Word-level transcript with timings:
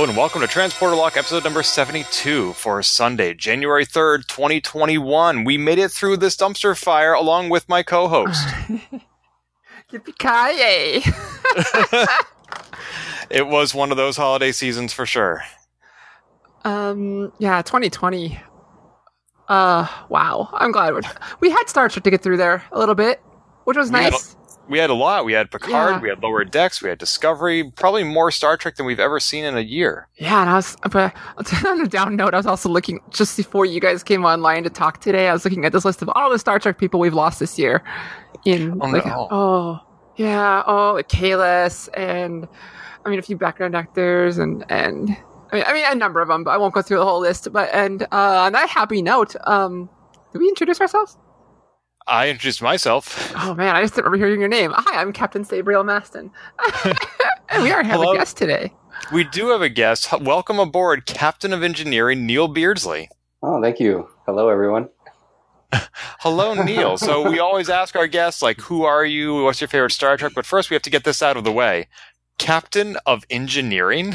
Hello 0.00 0.08
and 0.08 0.16
welcome 0.16 0.40
to 0.40 0.46
Transporter 0.46 0.96
Lock 0.96 1.18
episode 1.18 1.44
number 1.44 1.62
72 1.62 2.54
for 2.54 2.82
Sunday, 2.82 3.34
January 3.34 3.84
3rd, 3.84 4.26
2021. 4.28 5.44
We 5.44 5.58
made 5.58 5.78
it 5.78 5.90
through 5.90 6.16
this 6.16 6.38
dumpster 6.38 6.74
fire 6.74 7.12
along 7.12 7.50
with 7.50 7.68
my 7.68 7.82
co-host. 7.82 8.48
Yippee-ki-yay! 9.92 11.02
it 13.30 13.46
was 13.46 13.74
one 13.74 13.90
of 13.90 13.98
those 13.98 14.16
holiday 14.16 14.52
seasons 14.52 14.94
for 14.94 15.04
sure. 15.04 15.42
Um, 16.64 17.30
yeah, 17.38 17.60
2020. 17.60 18.40
Uh, 19.50 19.86
wow. 20.08 20.48
I'm 20.54 20.72
glad 20.72 20.94
we're, 20.94 21.02
we 21.40 21.50
had 21.50 21.64
Star 21.68 21.90
Trek 21.90 22.04
to 22.04 22.10
get 22.10 22.22
through 22.22 22.38
there 22.38 22.64
a 22.72 22.78
little 22.78 22.94
bit, 22.94 23.20
which 23.64 23.76
was 23.76 23.90
We 23.90 24.00
nice. 24.00 24.34
We 24.70 24.78
had 24.78 24.88
a 24.88 24.94
lot. 24.94 25.24
We 25.24 25.32
had 25.32 25.50
Picard, 25.50 25.70
Yeah. 25.70 26.00
we 26.00 26.08
had 26.08 26.22
Lower 26.22 26.44
Decks, 26.44 26.80
we 26.80 26.88
had 26.88 26.98
Discovery, 26.98 27.70
probably 27.74 28.04
more 28.04 28.30
Star 28.30 28.56
Trek 28.56 28.76
than 28.76 28.86
we've 28.86 29.00
ever 29.00 29.18
seen 29.18 29.44
in 29.44 29.56
a 29.56 29.60
year. 29.62 30.06
Yeah, 30.16 30.40
and 30.40 30.48
I 30.48 30.54
was, 30.54 30.76
but 30.90 31.12
on 31.66 31.80
a 31.80 31.88
down 31.88 32.14
note, 32.16 32.34
I 32.34 32.36
was 32.36 32.46
also 32.46 32.68
looking 32.68 33.00
just 33.10 33.36
before 33.36 33.66
you 33.66 33.80
guys 33.80 34.02
came 34.04 34.24
online 34.24 34.62
to 34.62 34.70
talk 34.70 35.00
today. 35.00 35.28
I 35.28 35.32
was 35.32 35.44
looking 35.44 35.64
at 35.64 35.72
this 35.72 35.84
list 35.84 36.02
of 36.02 36.10
all 36.14 36.30
the 36.30 36.38
Star 36.38 36.58
Trek 36.60 36.78
people 36.78 37.00
we've 37.00 37.14
lost 37.14 37.40
this 37.40 37.58
year. 37.58 37.82
In 38.46 38.78
Oh, 38.80 38.86
like, 38.86 39.04
no. 39.04 39.28
oh 39.30 39.80
yeah, 40.16 40.62
oh 40.66 40.92
like 40.94 41.08
Kalis 41.08 41.88
and 41.94 42.46
I 43.04 43.10
mean 43.10 43.18
a 43.18 43.22
few 43.22 43.36
background 43.36 43.74
actors 43.74 44.38
and 44.38 44.64
and 44.70 45.10
I 45.52 45.56
mean, 45.56 45.64
I 45.66 45.72
mean 45.72 45.84
a 45.88 45.94
number 45.96 46.20
of 46.20 46.28
them, 46.28 46.44
but 46.44 46.52
I 46.52 46.56
won't 46.58 46.72
go 46.74 46.80
through 46.80 46.98
the 46.98 47.04
whole 47.04 47.20
list. 47.20 47.52
But 47.52 47.68
and 47.74 48.02
uh, 48.04 48.06
on 48.46 48.52
that 48.52 48.68
happy 48.68 49.02
note, 49.02 49.34
um, 49.48 49.90
did 50.32 50.38
we 50.38 50.48
introduce 50.48 50.80
ourselves? 50.80 51.18
I 52.10 52.28
introduced 52.28 52.60
myself. 52.60 53.32
Oh 53.36 53.54
man, 53.54 53.76
I 53.76 53.82
just 53.82 53.96
remember 53.96 54.16
hearing 54.18 54.40
your 54.40 54.48
name. 54.48 54.72
Hi, 54.74 55.00
I'm 55.00 55.12
Captain 55.12 55.44
Sabriel 55.44 55.84
Maston, 55.84 56.32
and 57.48 57.62
we 57.62 57.70
are 57.70 57.84
having 57.84 58.00
Hello. 58.02 58.12
a 58.14 58.16
guest 58.16 58.36
today. 58.36 58.72
We 59.12 59.22
do 59.22 59.50
have 59.50 59.62
a 59.62 59.68
guest. 59.68 60.08
Welcome 60.20 60.58
aboard, 60.58 61.06
Captain 61.06 61.52
of 61.52 61.62
Engineering 61.62 62.26
Neil 62.26 62.48
Beardsley. 62.48 63.08
Oh, 63.44 63.62
thank 63.62 63.78
you. 63.78 64.08
Hello, 64.26 64.48
everyone. 64.48 64.88
Hello, 65.72 66.54
Neil. 66.54 66.98
so 66.98 67.30
we 67.30 67.38
always 67.38 67.70
ask 67.70 67.94
our 67.94 68.08
guests, 68.08 68.42
like, 68.42 68.60
who 68.60 68.82
are 68.82 69.04
you? 69.04 69.44
What's 69.44 69.60
your 69.60 69.68
favorite 69.68 69.92
Star 69.92 70.16
Trek? 70.16 70.32
But 70.34 70.46
first, 70.46 70.68
we 70.68 70.74
have 70.74 70.82
to 70.82 70.90
get 70.90 71.04
this 71.04 71.22
out 71.22 71.36
of 71.36 71.44
the 71.44 71.52
way. 71.52 71.86
Captain 72.38 72.96
of 73.06 73.24
Engineering. 73.30 74.14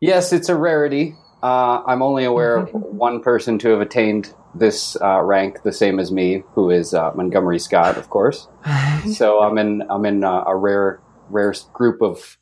Yes, 0.00 0.34
it's 0.34 0.50
a 0.50 0.54
rarity. 0.54 1.14
Uh, 1.42 1.82
I'm 1.86 2.02
only 2.02 2.24
aware 2.24 2.58
of 2.58 2.70
one 2.72 3.22
person 3.22 3.58
to 3.60 3.70
have 3.70 3.80
attained 3.80 4.34
this 4.54 4.96
uh, 5.00 5.20
rank, 5.22 5.62
the 5.62 5.72
same 5.72 6.00
as 6.00 6.10
me, 6.10 6.42
who 6.54 6.70
is 6.70 6.92
uh, 6.94 7.12
Montgomery 7.14 7.58
Scott, 7.58 7.96
of 7.96 8.10
course. 8.10 8.48
So 9.14 9.40
I'm 9.40 9.56
in 9.58 9.82
I'm 9.88 10.04
in 10.04 10.24
uh, 10.24 10.44
a 10.46 10.54
rare 10.56 11.00
rare 11.30 11.54
group 11.72 12.02
of 12.02 12.36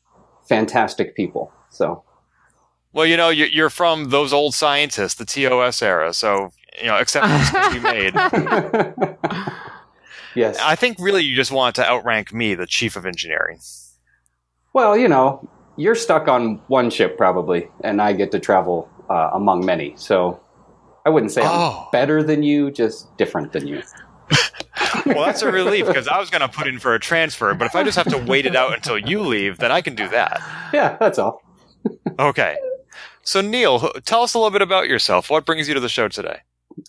fantastic 0.47 1.15
people. 1.15 1.51
So 1.69 2.03
Well, 2.91 3.05
you 3.05 3.15
know, 3.17 3.29
you- 3.29 3.45
you're 3.45 3.69
from 3.69 4.09
those 4.09 4.33
old 4.33 4.53
scientists, 4.53 5.15
the 5.15 5.25
TOS 5.25 5.81
era, 5.81 6.13
so 6.13 6.49
you 6.81 6.87
know, 6.87 6.97
exceptions 6.97 7.49
can 7.49 7.73
be 7.73 7.79
made. 7.93 8.13
yes. 10.35 10.57
I 10.61 10.75
think 10.75 10.97
really 10.99 11.23
you 11.23 11.35
just 11.35 11.51
want 11.51 11.75
to 11.75 11.85
outrank 11.87 12.33
me, 12.33 12.55
the 12.55 12.65
chief 12.67 12.95
of 12.95 13.05
engineering. 13.05 13.59
Well, 14.73 14.97
you 14.97 15.07
know, 15.07 15.47
you're 15.77 15.95
stuck 15.95 16.27
on 16.27 16.61
one 16.67 16.89
ship 16.89 17.17
probably, 17.17 17.67
and 17.83 18.01
I 18.01 18.13
get 18.13 18.31
to 18.31 18.39
travel 18.39 18.89
uh, 19.09 19.31
among 19.33 19.65
many. 19.65 19.93
So 19.97 20.39
I 21.05 21.09
wouldn't 21.09 21.31
say 21.31 21.41
Oh. 21.43 21.83
I'm 21.85 21.91
better 21.91 22.21
than 22.23 22.43
you, 22.43 22.71
just 22.71 23.15
different 23.17 23.51
than 23.53 23.67
you. 23.67 23.81
Well, 25.05 25.25
that's 25.25 25.41
a 25.41 25.51
relief 25.51 25.85
because 25.87 26.07
I 26.07 26.19
was 26.19 26.29
going 26.29 26.41
to 26.41 26.47
put 26.47 26.67
in 26.67 26.79
for 26.79 26.93
a 26.93 26.99
transfer, 26.99 27.53
but 27.53 27.65
if 27.65 27.75
I 27.75 27.83
just 27.83 27.97
have 27.97 28.07
to 28.09 28.17
wait 28.17 28.45
it 28.45 28.55
out 28.55 28.73
until 28.73 28.97
you 28.97 29.21
leave, 29.21 29.57
then 29.57 29.71
I 29.71 29.81
can 29.81 29.95
do 29.95 30.07
that. 30.09 30.39
Yeah, 30.73 30.97
that's 30.99 31.19
all. 31.19 31.41
Okay. 32.19 32.57
So, 33.23 33.39
Neil, 33.39 33.79
tell 34.03 34.23
us 34.23 34.33
a 34.33 34.37
little 34.39 34.51
bit 34.51 34.61
about 34.61 34.89
yourself. 34.89 35.29
What 35.29 35.45
brings 35.45 35.67
you 35.69 35.73
to 35.73 35.79
the 35.79 35.87
show 35.87 36.07
today? 36.09 36.39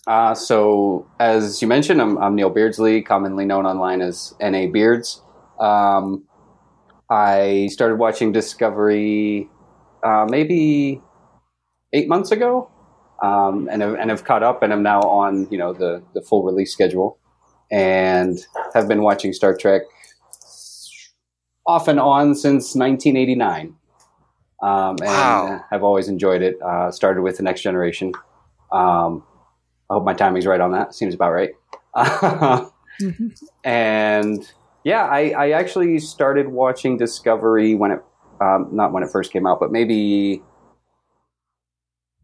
Uh, 0.07 0.33
so, 0.33 1.07
as 1.19 1.61
you 1.61 1.67
mentioned, 1.67 2.01
I'm, 2.01 2.17
I'm 2.17 2.35
Neil 2.35 2.49
Beardsley, 2.49 3.01
commonly 3.01 3.45
known 3.45 3.65
online 3.65 4.01
as 4.01 4.33
NA 4.41 4.67
Beards. 4.67 5.21
Um, 5.59 6.23
I 7.09 7.69
started 7.71 7.95
watching 7.99 8.31
Discovery 8.31 9.49
uh, 10.03 10.25
maybe 10.29 11.01
eight 11.93 12.09
months 12.09 12.31
ago, 12.31 12.69
um, 13.21 13.67
and 13.71 13.81
have, 13.81 13.95
and 13.95 14.09
have 14.09 14.23
caught 14.23 14.43
up, 14.43 14.63
and 14.63 14.71
I'm 14.73 14.83
now 14.83 15.01
on 15.01 15.47
you 15.51 15.57
know 15.57 15.73
the 15.73 16.01
the 16.13 16.21
full 16.21 16.43
release 16.43 16.71
schedule, 16.73 17.17
and 17.71 18.37
have 18.73 18.87
been 18.87 19.01
watching 19.01 19.33
Star 19.33 19.55
Trek 19.55 19.83
off 21.65 21.87
and 21.87 21.99
on 21.99 22.35
since 22.35 22.75
1989. 22.75 23.75
Um, 24.63 24.97
and 24.99 24.99
Wow. 25.01 25.63
have 25.71 25.83
always 25.83 26.07
enjoyed 26.07 26.41
it. 26.43 26.61
Uh, 26.61 26.91
started 26.91 27.21
with 27.23 27.37
the 27.37 27.43
Next 27.43 27.61
Generation. 27.61 28.11
Um, 28.71 29.23
I 29.89 29.95
hope 29.95 30.05
my 30.05 30.13
timing's 30.13 30.45
right 30.45 30.61
on 30.61 30.71
that. 30.73 30.93
Seems 30.93 31.15
about 31.15 31.31
right. 31.31 31.51
and 33.63 34.51
yeah, 34.83 35.03
I, 35.05 35.29
I 35.37 35.51
actually 35.51 35.99
started 35.99 36.47
watching 36.47 36.97
Discovery 36.97 37.75
when 37.75 37.91
it, 37.91 38.03
um, 38.39 38.69
not 38.71 38.91
when 38.93 39.03
it 39.03 39.09
first 39.11 39.31
came 39.31 39.45
out, 39.47 39.59
but 39.59 39.71
maybe 39.71 40.41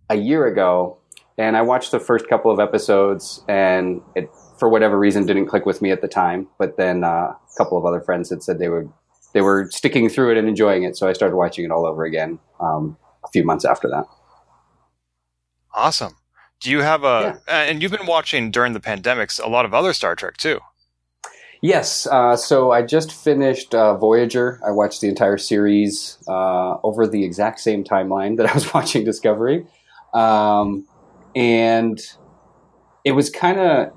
a 0.09 0.15
year 0.15 0.45
ago. 0.45 0.97
And 1.37 1.55
I 1.55 1.61
watched 1.61 1.91
the 1.91 1.99
first 1.99 2.27
couple 2.27 2.51
of 2.51 2.59
episodes, 2.59 3.43
and 3.47 4.01
it, 4.15 4.29
for 4.57 4.69
whatever 4.69 4.97
reason, 4.97 5.25
didn't 5.25 5.45
click 5.45 5.65
with 5.65 5.81
me 5.81 5.91
at 5.91 6.01
the 6.01 6.07
time. 6.07 6.47
But 6.57 6.77
then 6.77 7.03
uh, 7.03 7.07
a 7.07 7.37
couple 7.57 7.77
of 7.77 7.85
other 7.85 8.01
friends 8.01 8.29
had 8.29 8.41
said 8.41 8.57
they 8.57 8.69
were 8.69 8.87
they 9.33 9.41
were 9.41 9.69
sticking 9.69 10.09
through 10.09 10.31
it 10.31 10.37
and 10.37 10.47
enjoying 10.47 10.83
it, 10.83 10.97
so 10.97 11.07
I 11.07 11.13
started 11.13 11.35
watching 11.35 11.63
it 11.65 11.71
all 11.71 11.85
over 11.85 12.05
again 12.05 12.39
um, 12.59 12.97
a 13.23 13.27
few 13.27 13.43
months 13.43 13.65
after 13.65 13.87
that. 13.89 14.05
Awesome. 15.75 16.15
Do 16.59 16.71
you 16.71 16.81
have 16.81 17.03
a, 17.03 17.39
and 17.47 17.83
you've 17.83 17.91
been 17.91 18.07
watching 18.07 18.49
during 18.49 18.73
the 18.73 18.79
pandemics 18.79 19.43
a 19.43 19.47
lot 19.47 19.65
of 19.65 19.75
other 19.75 19.93
Star 19.93 20.15
Trek 20.15 20.37
too. 20.37 20.59
Yes. 21.61 22.07
Uh, 22.07 22.35
so 22.35 22.71
I 22.71 22.81
just 22.81 23.11
finished 23.11 23.73
uh, 23.73 23.95
Voyager. 23.95 24.59
I 24.65 24.71
watched 24.71 25.01
the 25.01 25.07
entire 25.07 25.37
series 25.37 26.17
uh, 26.27 26.77
over 26.83 27.07
the 27.07 27.23
exact 27.23 27.59
same 27.59 27.83
timeline 27.83 28.37
that 28.37 28.49
I 28.49 28.53
was 28.53 28.73
watching 28.73 29.03
Discovery. 29.03 29.65
Um, 30.17 30.87
and 31.35 31.99
it 33.05 33.11
was 33.11 33.29
kind 33.29 33.59
of 33.59 33.93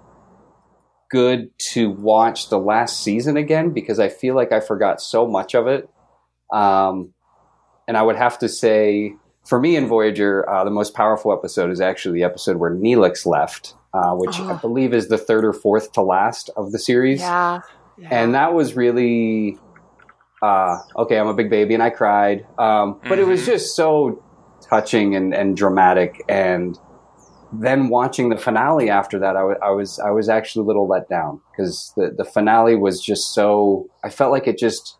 good 1.10 1.50
to 1.72 1.90
watch 1.90 2.48
the 2.50 2.58
last 2.58 3.02
season 3.02 3.36
again 3.36 3.70
because 3.70 3.98
I 3.98 4.08
feel 4.08 4.34
like 4.34 4.52
I 4.52 4.60
forgot 4.60 5.00
so 5.00 5.26
much 5.26 5.54
of 5.54 5.66
it. 5.66 5.88
Um, 6.52 7.12
and 7.88 7.96
I 7.96 8.02
would 8.02 8.16
have 8.16 8.38
to 8.40 8.48
say, 8.48 9.14
for 9.44 9.58
me 9.58 9.74
in 9.76 9.86
Voyager, 9.88 10.48
uh, 10.48 10.62
the 10.64 10.70
most 10.70 10.94
powerful 10.94 11.32
episode 11.32 11.70
is 11.70 11.80
actually 11.80 12.20
the 12.20 12.24
episode 12.24 12.58
where 12.58 12.70
Neelix 12.70 13.26
left, 13.26 13.74
uh, 13.94 14.12
which 14.14 14.38
I 14.38 14.52
Oh. 14.52 14.58
believe 14.58 14.94
is 14.94 15.08
the 15.08 15.18
third 15.18 15.44
or 15.44 15.52
fourth 15.52 15.92
to 15.92 16.02
last 16.02 16.50
of 16.56 16.70
the 16.72 16.78
series 16.78 17.20
Yeah. 17.20 17.60
yeah. 17.96 18.08
and 18.12 18.34
that 18.34 18.52
was 18.54 18.76
really 18.76 19.58
uh, 20.42 20.78
okay. 20.96 21.18
I'm 21.18 21.26
a 21.26 21.34
big 21.34 21.50
baby, 21.50 21.74
and 21.74 21.82
I 21.82 21.90
cried, 21.90 22.46
um, 22.56 22.98
but 23.06 23.18
it 23.18 23.26
was 23.26 23.42
Mhm. 23.42 23.46
just 23.46 23.76
so 23.76 24.22
touching 24.70 25.14
and, 25.16 25.34
and 25.34 25.56
dramatic. 25.56 26.22
And 26.28 26.78
then 27.52 27.88
watching 27.88 28.30
the 28.30 28.38
finale 28.38 28.88
after 28.88 29.18
that, 29.18 29.36
I 29.36 29.70
was 29.70 29.98
I 29.98 30.10
was 30.10 30.28
actually 30.28 30.62
a 30.62 30.66
little 30.66 30.88
let 30.88 31.08
down 31.08 31.40
because 31.50 31.92
the 31.96 32.14
the 32.16 32.24
finale 32.24 32.76
was 32.76 33.00
just 33.02 33.34
so. 33.34 33.88
I 34.04 34.08
felt 34.08 34.30
like 34.30 34.46
it 34.46 34.56
just 34.56 34.96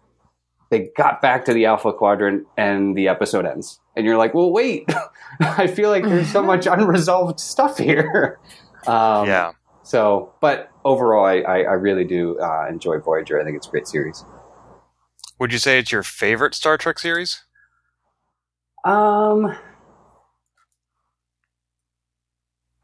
they 0.71 0.91
got 0.97 1.23
back 1.23 1.45
to 1.45 1.55
the 1.55 1.67
Alpha 1.67 1.93
Quadrant, 1.93 2.47
and 2.57 2.97
the 2.97 3.09
episode 3.09 3.47
ends, 3.47 3.81
and 3.97 4.05
you're 4.05 4.19
like, 4.19 4.35
well, 4.35 4.51
wait. 4.51 4.91
I 5.41 5.69
feel 5.69 5.91
like 5.91 6.05
there's 6.05 6.31
so 6.31 6.43
much 6.43 6.67
unresolved 6.71 7.41
stuff 7.41 7.79
here. 7.79 8.39
Um, 8.87 9.27
yeah. 9.27 9.53
so, 9.83 10.33
but 10.41 10.71
overall, 10.87 11.27
I, 11.27 11.41
I, 11.41 11.57
I 11.59 11.73
really 11.73 12.05
do 12.05 12.41
uh, 12.41 12.67
enjoy 12.67 12.99
Voyager. 12.99 13.39
I 13.39 13.45
think 13.45 13.59
it's 13.59 13.69
a 13.69 13.71
great 13.71 13.87
series. 13.87 14.25
Would 15.39 15.53
you 15.53 15.59
say 15.59 15.79
it's 15.79 15.93
your 15.93 16.03
favorite 16.03 16.55
Star 16.55 16.79
Trek 16.79 16.99
series? 16.99 17.45
Um, 18.85 19.57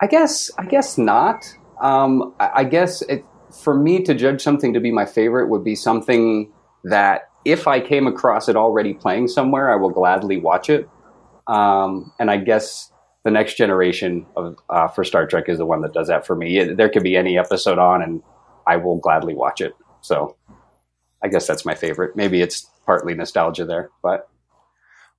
I 0.00 0.06
guess 0.06 0.50
I 0.58 0.66
guess 0.66 0.98
not. 0.98 1.46
Um, 1.81 2.34
I, 2.38 2.50
I 2.54 2.64
guess 2.64 3.02
it, 3.02 3.25
for 3.62 3.75
me 3.75 4.02
to 4.02 4.14
judge 4.14 4.43
something 4.43 4.75
to 4.75 4.81
be 4.81 4.90
my 4.90 5.06
favorite 5.06 5.48
would 5.48 5.64
be 5.64 5.75
something 5.75 6.52
that 6.84 7.31
if 7.44 7.66
I 7.66 7.81
came 7.81 8.06
across 8.06 8.48
it 8.48 8.56
already 8.56 8.93
playing 8.93 9.28
somewhere, 9.28 9.72
I 9.72 9.76
will 9.76 9.90
gladly 9.90 10.37
watch 10.38 10.69
it. 10.69 10.88
Um, 11.46 12.12
and 12.19 12.31
I 12.31 12.38
guess 12.38 12.92
the 13.25 13.31
next 13.31 13.56
generation 13.56 14.26
of 14.37 14.56
uh, 14.69 14.88
for 14.88 15.04
Star 15.04 15.26
Trek 15.26 15.49
is 15.49 15.58
the 15.58 15.66
one 15.66 15.81
that 15.82 15.92
does 15.92 16.08
that 16.08 16.26
for 16.26 16.37
me. 16.37 16.58
It, 16.58 16.76
there 16.76 16.88
could 16.88 17.02
be 17.02 17.16
any 17.16 17.38
episode 17.38 17.78
on, 17.78 18.02
and 18.02 18.22
I 18.66 18.76
will 18.76 18.99
gladly 18.99 19.34
watch 19.34 19.60
it. 19.60 19.75
So 20.00 20.37
I 21.22 21.28
guess 21.28 21.46
that's 21.46 21.64
my 21.64 21.75
favorite. 21.75 22.16
Maybe 22.16 22.42
it's 22.42 22.69
partly 22.84 23.14
nostalgia 23.14 23.64
there, 23.64 23.90
but 24.02 24.28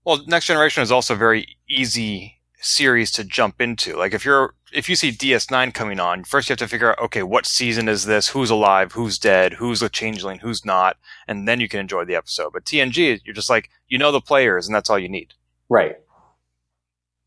Well, 0.08 0.22
Next 0.26 0.46
Generation 0.46 0.84
is 0.84 0.90
also 0.90 1.16
a 1.16 1.18
very 1.18 1.58
easy 1.68 2.40
series 2.62 3.12
to 3.12 3.26
jump 3.26 3.60
into. 3.60 3.98
Like 3.98 4.14
if 4.14 4.24
you're 4.24 4.54
if 4.72 4.88
you 4.88 4.96
see 4.96 5.12
DS9 5.12 5.74
coming 5.74 6.00
on, 6.00 6.24
first 6.24 6.48
you 6.48 6.54
have 6.54 6.60
to 6.60 6.68
figure 6.70 6.92
out 6.92 7.00
okay, 7.00 7.24
what 7.24 7.46
season 7.46 7.90
is 7.90 8.06
this? 8.06 8.30
Who's 8.30 8.50
alive? 8.50 8.94
Who's 8.94 9.20
dead? 9.20 9.56
Who's 9.56 9.82
a 9.82 9.90
changeling? 9.90 10.40
Who's 10.40 10.64
not? 10.64 10.96
And 11.28 11.46
then 11.46 11.60
you 11.60 11.68
can 11.68 11.82
enjoy 11.82 12.06
the 12.06 12.16
episode. 12.16 12.54
But 12.54 12.64
TNG, 12.64 13.20
you're 13.26 13.36
just 13.36 13.50
like 13.50 13.70
you 13.90 13.98
know 13.98 14.14
the 14.14 14.22
players, 14.22 14.66
and 14.66 14.74
that's 14.74 14.90
all 14.90 14.98
you 14.98 15.10
need. 15.10 15.34
right. 15.68 15.98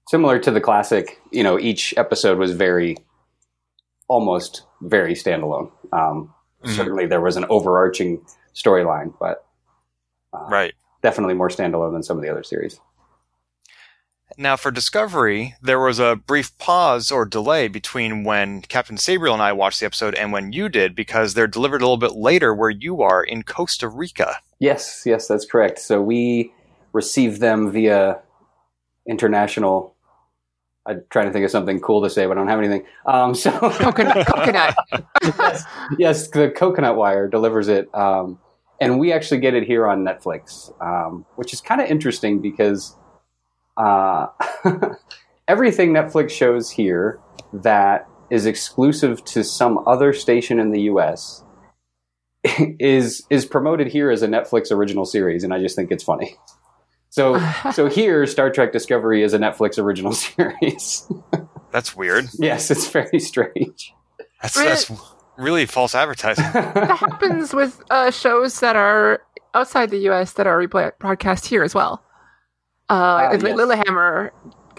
Similar 0.09 0.39
to 0.39 0.51
the 0.51 0.61
classic, 0.63 1.21
you 1.31 1.43
know, 1.43 1.59
each 1.59 1.93
episode 1.99 2.39
was 2.39 2.53
very, 2.53 2.97
almost 4.09 4.63
very 4.81 5.13
standalone. 5.13 5.71
Um, 5.93 6.35
Mhm. 6.65 6.77
Certainly, 6.77 7.07
there 7.09 7.21
was 7.21 7.37
an 7.37 7.45
overarching 7.51 8.25
storyline, 8.55 9.13
but 9.21 9.45
uh, 10.33 10.47
Right. 10.49 10.73
Definitely 11.03 11.35
more 11.35 11.49
standalone 11.49 11.93
than 11.93 12.03
some 12.03 12.17
of 12.17 12.23
the 12.23 12.29
other 12.31 12.43
series. 12.43 12.81
Now, 14.39 14.57
for 14.57 14.71
Discovery, 14.71 15.57
there 15.61 15.81
was 15.81 15.99
a 15.99 16.17
brief 16.17 16.57
pause 16.57 17.11
or 17.11 17.25
delay 17.25 17.69
between 17.69 18.23
when 18.25 18.63
Captain 18.63 18.97
Sabriel 18.97 19.35
and 19.35 19.43
I 19.43 19.53
watched 19.53 19.81
the 19.81 19.87
episode 19.87 20.15
and 20.15 20.33
when 20.33 20.53
you 20.53 20.69
did, 20.69 20.95
because 20.95 21.35
they're 21.35 21.47
delivered 21.47 21.83
a 21.83 21.85
little 21.85 21.97
bit 21.97 22.13
later 22.13 22.55
where 22.55 22.71
you 22.71 23.03
are 23.03 23.23
in 23.25 23.43
Costa 23.43 23.89
Rica. 23.89 24.37
Yes, 24.61 25.03
yes, 25.05 25.27
that's 25.27 25.45
correct. 25.45 25.79
So 25.81 26.01
we 26.01 26.53
received 26.93 27.41
them 27.41 27.73
via 27.73 28.21
international. 29.09 29.95
I'm 30.87 31.03
trying 31.11 31.27
to 31.27 31.33
think 31.33 31.45
of 31.45 31.51
something 31.51 31.81
cool 31.81 32.03
to 32.03 32.11
say, 32.11 32.27
but 32.27 32.33
I 32.33 32.41
don't 32.41 32.49
have 32.49 32.59
anything. 32.59 32.87
Um, 33.07 33.35
so 33.35 33.51
Coconut. 33.51 34.27
coconut. 34.27 34.77
yes, 35.23 35.65
yes, 35.99 36.29
the 36.29 36.51
coconut 36.51 36.97
wire 36.97 37.29
delivers 37.29 37.69
it, 37.69 37.93
um, 37.95 38.39
and 38.81 38.99
we 38.99 39.13
actually 39.13 39.41
get 39.41 39.55
it 39.55 39.65
here 39.65 39.87
on 39.87 40.05
Netflix, 40.05 40.73
um, 40.83 41.27
which 41.37 41.53
is 41.53 41.61
kind 41.61 41.81
of 41.81 41.89
interesting 41.89 42.41
because 42.41 42.97
uh, 43.77 44.27
everything 45.49 45.93
Netflix 45.93 46.31
shows 46.31 46.71
here 46.71 47.21
that 47.53 48.09
is 48.31 48.47
exclusive 48.47 49.25
to 49.25 49.45
some 49.45 49.79
other 49.87 50.13
station 50.13 50.59
in 50.59 50.71
the 50.71 50.83
U.S. 50.83 51.45
is 52.79 53.25
is 53.29 53.45
promoted 53.45 53.89
here 53.89 54.11
as 54.11 54.23
a 54.23 54.29
Netflix 54.29 54.73
original 54.73 55.05
series, 55.05 55.45
and 55.45 55.53
I 55.53 55.61
just 55.61 55.77
think 55.77 55.91
it's 55.91 56.05
funny. 56.05 56.37
So, 57.11 57.41
so 57.73 57.89
here, 57.89 58.25
Star 58.27 58.51
Trek 58.51 58.73
Discovery 58.73 59.23
is 59.23 59.35
a 59.35 59.39
Netflix 59.39 59.79
original 59.79 60.13
series. 60.13 61.11
That's 61.71 61.95
weird. 61.95 62.29
yes, 62.35 62.71
it's 62.71 62.89
very 62.89 63.21
strange. 63.21 63.93
That's, 64.41 64.55
that's 64.55 64.91
really 65.41 65.67
false 65.67 65.95
advertising. 65.95 66.45
that 66.53 66.99
happens 66.99 67.53
with 67.55 67.81
uh, 67.91 68.11
shows 68.11 68.61
that 68.61 68.77
are 68.77 69.23
outside 69.55 69.91
the 69.91 69.99
U.S. 69.99 70.35
that 70.35 70.47
are 70.47 70.59
replay- 70.59 70.93
broadcast 70.99 71.47
here 71.47 71.63
as 71.63 71.75
well. 71.75 72.05
Uh, 72.89 73.29
like 73.33 73.43
yes. 73.43 73.53
Lilyhammer 73.57 74.31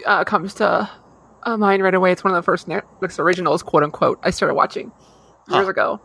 uh, 0.05 0.23
comes 0.23 0.53
to 0.55 0.89
uh, 1.43 1.57
mind 1.57 1.83
right 1.83 1.93
away. 1.95 2.11
It's 2.11 2.23
one 2.23 2.33
of 2.33 2.37
the 2.37 2.43
first 2.45 2.67
Netflix 2.67 3.19
originals, 3.19 3.63
quote 3.63 3.83
unquote, 3.83 4.19
I 4.23 4.29
started 4.29 4.55
watching 4.55 4.91
years 5.49 5.65
Huh. 5.65 5.67
ago. 5.69 6.01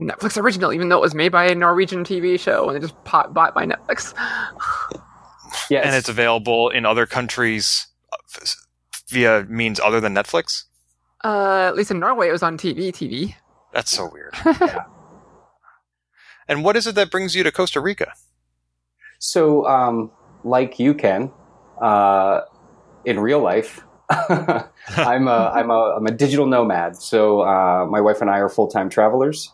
Netflix 0.00 0.40
original, 0.40 0.72
even 0.72 0.88
though 0.88 0.96
it 0.98 1.02
was 1.02 1.14
made 1.14 1.30
by 1.32 1.44
a 1.46 1.54
Norwegian 1.54 2.02
TV 2.04 2.38
show 2.40 2.68
and 2.68 2.76
it 2.76 2.80
just 2.80 3.02
pot- 3.04 3.34
bought 3.34 3.54
by 3.54 3.66
Netflix. 3.66 4.14
Yes, 5.68 5.84
and 5.86 5.94
it's 5.94 6.08
available 6.08 6.70
in 6.70 6.86
other 6.86 7.04
countries 7.04 7.86
uh, 8.12 8.40
via 9.10 9.44
means 9.50 9.78
other 9.78 10.00
than 10.00 10.14
Netflix. 10.14 10.64
Uh, 11.24 11.66
at 11.68 11.76
least 11.76 11.90
in 11.90 12.00
Norway, 12.00 12.28
it 12.28 12.32
was 12.32 12.42
on 12.42 12.56
TV. 12.56 12.88
TV. 12.88 13.34
That's 13.72 13.90
so 13.90 14.10
weird. 14.12 14.34
And 16.48 16.64
what 16.64 16.76
is 16.76 16.86
it 16.86 16.94
that 16.96 17.10
brings 17.10 17.34
you 17.34 17.42
to 17.44 17.52
Costa 17.52 17.80
Rica? 17.80 18.12
So, 19.18 19.66
um, 19.66 20.10
like 20.44 20.78
you 20.78 20.94
can, 20.94 21.30
uh, 21.80 22.42
in 23.04 23.20
real 23.20 23.40
life, 23.40 23.80
I'm 24.10 25.28
a, 25.28 25.50
I'm 25.54 25.70
a 25.70 25.94
I'm 25.96 26.06
a 26.06 26.10
digital 26.10 26.44
nomad. 26.44 26.96
So 26.96 27.40
uh, 27.40 27.86
my 27.88 28.00
wife 28.00 28.20
and 28.20 28.28
I 28.28 28.38
are 28.38 28.50
full 28.50 28.68
time 28.68 28.90
travelers, 28.90 29.50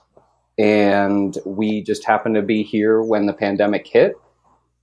and 0.59 1.39
we 1.47 1.83
just 1.83 2.05
happened 2.05 2.35
to 2.35 2.43
be 2.43 2.65
here 2.65 3.01
when 3.03 3.27
the 3.27 3.33
pandemic 3.33 3.87
hit, 3.87 4.15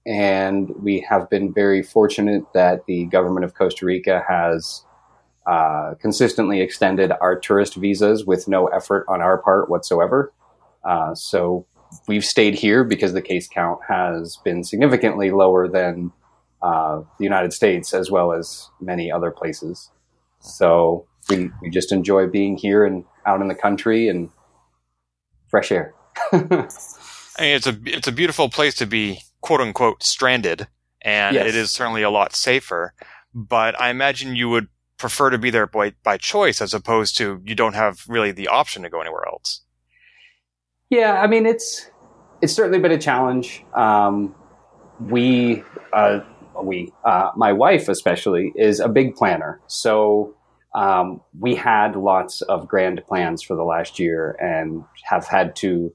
and 0.06 0.70
we 0.82 1.06
have 1.10 1.30
been 1.30 1.54
very 1.54 1.84
fortunate 1.84 2.44
that 2.54 2.86
the 2.86 3.06
government 3.08 3.44
of 3.44 3.56
Costa 3.56 3.86
Rica 3.86 4.24
has 4.30 4.85
uh, 5.48 5.94
consistently 6.02 6.62
extended 6.62 7.12
our 7.22 7.38
tourist 7.40 7.76
visas 7.76 8.26
with 8.26 8.48
no 8.48 8.68
effort 8.68 9.06
on 9.08 9.22
our 9.22 9.38
part 9.38 9.70
whatsoever. 9.70 10.34
Uh, 10.84 11.14
so 11.16 11.66
we've 12.08 12.26
stayed 12.26 12.56
here 12.56 12.84
because 12.84 13.14
the 13.14 13.22
case 13.22 13.48
count 13.48 13.80
has 13.88 14.38
been 14.44 14.64
significantly 14.64 15.32
lower 15.32 15.68
than 15.68 16.12
uh, 16.62 17.02
the 17.18 17.24
United 17.24 17.54
States 17.54 17.94
as 17.94 18.10
well 18.10 18.32
as 18.32 18.70
many 18.82 19.12
other 19.12 19.32
places. 19.32 19.92
So 20.40 21.06
we, 21.30 21.50
we 21.62 21.70
just 21.70 21.92
enjoy 21.92 22.28
being 22.28 22.58
here 22.58 22.86
and 22.86 23.04
out 23.26 23.42
in 23.42 23.48
the 23.48 23.56
country 23.56 24.08
and 24.08 24.30
fresh 25.48 25.72
air. 25.72 25.94
I 26.32 27.42
mean, 27.42 27.56
it's 27.56 27.68
a 27.68 27.78
it's 27.86 28.08
a 28.08 28.12
beautiful 28.12 28.50
place 28.50 28.76
to 28.76 28.86
be 28.86 29.20
quote 29.42 29.60
unquote 29.60 30.02
stranded, 30.04 30.68
and 31.02 31.36
Yes. 31.36 31.48
it 31.48 31.56
is 31.56 31.72
certainly 31.72 32.02
a 32.04 32.10
lot 32.10 32.34
safer. 32.36 32.94
But 33.34 33.80
I 33.80 33.90
imagine 33.90 34.36
you 34.36 34.48
would 34.50 34.70
prefer 34.98 35.30
to 35.30 35.38
be 35.38 35.50
there 35.50 35.68
by 35.68 35.94
by 36.04 36.18
choice 36.18 36.62
as 36.62 36.74
opposed 36.74 37.18
to 37.18 37.42
you 37.44 37.56
don't 37.56 37.76
have 37.76 38.04
really 38.08 38.32
the 38.32 38.48
option 38.48 38.84
to 38.84 38.90
go 38.90 39.02
anywhere 39.02 39.28
else. 39.28 39.62
Yeah, 40.90 41.22
I 41.22 41.28
mean 41.28 41.46
it's 41.46 41.90
it's 42.42 42.54
certainly 42.54 42.80
been 42.80 42.92
a 42.92 43.00
challenge. 43.00 43.64
Um, 43.74 44.36
we 45.00 45.64
uh, 45.94 46.20
we 46.62 46.94
uh, 47.04 47.32
my 47.36 47.54
wife 47.54 47.90
especially 47.90 48.54
is 48.56 48.80
a 48.80 48.88
big 48.88 49.16
planner, 49.16 49.60
so 49.68 50.36
um, 50.76 51.22
we 51.40 51.56
had 51.56 51.96
lots 51.96 52.42
of 52.42 52.68
grand 52.68 53.02
plans 53.08 53.42
for 53.42 53.56
the 53.56 53.64
last 53.64 54.00
year 54.00 54.38
and 54.42 54.84
have 55.04 55.26
had 55.26 55.56
to 55.58 55.94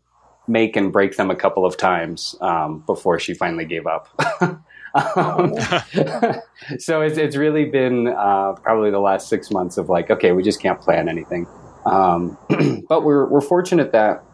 make 0.49 0.75
and 0.75 0.93
break 0.93 1.17
them 1.17 1.31
a 1.31 1.37
couple 1.37 1.65
of 1.65 1.77
times 1.77 2.35
um, 2.41 2.83
before 2.87 3.19
she 3.19 3.35
finally 3.35 3.65
gave 3.65 3.87
up. 3.87 4.09
um, 4.95 5.55
so 6.79 7.01
it's 7.01 7.19
it's 7.19 7.37
really 7.37 7.67
been 7.67 8.09
uh, 8.09 8.55
probably 8.63 8.91
the 8.91 9.01
last 9.01 9.29
six 9.29 9.51
months 9.51 9.77
of 9.79 9.89
like, 9.89 10.11
okay, 10.11 10.33
we 10.33 10.43
just 10.43 10.61
can't 10.61 10.81
plan 10.81 11.09
anything. 11.09 11.47
Um, 11.87 12.37
but 12.89 13.05
we're 13.05 13.27
we're 13.27 13.41
fortunate 13.41 13.93
that 13.93 14.25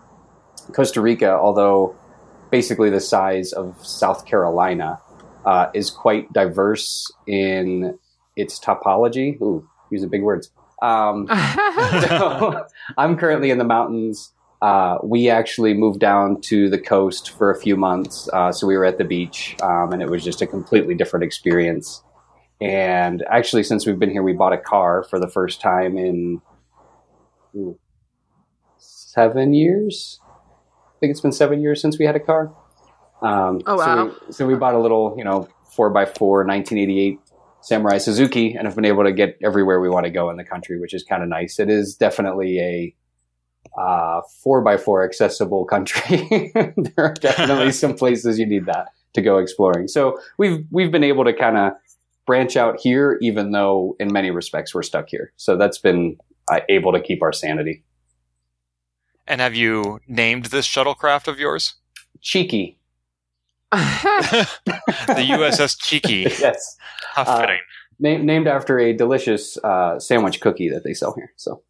Costa 0.72 1.00
Rica, 1.00 1.30
although 1.30 1.96
basically 2.50 2.90
the 2.90 3.00
size 3.00 3.52
of 3.52 3.76
South 3.84 4.26
Carolina, 4.26 5.00
uh, 5.44 5.70
is 5.74 5.90
quite 5.90 6.32
diverse 6.32 7.10
in 7.26 7.98
its 8.34 8.58
topology. 8.58 9.40
Ooh, 9.40 9.68
using 9.90 10.08
big 10.08 10.22
words. 10.22 10.50
Um, 10.82 11.26
so 12.00 12.66
I'm 12.98 13.16
currently 13.16 13.50
in 13.50 13.58
the 13.58 13.64
mountains. 13.64 14.32
Uh, 14.62 14.98
we 15.04 15.28
actually 15.28 15.74
moved 15.74 16.00
down 16.00 16.40
to 16.40 16.70
the 16.70 16.78
coast 16.78 17.30
for 17.30 17.50
a 17.50 17.58
few 17.60 17.76
months, 17.76 18.28
uh, 18.32 18.50
so 18.50 18.66
we 18.66 18.76
were 18.76 18.84
at 18.84 18.98
the 18.98 19.04
beach, 19.04 19.54
um, 19.62 19.92
and 19.92 20.00
it 20.02 20.08
was 20.08 20.24
just 20.24 20.40
a 20.40 20.46
completely 20.46 20.94
different 20.94 21.24
experience. 21.24 22.02
And 22.60 23.22
actually, 23.30 23.64
since 23.64 23.86
we've 23.86 23.98
been 23.98 24.10
here, 24.10 24.22
we 24.22 24.32
bought 24.32 24.54
a 24.54 24.58
car 24.58 25.02
for 25.02 25.20
the 25.20 25.28
first 25.28 25.60
time 25.60 25.98
in 25.98 26.40
ooh, 27.54 27.78
seven 28.78 29.52
years. 29.52 30.20
I 30.24 30.98
think 31.00 31.10
it's 31.10 31.20
been 31.20 31.32
seven 31.32 31.60
years 31.60 31.82
since 31.82 31.98
we 31.98 32.06
had 32.06 32.16
a 32.16 32.20
car. 32.20 32.50
Um, 33.20 33.60
Oh, 33.66 33.76
So 33.76 33.86
wow. 33.86 34.04
we, 34.04 34.32
so 34.32 34.46
we 34.46 34.54
bought 34.54 34.74
a 34.74 34.78
little, 34.78 35.14
you 35.18 35.24
know, 35.24 35.48
four 35.74 35.96
x 35.98 36.16
four 36.16 36.44
1988 36.46 37.18
Samurai 37.60 37.98
Suzuki, 37.98 38.54
and 38.54 38.66
have 38.66 38.76
been 38.76 38.84
able 38.84 39.04
to 39.04 39.12
get 39.12 39.36
everywhere 39.42 39.80
we 39.80 39.90
want 39.90 40.04
to 40.04 40.10
go 40.10 40.30
in 40.30 40.36
the 40.36 40.44
country, 40.44 40.80
which 40.80 40.94
is 40.94 41.02
kind 41.02 41.22
of 41.22 41.28
nice. 41.28 41.58
It 41.58 41.68
is 41.68 41.96
definitely 41.96 42.58
a 42.60 42.94
uh, 43.78 44.20
four 44.42 44.60
by 44.62 44.76
four 44.76 45.04
accessible 45.04 45.64
country. 45.64 46.50
there 46.54 46.92
are 46.98 47.14
definitely 47.14 47.72
some 47.82 47.94
places 47.94 48.38
you 48.38 48.46
need 48.46 48.66
that 48.66 48.88
to 49.14 49.22
go 49.22 49.38
exploring. 49.38 49.88
So 49.88 50.18
we've 50.38 50.64
we've 50.70 50.90
been 50.92 51.04
able 51.04 51.24
to 51.24 51.32
kind 51.32 51.56
of 51.56 51.72
branch 52.26 52.56
out 52.56 52.80
here, 52.80 53.18
even 53.22 53.52
though 53.52 53.96
in 54.00 54.12
many 54.12 54.30
respects 54.30 54.74
we're 54.74 54.82
stuck 54.82 55.08
here. 55.08 55.32
So 55.36 55.56
that's 55.56 55.78
been 55.78 56.16
uh, 56.50 56.60
able 56.68 56.92
to 56.92 57.00
keep 57.00 57.22
our 57.22 57.32
sanity. 57.32 57.84
And 59.28 59.40
have 59.40 59.54
you 59.54 60.00
named 60.06 60.46
this 60.46 60.66
shuttlecraft 60.68 61.26
of 61.28 61.38
yours? 61.38 61.74
Cheeky, 62.20 62.78
the 63.72 64.46
USS 65.30 65.76
Cheeky. 65.80 66.26
yes, 66.40 66.76
How 67.14 67.22
Uh, 67.22 67.40
fitting. 67.40 67.58
Na- 67.98 68.18
named 68.18 68.46
after 68.46 68.78
a 68.78 68.92
delicious 68.92 69.56
uh, 69.64 69.98
sandwich 69.98 70.40
cookie 70.40 70.68
that 70.68 70.84
they 70.84 70.92
sell 70.94 71.14
here. 71.14 71.32
So, 71.36 71.62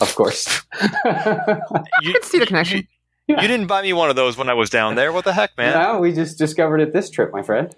of 0.00 0.14
course. 0.14 0.62
you, 0.82 2.12
can 2.12 2.22
see 2.22 2.38
the 2.38 2.46
connection. 2.46 2.86
You, 3.26 3.36
you 3.40 3.48
didn't 3.48 3.66
buy 3.66 3.82
me 3.82 3.92
one 3.92 4.10
of 4.10 4.16
those 4.16 4.36
when 4.36 4.48
I 4.48 4.54
was 4.54 4.70
down 4.70 4.94
there. 4.94 5.12
What 5.12 5.24
the 5.24 5.32
heck, 5.32 5.56
man? 5.56 5.74
No, 5.74 6.00
we 6.00 6.12
just 6.12 6.38
discovered 6.38 6.80
it 6.80 6.92
this 6.92 7.10
trip, 7.10 7.32
my 7.32 7.42
friend. 7.42 7.74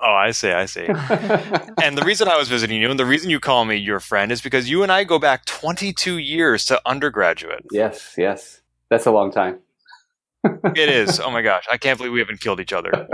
Oh, 0.00 0.12
I 0.12 0.32
see, 0.32 0.50
I 0.50 0.66
see. 0.66 0.86
and 1.82 1.96
the 1.96 2.02
reason 2.04 2.26
I 2.28 2.36
was 2.36 2.48
visiting 2.48 2.80
you 2.80 2.90
and 2.90 2.98
the 2.98 3.06
reason 3.06 3.30
you 3.30 3.38
call 3.38 3.64
me 3.64 3.76
your 3.76 4.00
friend 4.00 4.32
is 4.32 4.40
because 4.40 4.68
you 4.68 4.82
and 4.82 4.90
I 4.90 5.04
go 5.04 5.18
back 5.18 5.44
22 5.44 6.18
years 6.18 6.64
to 6.66 6.80
undergraduate. 6.84 7.64
yes, 7.70 8.14
yes. 8.18 8.60
That's 8.90 9.06
a 9.06 9.10
long 9.10 9.30
time. 9.30 9.60
It 10.44 10.88
is. 10.88 11.20
Oh 11.24 11.30
my 11.30 11.40
gosh. 11.40 11.64
I 11.70 11.78
can't 11.78 11.96
believe 11.98 12.12
we 12.12 12.18
haven't 12.18 12.40
killed 12.40 12.60
each 12.60 12.72
other. 12.72 13.08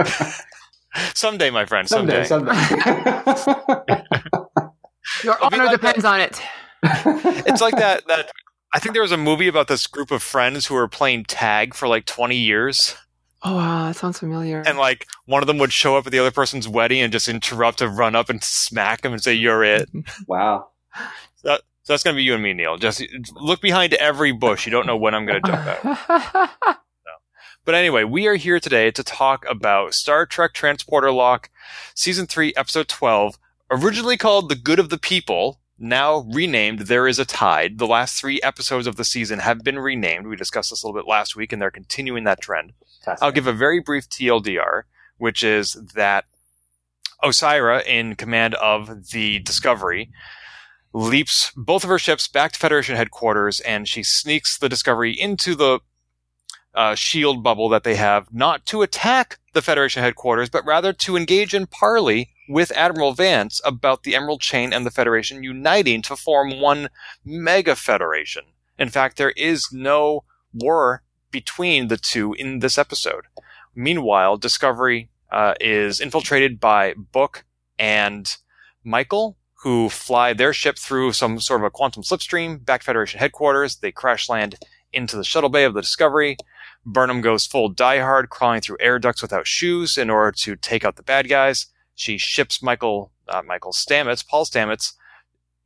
someday, 1.14 1.50
my 1.50 1.66
friend, 1.66 1.86
someday. 1.86 2.24
someday. 2.24 2.52
Your 5.22 5.42
honor 5.42 5.64
like 5.64 5.70
depends 5.70 6.04
on 6.04 6.20
it. 6.20 6.40
It's 6.82 7.60
like 7.60 7.76
that 7.76 8.06
that 8.08 8.30
I 8.74 8.78
think 8.78 8.92
there 8.92 9.02
was 9.02 9.12
a 9.12 9.16
movie 9.16 9.48
about 9.48 9.68
this 9.68 9.86
group 9.86 10.10
of 10.10 10.22
friends 10.22 10.66
who 10.66 10.74
were 10.74 10.88
playing 10.88 11.24
tag 11.24 11.74
for 11.74 11.88
like 11.88 12.04
20 12.04 12.36
years 12.36 12.94
Oh, 13.42 13.54
wow, 13.54 13.86
that 13.86 13.94
sounds 13.96 14.18
familiar. 14.18 14.62
and 14.66 14.78
like 14.78 15.06
one 15.26 15.42
of 15.42 15.46
them 15.46 15.58
would 15.58 15.72
show 15.72 15.96
up 15.96 16.06
at 16.06 16.12
the 16.12 16.18
other 16.18 16.32
person's 16.32 16.66
wedding 16.68 17.00
and 17.00 17.12
just 17.12 17.28
interrupt 17.28 17.78
to 17.78 17.88
run 17.88 18.16
up 18.16 18.28
and 18.28 18.42
smack 18.42 19.04
him 19.04 19.12
and 19.12 19.22
say 19.22 19.32
you're 19.32 19.62
it. 19.62 19.88
wow. 20.26 20.68
So 21.36 21.58
that's 21.86 22.02
going 22.02 22.14
to 22.14 22.18
be 22.18 22.24
you 22.24 22.34
and 22.34 22.42
me, 22.42 22.52
Neil. 22.52 22.76
Just 22.76 23.02
look 23.34 23.60
behind 23.62 23.94
every 23.94 24.32
bush. 24.32 24.66
You 24.66 24.72
don't 24.72 24.86
know 24.86 24.96
when 24.96 25.14
I'm 25.14 25.24
going 25.24 25.40
to 25.42 25.48
jump 25.50 25.84
out. 25.84 26.50
But 27.64 27.74
anyway, 27.74 28.04
we 28.04 28.26
are 28.26 28.36
here 28.36 28.58
today 28.60 28.90
to 28.92 29.02
talk 29.04 29.44
about 29.46 29.92
Star 29.92 30.24
Trek 30.24 30.54
Transporter 30.54 31.12
Lock, 31.12 31.50
Season 31.94 32.26
3, 32.26 32.54
Episode 32.56 32.88
12, 32.88 33.38
originally 33.70 34.16
called 34.16 34.48
The 34.48 34.54
Good 34.56 34.78
of 34.78 34.88
the 34.88 34.96
People, 34.96 35.60
now 35.78 36.26
renamed 36.32 36.80
There 36.80 37.06
Is 37.06 37.18
a 37.18 37.24
Tide. 37.24 37.78
The 37.78 37.86
last 37.86 38.20
three 38.20 38.40
episodes 38.42 38.86
of 38.86 38.96
the 38.96 39.04
season 39.04 39.38
have 39.38 39.62
been 39.62 39.78
renamed. 39.78 40.26
We 40.26 40.36
discussed 40.36 40.70
this 40.70 40.82
a 40.82 40.86
little 40.86 41.00
bit 41.00 41.08
last 41.08 41.36
week, 41.36 41.52
and 41.52 41.62
they're 41.62 41.70
continuing 41.70 42.24
that 42.24 42.40
trend. 42.40 42.72
I'll 43.22 43.32
give 43.32 43.46
a 43.46 43.52
very 43.52 43.80
brief 43.80 44.08
TLDR, 44.08 44.82
which 45.18 45.42
is 45.42 45.74
that 45.94 46.24
Osyraa, 47.22 47.84
in 47.86 48.16
command 48.16 48.54
of 48.56 49.10
the 49.10 49.38
Discovery, 49.40 50.10
leaps 50.92 51.52
both 51.56 51.84
of 51.84 51.90
her 51.90 51.98
ships 51.98 52.28
back 52.28 52.52
to 52.52 52.58
Federation 52.58 52.96
headquarters, 52.96 53.60
and 53.60 53.86
she 53.86 54.02
sneaks 54.02 54.58
the 54.58 54.68
Discovery 54.68 55.12
into 55.12 55.54
the 55.54 55.80
uh, 56.74 56.94
shield 56.94 57.42
bubble 57.42 57.68
that 57.68 57.84
they 57.84 57.96
have, 57.96 58.32
not 58.32 58.64
to 58.66 58.82
attack 58.82 59.38
the 59.52 59.62
Federation 59.62 60.02
headquarters, 60.02 60.48
but 60.48 60.64
rather 60.64 60.92
to 60.92 61.16
engage 61.16 61.54
in 61.54 61.66
parley 61.66 62.30
with 62.48 62.72
Admiral 62.74 63.12
Vance 63.12 63.60
about 63.64 64.02
the 64.02 64.16
Emerald 64.16 64.40
Chain 64.40 64.72
and 64.72 64.86
the 64.86 64.90
Federation 64.90 65.42
uniting 65.42 66.02
to 66.02 66.16
form 66.16 66.60
one 66.60 66.88
mega 67.24 67.76
federation. 67.76 68.44
In 68.78 68.88
fact, 68.88 69.16
there 69.16 69.32
is 69.32 69.68
no 69.72 70.24
war 70.52 71.02
between 71.30 71.88
the 71.88 71.96
two 71.96 72.32
in 72.34 72.60
this 72.60 72.78
episode. 72.78 73.24
Meanwhile, 73.74 74.38
Discovery 74.38 75.10
uh, 75.30 75.54
is 75.60 76.00
infiltrated 76.00 76.58
by 76.58 76.94
Book 76.94 77.44
and 77.78 78.36
Michael, 78.82 79.36
who 79.62 79.88
fly 79.88 80.32
their 80.32 80.52
ship 80.52 80.78
through 80.78 81.12
some 81.12 81.40
sort 81.40 81.60
of 81.60 81.66
a 81.66 81.70
quantum 81.70 82.02
slipstream 82.02 82.64
back 82.64 82.80
to 82.80 82.86
Federation 82.86 83.18
headquarters. 83.18 83.76
They 83.76 83.92
crash 83.92 84.28
land 84.28 84.56
into 84.92 85.16
the 85.16 85.24
shuttle 85.24 85.50
bay 85.50 85.64
of 85.64 85.74
the 85.74 85.82
Discovery. 85.82 86.36
Burnham 86.86 87.20
goes 87.20 87.44
full 87.44 87.72
diehard, 87.72 88.30
crawling 88.30 88.60
through 88.60 88.78
air 88.80 88.98
ducts 88.98 89.20
without 89.20 89.46
shoes 89.46 89.98
in 89.98 90.08
order 90.08 90.32
to 90.32 90.56
take 90.56 90.84
out 90.84 90.96
the 90.96 91.02
bad 91.02 91.28
guys. 91.28 91.66
She 91.98 92.16
ships 92.16 92.62
Michael, 92.62 93.10
uh, 93.28 93.42
Michael 93.44 93.72
Stamets, 93.72 94.24
Paul 94.24 94.44
Stamets, 94.44 94.92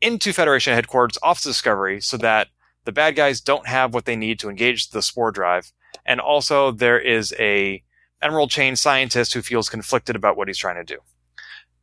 into 0.01 0.33
Federation 0.33 0.73
headquarters 0.73 1.19
off 1.23 1.43
the 1.43 1.51
Discovery 1.51 2.01
so 2.01 2.17
that 2.17 2.49
the 2.87 2.91
bad 2.93 3.17
guys 3.17 3.39
don't 3.43 3.67
have 3.69 3.93
what 3.93 4.07
they 4.07 4.17
need 4.17 4.39
to 4.41 4.49
engage 4.49 4.89
the 4.91 5.03
spore 5.03 5.31
drive. 5.31 5.73
And 6.07 6.21
also, 6.21 6.71
there 6.71 6.99
is 6.99 7.35
a 7.39 7.83
Emerald 8.23 8.49
Chain 8.49 8.77
scientist 8.77 9.35
who 9.35 9.43
feels 9.43 9.69
conflicted 9.69 10.17
about 10.17 10.39
what 10.39 10.49
he's 10.49 10.57
trying 10.57 10.77
to 10.77 10.95
do. 10.95 11.01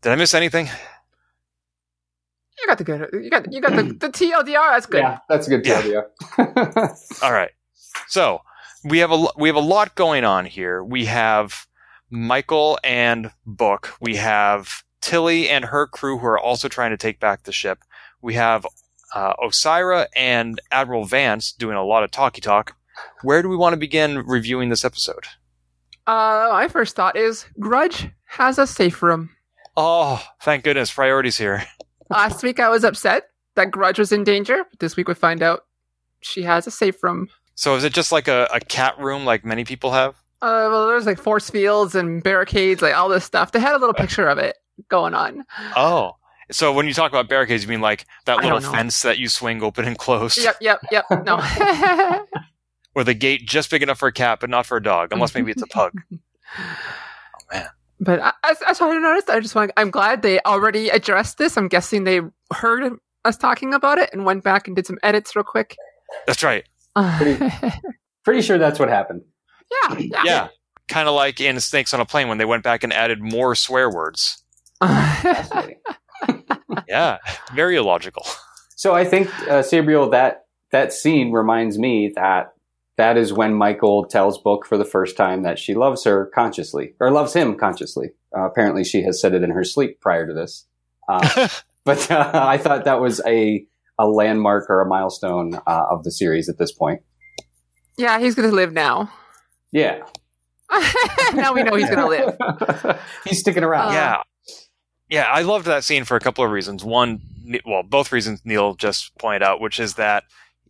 Did 0.02 0.14
I 0.14 0.16
miss 0.16 0.34
anything? 0.34 0.68
you 2.60 2.66
got 2.68 2.80
the 2.80 2.84
good. 2.84 3.08
You 3.14 3.30
got 3.30 3.54
you 3.54 3.62
got 3.62 3.76
the, 3.76 3.84
the 3.84 4.10
TLDR. 4.10 4.72
That's 4.72 4.86
good. 4.88 4.98
Yeah, 5.02 5.20
that's 5.30 5.46
a 5.46 5.50
good 5.52 5.66
Yeah. 5.66 5.78
idea. 5.80 6.06
All 7.24 7.32
right. 7.32 7.52
So 8.08 8.42
we 8.84 8.98
have 8.98 9.12
a 9.12 9.28
we 9.38 9.48
have 9.48 9.56
a 9.56 9.62
lot 9.62 9.94
going 9.94 10.24
on 10.26 10.46
here. 10.46 10.84
We 10.84 11.06
have 11.06 11.68
Michael 12.10 12.80
and 12.84 13.32
Book. 13.46 13.94
We 14.02 14.16
have 14.16 14.84
Tilly 15.02 15.50
and 15.50 15.66
her 15.66 15.88
crew 15.88 16.18
who 16.18 16.28
are 16.28 16.40
also 16.40 16.68
trying 16.68 16.92
to 16.92 16.98
take 16.98 17.20
back 17.20 17.44
the 17.44 17.52
ship. 17.52 17.80
We 18.22 18.34
have 18.36 18.66
uh, 19.14 19.34
Osyraa 19.36 20.08
and 20.16 20.62
Admiral 20.72 21.06
Vance 21.06 21.52
doing 21.52 21.76
a 21.76 21.84
lot 21.84 22.04
of 22.04 22.12
talky 22.12 22.42
talk. 22.42 22.76
Where 23.24 23.42
do 23.42 23.50
we 23.50 23.56
want 23.56 23.74
to 23.74 23.78
begin 23.78 24.20
reviewing 24.20 24.70
this 24.70 24.84
episode? 24.84 25.26
Uh, 26.08 26.50
my 26.52 26.68
first 26.68 26.96
thought 26.96 27.16
is 27.16 27.46
Grudge 27.60 28.10
has 28.26 28.58
a 28.58 28.68
safe 28.68 29.02
room. 29.02 29.30
Oh, 29.78 30.24
thank 30.42 30.64
goodness, 30.64 30.92
priorities 30.92 31.38
here. 31.38 31.64
Last 32.10 32.44
week 32.44 32.60
I 32.60 32.70
was 32.70 32.84
upset 32.84 33.30
that 33.56 33.72
Grudge 33.72 34.00
was 34.00 34.12
in 34.12 34.24
danger. 34.24 34.66
This 34.80 34.96
week 34.96 35.08
we 35.08 35.14
find 35.14 35.42
out 35.44 35.66
she 36.22 36.44
has 36.44 36.68
a 36.68 36.72
safe 36.72 37.02
room. 37.04 37.30
So 37.56 37.76
is 37.76 37.84
it 37.84 37.94
just 37.94 38.12
like 38.12 38.28
a, 38.28 38.48
a 38.54 38.60
cat 38.60 38.98
room 39.00 39.26
like 39.26 39.46
many 39.46 39.64
people 39.64 39.92
have? 39.92 40.16
Uh, 40.42 40.68
well, 40.72 40.88
there's 40.88 41.06
like 41.06 41.20
force 41.20 41.50
fields 41.50 41.96
and 41.96 42.24
barricades, 42.24 42.82
like 42.82 42.96
all 42.96 43.10
this 43.10 43.26
stuff. 43.26 43.52
They 43.52 43.60
had 43.60 43.76
a 43.76 43.78
little 43.78 43.94
picture 43.94 44.28
of 44.28 44.38
it 44.38 44.56
going 44.90 45.14
on. 45.14 45.44
Oh. 45.76 46.14
So 46.52 46.74
when 46.74 46.88
you 46.88 46.94
talk 46.94 47.12
about 47.12 47.30
barricades, 47.30 47.64
you 47.64 47.70
mean 47.70 47.82
like 47.82 48.06
that 48.26 48.42
little 48.44 48.62
fence 48.62 49.02
that 49.04 49.20
you 49.20 49.28
swing 49.30 49.62
open 49.62 49.86
and 49.86 49.98
close? 49.98 50.38
Yep, 50.38 50.58
yep, 50.62 50.80
yep. 50.92 51.06
No. 51.26 51.40
Or 52.96 53.04
the 53.04 53.14
gate 53.14 53.48
just 53.48 53.70
big 53.70 53.84
enough 53.84 54.00
for 54.00 54.08
a 54.08 54.12
cat, 54.12 54.40
but 54.42 54.50
not 54.50 54.66
for 54.66 54.76
a 54.76 54.84
dog, 54.84 55.14
unless 55.14 55.34
maybe 55.36 55.52
it's 55.52 55.62
a 55.62 55.68
pug. 55.68 55.94
Oh 56.58 57.54
man. 57.54 57.68
But 58.00 58.20
I, 58.22 58.34
I, 58.44 58.56
I 58.70 58.74
started 58.74 58.96
to 58.96 59.02
notice. 59.02 59.30
I 59.30 59.40
just 59.40 59.54
want. 59.54 59.72
I'm 59.78 59.92
glad 59.92 60.24
they 60.24 60.40
already 60.42 60.90
addressed 60.90 61.38
this. 61.38 61.58
I'm 61.58 61.68
guessing 61.68 62.06
they 62.06 62.22
heard 62.52 62.92
us 63.24 63.38
talking 63.38 63.72
about 63.72 64.00
it 64.00 64.10
and 64.12 64.26
went 64.26 64.44
back 64.44 64.66
and 64.66 64.76
did 64.76 64.88
some 64.88 64.98
edits 65.04 65.36
real 65.36 65.44
quick. 65.44 65.78
That's 66.26 66.42
right. 66.42 66.68
yeah, 66.98 67.76
Pretty 68.24 68.42
sure 68.42 68.58
that's 68.58 68.80
what 68.80 68.90
happened. 68.90 69.22
Yeah. 69.72 70.24
Yeah. 70.24 70.48
Kind 70.88 71.08
of 71.08 71.16
like 71.16 71.40
in 71.40 71.60
Snakes 71.60 71.94
on 71.94 72.00
a 72.00 72.06
Plane 72.06 72.28
when 72.28 72.38
they 72.38 72.46
went 72.46 72.64
back 72.64 72.84
and 72.84 72.92
added 72.92 73.22
more 73.22 73.56
swear 73.56 73.90
words. 73.90 74.44
Yeah. 76.88 77.18
Very 77.54 77.76
illogical. 77.76 78.26
So 78.76 78.94
I 78.94 79.06
think 79.06 79.28
uh, 79.48 79.62
Sabriel, 79.62 80.12
that 80.12 80.46
that 80.72 80.94
scene 80.94 81.32
reminds 81.32 81.78
me 81.78 82.12
that 82.16 82.54
that 82.98 83.18
is 83.18 83.32
when 83.32 83.54
Michael 83.54 84.06
tells 84.06 84.38
Book 84.42 84.66
for 84.66 84.78
the 84.78 84.86
first 84.86 85.16
time 85.16 85.44
that 85.44 85.58
she 85.60 85.74
loves 85.74 86.04
her 86.04 86.32
consciously 86.34 86.94
or 87.00 87.12
loves 87.12 87.34
him 87.34 87.56
consciously. 87.58 88.10
Uh, 88.36 88.46
apparently, 88.46 88.84
she 88.84 89.02
has 89.04 89.22
said 89.22 89.34
it 89.34 89.44
in 89.44 89.52
her 89.52 89.64
sleep 89.64 90.00
prior 90.02 90.28
to 90.28 90.34
this. 90.34 90.66
Uh, 91.08 91.48
but 91.86 92.10
uh, 92.12 92.32
I 92.34 92.58
thought 92.58 92.86
that 92.86 93.02
was 93.02 93.22
a 93.26 93.66
a 93.98 94.08
landmark 94.08 94.70
or 94.70 94.82
a 94.82 94.88
milestone 94.88 95.56
uh, 95.68 95.86
of 95.90 96.04
the 96.04 96.12
series 96.12 96.48
at 96.50 96.58
this 96.58 96.72
point. 96.72 97.02
yeah, 97.98 98.20
he's 98.20 98.36
gonna 98.36 98.50
live 98.50 98.74
now. 98.74 99.12
Yeah, 99.72 100.02
now 101.34 101.54
we 101.54 101.64
know 101.64 101.76
he's 101.76 101.90
gonna 101.90 102.08
live. 102.08 103.00
He's 103.26 103.40
sticking 103.40 103.64
around. 103.64 103.90
Uh, 103.90 103.94
yeah. 103.94 104.18
Yeah. 105.10 105.24
I 105.26 105.42
loved 105.42 105.66
that 105.66 105.84
scene 105.84 106.06
for 106.06 106.16
a 106.16 106.20
couple 106.20 106.44
of 106.44 106.52
reasons. 106.52 106.84
One, 106.84 107.22
well, 107.66 107.84
both 107.84 108.12
reasons 108.12 108.42
Neil 108.46 108.76
just 108.76 109.18
pointed 109.18 109.44
out, 109.44 109.60
which 109.60 109.80
is 109.80 109.96
that 109.96 110.24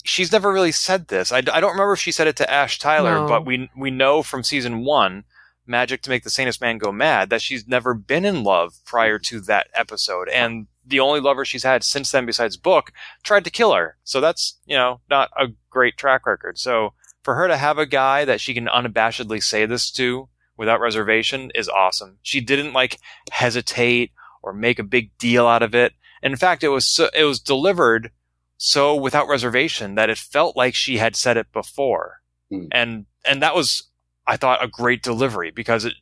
she's 0.03 0.31
never 0.31 0.51
really 0.51 0.71
said 0.71 1.07
this. 1.09 1.31
I 1.31 1.41
don't 1.41 1.71
remember 1.71 1.93
if 1.93 1.99
she 1.99 2.11
said 2.11 2.27
it 2.27 2.35
to 2.37 2.49
Ash 2.49 2.79
Tyler, 2.79 3.15
No. 3.15 3.27
but 3.27 3.45
we 3.45 3.69
we 3.77 3.91
know 3.91 4.23
from 4.23 4.43
season 4.43 4.83
one, 4.85 5.25
Magic 5.67 6.01
to 6.03 6.09
Make 6.09 6.23
the 6.23 6.29
Sanest 6.29 6.61
Man 6.61 6.77
Go 6.77 6.91
Mad, 6.91 7.29
that 7.29 7.41
she's 7.41 7.67
never 7.67 7.93
been 7.93 8.25
in 8.25 8.43
love 8.43 8.73
prior 8.85 9.19
to 9.19 9.41
that 9.41 9.67
episode. 9.73 10.29
And 10.29 10.67
the 10.85 10.99
only 11.01 11.19
lover 11.19 11.45
she's 11.45 11.63
had 11.63 11.83
since 11.83 12.11
then, 12.11 12.25
besides 12.25 12.57
Book, 12.57 12.91
tried 13.23 13.43
to 13.43 13.51
kill 13.51 13.73
her. 13.73 13.97
So 14.03 14.19
that's, 14.21 14.57
you 14.65 14.75
know, 14.75 15.01
not 15.09 15.29
a 15.37 15.47
great 15.69 15.97
track 15.97 16.25
record. 16.25 16.57
So 16.57 16.93
for 17.23 17.35
her 17.35 17.47
to 17.47 17.57
have 17.57 17.77
a 17.77 17.85
guy 17.85 18.25
that 18.25 18.41
she 18.41 18.53
can 18.53 18.67
unabashedly 18.67 19.43
say 19.43 19.65
this 19.65 19.91
to 19.91 20.29
without 20.57 20.79
reservation 20.79 21.51
is 21.55 21.69
awesome. 21.69 22.17
She 22.21 22.41
didn't 22.41 22.73
like 22.73 22.99
hesitate 23.31 24.11
or 24.41 24.53
make 24.53 24.79
a 24.79 24.83
big 24.83 25.17
deal 25.17 25.47
out 25.47 25.63
of 25.63 25.73
it. 25.75 25.93
In 26.21 26.35
fact, 26.35 26.63
it 26.63 26.69
was 26.69 26.85
so, 26.85 27.09
it 27.13 27.23
was 27.23 27.39
delivered 27.39 28.11
so 28.57 28.95
without 28.95 29.27
reservation 29.27 29.95
that 29.95 30.09
it 30.09 30.17
felt 30.17 30.57
like 30.57 30.75
she 30.75 30.97
had 30.97 31.15
said 31.15 31.37
it 31.37 31.51
before. 31.53 32.21
Hmm. 32.49 32.65
And 32.71 33.05
and 33.25 33.41
that 33.41 33.55
was 33.55 33.83
I 34.27 34.37
thought 34.37 34.63
a 34.63 34.67
great 34.67 35.01
delivery 35.01 35.51
because 35.51 35.85
it 35.85 35.93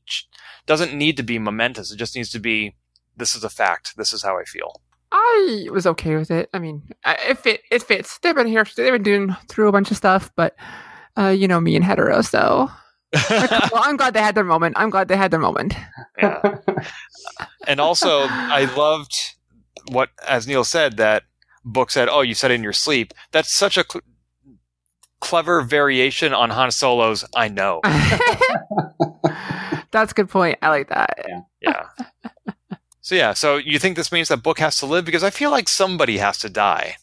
doesn't 0.65 0.93
need 0.93 1.17
to 1.17 1.23
be 1.23 1.39
momentous. 1.39 1.91
It 1.91 1.97
just 1.97 2.15
needs 2.15 2.31
to 2.31 2.39
be 2.39 2.75
this 3.15 3.35
is 3.35 3.43
a 3.43 3.49
fact. 3.49 3.95
This 3.97 4.11
is 4.13 4.23
how 4.23 4.37
I 4.37 4.43
feel. 4.43 4.81
I 5.11 5.67
was 5.71 5.87
okay 5.87 6.15
with 6.15 6.29
it. 6.31 6.49
I 6.53 6.59
mean, 6.59 6.83
I- 7.05 7.17
it 7.29 7.39
fit. 7.39 7.61
It 7.71 7.83
fits. 7.83 8.17
They've 8.19 8.35
been 8.35 8.47
here. 8.47 8.65
They've 8.75 8.91
been 8.91 9.03
doing 9.03 9.35
through 9.47 9.69
a 9.69 9.71
bunch 9.71 9.89
of 9.91 9.97
stuff, 9.97 10.31
but 10.35 10.55
uh, 11.17 11.29
you 11.29 11.47
know 11.47 11.59
me 11.59 11.75
and 11.75 11.83
hetero, 11.83 12.21
so 12.21 12.69
well, 13.29 13.71
I'm 13.75 13.97
glad 13.97 14.13
they 14.13 14.21
had 14.21 14.35
their 14.35 14.43
moment. 14.43 14.75
I'm 14.77 14.89
glad 14.89 15.07
they 15.07 15.17
had 15.17 15.31
their 15.31 15.39
moment. 15.39 15.75
yeah. 16.17 16.57
And 17.67 17.79
also, 17.79 18.25
I 18.29 18.71
loved 18.77 19.35
what, 19.89 20.09
as 20.27 20.47
Neil 20.47 20.63
said, 20.63 20.97
that 20.97 21.23
book 21.63 21.91
said, 21.91 22.09
"Oh, 22.09 22.21
you 22.21 22.33
said 22.33 22.51
it 22.51 22.55
in 22.55 22.63
your 22.63 22.73
sleep." 22.73 23.13
That's 23.31 23.51
such 23.51 23.77
a 23.77 23.85
cl- 23.89 24.03
clever 25.19 25.61
variation 25.61 26.33
on 26.33 26.49
Han 26.49 26.71
Solo's 26.71 27.25
"I 27.35 27.47
know." 27.47 27.81
That's 29.91 30.11
a 30.11 30.15
good 30.15 30.29
point. 30.29 30.59
I 30.61 30.69
like 30.69 30.89
that. 30.89 31.25
Yeah. 31.61 31.83
So 33.01 33.15
yeah, 33.15 33.33
so 33.33 33.55
you 33.55 33.79
think 33.79 33.95
this 33.95 34.11
means 34.11 34.27
that 34.27 34.43
Book 34.43 34.59
has 34.59 34.77
to 34.79 34.85
live 34.85 35.05
because 35.05 35.23
I 35.23 35.29
feel 35.29 35.49
like 35.49 35.69
somebody 35.69 36.17
has 36.17 36.37
to 36.39 36.49
die. 36.49 36.97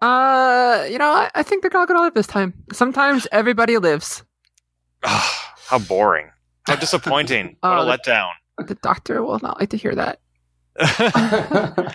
Uh, 0.00 0.86
you 0.90 0.98
know, 0.98 1.10
I, 1.10 1.30
I 1.34 1.42
think 1.42 1.62
they're 1.62 1.76
all 1.76 1.86
gonna 1.86 2.02
live 2.02 2.14
this 2.14 2.26
time. 2.26 2.54
Sometimes 2.72 3.26
everybody 3.32 3.78
lives. 3.78 4.22
Ah, 5.04 5.54
How 5.68 5.78
boring. 5.78 6.30
How 6.66 6.76
disappointing. 6.80 7.56
what 7.60 7.78
Uh, 7.78 7.82
a 7.82 7.98
letdown. 7.98 8.30
The 8.66 8.74
doctor 8.76 9.22
will 9.22 9.38
not 9.40 9.58
like 9.60 9.70
to 9.70 9.76
hear 9.76 9.94
that. 9.94 10.20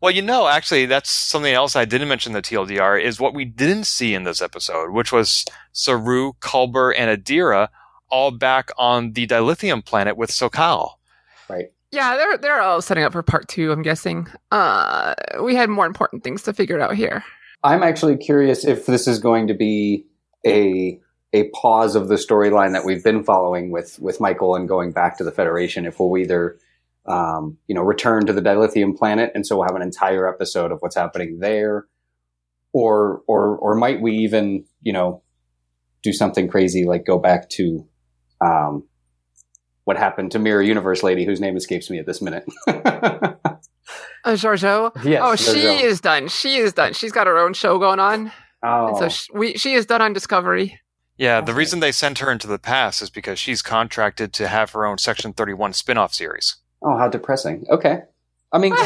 well, 0.00 0.10
you 0.10 0.22
know, 0.22 0.48
actually, 0.48 0.86
that's 0.86 1.10
something 1.10 1.52
else 1.52 1.76
I 1.76 1.84
didn't 1.84 2.08
mention 2.08 2.30
in 2.30 2.34
the 2.34 2.42
TLDR 2.42 3.02
is 3.02 3.20
what 3.20 3.34
we 3.34 3.44
didn't 3.44 3.84
see 3.84 4.14
in 4.14 4.24
this 4.24 4.40
episode, 4.40 4.90
which 4.92 5.12
was 5.12 5.44
Saru, 5.72 6.32
Culber, 6.40 6.94
and 6.96 7.10
Adira 7.22 7.68
all 8.08 8.30
back 8.30 8.70
on 8.78 9.12
the 9.12 9.26
dilithium 9.26 9.84
planet 9.84 10.16
with 10.16 10.30
Su'Kal. 10.30 10.92
right. 11.48 11.66
Yeah, 11.92 12.16
they're 12.16 12.38
they're 12.38 12.60
all 12.60 12.82
setting 12.82 13.04
up 13.04 13.12
for 13.12 13.22
part 13.22 13.48
two. 13.48 13.72
I'm 13.72 13.82
guessing. 13.82 14.28
Uh, 14.50 15.14
we 15.42 15.54
had 15.54 15.70
more 15.70 15.86
important 15.86 16.24
things 16.24 16.42
to 16.42 16.52
figure 16.52 16.80
out 16.80 16.94
here. 16.94 17.24
I'm 17.62 17.82
actually 17.82 18.16
curious 18.16 18.64
if 18.64 18.86
this 18.86 19.08
is 19.08 19.18
going 19.18 19.48
to 19.48 19.54
be 19.54 20.06
a 20.46 21.00
a 21.32 21.48
pause 21.50 21.96
of 21.96 22.08
the 22.08 22.14
storyline 22.14 22.72
that 22.72 22.84
we've 22.84 23.04
been 23.04 23.22
following 23.22 23.70
with 23.70 23.98
with 24.00 24.20
Michael 24.20 24.54
and 24.54 24.68
going 24.68 24.92
back 24.92 25.18
to 25.18 25.24
the 25.24 25.32
Federation. 25.32 25.86
If 25.86 26.00
we'll 26.00 26.16
either 26.18 26.58
um, 27.06 27.58
you 27.66 27.74
know 27.74 27.82
return 27.82 28.26
to 28.26 28.32
the 28.32 28.42
dilithium 28.42 28.96
planet, 28.96 29.32
and 29.34 29.46
so 29.46 29.56
we'll 29.56 29.66
have 29.66 29.76
an 29.76 29.82
entire 29.82 30.28
episode 30.28 30.72
of 30.72 30.80
what's 30.80 30.96
happening 30.96 31.38
there, 31.38 31.86
or 32.72 33.22
or 33.26 33.56
or 33.56 33.74
might 33.74 34.00
we 34.00 34.12
even 34.18 34.64
you 34.82 34.92
know 34.92 35.22
do 36.02 36.12
something 36.12 36.48
crazy 36.48 36.84
like 36.84 37.04
go 37.04 37.18
back 37.18 37.48
to 37.50 37.86
um, 38.40 38.84
what 39.86 39.96
happened 39.96 40.30
to 40.32 40.38
Mirror 40.38 40.62
Universe 40.62 41.02
lady 41.02 41.24
whose 41.24 41.40
name 41.40 41.56
escapes 41.56 41.88
me 41.90 41.98
at 41.98 42.04
this 42.06 42.20
minute. 42.20 42.44
Uh, 44.24 44.32
Georgiou. 44.32 44.90
Yes, 45.04 45.22
oh, 45.24 45.36
she 45.36 45.60
Georgiou. 45.60 45.82
is 45.84 46.00
done. 46.00 46.26
She 46.26 46.56
is 46.56 46.72
done. 46.72 46.92
She's 46.94 47.12
got 47.12 47.28
her 47.28 47.38
own 47.38 47.54
show 47.54 47.78
going 47.78 48.00
on. 48.00 48.32
oh, 48.64 48.88
And 48.88 48.96
so 48.98 49.08
she, 49.08 49.30
we, 49.32 49.54
she 49.56 49.74
is 49.74 49.86
done 49.86 50.02
on 50.02 50.12
Discovery. 50.12 50.80
Yeah, 51.16 51.40
the 51.40 51.54
reason 51.54 51.78
they 51.78 51.92
sent 51.92 52.18
her 52.18 52.32
into 52.32 52.48
the 52.48 52.58
past 52.58 53.00
is 53.00 53.08
because 53.08 53.38
she's 53.38 53.62
contracted 53.62 54.32
to 54.32 54.48
have 54.48 54.72
her 54.72 54.84
own 54.84 54.98
Section 54.98 55.32
31 55.32 55.74
spin 55.74 55.96
off 55.96 56.12
series. 56.12 56.56
oh, 56.82 56.96
how 56.98 57.06
depressing. 57.08 57.66
Okay, 57.70 58.00
I 58.52 58.58
mean. 58.58 58.74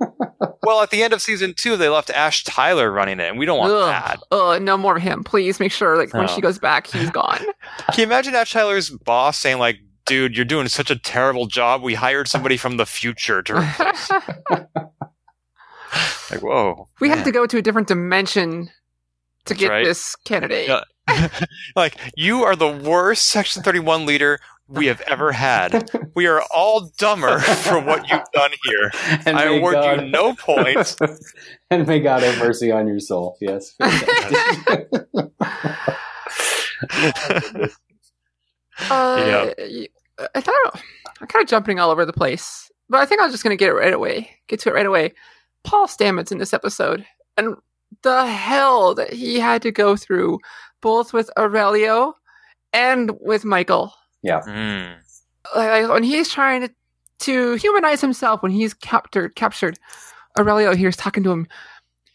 well, 0.64 0.82
at 0.82 0.90
the 0.90 1.02
end 1.02 1.12
of 1.12 1.22
season 1.22 1.54
two, 1.54 1.76
they 1.76 1.88
left 1.88 2.10
Ash 2.10 2.44
Tyler 2.44 2.90
running 2.90 3.20
it, 3.20 3.28
and 3.28 3.38
we 3.38 3.46
don't 3.46 3.58
want 3.58 3.72
Ugh. 3.72 3.88
that. 3.88 4.20
Uh, 4.30 4.58
no 4.58 4.76
more 4.76 4.96
of 4.96 5.02
him. 5.02 5.24
Please 5.24 5.60
make 5.60 5.72
sure, 5.72 5.96
like, 5.96 6.12
when 6.12 6.28
she 6.28 6.40
goes 6.40 6.58
back, 6.58 6.86
he's 6.86 7.10
gone. 7.12 7.38
Can 7.38 7.98
you 7.98 8.04
imagine 8.04 8.34
Ash 8.34 8.52
Tyler's 8.52 8.90
boss 8.90 9.38
saying, 9.38 9.58
like, 9.58 9.78
dude, 10.06 10.36
you're 10.36 10.44
doing 10.44 10.68
such 10.68 10.90
a 10.90 10.98
terrible 10.98 11.46
job. 11.46 11.82
We 11.82 11.94
hired 11.94 12.28
somebody 12.28 12.56
from 12.56 12.76
the 12.76 12.86
future 12.86 13.42
to 13.42 13.56
replace. 13.56 14.10
like, 16.30 16.42
whoa. 16.42 16.88
we 17.00 17.08
have 17.08 17.24
to 17.24 17.32
go 17.32 17.46
to 17.46 17.58
a 17.58 17.62
different 17.62 17.88
dimension 17.88 18.66
to 19.46 19.54
That's 19.54 19.60
get 19.60 19.70
right. 19.70 19.84
this 19.84 20.16
candidate. 20.16 20.68
Yeah. 20.68 21.28
like, 21.76 21.96
you 22.16 22.44
are 22.44 22.56
the 22.56 22.70
worst 22.70 23.28
Section 23.28 23.62
31 23.62 24.06
leader 24.06 24.40
we 24.68 24.86
have 24.86 25.00
ever 25.02 25.32
had. 25.32 25.90
We 26.14 26.26
are 26.28 26.42
all 26.54 26.92
dumber 26.96 27.40
for 27.40 27.80
what 27.80 28.08
you've 28.08 28.30
done 28.32 28.52
here. 28.68 28.90
And 29.26 29.36
I 29.36 29.46
award 29.56 29.74
God- 29.74 30.02
you 30.04 30.10
no 30.10 30.32
points. 30.34 30.96
and 31.70 31.86
may 31.88 31.98
God 31.98 32.22
have 32.22 32.38
mercy 32.38 32.70
on 32.70 32.86
your 32.86 33.00
soul. 33.00 33.36
Yes. 33.40 33.74
Uh, 38.90 39.50
y- 39.58 39.88
I 40.34 40.40
thought 40.40 40.80
I'm 41.20 41.26
kind 41.26 41.42
of 41.42 41.48
jumping 41.48 41.78
all 41.80 41.90
over 41.90 42.04
the 42.04 42.12
place, 42.12 42.70
but 42.88 43.00
I 43.00 43.06
think 43.06 43.20
I'm 43.20 43.30
just 43.30 43.42
going 43.42 43.56
to 43.56 43.60
get 43.62 43.68
it 43.70 43.74
right 43.74 43.92
away. 43.92 44.30
Get 44.48 44.60
to 44.60 44.70
it 44.70 44.74
right 44.74 44.86
away. 44.86 45.12
Paul 45.64 45.86
Stamets 45.86 46.30
in 46.30 46.38
this 46.38 46.52
episode, 46.54 47.04
and 47.36 47.56
the 48.02 48.26
hell 48.26 48.94
that 48.94 49.12
he 49.12 49.40
had 49.40 49.62
to 49.62 49.70
go 49.72 49.96
through, 49.96 50.38
both 50.80 51.12
with 51.12 51.30
Aurelio 51.38 52.14
and 52.72 53.12
with 53.20 53.44
Michael. 53.44 53.92
Mm. 54.24 54.96
Like 55.54 55.88
when 55.88 56.02
he's 56.02 56.30
trying 56.30 56.62
to, 56.62 56.70
to 57.20 57.54
humanize 57.54 58.00
himself, 58.00 58.42
when 58.42 58.52
he's 58.52 58.74
captured, 58.74 59.36
captured, 59.36 59.78
Aurelio 60.38 60.74
here's 60.74 60.96
talking 60.96 61.22
to 61.24 61.30
him. 61.30 61.46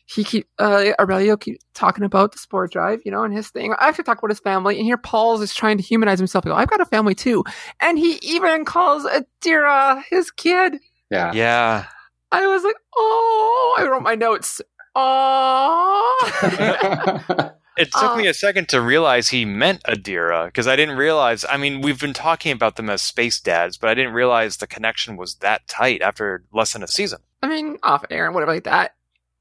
He 0.05 0.23
keep 0.23 0.47
uh, 0.57 0.93
Aurelio 0.99 1.37
keep 1.37 1.59
talking 1.75 2.03
about 2.03 2.31
the 2.31 2.39
spore 2.39 2.67
drive, 2.67 2.99
you 3.05 3.11
know, 3.11 3.23
and 3.23 3.31
his 3.33 3.49
thing. 3.49 3.75
I 3.77 3.85
have 3.85 3.95
to 3.97 4.03
talk 4.03 4.17
about 4.17 4.31
his 4.31 4.39
family, 4.39 4.75
and 4.77 4.85
here 4.85 4.97
Paul's 4.97 5.41
is 5.41 5.53
trying 5.53 5.77
to 5.77 5.83
humanize 5.83 6.17
himself. 6.17 6.45
Go, 6.45 6.55
I've 6.55 6.69
got 6.69 6.81
a 6.81 6.85
family 6.85 7.13
too, 7.13 7.43
and 7.79 7.99
he 7.99 8.17
even 8.23 8.65
calls 8.65 9.05
Adira 9.05 10.03
his 10.09 10.31
kid. 10.31 10.77
yeah. 11.11 11.31
Yeah. 11.33 11.85
I 12.31 12.45
was 12.47 12.63
like, 12.63 12.75
oh, 12.95 13.75
I 13.79 13.87
wrote 13.87 14.03
my 14.03 14.15
notes. 14.15 14.61
Oh, 14.95 16.15
It 17.79 17.91
took 17.93 18.11
Uh, 18.11 18.15
me 18.17 18.27
a 18.27 18.33
second 18.33 18.67
to 18.69 18.81
realize 18.81 19.29
he 19.29 19.45
meant 19.45 19.81
Adira 19.83 20.45
because 20.47 20.67
I 20.67 20.75
didn't 20.75 20.97
realize. 20.97 21.45
I 21.49 21.57
mean, 21.57 21.81
we've 21.81 21.99
been 21.99 22.13
talking 22.13 22.51
about 22.51 22.75
them 22.75 22.89
as 22.89 23.01
space 23.01 23.39
dads, 23.39 23.77
but 23.77 23.89
I 23.89 23.93
didn't 23.93 24.13
realize 24.13 24.57
the 24.57 24.67
connection 24.67 25.15
was 25.15 25.35
that 25.35 25.67
tight 25.67 26.01
after 26.01 26.43
less 26.51 26.73
than 26.73 26.83
a 26.83 26.87
season. 26.87 27.19
I 27.41 27.47
mean, 27.47 27.77
off 27.83 28.03
air 28.09 28.25
and 28.25 28.35
whatever 28.35 28.53
like 28.53 28.65
that. 28.65 28.95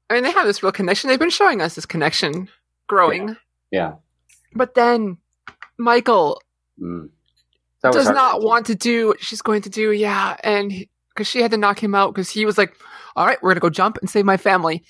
I 0.09 0.13
mean, 0.13 0.23
they 0.23 0.31
have 0.31 0.45
this 0.47 0.63
real 0.63 0.71
connection. 0.71 1.09
They've 1.09 1.19
been 1.19 1.29
showing 1.29 1.61
us 1.61 1.75
this 1.75 1.85
connection 1.85 2.49
growing, 2.87 3.35
yeah. 3.71 3.93
but 4.55 4.73
then 4.73 5.17
Michael 5.77 6.41
Mm. 6.81 7.09
Does 7.81 8.07
not 8.07 8.15
heartbreaking. 8.17 8.47
want 8.47 8.65
to 8.67 8.75
do 8.75 9.07
what 9.07 9.21
she's 9.21 9.41
going 9.41 9.61
to 9.63 9.69
do. 9.69 9.91
Yeah, 9.91 10.35
and 10.43 10.71
because 11.13 11.27
she 11.27 11.41
had 11.41 11.51
to 11.51 11.57
knock 11.57 11.81
him 11.81 11.93
out 11.95 12.13
because 12.13 12.29
he 12.29 12.45
was 12.45 12.57
like, 12.57 12.73
"All 13.15 13.25
right, 13.25 13.37
we're 13.41 13.51
gonna 13.51 13.59
go 13.61 13.69
jump 13.69 13.97
and 13.97 14.09
save 14.09 14.25
my 14.25 14.37
family." 14.37 14.83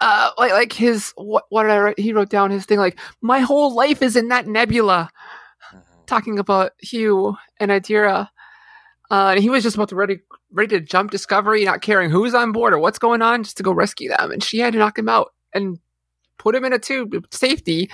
Uh, 0.00 0.30
like 0.36 0.52
like 0.52 0.72
his 0.72 1.12
what 1.16 1.44
what 1.48 1.62
did 1.62 1.72
I 1.72 1.78
write? 1.78 1.98
He 1.98 2.12
wrote 2.12 2.28
down 2.28 2.50
his 2.50 2.66
thing 2.66 2.78
like, 2.78 2.98
"My 3.22 3.40
whole 3.40 3.74
life 3.74 4.02
is 4.02 4.16
in 4.16 4.28
that 4.28 4.46
nebula." 4.46 5.10
Talking 6.06 6.38
about 6.38 6.72
Hugh 6.78 7.36
and 7.58 7.70
Adira, 7.70 8.28
uh, 9.10 9.28
and 9.34 9.40
he 9.40 9.50
was 9.50 9.62
just 9.62 9.74
about 9.76 9.88
to 9.88 9.96
ready 9.96 10.20
ready 10.52 10.78
to 10.78 10.80
jump 10.80 11.10
Discovery, 11.10 11.64
not 11.64 11.80
caring 11.82 12.10
who's 12.10 12.34
on 12.34 12.52
board 12.52 12.72
or 12.72 12.78
what's 12.78 12.98
going 12.98 13.22
on, 13.22 13.42
just 13.42 13.56
to 13.56 13.62
go 13.62 13.72
rescue 13.72 14.08
them. 14.08 14.30
And 14.30 14.42
she 14.42 14.58
had 14.58 14.72
to 14.74 14.78
knock 14.78 14.98
him 14.98 15.08
out 15.08 15.32
and 15.54 15.78
put 16.38 16.54
him 16.54 16.64
in 16.64 16.72
a 16.72 16.78
tube 16.78 17.14
of 17.14 17.24
safety, 17.32 17.90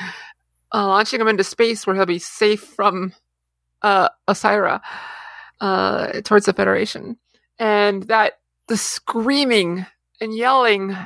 uh, 0.75 0.87
launching 0.87 1.21
him 1.21 1.29
into 1.29 1.45
space 1.45 1.87
where 1.87 1.97
he'll 1.97 2.07
be 2.07 2.19
safe 2.19 2.61
from 2.61 3.13
uh, 3.83 4.09
Osyraa 4.29 4.81
uh, 5.61 6.21
towards 6.23 6.47
the 6.47 6.53
Federation, 6.53 7.17
and 7.59 8.05
that 8.05 8.41
the 8.69 8.77
screaming 8.77 9.87
and 10.21 10.37
yelling, 10.37 10.97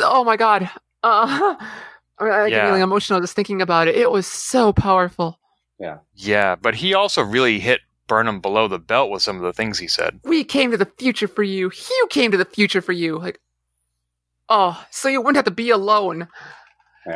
oh 0.00 0.24
my 0.24 0.36
god! 0.36 0.70
Uh, 1.02 1.54
I 2.18 2.24
mean, 2.24 2.32
I 2.32 2.48
get 2.48 2.56
Yeah. 2.56 2.68
really 2.68 2.80
emotional 2.80 3.20
just 3.20 3.34
thinking 3.36 3.60
about 3.62 3.88
it. 3.88 3.96
It 3.96 4.10
was 4.10 4.26
so 4.26 4.72
powerful. 4.72 5.38
Yeah, 5.78 5.98
Yeah, 6.14 6.56
but 6.56 6.76
he 6.76 6.94
also 6.94 7.22
really 7.22 7.58
hit 7.58 7.80
Burnham 8.06 8.40
below 8.40 8.66
the 8.68 8.78
belt 8.78 9.10
with 9.10 9.20
some 9.22 9.36
of 9.36 9.42
the 9.42 9.52
things 9.52 9.78
he 9.78 9.86
said. 9.88 10.20
We 10.24 10.42
came 10.44 10.70
to 10.70 10.76
the 10.78 10.86
future 10.86 11.28
for 11.28 11.42
you. 11.42 11.68
Hugh 11.68 12.06
came 12.08 12.30
to 12.30 12.38
the 12.38 12.46
future 12.46 12.80
for 12.80 12.92
you. 12.92 13.18
Like, 13.18 13.40
oh, 14.48 14.82
so 14.90 15.08
you 15.08 15.20
wouldn't 15.20 15.36
have 15.36 15.44
to 15.44 15.50
be 15.50 15.70
alone. 15.70 16.28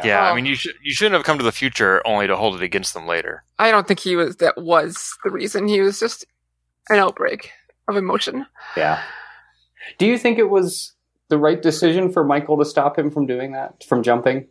Yeah, 0.05 0.21
I 0.25 0.31
Oh. 0.31 0.35
mean, 0.35 0.47
you 0.47 0.55
should 0.55 0.75
you 0.83 0.93
shouldn't 0.93 1.15
have 1.15 1.25
come 1.25 1.39
to 1.39 1.45
the 1.45 1.51
future 1.53 2.01
only 2.07 2.27
to 2.29 2.37
hold 2.37 2.55
it 2.55 2.63
against 2.63 2.95
them 2.95 3.07
later. 3.07 3.43
I 3.59 3.71
don't 3.73 3.89
think 3.89 4.01
he 4.01 4.15
was. 4.15 4.37
That 4.37 4.57
was 4.59 5.17
the 5.25 5.31
reason. 5.31 5.67
He 5.67 5.81
was 5.81 5.99
just 5.99 6.25
an 6.91 6.99
outbreak 6.99 7.51
of 7.89 7.97
emotion. 7.97 8.47
Yeah. 8.77 9.03
Do 9.99 10.07
you 10.07 10.17
think 10.19 10.39
it 10.39 10.49
was 10.51 10.93
the 11.31 11.39
right 11.39 11.61
decision 11.63 12.13
for 12.13 12.23
Michael 12.25 12.59
to 12.59 12.65
stop 12.65 12.99
him 12.99 13.11
from 13.11 13.25
doing 13.27 13.53
that, 13.53 13.83
from 13.85 14.03
jumping? 14.03 14.47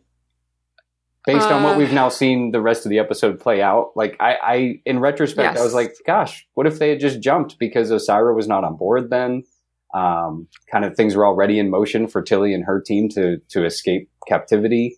Based 1.26 1.46
on 1.48 1.62
what 1.62 1.74
Uh, 1.74 1.78
we've 1.78 1.92
now 1.92 2.08
seen 2.08 2.50
the 2.50 2.62
rest 2.62 2.86
of 2.86 2.90
the 2.90 2.98
episode 2.98 3.38
play 3.38 3.60
out, 3.60 3.92
like 3.94 4.16
I, 4.18 4.36
I 4.42 4.80
in 4.86 5.00
retrospect, 5.00 5.58
I 5.58 5.62
was 5.62 5.74
like, 5.74 5.92
"Gosh, 6.06 6.46
what 6.54 6.66
if 6.66 6.78
they 6.78 6.88
had 6.88 6.98
just 6.98 7.20
jumped 7.20 7.58
because 7.58 7.90
Osyraa 7.90 8.34
was 8.34 8.48
not 8.48 8.64
on 8.64 8.76
board 8.76 9.10
then?" 9.10 9.44
Um, 9.92 10.46
kind 10.72 10.84
of 10.84 10.96
things 10.96 11.14
were 11.14 11.26
already 11.26 11.58
in 11.58 11.68
motion 11.68 12.06
for 12.08 12.22
Tilly 12.22 12.54
and 12.54 12.64
her 12.64 12.80
team 12.80 13.10
to 13.10 13.36
to 13.50 13.66
escape 13.66 14.08
captivity. 14.26 14.96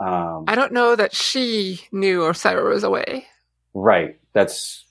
Um, 0.00 0.44
I 0.46 0.54
don't 0.54 0.72
know 0.72 0.94
that 0.94 1.12
she 1.14 1.80
knew 1.90 2.20
Osyraa 2.20 2.70
was 2.72 2.84
away. 2.84 3.26
right, 3.74 4.18
that's 4.32 4.84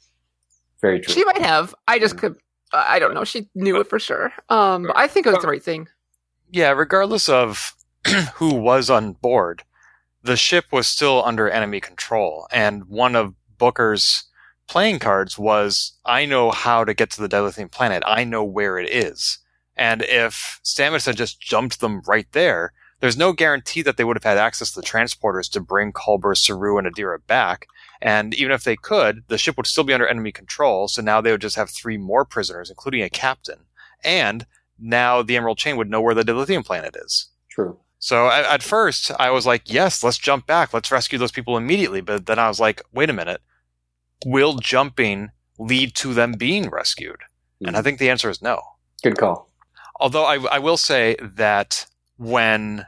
very 0.82 0.99
true. 0.99 1.13
She 1.13 1.23
might 1.23 1.41
have. 1.41 1.73
I 1.88 1.99
just 1.99 2.17
Mm. 2.17 2.19
could. 2.19 2.36
I 2.73 2.99
don't 2.99 3.13
know. 3.13 3.23
She 3.23 3.47
knew 3.55 3.79
it 3.79 3.88
for 3.88 3.97
sure. 3.97 4.32
Um, 4.49 4.91
I 4.93 5.08
think 5.08 5.25
it 5.25 5.32
was 5.32 5.41
the 5.41 5.47
right 5.47 5.63
thing. 5.63 5.88
Yeah, 6.51 6.71
regardless 6.71 7.29
of 7.29 7.75
who 8.35 8.53
was 8.55 8.89
on 8.89 9.13
board, 9.13 9.63
the 10.23 10.35
ship 10.35 10.65
was 10.71 10.88
still 10.88 11.23
under 11.23 11.49
enemy 11.49 11.79
control, 11.79 12.47
and 12.51 12.85
one 12.85 13.15
of 13.15 13.35
Booker's 13.57 14.25
playing 14.67 14.99
cards 14.99 15.38
was, 15.38 15.93
"I 16.05 16.25
know 16.25 16.51
how 16.51 16.83
to 16.83 16.93
get 16.93 17.12
to 17.12 17.21
the 17.21 17.29
dilithium 17.29 17.71
planet. 17.71 18.03
I 18.05 18.23
know 18.23 18.43
where 18.43 18.77
it 18.77 18.89
is." 18.89 19.39
And 19.75 20.01
if 20.01 20.59
Stamets 20.63 21.05
had 21.05 21.17
just 21.17 21.39
jumped 21.39 21.79
them 21.79 22.01
right 22.05 22.27
there, 22.33 22.73
there's 22.99 23.17
no 23.17 23.31
guarantee 23.31 23.81
that 23.83 23.97
they 23.97 24.03
would 24.03 24.17
have 24.17 24.23
had 24.23 24.38
access 24.38 24.71
to 24.71 24.81
the 24.81 24.85
transporters 24.85 25.49
to 25.51 25.62
bring 25.62 25.93
Culber, 25.93 26.35
Saru, 26.35 26.77
and 26.77 26.88
Adira 26.88 27.19
back. 27.25 27.67
And 28.01 28.33
even 28.33 28.51
if 28.51 28.63
they 28.63 28.75
could, 28.75 29.23
the 29.27 29.38
ship 29.38 29.55
would 29.55 29.67
still 29.67 29.83
be 29.83 29.93
under 29.93 30.07
enemy 30.07 30.31
control. 30.31 30.88
So 30.88 31.01
now 31.01 31.21
they 31.21 31.31
would 31.31 31.41
just 31.41 31.55
have 31.55 31.69
three 31.69 31.97
more 31.97 32.25
prisoners, 32.25 32.69
including 32.69 33.01
a 33.01 33.09
captain. 33.09 33.65
And 34.03 34.45
now 34.81 35.21
the 35.21 35.35
Emerald 35.37 35.57
Chain 35.57 35.77
would 35.77 35.89
know 35.89 36.01
where 36.01 36.15
the 36.15 36.23
dilithium 36.23 36.65
planet 36.65 36.95
is. 36.95 37.27
True. 37.49 37.77
So 37.99 38.27
at, 38.27 38.45
at 38.45 38.63
first, 38.63 39.11
I 39.19 39.29
was 39.31 39.45
like, 39.45 39.71
yes, 39.71 40.03
let's 40.03 40.17
jump 40.17 40.47
back. 40.47 40.73
Let's 40.73 40.91
rescue 40.91 41.19
those 41.19 41.31
people 41.31 41.57
immediately. 41.57 42.01
But 42.01 42.25
then 42.25 42.39
I 42.39 42.47
was 42.47 42.59
like, 42.59 42.81
wait 42.93 43.09
a 43.09 43.13
minute. 43.13 43.41
Will 44.25 44.55
jumping 44.55 45.29
lead 45.57 45.95
to 45.95 46.13
them 46.13 46.33
being 46.33 46.69
rescued? 46.69 47.17
And 47.59 47.69
I 47.69 47.79
mm-hmm. 47.79 47.83
think 47.83 47.99
the 47.99 48.09
answer 48.09 48.29
is 48.29 48.41
no. 48.41 48.61
Good 49.03 49.17
call. 49.17 49.49
Although 49.99 50.25
I, 50.25 50.35
I 50.49 50.59
will 50.59 50.77
say 50.77 51.17
that 51.21 51.85
when 52.17 52.85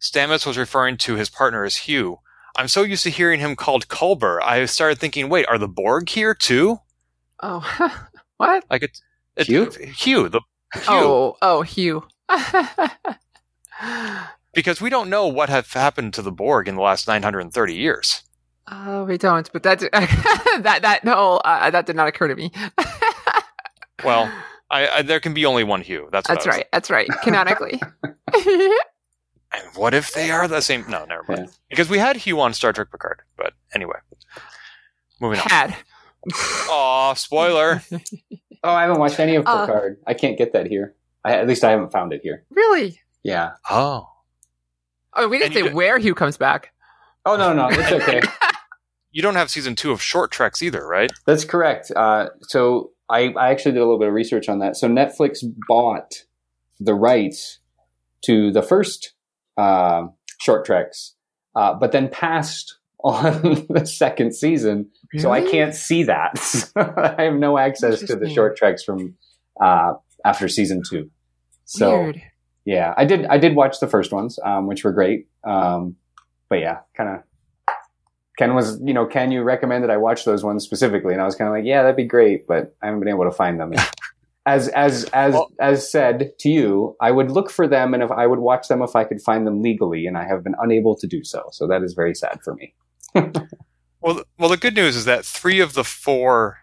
Stamets 0.00 0.46
was 0.46 0.58
referring 0.58 0.98
to 0.98 1.16
his 1.16 1.30
partner 1.30 1.64
as 1.64 1.76
Hugh, 1.76 2.18
I'm 2.56 2.68
so 2.68 2.82
used 2.82 3.02
to 3.04 3.10
hearing 3.10 3.40
him 3.40 3.56
called 3.56 3.88
Culber, 3.88 4.40
I 4.42 4.64
started 4.66 4.98
thinking, 4.98 5.28
wait, 5.28 5.46
are 5.48 5.58
the 5.58 5.68
Borg 5.68 6.08
here 6.08 6.34
too? 6.34 6.78
Oh, 7.42 7.98
what? 8.36 8.64
Like 8.70 8.82
it, 8.82 8.98
it 9.36 9.46
Hugh? 9.46 9.70
Hugh, 9.70 10.28
the 10.28 10.42
Hugh. 10.74 10.82
Oh, 10.88 11.36
oh, 11.42 11.62
Hugh. 11.62 12.04
Because 14.54 14.80
we 14.80 14.88
don't 14.88 15.10
know 15.10 15.26
what 15.26 15.48
have 15.48 15.72
happened 15.72 16.14
to 16.14 16.22
the 16.22 16.30
Borg 16.30 16.68
in 16.68 16.76
the 16.76 16.80
last 16.80 17.08
930 17.08 17.74
years. 17.74 18.22
Oh, 18.70 19.02
we 19.02 19.18
don't. 19.18 19.52
But 19.52 19.64
that 19.64 19.80
that 20.62 20.78
that 20.82 21.00
no, 21.02 21.38
uh, 21.38 21.70
that 21.70 21.86
did 21.86 21.96
not 21.96 22.06
occur 22.08 22.28
to 22.28 22.36
me. 22.36 22.52
Well, 24.04 24.30
I, 24.70 24.88
I, 24.88 25.02
there 25.02 25.18
can 25.18 25.32
be 25.34 25.46
only 25.46 25.64
one 25.64 25.80
Hugh. 25.80 26.08
That's 26.12 26.28
that's 26.28 26.46
I 26.46 26.48
was- 26.50 26.56
right. 26.56 26.66
That's 26.72 26.90
right. 26.90 27.08
Canonically. 27.22 27.80
And 28.32 28.72
what 29.76 29.94
if 29.94 30.12
they 30.12 30.30
are 30.30 30.46
the 30.46 30.60
same? 30.60 30.84
No, 30.90 31.04
never 31.06 31.24
mind. 31.26 31.40
Yeah. 31.48 31.54
Because 31.70 31.88
we 31.88 31.98
had 31.98 32.16
Hugh 32.16 32.38
on 32.40 32.52
Star 32.54 32.72
Trek 32.72 32.90
Picard. 32.90 33.22
But 33.36 33.54
anyway, 33.74 33.96
moving 35.20 35.40
on. 35.40 35.48
Had. 35.48 35.76
Aw, 36.32 37.14
spoiler. 37.14 37.82
Oh, 38.66 38.70
I 38.70 38.80
haven't 38.84 38.98
watched 38.98 39.20
any 39.20 39.34
of 39.36 39.46
Uh. 39.46 39.66
Picard. 39.66 39.98
I 40.06 40.14
can't 40.14 40.38
get 40.38 40.54
that 40.54 40.66
here. 40.66 40.94
I, 41.22 41.34
at 41.34 41.46
least 41.46 41.64
I 41.64 41.70
haven't 41.72 41.92
found 41.92 42.14
it 42.14 42.22
here. 42.22 42.46
Really? 42.48 42.98
Yeah. 43.22 43.50
Oh. 43.68 44.08
Oh, 45.12 45.28
we 45.28 45.36
didn't 45.36 45.48
And 45.48 45.54
say 45.54 45.62
did- 45.64 45.74
where 45.74 45.98
Hugh 45.98 46.14
comes 46.14 46.38
back. 46.38 46.72
Oh 47.26 47.36
no, 47.36 47.52
no, 47.52 47.68
it's 47.70 47.92
okay. 47.92 48.22
You 49.12 49.20
don't 49.22 49.34
have 49.36 49.48
season 49.50 49.76
two 49.76 49.92
of 49.92 50.00
Short 50.02 50.30
Treks 50.32 50.60
either, 50.62 50.84
right? 50.84 51.12
That's 51.26 51.44
correct. 51.44 51.92
Uh, 51.94 52.30
so 52.40 52.90
I, 53.10 53.28
I 53.38 53.50
actually 53.50 53.72
did 53.72 53.78
a 53.78 53.84
little 53.84 53.98
bit 53.98 54.08
of 54.08 54.14
research 54.14 54.48
on 54.48 54.58
that. 54.60 54.76
So 54.76 54.88
Netflix 54.88 55.38
bought 55.68 56.24
the 56.80 56.94
rights 56.94 57.58
to 58.22 58.50
the 58.50 58.62
first 58.62 59.12
uh, 59.56 60.06
short 60.40 60.64
treks, 60.64 61.14
uh, 61.54 61.74
but 61.74 61.92
then 61.92 62.08
passed 62.08 62.78
on 63.04 63.66
the 63.70 63.84
second 63.86 64.34
season. 64.34 64.90
So 65.18 65.30
I 65.30 65.42
can't 65.42 65.74
see 65.74 66.02
that. 66.04 66.38
I 67.18 67.22
have 67.24 67.34
no 67.34 67.58
access 67.58 68.00
to 68.00 68.16
the 68.16 68.28
short 68.28 68.56
treks 68.56 68.82
from 68.82 69.14
uh, 69.62 69.92
after 70.24 70.48
season 70.48 70.82
two. 70.88 71.10
So 71.66 72.00
Weird. 72.02 72.22
yeah, 72.64 72.94
I 72.96 73.04
did. 73.04 73.26
I 73.26 73.38
did 73.38 73.54
watch 73.54 73.78
the 73.80 73.86
first 73.86 74.12
ones, 74.12 74.38
um, 74.44 74.66
which 74.66 74.82
were 74.84 74.92
great. 74.92 75.28
Um, 75.44 75.96
but 76.48 76.56
yeah, 76.60 76.78
kind 76.96 77.10
of. 77.10 77.22
Ken 78.36 78.54
was, 78.56 78.80
you 78.84 78.92
know, 78.92 79.06
can 79.06 79.30
you 79.30 79.42
recommend 79.44 79.84
that 79.84 79.92
I 79.92 79.96
watch 79.96 80.24
those 80.24 80.42
ones 80.42 80.64
specifically, 80.64 81.12
and 81.12 81.22
I 81.22 81.24
was 81.24 81.36
kind 81.36 81.46
of 81.46 81.54
like, 81.54 81.64
yeah, 81.64 81.82
that'd 81.82 81.94
be 81.94 82.04
great, 82.04 82.48
but 82.48 82.74
I 82.82 82.86
haven't 82.86 82.98
been 82.98 83.08
able 83.08 83.24
to 83.24 83.30
find 83.30 83.60
them. 83.60 83.72
As 84.46 84.68
as 84.68 85.04
as 85.14 85.32
Well- 85.32 85.50
as 85.58 85.90
said 85.90 86.32
to 86.40 86.50
you, 86.50 86.96
I 87.00 87.10
would 87.12 87.30
look 87.30 87.50
for 87.50 87.66
them, 87.66 87.94
and 87.94 88.02
if 88.02 88.10
I 88.10 88.26
would 88.26 88.40
watch 88.40 88.68
them 88.68 88.82
if 88.82 88.94
I 88.94 89.04
could 89.04 89.22
find 89.22 89.46
them 89.46 89.62
legally, 89.62 90.06
and 90.06 90.18
I 90.18 90.24
have 90.24 90.44
been 90.44 90.54
unable 90.60 90.96
to 90.96 91.06
do 91.06 91.24
so. 91.24 91.44
So 91.52 91.66
that 91.68 91.82
is 91.82 91.94
very 91.94 92.14
sad 92.14 92.40
for 92.44 92.54
me. 92.54 92.74
Well, 93.14 94.22
well, 94.38 94.50
the 94.50 94.58
good 94.58 94.74
news 94.74 94.96
is 94.96 95.06
that 95.06 95.24
three 95.24 95.60
of 95.60 95.72
the 95.72 95.82
four 95.82 96.58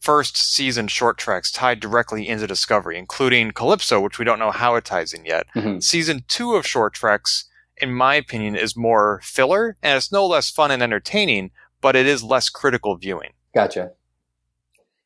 first 0.00 0.38
season 0.38 0.88
short 0.88 1.18
treks 1.18 1.52
tied 1.52 1.78
directly 1.78 2.26
into 2.26 2.46
Discovery, 2.46 2.96
including 2.98 3.50
Calypso, 3.50 4.00
which 4.00 4.18
we 4.18 4.24
don't 4.24 4.38
know 4.38 4.50
how 4.50 4.76
it 4.76 4.86
ties 4.86 5.12
in 5.12 5.26
yet. 5.26 5.46
Mhm. 5.54 5.82
Season 5.82 6.24
two 6.26 6.54
of 6.54 6.66
short 6.66 6.94
treks, 6.94 7.44
in 7.76 7.92
my 7.92 8.14
opinion, 8.14 8.56
is 8.56 8.78
more 8.78 9.20
filler, 9.22 9.76
and 9.82 9.94
it's 9.98 10.10
no 10.10 10.26
less 10.26 10.50
fun 10.50 10.70
and 10.70 10.82
entertaining, 10.82 11.50
but 11.82 11.96
it 11.96 12.06
is 12.06 12.22
less 12.22 12.48
critical 12.48 12.96
viewing. 12.96 13.32
Gotcha. 13.54 13.90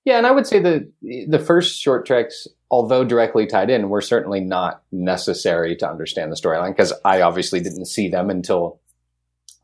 Yeah, 0.05 0.17
and 0.17 0.29
I 0.29 0.31
would 0.31 0.47
say 0.47 0.61
the 0.61 0.93
the 1.27 1.41
first 1.41 1.81
short 1.81 2.07
treks, 2.07 2.47
although 2.71 3.05
directly 3.05 3.47
tied 3.47 3.69
in, 3.69 3.89
were 3.89 4.01
certainly 4.01 4.39
not 4.39 4.83
necessary 4.93 5.75
to 5.77 5.91
understand 5.91 6.31
the 6.31 6.37
storyline 6.37 6.71
because 6.71 6.93
I 7.05 7.21
obviously 7.21 7.59
didn't 7.59 7.87
see 7.87 8.09
them 8.09 8.31
until 8.31 8.81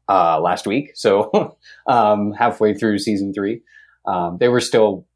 uh, 0.08 0.40
last 0.40 0.66
week. 0.66 0.92
So 0.94 1.56
um, 1.86 2.32
halfway 2.32 2.74
through 2.74 2.98
season 2.98 3.32
three, 3.32 3.62
um, 4.06 4.38
they 4.38 4.48
were 4.48 4.60
still 4.60 5.06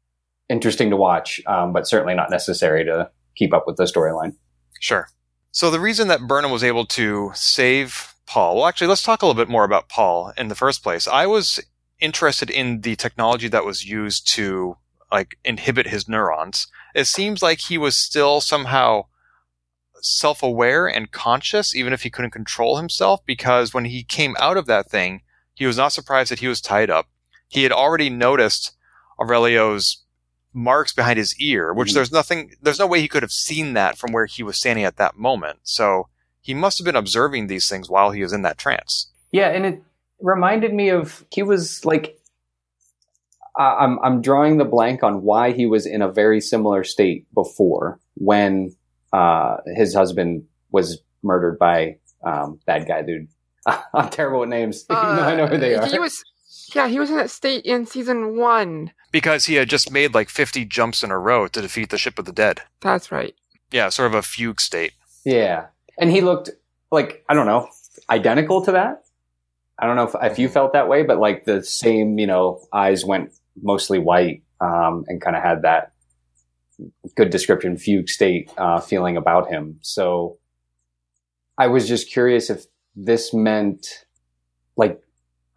interesting 0.49 0.89
to 0.89 0.97
watch, 0.97 1.41
um, 1.47 1.73
but 1.73 1.87
certainly 1.87 2.13
not 2.13 2.29
necessary 2.29 2.83
to 2.85 3.09
keep 3.35 3.53
up 3.53 3.65
with 3.65 3.77
the 3.77 3.85
storyline. 3.85 4.35
Sure. 4.79 5.07
So 5.51 5.69
the 5.69 5.79
reason 5.79 6.07
that 6.07 6.27
Burnham 6.27 6.51
was 6.51 6.63
able 6.63 6.85
to 6.87 7.31
save 7.33 8.15
Paul, 8.25 8.55
well, 8.55 8.67
actually, 8.67 8.87
let's 8.87 9.03
talk 9.03 9.21
a 9.21 9.25
little 9.25 9.41
bit 9.41 9.49
more 9.49 9.63
about 9.63 9.89
Paul 9.89 10.33
in 10.37 10.47
the 10.47 10.55
first 10.55 10.83
place. 10.83 11.07
I 11.07 11.25
was 11.25 11.59
interested 11.99 12.49
in 12.49 12.81
the 12.81 12.95
technology 12.95 13.47
that 13.49 13.65
was 13.65 13.85
used 13.85 14.27
to 14.33 14.77
like 15.11 15.37
inhibit 15.43 15.87
his 15.87 16.07
neurons. 16.07 16.67
It 16.95 17.05
seems 17.05 17.41
like 17.41 17.59
he 17.59 17.77
was 17.77 17.95
still 17.97 18.41
somehow 18.41 19.05
self-aware 20.01 20.87
and 20.87 21.11
conscious, 21.11 21.75
even 21.75 21.93
if 21.93 22.03
he 22.03 22.09
couldn't 22.09 22.31
control 22.31 22.77
himself, 22.77 23.25
because 23.25 23.73
when 23.73 23.85
he 23.85 24.03
came 24.03 24.35
out 24.39 24.57
of 24.57 24.65
that 24.67 24.89
thing, 24.89 25.21
he 25.53 25.65
was 25.65 25.77
not 25.77 25.93
surprised 25.93 26.31
that 26.31 26.39
he 26.39 26.47
was 26.47 26.61
tied 26.61 26.89
up. 26.89 27.07
He 27.47 27.63
had 27.63 27.71
already 27.71 28.09
noticed 28.09 28.75
Aurelio's 29.19 30.03
marks 30.53 30.91
behind 30.93 31.17
his 31.17 31.35
ear, 31.39 31.73
which 31.73 31.91
Mhm. 31.91 31.93
there's 31.93 32.11
nothing, 32.11 32.55
there's 32.61 32.79
no 32.79 32.87
way 32.87 32.99
he 32.99 33.07
could 33.07 33.23
have 33.23 33.31
seen 33.31 33.73
that 33.73 33.97
from 33.97 34.11
where 34.11 34.25
he 34.25 34.43
was 34.43 34.57
standing 34.57 34.83
at 34.83 34.97
that 34.97 35.15
moment. 35.15 35.59
So 35.63 36.07
he 36.41 36.53
must 36.53 36.77
have 36.79 36.85
been 36.85 36.95
observing 36.95 37.47
these 37.47 37.69
things 37.69 37.89
while 37.89 38.11
he 38.11 38.21
was 38.21 38.33
in 38.33 38.41
that 38.41 38.57
trance. 38.57 39.11
Yeah, 39.31 39.49
and 39.49 39.65
it 39.65 39.81
reminded 40.19 40.73
me 40.73 40.89
of 40.89 41.25
he 41.31 41.43
was 41.43 41.85
like 41.85 42.17
I'm 43.57 43.99
I'm 43.99 44.21
drawing 44.21 44.57
the 44.57 44.65
blank 44.65 45.03
on 45.03 45.23
why 45.23 45.51
he 45.51 45.65
was 45.65 45.85
in 45.85 46.01
a 46.01 46.11
very 46.11 46.39
similar 46.39 46.83
state 46.83 47.27
before 47.33 47.99
when 48.15 48.75
uh, 49.13 49.57
his 49.75 49.93
husband 49.93 50.43
was 50.71 51.01
murdered 51.23 51.57
by 51.59 51.97
um, 52.25 52.59
bad 52.65 52.87
guy 52.87 53.01
dude. 53.01 53.27
I'm 53.93 54.09
terrible 54.09 54.39
with 54.41 54.49
names. 54.49 54.85
Even 54.91 55.15
though 55.15 55.23
I 55.23 55.35
know 55.35 55.47
who 55.47 55.57
they 55.57 55.75
Uh, 55.75 55.81
are. 55.83 55.87
He 55.87 55.99
was, 55.99 56.23
yeah, 56.73 56.87
he 56.87 56.99
was 56.99 57.09
in 57.09 57.17
that 57.17 57.29
state 57.29 57.65
in 57.65 57.85
season 57.85 58.37
one. 58.37 58.91
Because 59.11 59.45
he 59.45 59.55
had 59.55 59.69
just 59.69 59.91
made 59.91 60.13
like 60.13 60.29
50 60.29 60.65
jumps 60.65 61.03
in 61.03 61.11
a 61.11 61.19
row 61.19 61.47
to 61.47 61.61
defeat 61.61 61.89
the 61.89 61.97
ship 61.97 62.17
of 62.17 62.25
the 62.25 62.31
dead. 62.31 62.61
That's 62.79 63.11
right. 63.11 63.35
Yeah, 63.71 63.89
sort 63.89 64.07
of 64.07 64.13
a 64.15 64.21
fugue 64.21 64.59
state. 64.61 64.93
Yeah, 65.25 65.67
and 65.97 66.09
he 66.11 66.21
looked 66.21 66.49
like 66.91 67.23
I 67.29 67.33
don't 67.33 67.45
know, 67.45 67.69
identical 68.09 68.63
to 68.65 68.71
that. 68.73 69.03
I 69.79 69.85
don't 69.87 69.95
know 69.95 70.03
if, 70.07 70.31
if 70.33 70.39
you 70.39 70.49
felt 70.49 70.73
that 70.73 70.87
way, 70.89 71.03
but 71.03 71.19
like 71.19 71.45
the 71.45 71.63
same, 71.63 72.19
you 72.19 72.27
know, 72.27 72.61
eyes 72.73 73.03
went 73.05 73.31
mostly 73.61 73.97
white 73.99 74.43
um, 74.59 75.05
and 75.07 75.21
kind 75.21 75.35
of 75.35 75.41
had 75.43 75.61
that 75.63 75.90
good 77.15 77.29
description 77.29 77.77
fugue 77.77 78.09
state 78.09 78.51
uh, 78.57 78.79
feeling 78.79 79.17
about 79.17 79.49
him. 79.49 79.77
So 79.81 80.37
I 81.57 81.67
was 81.67 81.87
just 81.87 82.11
curious 82.11 82.49
if 82.49 82.65
this 82.95 83.33
meant 83.33 84.05
like 84.77 85.01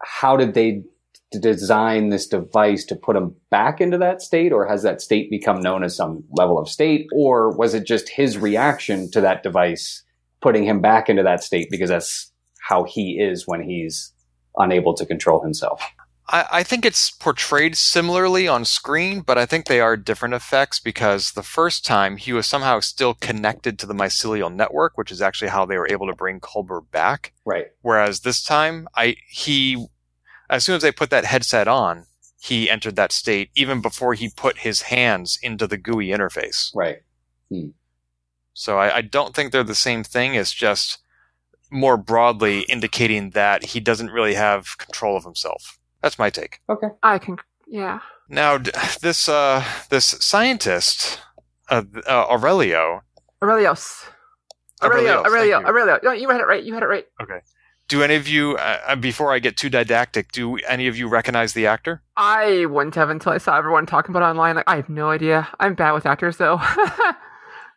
how 0.01 0.37
did 0.37 0.53
they 0.53 0.83
d- 1.31 1.39
design 1.39 2.09
this 2.09 2.27
device 2.27 2.85
to 2.85 2.95
put 2.95 3.15
him 3.15 3.35
back 3.49 3.81
into 3.81 3.97
that 3.97 4.21
state 4.21 4.51
or 4.51 4.67
has 4.67 4.83
that 4.83 5.01
state 5.01 5.29
become 5.29 5.59
known 5.59 5.83
as 5.83 5.95
some 5.95 6.23
level 6.31 6.57
of 6.59 6.69
state 6.69 7.07
or 7.13 7.55
was 7.57 7.73
it 7.73 7.85
just 7.85 8.09
his 8.09 8.37
reaction 8.37 9.09
to 9.11 9.21
that 9.21 9.43
device 9.43 10.03
putting 10.41 10.63
him 10.63 10.79
back 10.79 11.09
into 11.09 11.23
that 11.23 11.43
state 11.43 11.67
because 11.71 11.89
that's 11.89 12.31
how 12.61 12.83
he 12.83 13.19
is 13.19 13.47
when 13.47 13.61
he's 13.61 14.13
unable 14.57 14.93
to 14.93 15.05
control 15.05 15.41
himself 15.41 15.81
I, 16.27 16.45
I 16.51 16.63
think 16.63 16.85
it's 16.85 17.11
portrayed 17.11 17.77
similarly 17.77 18.47
on 18.47 18.65
screen, 18.65 19.21
but 19.21 19.37
I 19.37 19.45
think 19.45 19.65
they 19.65 19.79
are 19.79 19.97
different 19.97 20.33
effects 20.33 20.79
because 20.79 21.31
the 21.31 21.43
first 21.43 21.85
time 21.85 22.17
he 22.17 22.33
was 22.33 22.47
somehow 22.47 22.79
still 22.79 23.13
connected 23.13 23.77
to 23.79 23.85
the 23.85 23.93
mycelial 23.93 24.53
network, 24.53 24.97
which 24.97 25.11
is 25.11 25.21
actually 25.21 25.49
how 25.49 25.65
they 25.65 25.77
were 25.77 25.89
able 25.89 26.07
to 26.07 26.15
bring 26.15 26.39
Culber 26.39 26.81
back. 26.91 27.33
right 27.45 27.67
Whereas 27.81 28.21
this 28.21 28.43
time, 28.43 28.87
I 28.95 29.17
he, 29.27 29.85
as 30.49 30.63
soon 30.63 30.75
as 30.75 30.81
they 30.81 30.91
put 30.91 31.09
that 31.11 31.25
headset 31.25 31.67
on, 31.67 32.05
he 32.39 32.69
entered 32.69 32.95
that 32.95 33.11
state 33.11 33.49
even 33.55 33.81
before 33.81 34.13
he 34.13 34.29
put 34.29 34.59
his 34.59 34.83
hands 34.83 35.39
into 35.41 35.67
the 35.67 35.77
GUI 35.77 36.09
interface. 36.09 36.75
right 36.75 36.99
hmm. 37.49 37.69
So 38.53 38.77
I, 38.79 38.97
I 38.97 39.01
don't 39.01 39.35
think 39.35 39.51
they're 39.51 39.63
the 39.63 39.75
same 39.75 40.03
thing. 40.03 40.33
It's 40.33 40.53
just 40.53 40.99
more 41.69 41.97
broadly 41.97 42.61
indicating 42.61 43.31
that 43.31 43.65
he 43.65 43.79
doesn't 43.79 44.11
really 44.11 44.35
have 44.35 44.77
control 44.77 45.17
of 45.17 45.25
himself. 45.25 45.77
That's 46.05 46.19
my 46.19 46.29
take. 46.29 46.59
okay 46.69 46.89
I 47.01 47.17
can, 47.17 47.37
yeah. 47.67 47.99
Now, 48.29 48.59
this 49.01 49.27
uh, 49.27 49.63
this 49.89 50.05
scientist, 50.05 51.19
uh, 51.67 51.81
uh, 52.07 52.27
Aurelio, 52.29 53.01
Aurelios. 53.41 54.05
Aurelios, 54.83 54.83
Aurelio, 54.83 55.13
thank 55.15 55.25
Aurelio, 55.25 55.59
you. 55.61 55.65
Aurelio. 55.65 55.99
No, 56.03 56.11
you 56.11 56.29
had 56.29 56.41
it 56.41 56.45
right. 56.45 56.63
You 56.63 56.75
had 56.75 56.83
it 56.83 56.85
right. 56.85 57.05
Okay. 57.23 57.39
Do 57.87 58.03
any 58.03 58.13
of 58.13 58.27
you, 58.27 58.55
uh, 58.57 58.81
uh, 58.85 58.95
before 58.95 59.33
I 59.33 59.39
get 59.39 59.57
too 59.57 59.69
didactic, 59.69 60.31
do 60.31 60.57
any 60.67 60.85
of 60.87 60.95
you 60.95 61.07
recognize 61.07 61.53
the 61.53 61.65
actor? 61.65 62.03
I 62.15 62.67
wouldn't 62.67 62.93
have 62.93 63.09
until 63.09 63.31
I 63.31 63.39
saw 63.39 63.57
everyone 63.57 63.87
talking 63.87 64.11
about 64.15 64.27
it 64.27 64.29
online. 64.29 64.55
Like, 64.57 64.69
I 64.69 64.75
have 64.75 64.89
no 64.89 65.09
idea. 65.09 65.47
I'm 65.59 65.73
bad 65.73 65.93
with 65.93 66.05
actors, 66.05 66.37
though. 66.37 66.61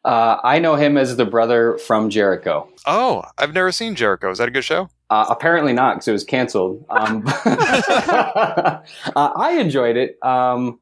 Uh, 0.04 0.40
I 0.44 0.58
know 0.60 0.76
him 0.76 0.96
as 0.96 1.16
the 1.16 1.26
brother 1.26 1.76
from 1.76 2.08
Jericho. 2.08 2.68
Oh, 2.86 3.24
I've 3.36 3.52
never 3.52 3.72
seen 3.72 3.94
Jericho. 3.94 4.30
Is 4.30 4.38
that 4.38 4.48
a 4.48 4.50
good 4.50 4.64
show? 4.64 4.88
Uh, 5.10 5.24
apparently 5.30 5.72
not, 5.72 5.94
because 5.94 6.08
it 6.08 6.12
was 6.12 6.24
canceled. 6.24 6.84
Um, 6.90 7.22
uh, 7.46 8.80
I 9.16 9.56
enjoyed 9.58 9.96
it. 9.96 10.18
Um, 10.22 10.80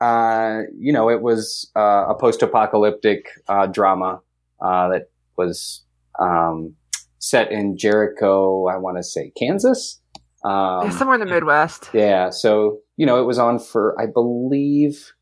uh, 0.00 0.62
you 0.78 0.92
know, 0.92 1.08
it 1.08 1.22
was 1.22 1.70
uh, 1.74 2.04
a 2.08 2.14
post-apocalyptic 2.14 3.28
uh, 3.48 3.66
drama 3.66 4.20
uh, 4.60 4.88
that 4.90 5.10
was 5.38 5.84
um, 6.20 6.74
set 7.18 7.50
in 7.50 7.78
Jericho. 7.78 8.66
I 8.66 8.76
want 8.76 8.98
to 8.98 9.02
say 9.02 9.32
Kansas. 9.38 10.00
Um, 10.44 10.84
Yeah, 10.84 10.90
somewhere 10.90 11.14
in 11.14 11.20
the 11.20 11.26
Midwest. 11.26 11.88
yeah, 11.94 12.28
so 12.30 12.80
you 12.98 13.06
know, 13.06 13.20
it 13.20 13.24
was 13.24 13.38
on 13.38 13.58
for 13.58 13.98
I 14.00 14.06
believe 14.06 15.12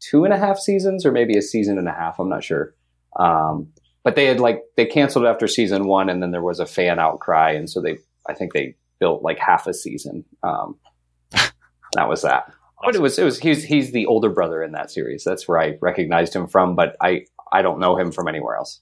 two 0.00 0.24
and 0.24 0.32
a 0.32 0.38
half 0.38 0.58
seasons, 0.58 1.04
or 1.04 1.12
maybe 1.12 1.36
a 1.36 1.42
season 1.42 1.78
and 1.78 1.88
a 1.88 1.92
half. 1.92 2.18
I'm 2.18 2.28
not 2.28 2.44
sure. 2.44 2.74
Um, 3.18 3.68
but 4.04 4.14
they 4.14 4.26
had 4.26 4.38
like 4.38 4.62
they 4.76 4.86
canceled 4.86 5.24
after 5.24 5.48
season 5.48 5.86
one, 5.86 6.08
and 6.08 6.22
then 6.22 6.30
there 6.30 6.42
was 6.42 6.60
a 6.60 6.66
fan 6.66 7.00
outcry, 7.00 7.52
and 7.52 7.68
so 7.68 7.80
they 7.80 7.98
I 8.28 8.34
think 8.34 8.52
they 8.52 8.76
built 9.00 9.22
like 9.22 9.38
half 9.38 9.66
a 9.66 9.74
season. 9.74 10.24
Um, 10.42 10.78
that 11.32 12.08
was 12.08 12.22
that. 12.22 12.52
But 12.84 12.94
it 12.94 13.00
was 13.00 13.18
it 13.18 13.24
was 13.24 13.38
he's 13.38 13.64
he's 13.64 13.92
the 13.92 14.06
older 14.06 14.28
brother 14.28 14.62
in 14.62 14.72
that 14.72 14.90
series. 14.90 15.24
That's 15.24 15.48
where 15.48 15.58
I 15.58 15.78
recognized 15.80 16.36
him 16.36 16.46
from, 16.46 16.76
but 16.76 16.96
I 17.00 17.24
I 17.50 17.62
don't 17.62 17.80
know 17.80 17.96
him 17.98 18.12
from 18.12 18.28
anywhere 18.28 18.56
else. 18.56 18.80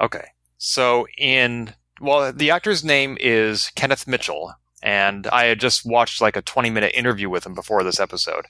Okay. 0.00 0.28
So 0.58 1.06
in 1.16 1.74
well, 2.00 2.32
the 2.32 2.50
actor's 2.50 2.84
name 2.84 3.16
is 3.20 3.70
Kenneth 3.74 4.06
Mitchell, 4.06 4.54
and 4.82 5.26
I 5.28 5.44
had 5.44 5.60
just 5.60 5.86
watched 5.86 6.20
like 6.20 6.36
a 6.36 6.42
20 6.42 6.68
minute 6.68 6.92
interview 6.94 7.30
with 7.30 7.46
him 7.46 7.54
before 7.54 7.82
this 7.84 8.00
episode. 8.00 8.44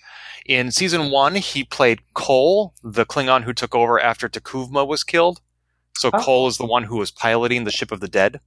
In 0.46 0.72
season 0.72 1.12
one, 1.12 1.36
he 1.36 1.62
played 1.62 2.00
Kol, 2.14 2.74
the 2.82 3.06
Klingon 3.06 3.44
who 3.44 3.52
took 3.52 3.74
over 3.74 4.00
after 4.00 4.28
T'Kuvma 4.28 4.84
was 4.84 5.04
killed. 5.04 5.40
So 5.96 6.10
Oh. 6.12 6.18
Kol 6.18 6.46
is 6.48 6.56
the 6.58 6.66
one 6.66 6.84
who 6.84 6.96
was 6.96 7.10
piloting 7.10 7.64
the 7.64 7.70
ship 7.70 7.92
of 7.92 8.00
the 8.00 8.08
dead. 8.08 8.40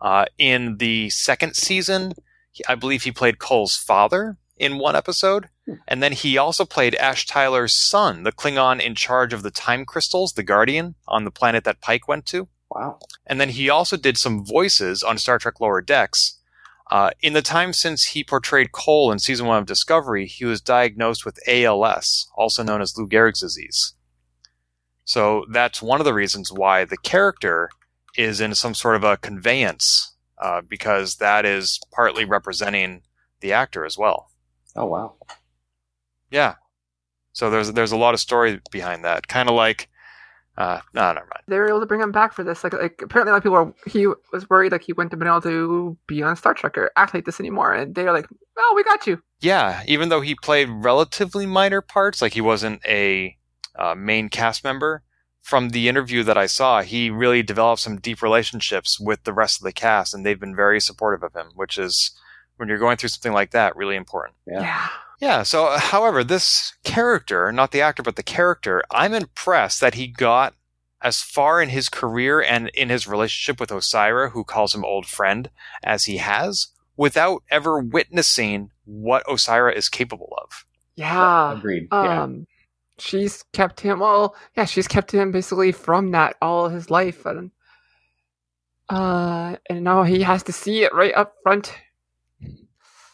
Uh, 0.00 0.24
in 0.38 0.76
the 0.78 1.10
second 1.10 1.54
season, 1.54 2.12
he- 2.52 2.64
I 2.68 2.74
believe 2.74 3.02
he 3.04 3.12
played 3.12 3.38
Kol's 3.38 3.76
father 3.76 4.36
in 4.56 4.78
one 4.78 4.96
episode. 4.96 5.48
And 5.86 6.02
then 6.02 6.12
he 6.12 6.36
also 6.36 6.64
played 6.64 6.96
Ash 6.96 7.24
Tyler's 7.26 7.72
son, 7.74 8.24
the 8.24 8.32
Klingon 8.32 8.80
in 8.80 8.94
charge 8.96 9.32
of 9.32 9.42
the 9.44 9.52
time 9.52 9.84
crystals, 9.84 10.32
the 10.32 10.42
Guardian, 10.42 10.96
on 11.06 11.24
the 11.24 11.30
planet 11.30 11.62
that 11.64 11.80
Pike 11.80 12.08
went 12.08 12.26
to. 12.26 12.48
Wow. 12.70 12.98
And 13.26 13.40
then 13.40 13.50
he 13.50 13.70
also 13.70 13.96
did 13.96 14.18
some 14.18 14.44
voices 14.44 15.02
on 15.04 15.16
Star 15.18 15.38
Trek 15.38 15.60
Lower 15.60 15.80
Decks. 15.80 16.38
Uh, 16.90 17.10
in 17.22 17.34
the 17.34 17.42
time 17.42 17.72
since 17.72 18.04
he 18.04 18.24
portrayed 18.24 18.72
Cole 18.72 19.12
in 19.12 19.20
season 19.20 19.46
one 19.46 19.58
of 19.58 19.66
Discovery, 19.66 20.26
he 20.26 20.44
was 20.44 20.60
diagnosed 20.60 21.24
with 21.24 21.38
ALS, 21.46 22.28
also 22.36 22.64
known 22.64 22.82
as 22.82 22.96
Lou 22.98 23.06
Gehrig's 23.08 23.40
disease. 23.40 23.94
So 25.04 25.44
that's 25.50 25.82
one 25.82 26.00
of 26.00 26.04
the 26.04 26.14
reasons 26.14 26.52
why 26.52 26.84
the 26.84 26.96
character 26.96 27.70
is 28.16 28.40
in 28.40 28.54
some 28.54 28.74
sort 28.74 28.96
of 28.96 29.04
a 29.04 29.16
conveyance, 29.16 30.14
uh, 30.38 30.60
because 30.60 31.16
that 31.16 31.44
is 31.44 31.80
partly 31.92 32.24
representing 32.24 33.02
the 33.40 33.52
actor 33.52 33.84
as 33.84 33.96
well. 33.98 34.30
Oh 34.76 34.86
wow. 34.86 35.14
Yeah. 36.30 36.54
So 37.32 37.50
there's 37.50 37.72
there's 37.72 37.92
a 37.92 37.96
lot 37.96 38.14
of 38.14 38.20
story 38.20 38.60
behind 38.70 39.04
that. 39.04 39.28
Kind 39.28 39.48
of 39.48 39.54
like, 39.54 39.88
uh, 40.56 40.80
no, 40.94 41.12
never 41.12 41.26
mind. 41.26 41.44
They 41.48 41.58
were 41.58 41.68
able 41.68 41.80
to 41.80 41.86
bring 41.86 42.00
him 42.00 42.12
back 42.12 42.32
for 42.32 42.44
this. 42.44 42.62
Like, 42.62 42.74
like 42.74 43.00
apparently, 43.02 43.30
a 43.30 43.32
lot 43.32 43.38
of 43.38 43.42
people 43.42 43.64
were. 43.64 43.74
He 43.86 44.06
was 44.32 44.48
worried 44.50 44.72
like 44.72 44.82
he 44.82 44.92
wouldn't 44.92 45.12
have 45.12 45.18
been 45.18 45.28
able 45.28 45.40
to 45.42 45.96
be 46.06 46.22
on 46.22 46.36
Star 46.36 46.54
Trek 46.54 46.76
or 46.76 46.90
act 46.96 47.14
like 47.14 47.24
this 47.24 47.40
anymore, 47.40 47.72
and 47.72 47.94
they 47.94 48.04
were 48.04 48.12
like, 48.12 48.26
"Oh, 48.58 48.72
we 48.76 48.84
got 48.84 49.06
you." 49.06 49.22
Yeah, 49.40 49.82
even 49.86 50.08
though 50.08 50.20
he 50.20 50.34
played 50.34 50.68
relatively 50.70 51.46
minor 51.46 51.80
parts, 51.80 52.20
like 52.20 52.34
he 52.34 52.40
wasn't 52.40 52.84
a 52.86 53.36
uh, 53.80 53.94
main 53.94 54.28
cast 54.28 54.62
member, 54.62 55.02
from 55.42 55.70
the 55.70 55.88
interview 55.88 56.22
that 56.24 56.36
I 56.36 56.46
saw, 56.46 56.82
he 56.82 57.10
really 57.10 57.42
developed 57.42 57.80
some 57.80 57.98
deep 57.98 58.22
relationships 58.22 59.00
with 59.00 59.24
the 59.24 59.32
rest 59.32 59.58
of 59.58 59.64
the 59.64 59.72
cast, 59.72 60.14
and 60.14 60.24
they've 60.24 60.38
been 60.38 60.54
very 60.54 60.80
supportive 60.80 61.22
of 61.22 61.34
him, 61.34 61.52
which 61.54 61.78
is, 61.78 62.12
when 62.56 62.68
you're 62.68 62.78
going 62.78 62.98
through 62.98 63.08
something 63.08 63.32
like 63.32 63.52
that, 63.52 63.74
really 63.74 63.96
important. 63.96 64.36
Yeah. 64.46 64.60
Yeah. 64.60 64.88
Yeah, 65.20 65.42
so 65.42 65.66
uh, 65.66 65.78
however, 65.78 66.24
this 66.24 66.74
character, 66.82 67.52
not 67.52 67.72
the 67.72 67.82
actor, 67.82 68.02
but 68.02 68.16
the 68.16 68.22
character, 68.22 68.82
I'm 68.90 69.12
impressed 69.12 69.80
that 69.82 69.94
he 69.94 70.06
got 70.06 70.54
as 71.02 71.20
far 71.22 71.60
in 71.60 71.68
his 71.68 71.90
career 71.90 72.40
and 72.40 72.68
in 72.70 72.88
his 72.88 73.06
relationship 73.06 73.60
with 73.60 73.70
Osyraa, 73.70 74.30
who 74.30 74.44
calls 74.44 74.74
him 74.74 74.84
old 74.84 75.06
friend, 75.06 75.50
as 75.82 76.04
he 76.04 76.18
has, 76.18 76.68
without 76.96 77.42
ever 77.50 77.78
witnessing 77.78 78.70
what 78.84 79.24
Osyraa 79.26 79.74
is 79.74 79.88
capable 79.90 80.34
of. 80.42 80.64
Yeah. 80.96 81.52
Agreed. 81.52 81.88
yeah. 81.92 82.28
She's 83.00 83.42
kept 83.52 83.80
him. 83.80 84.02
all 84.02 84.36
yeah, 84.56 84.64
she's 84.64 84.88
kept 84.88 85.12
him 85.12 85.32
basically 85.32 85.72
from 85.72 86.12
that 86.12 86.36
all 86.40 86.68
his 86.68 86.90
life, 86.90 87.26
and 87.26 87.50
uh, 88.88 89.56
and 89.68 89.84
now 89.84 90.02
he 90.02 90.22
has 90.22 90.42
to 90.44 90.52
see 90.52 90.82
it 90.82 90.94
right 90.94 91.14
up 91.14 91.34
front. 91.42 91.74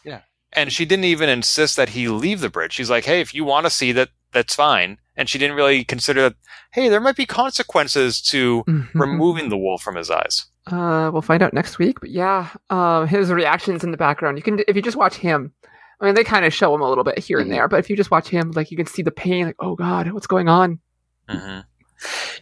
Yeah. 0.03 0.21
And 0.53 0.71
she 0.71 0.85
didn't 0.85 1.05
even 1.05 1.29
insist 1.29 1.75
that 1.75 1.89
he 1.89 2.07
leave 2.07 2.41
the 2.41 2.49
bridge. 2.49 2.73
She's 2.73 2.89
like, 2.89 3.05
hey, 3.05 3.21
if 3.21 3.33
you 3.33 3.45
want 3.45 3.65
to 3.65 3.69
see 3.69 3.91
that, 3.91 4.09
that's 4.31 4.55
fine. 4.55 4.97
And 5.15 5.29
she 5.29 5.37
didn't 5.37 5.55
really 5.55 5.83
consider 5.83 6.21
that, 6.23 6.35
hey, 6.71 6.89
there 6.89 6.99
might 6.99 7.15
be 7.15 7.25
consequences 7.25 8.21
to 8.23 8.63
removing 8.93 9.49
the 9.49 9.57
wool 9.57 9.77
from 9.77 9.95
his 9.95 10.11
eyes. 10.11 10.45
Uh, 10.67 11.09
we'll 11.11 11.21
find 11.21 11.41
out 11.41 11.53
next 11.53 11.79
week. 11.79 11.99
But 11.99 12.09
yeah, 12.09 12.49
um, 12.69 13.07
his 13.07 13.31
reactions 13.31 13.83
in 13.83 13.91
the 13.91 13.97
background. 13.97 14.37
You 14.37 14.43
can 14.43 14.59
if 14.67 14.75
you 14.75 14.81
just 14.81 14.97
watch 14.97 15.15
him. 15.15 15.53
I 15.99 16.05
mean, 16.05 16.15
they 16.15 16.23
kind 16.23 16.45
of 16.45 16.53
show 16.53 16.73
him 16.75 16.81
a 16.81 16.87
little 16.89 17.03
bit 17.03 17.17
here 17.19 17.39
and 17.39 17.47
Mhm. 17.47 17.53
there, 17.53 17.67
but 17.67 17.79
if 17.79 17.89
you 17.89 17.95
just 17.95 18.11
watch 18.11 18.27
him, 18.27 18.51
like 18.51 18.69
you 18.71 18.77
can 18.77 18.85
see 18.85 19.01
the 19.01 19.11
pain. 19.11 19.45
Like, 19.47 19.55
oh 19.59 19.75
god, 19.75 20.11
what's 20.11 20.27
going 20.27 20.47
on? 20.47 20.79
hmm 21.27 21.59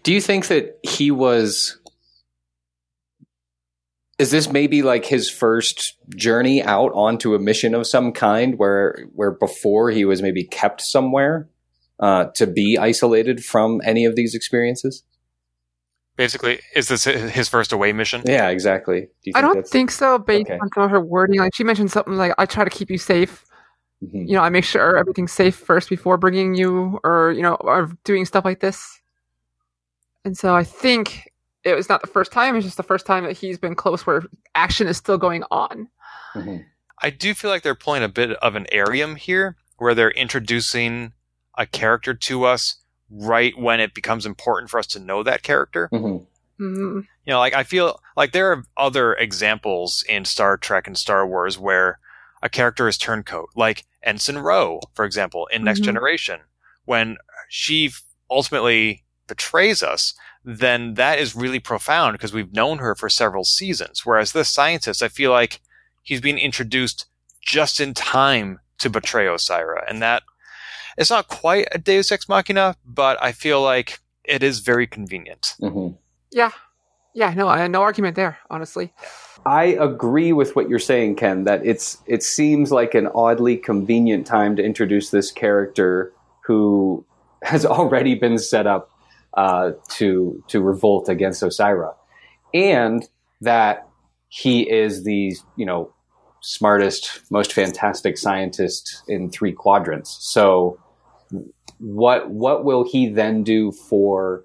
Do 0.04 0.14
you 0.14 0.20
think 0.22 0.48
that 0.48 0.78
he 0.84 1.12
was? 1.12 1.80
Is 4.18 4.32
this 4.32 4.50
maybe 4.50 4.82
like 4.82 5.06
his 5.06 5.30
first 5.30 5.96
journey 6.16 6.64
out 6.64 6.92
onto 6.94 7.36
a 7.36 7.40
mission 7.40 7.74
of 7.76 7.86
some 7.88 8.12
kind, 8.14 8.58
where 8.58 9.08
where 9.14 9.32
before 9.32 9.90
he 9.92 10.06
was 10.06 10.22
maybe 10.22 10.44
kept 10.46 10.82
somewhere 10.82 11.50
uh, 12.00 12.26
to 12.36 12.48
be 12.48 12.78
isolated 12.78 13.44
from 13.44 13.82
any 13.84 14.06
of 14.06 14.16
these 14.16 14.34
experiences? 14.36 15.04
Basically, 16.18 16.60
is 16.74 16.88
this 16.88 17.04
his 17.04 17.50
first 17.50 17.74
away 17.74 17.92
mission? 17.92 18.22
Yeah, 18.26 18.48
exactly. 18.50 19.02
Do 19.02 19.08
you 19.26 19.34
I 19.36 19.42
don't 19.42 19.68
think 19.68 19.92
so. 19.92 20.18
Based 20.18 20.50
Okay. 20.50 20.58
on 20.62 20.70
some 20.74 20.84
of 20.84 20.90
her 20.92 21.02
wording, 21.02 21.40
like 21.40 21.54
she 21.54 21.64
mentioned 21.66 21.92
something 21.92 22.14
like, 22.16 22.34
"I 22.38 22.46
try 22.46 22.64
to 22.64 22.70
keep 22.70 22.90
you 22.90 22.98
safe." 22.98 23.44
Mhm. 24.04 24.28
You 24.30 24.36
know, 24.36 24.42
I 24.42 24.50
make 24.50 24.64
sure 24.64 24.96
everything's 24.98 25.34
safe 25.34 25.56
first 25.56 25.90
before 25.90 26.18
bringing 26.18 26.56
you, 26.56 27.00
or 27.04 27.32
you 27.32 27.42
know, 27.42 27.56
or 27.56 27.90
doing 28.06 28.24
stuff 28.26 28.46
like 28.46 28.62
this. 28.62 29.02
And 30.24 30.38
so 30.38 30.56
I 30.56 30.64
think 30.64 31.30
it 31.66 31.76
was 31.76 31.90
not 31.90 32.02
the 32.02 32.08
first 32.08 32.32
time; 32.32 32.56
it's 32.56 32.66
just 32.66 32.78
the 32.78 32.84
first 32.84 33.06
time 33.06 33.26
that 33.26 33.34
he's 33.34 33.58
been 33.58 33.76
close 33.76 34.06
where 34.08 34.24
action 34.56 34.88
is 34.88 34.96
still 34.98 35.18
going 35.18 35.44
on. 35.52 35.90
Mhm. 36.34 36.64
I 37.02 37.10
do 37.10 37.34
feel 37.34 37.52
like 37.52 37.64
they're 37.64 37.76
playing 37.76 38.04
a 38.06 38.10
bit 38.10 38.32
of 38.38 38.56
an 38.56 38.68
Arium 38.72 39.18
here, 39.18 39.58
where 39.78 39.94
they're 39.94 40.12
introducing 40.12 41.12
a 41.58 41.66
character 41.66 42.14
to 42.14 42.46
us 42.46 42.78
right 43.18 43.58
when 43.58 43.80
it 43.80 43.94
becomes 43.94 44.26
important 44.26 44.70
for 44.70 44.80
us 44.80 44.88
to 44.88 45.00
know 45.00 45.24
that 45.24 45.44
character. 45.44 45.90
Mhm. 45.92 46.26
hmm 46.58 47.00
You 47.26 47.34
know, 47.34 47.40
like 47.40 47.54
I 47.54 47.64
feel 47.64 48.00
like 48.16 48.32
there 48.32 48.52
are 48.52 48.64
other 48.78 49.14
examples 49.14 50.04
in 50.08 50.26
Star 50.26 50.58
Trek 50.58 50.88
and 50.88 50.98
Star 50.98 51.26
Wars 51.28 51.58
where 51.58 52.00
a 52.44 52.50
character 52.50 52.88
is 52.88 52.98
turncoat, 52.98 53.50
like 53.56 53.86
Ensign 54.04 54.38
Ro, 54.38 54.80
for 54.94 55.06
example, 55.06 55.48
in 55.48 55.64
Next 55.64 55.82
Mhm. 55.82 55.86
Generation. 55.86 56.40
When 56.86 57.18
she 57.50 57.92
ultimately 58.30 59.04
betrays 59.28 59.82
us, 59.82 60.14
then 60.44 60.94
that 60.96 61.18
is 61.18 61.36
really 61.36 61.60
profound 61.60 62.14
because 62.14 62.34
we've 62.34 62.54
known 62.54 62.78
her 62.78 62.94
for 62.96 63.10
several 63.10 63.44
seasons. 63.44 64.06
Whereas 64.06 64.32
this 64.32 64.50
scientist, 64.50 65.02
I 65.02 65.08
feel 65.08 65.32
like 65.32 65.62
he's 66.04 66.22
being 66.22 66.38
introduced 66.38 67.06
just 67.42 67.80
in 67.80 67.94
time 67.94 68.60
to 68.78 68.90
betray 68.90 69.26
Osyraa. 69.26 69.84
And 69.90 70.02
that 70.02 70.22
it's 70.98 71.10
not 71.10 71.28
quite 71.28 71.68
a 71.72 71.78
Deus 71.78 72.12
Ex 72.12 72.28
Machina, 72.30 72.76
but 72.86 73.22
I 73.22 73.32
feel 73.32 73.62
like 73.62 74.00
it 74.24 74.44
is 74.44 74.60
very 74.60 74.88
convenient. 74.88 75.56
Mhm. 75.62 75.98
Yeah, 76.32 76.52
yeah. 77.14 77.34
No, 77.34 77.48
I 77.48 77.68
no 77.68 77.82
argument 77.82 78.16
there. 78.16 78.38
Honestly, 78.50 78.94
I 79.46 79.66
agree 79.66 80.34
with 80.34 80.56
what 80.56 80.70
you're 80.70 80.80
saying, 80.80 81.16
Ken. 81.16 81.44
That 81.44 81.66
it's 81.66 81.98
it 82.08 82.24
seems 82.24 82.72
like 82.72 82.96
an 82.96 83.08
oddly 83.14 83.58
convenient 83.58 84.26
time 84.26 84.56
to 84.56 84.64
introduce 84.64 85.10
this 85.10 85.32
character 85.32 86.12
who 86.46 87.06
has 87.44 87.66
already 87.66 88.16
been 88.16 88.38
set 88.38 88.68
up 88.68 88.90
uh, 89.36 89.72
to 89.90 90.44
to 90.48 90.62
revolt 90.62 91.10
against 91.10 91.44
Osyraa, 91.44 91.94
and 92.54 93.08
that 93.42 93.88
he 94.30 94.70
is 94.70 95.04
the 95.04 95.36
you 95.56 95.66
know 95.66 95.92
smartest, 96.42 97.22
most 97.32 97.54
fantastic 97.54 98.18
scientist 98.20 99.02
in 99.08 99.32
three 99.32 99.52
quadrants. 99.52 100.16
So, 100.22 100.80
what 101.80 102.30
what 102.30 102.64
will 102.64 102.88
he 102.88 103.10
then 103.10 103.44
do 103.44 103.72
for 103.72 104.44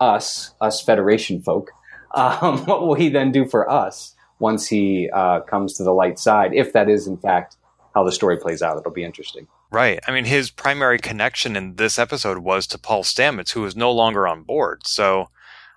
us, 0.00 0.54
us 0.60 0.82
Federation 0.82 1.42
folk? 1.42 1.70
Um, 2.14 2.58
what 2.66 2.86
will 2.86 2.94
he 2.94 3.08
then 3.08 3.32
do 3.32 3.46
for 3.46 3.70
us 3.70 4.14
once 4.38 4.66
he 4.66 5.08
uh, 5.12 5.40
comes 5.40 5.74
to 5.74 5.84
the 5.84 5.92
light 5.92 6.18
side, 6.18 6.52
if 6.52 6.72
that 6.72 6.88
is 6.88 7.06
in 7.06 7.16
fact 7.16 7.56
how 7.94 8.04
the 8.04 8.12
story 8.12 8.36
plays 8.36 8.62
out. 8.62 8.78
It'll 8.78 8.90
be 8.90 9.04
interesting. 9.04 9.46
Right. 9.70 10.00
I 10.06 10.12
mean, 10.12 10.26
his 10.26 10.50
primary 10.50 10.98
connection 10.98 11.56
in 11.56 11.76
this 11.76 11.98
episode 11.98 12.38
was 12.38 12.66
to 12.68 12.78
Paul 12.78 13.04
Stamets, 13.04 13.52
who 13.52 13.64
is 13.64 13.76
no 13.76 13.90
longer 13.90 14.26
on 14.26 14.42
board. 14.42 14.86
So 14.86 15.28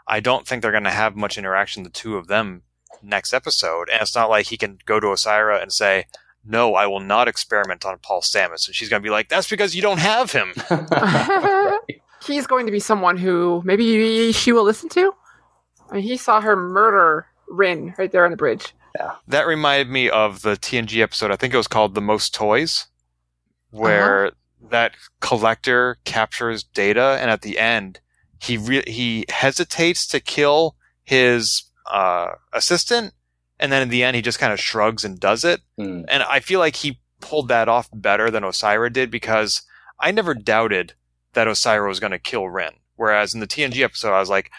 I 0.07 0.19
don't 0.19 0.45
think 0.45 0.61
they're 0.61 0.71
going 0.71 0.83
to 0.83 0.89
have 0.89 1.15
much 1.15 1.37
interaction, 1.37 1.83
the 1.83 1.89
two 1.89 2.17
of 2.17 2.27
them, 2.27 2.63
next 3.01 3.33
episode. 3.33 3.89
And 3.89 4.01
it's 4.01 4.15
not 4.15 4.29
like 4.29 4.47
he 4.47 4.57
can 4.57 4.79
go 4.85 4.99
to 4.99 5.07
Osyraa 5.07 5.61
and 5.61 5.71
say, 5.71 6.05
no, 6.45 6.75
I 6.75 6.87
will 6.87 6.99
not 6.99 7.27
experiment 7.27 7.85
on 7.85 7.97
Paul 7.99 8.21
Stamets. 8.21 8.67
And 8.67 8.75
she's 8.75 8.89
going 8.89 9.01
to 9.01 9.05
be 9.05 9.09
like, 9.09 9.29
that's 9.29 9.49
because 9.49 9.75
you 9.75 9.81
don't 9.81 9.99
have 9.99 10.31
him. 10.31 10.53
He's 12.25 12.47
going 12.47 12.65
to 12.65 12.71
be 12.71 12.79
someone 12.79 13.17
who 13.17 13.61
maybe 13.65 14.31
she 14.31 14.51
will 14.51 14.63
listen 14.63 14.89
to. 14.89 15.13
I 15.89 15.95
mean, 15.95 16.03
he 16.03 16.17
saw 16.17 16.41
her 16.41 16.55
murder 16.55 17.27
Ryn 17.47 17.93
right 17.97 18.11
there 18.11 18.25
on 18.25 18.31
the 18.31 18.37
bridge. 18.37 18.73
Yeah. 18.95 19.15
That 19.27 19.45
reminded 19.45 19.89
me 19.89 20.09
of 20.09 20.41
the 20.41 20.51
TNG 20.51 21.01
episode. 21.01 21.31
I 21.31 21.35
think 21.35 21.53
it 21.53 21.57
was 21.57 21.67
called 21.67 21.93
The 21.93 22.01
Most 22.01 22.33
Toys, 22.33 22.87
where 23.71 24.31
that 24.69 24.93
collector 25.19 25.97
captures 26.05 26.63
Data, 26.63 27.17
and 27.19 27.29
at 27.29 27.41
the 27.41 27.59
end, 27.59 27.99
he 28.39 28.57
re- 28.57 28.83
he 28.87 29.25
hesitates 29.29 30.07
to 30.07 30.19
kill 30.19 30.75
his 31.03 31.63
uh, 31.91 32.33
assistant, 32.53 33.13
and 33.59 33.71
then 33.71 33.81
in 33.81 33.89
the 33.89 34.03
end, 34.03 34.15
he 34.15 34.21
just 34.21 34.39
kind 34.39 34.53
of 34.53 34.59
shrugs 34.59 35.03
and 35.03 35.19
does 35.19 35.43
it. 35.43 35.61
Hmm. 35.77 36.03
And 36.07 36.23
I 36.23 36.39
feel 36.39 36.59
like 36.59 36.75
he 36.75 36.99
pulled 37.21 37.47
that 37.47 37.69
off 37.69 37.89
better 37.93 38.29
than 38.29 38.43
Osyraa 38.43 38.91
did 38.91 39.09
because 39.09 39.61
I 39.99 40.11
never 40.11 40.33
doubted 40.33 40.93
that 41.33 41.47
Osyraa 41.47 41.87
was 41.87 41.99
going 41.99 42.11
to 42.11 42.19
kill 42.19 42.49
Ryn. 42.49 42.73
Whereas 42.95 43.33
in 43.33 43.39
the 43.39 43.47
TNG 43.47 43.81
episode, 43.83 44.13
I 44.13 44.19
was 44.19 44.29
like, 44.29 44.51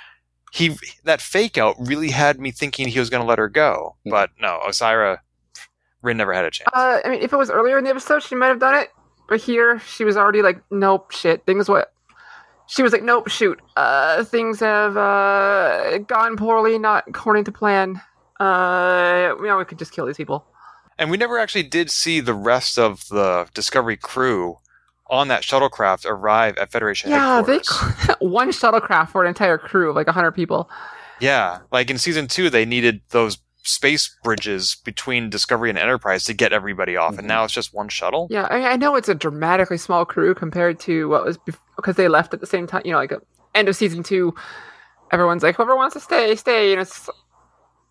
he 0.52 0.76
that 1.04 1.20
fake 1.20 1.59
out 1.59 1.76
really 1.78 2.11
had 2.11 2.38
me 2.38 2.50
thinking 2.50 2.88
he 2.88 2.98
was 2.98 3.11
going 3.11 3.22
to 3.22 3.26
let 3.28 3.38
her 3.38 3.48
go. 3.48 3.96
Mhm. 4.06 4.11
But 4.11 4.30
no, 4.40 4.61
Osyraa, 4.66 5.18
Ryn 6.02 6.16
never 6.16 6.32
had 6.32 6.44
a 6.44 6.50
chance. 6.50 6.70
Uh, 6.72 7.00
I 7.04 7.09
mean, 7.11 7.22
if 7.22 7.32
it 7.32 7.37
was 7.37 7.50
earlier 7.50 7.78
in 7.78 7.85
the 7.85 7.90
episode, 7.90 8.22
she 8.22 8.35
might 8.35 8.48
have 8.48 8.61
done 8.61 8.74
it. 8.74 8.90
But 9.28 9.40
here, 9.40 9.80
she 9.80 10.04
was 10.04 10.16
already 10.16 10.40
like, 10.40 10.62
nope, 10.70 11.11
shit. 11.11 11.44
Things 11.46 11.68
what? 11.68 11.92
She 12.68 12.82
was 12.82 12.92
like, 12.92 13.02
nope, 13.02 13.28
shoot. 13.28 13.61
Uh, 13.76 14.24
things 14.24 14.61
have 14.61 14.96
uh, 14.96 15.98
gone 15.98 16.37
poorly, 16.37 16.78
not 16.78 17.04
according 17.09 17.44
to 17.44 17.52
plan. 17.52 18.00
Uh, 18.40 19.35
you 19.38 19.46
know, 19.46 19.59
we 19.59 19.64
could 19.64 19.79
just 19.79 19.92
kill 19.92 20.07
these 20.07 20.16
people. 20.16 20.44
And 20.99 21.11
we 21.11 21.16
never 21.16 21.38
actually 21.38 21.62
did 21.64 21.90
see 21.90 22.20
the 22.20 22.35
rest 22.35 22.79
of 22.79 23.07
the 23.09 23.49
Discovery 23.55 23.96
crew 23.96 24.57
on 25.09 25.29
that 25.29 25.42
shuttlecraft 25.42 26.05
arrive 26.07 26.57
at 26.59 26.70
Federation 26.72 27.11
Yeah, 27.11 27.42
they 27.42 27.55
headquarters. 27.59 28.16
one 28.20 28.49
shuttlecraft 28.51 29.11
for 29.11 29.22
an 29.22 29.29
entire 29.29 29.59
crew 29.59 29.90
of 29.90 29.96
like 29.96 30.09
hundred 30.09 30.33
people. 30.33 30.68
Yeah, 31.20 31.61
like 31.70 31.90
in 31.90 31.99
season 31.99 32.27
two, 32.29 32.51
they 32.51 32.64
needed 32.64 33.01
those 33.11 33.38
space 33.62 34.14
bridges 34.22 34.77
between 34.85 35.29
Discovery 35.31 35.70
and 35.70 35.79
Enterprise 35.79 36.25
to 36.25 36.35
get 36.35 36.53
everybody 36.53 36.96
off, 36.96 37.14
Mhm. 37.14 37.18
and 37.20 37.29
now 37.29 37.44
it's 37.44 37.53
just 37.53 37.72
one 37.75 37.88
shuttle. 37.88 38.27
Yeah, 38.31 38.46
I, 38.51 38.72
I 38.72 38.77
know 38.77 38.96
it's 38.96 39.09
a 39.09 39.14
dramatically 39.14 39.79
small 39.79 40.05
crew 40.05 40.35
compared 40.35 40.79
to 40.81 41.09
what 41.09 41.25
was 41.25 41.38
because 41.77 41.96
they 41.96 42.09
left 42.09 42.33
at 42.35 42.40
the 42.40 42.46
same 42.46 42.66
time. 42.66 42.83
You 42.85 42.92
know, 42.92 42.99
like 42.99 43.12
uh, 43.12 43.18
end 43.55 43.68
of 43.68 43.77
season 43.77 44.03
two, 44.03 44.35
everyone's 45.11 45.42
like, 45.42 45.57
whoever 45.57 45.77
wants 45.77 45.94
to 45.94 46.01
stay, 46.01 46.35
stay. 46.37 46.72
And 46.72 46.81
it's 46.81 47.09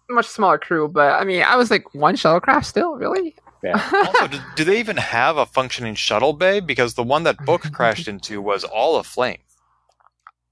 much 0.09 0.27
smaller 0.27 0.57
crew. 0.57 0.87
But 0.87 1.19
I 1.19 1.23
mean, 1.23 1.43
I 1.43 1.55
was 1.55 1.71
like, 1.71 1.93
one 1.93 2.15
shuttlecraft 2.15 2.65
still, 2.65 2.95
really? 2.95 3.35
Yeah. 3.63 3.81
also, 3.93 4.27
do, 4.27 4.39
do 4.55 4.63
they 4.63 4.79
even 4.79 4.97
have 4.97 5.37
a 5.37 5.45
functioning 5.45 5.95
shuttle 5.95 6.33
bay? 6.33 6.59
Because 6.59 6.93
the 6.93 7.03
one 7.03 7.23
that 7.23 7.43
Book 7.45 7.63
crashed 7.73 8.07
into 8.07 8.41
was 8.41 8.63
all 8.63 8.97
aflame. 8.97 9.39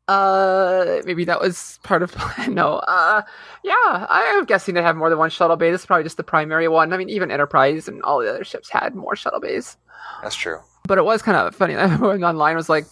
Uh, 0.07 1.01
maybe 1.05 1.23
that 1.23 1.39
was 1.39 1.79
part 1.83 2.03
of 2.03 2.15
no. 2.47 2.75
Uh, 2.87 3.21
yeah, 3.63 4.05
I'm 4.09 4.45
guessing 4.45 4.75
they 4.75 4.81
have 4.81 4.97
more 4.97 5.09
than 5.09 5.19
one 5.19 5.29
shuttle 5.29 5.55
bay. 5.55 5.71
This 5.71 5.81
is 5.81 5.85
probably 5.85 6.03
just 6.03 6.17
the 6.17 6.23
primary 6.23 6.67
one. 6.67 6.91
I 6.91 6.97
mean, 6.97 7.09
even 7.09 7.31
Enterprise 7.31 7.87
and 7.87 8.01
all 8.03 8.19
the 8.19 8.29
other 8.29 8.43
ships 8.43 8.69
had 8.69 8.95
more 8.95 9.15
shuttle 9.15 9.39
bays. 9.39 9.77
That's 10.21 10.35
true. 10.35 10.59
But 10.87 10.97
it 10.97 11.05
was 11.05 11.21
kind 11.21 11.37
of 11.37 11.55
funny. 11.55 11.75
That 11.75 11.89
everyone 11.91 12.23
online 12.23 12.55
was 12.55 12.67
like, 12.67 12.85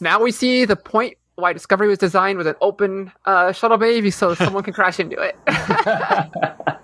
"Now 0.00 0.20
we 0.22 0.30
see 0.30 0.64
the 0.64 0.76
point 0.76 1.16
why 1.42 1.52
Discovery 1.52 1.88
was 1.88 1.98
designed 1.98 2.38
with 2.38 2.46
an 2.46 2.54
open 2.62 3.12
uh, 3.26 3.52
shuttle 3.52 3.76
bay, 3.76 4.08
so 4.10 4.34
someone 4.34 4.62
can 4.62 4.72
crash 4.72 4.98
into 4.98 5.16
it." 5.20 5.36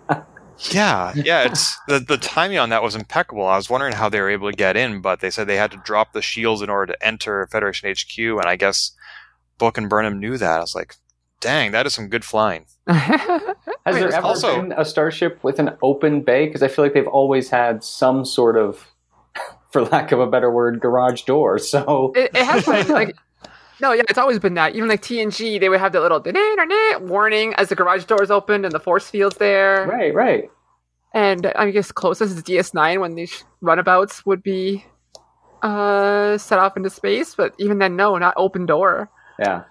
Yeah, 0.72 1.12
yeah. 1.14 1.44
It's 1.44 1.78
the 1.86 2.00
the 2.00 2.18
timing 2.18 2.58
on 2.58 2.70
that 2.70 2.82
was 2.82 2.96
impeccable. 2.96 3.46
I 3.46 3.56
was 3.56 3.70
wondering 3.70 3.92
how 3.94 4.08
they 4.08 4.20
were 4.20 4.28
able 4.30 4.50
to 4.50 4.56
get 4.56 4.76
in, 4.76 5.00
but 5.00 5.20
they 5.20 5.30
said 5.30 5.46
they 5.46 5.56
had 5.56 5.70
to 5.70 5.76
drop 5.84 6.12
the 6.12 6.22
shields 6.22 6.62
in 6.62 6.68
order 6.68 6.92
to 6.92 7.06
enter 7.06 7.46
Federation 7.52 7.88
HQ, 7.90 8.18
and 8.18 8.44
I 8.46 8.56
guess 8.56 8.90
Book 9.58 9.78
and 9.78 9.88
Burnham 9.88 10.18
knew 10.18 10.36
that. 10.36 10.58
I 10.58 10.60
was 10.60 10.74
like, 10.74 10.96
dang, 11.40 11.70
that 11.72 11.86
is 11.86 11.94
some 11.94 12.08
good 12.08 12.24
flying. 12.24 12.66
Has 12.88 13.54
I 13.86 13.92
mean, 13.92 14.00
there 14.00 14.12
ever 14.12 14.26
also- 14.26 14.60
been 14.60 14.72
a 14.72 14.84
starship 14.84 15.42
with 15.44 15.60
an 15.60 15.76
open 15.80 16.22
bay? 16.22 16.46
Because 16.46 16.62
I 16.64 16.68
feel 16.68 16.84
like 16.84 16.92
they've 16.94 17.06
always 17.06 17.50
had 17.50 17.84
some 17.84 18.24
sort 18.24 18.56
of, 18.56 18.84
for 19.70 19.82
lack 19.82 20.10
of 20.10 20.18
a 20.18 20.26
better 20.26 20.50
word, 20.50 20.80
garage 20.80 21.22
door. 21.22 21.58
So 21.58 22.12
it, 22.16 22.32
it 22.34 22.44
has 22.44 22.64
been 22.66 22.88
like 22.88 23.16
no 23.80 23.92
yeah 23.92 24.02
it's 24.08 24.18
always 24.18 24.38
been 24.38 24.54
that 24.54 24.74
even 24.74 24.88
like 24.88 25.02
tng 25.02 25.60
they 25.60 25.68
would 25.68 25.80
have 25.80 25.92
that 25.92 26.00
little 26.02 26.22
warning 27.06 27.54
as 27.54 27.68
the 27.68 27.74
garage 27.74 28.04
doors 28.04 28.30
opened 28.30 28.64
and 28.64 28.72
the 28.72 28.80
force 28.80 29.08
field's 29.08 29.36
there 29.36 29.86
right, 29.86 30.14
right. 30.14 30.50
and 31.14 31.46
i 31.56 31.70
guess 31.70 31.90
closest 31.92 32.36
is 32.36 32.42
ds9 32.42 33.00
when 33.00 33.14
these 33.14 33.44
runabouts 33.60 34.24
would 34.26 34.42
be 34.42 34.84
uh 35.62 36.38
set 36.38 36.58
off 36.58 36.76
into 36.76 36.90
space 36.90 37.34
but 37.34 37.54
even 37.58 37.78
then 37.78 37.96
no 37.96 38.16
not 38.18 38.34
open 38.36 38.66
door 38.66 39.10
Yeah. 39.38 39.64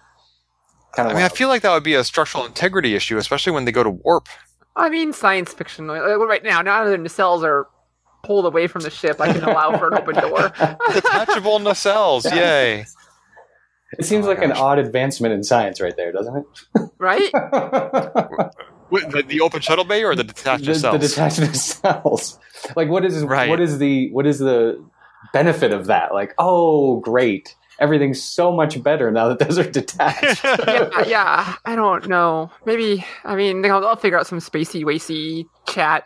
Kind 0.95 1.09
I 1.09 1.11
of. 1.11 1.17
mean, 1.17 1.25
I 1.25 1.29
feel 1.29 1.47
like 1.49 1.61
that 1.61 1.73
would 1.73 1.83
be 1.83 1.93
a 1.93 2.03
structural 2.03 2.45
integrity 2.45 2.95
issue, 2.95 3.17
especially 3.17 3.53
when 3.53 3.65
they 3.65 3.71
go 3.71 3.83
to 3.83 3.89
warp. 3.89 4.27
i 4.75 4.89
mean 4.89 5.13
science 5.13 5.53
fiction 5.53 5.85
like, 5.87 6.01
right 6.01 6.43
now 6.43 6.61
now 6.61 6.83
that 6.83 6.89
the 6.91 6.97
nacelles 6.97 7.43
are 7.43 7.67
pulled 8.23 8.45
away 8.45 8.67
from 8.67 8.81
the 8.81 8.89
ship 8.89 9.21
i 9.21 9.31
can 9.31 9.43
allow 9.43 9.77
for 9.77 9.87
an 9.87 9.93
open 9.93 10.15
door 10.15 10.51
Detachable 10.93 11.59
nacelles, 11.59 12.23
yay! 12.35 12.85
It 13.97 14.05
seems 14.05 14.25
Oh 14.25 14.29
my 14.29 14.35
like 14.35 14.43
an 14.43 14.51
odd 14.51 14.79
advancement 14.79 15.33
in 15.33 15.43
science, 15.43 15.79
right 15.81 15.95
there, 15.95 16.11
doesn't 16.11 16.35
it? 16.37 16.45
right 16.97 17.31
Wait, 18.89 19.09
The, 19.11 19.23
the 19.27 19.41
open 19.41 19.61
shuttle 19.61 19.83
bay 19.83 20.03
or 20.03 20.15
the 20.15 20.23
detached 20.23 20.65
the, 20.65 20.73
the 20.91 20.97
detached 20.97 21.39
nacelles. 21.41 22.37
Like, 22.75 22.89
what 22.89 23.03
is 23.05 23.21
Right. 23.23 23.49
what 23.49 23.59
is 23.59 23.79
the 23.79 24.09
what 24.11 24.25
is 24.25 24.39
the 24.39 24.83
benefit 25.33 25.73
of 25.73 25.87
that? 25.87 26.13
Like, 26.13 26.33
oh, 26.37 26.99
great, 27.01 27.53
everything's 27.79 28.21
so 28.23 28.51
much 28.51 28.81
better 28.81 29.11
now 29.11 29.27
that 29.29 29.39
those 29.39 29.59
are 29.59 29.69
detached. 29.69 30.43
yeah, 30.43 31.03
yeah, 31.05 31.55
I 31.65 31.75
don't 31.75 32.07
know. 32.07 32.49
Maybe 32.65 33.05
I 33.25 33.35
mean 33.35 33.61
they'll, 33.61 33.81
they'll 33.81 33.95
figure 33.97 34.17
out 34.17 34.27
some 34.27 34.39
spacey, 34.39 34.83
wacy 34.83 35.47
chat 35.67 36.05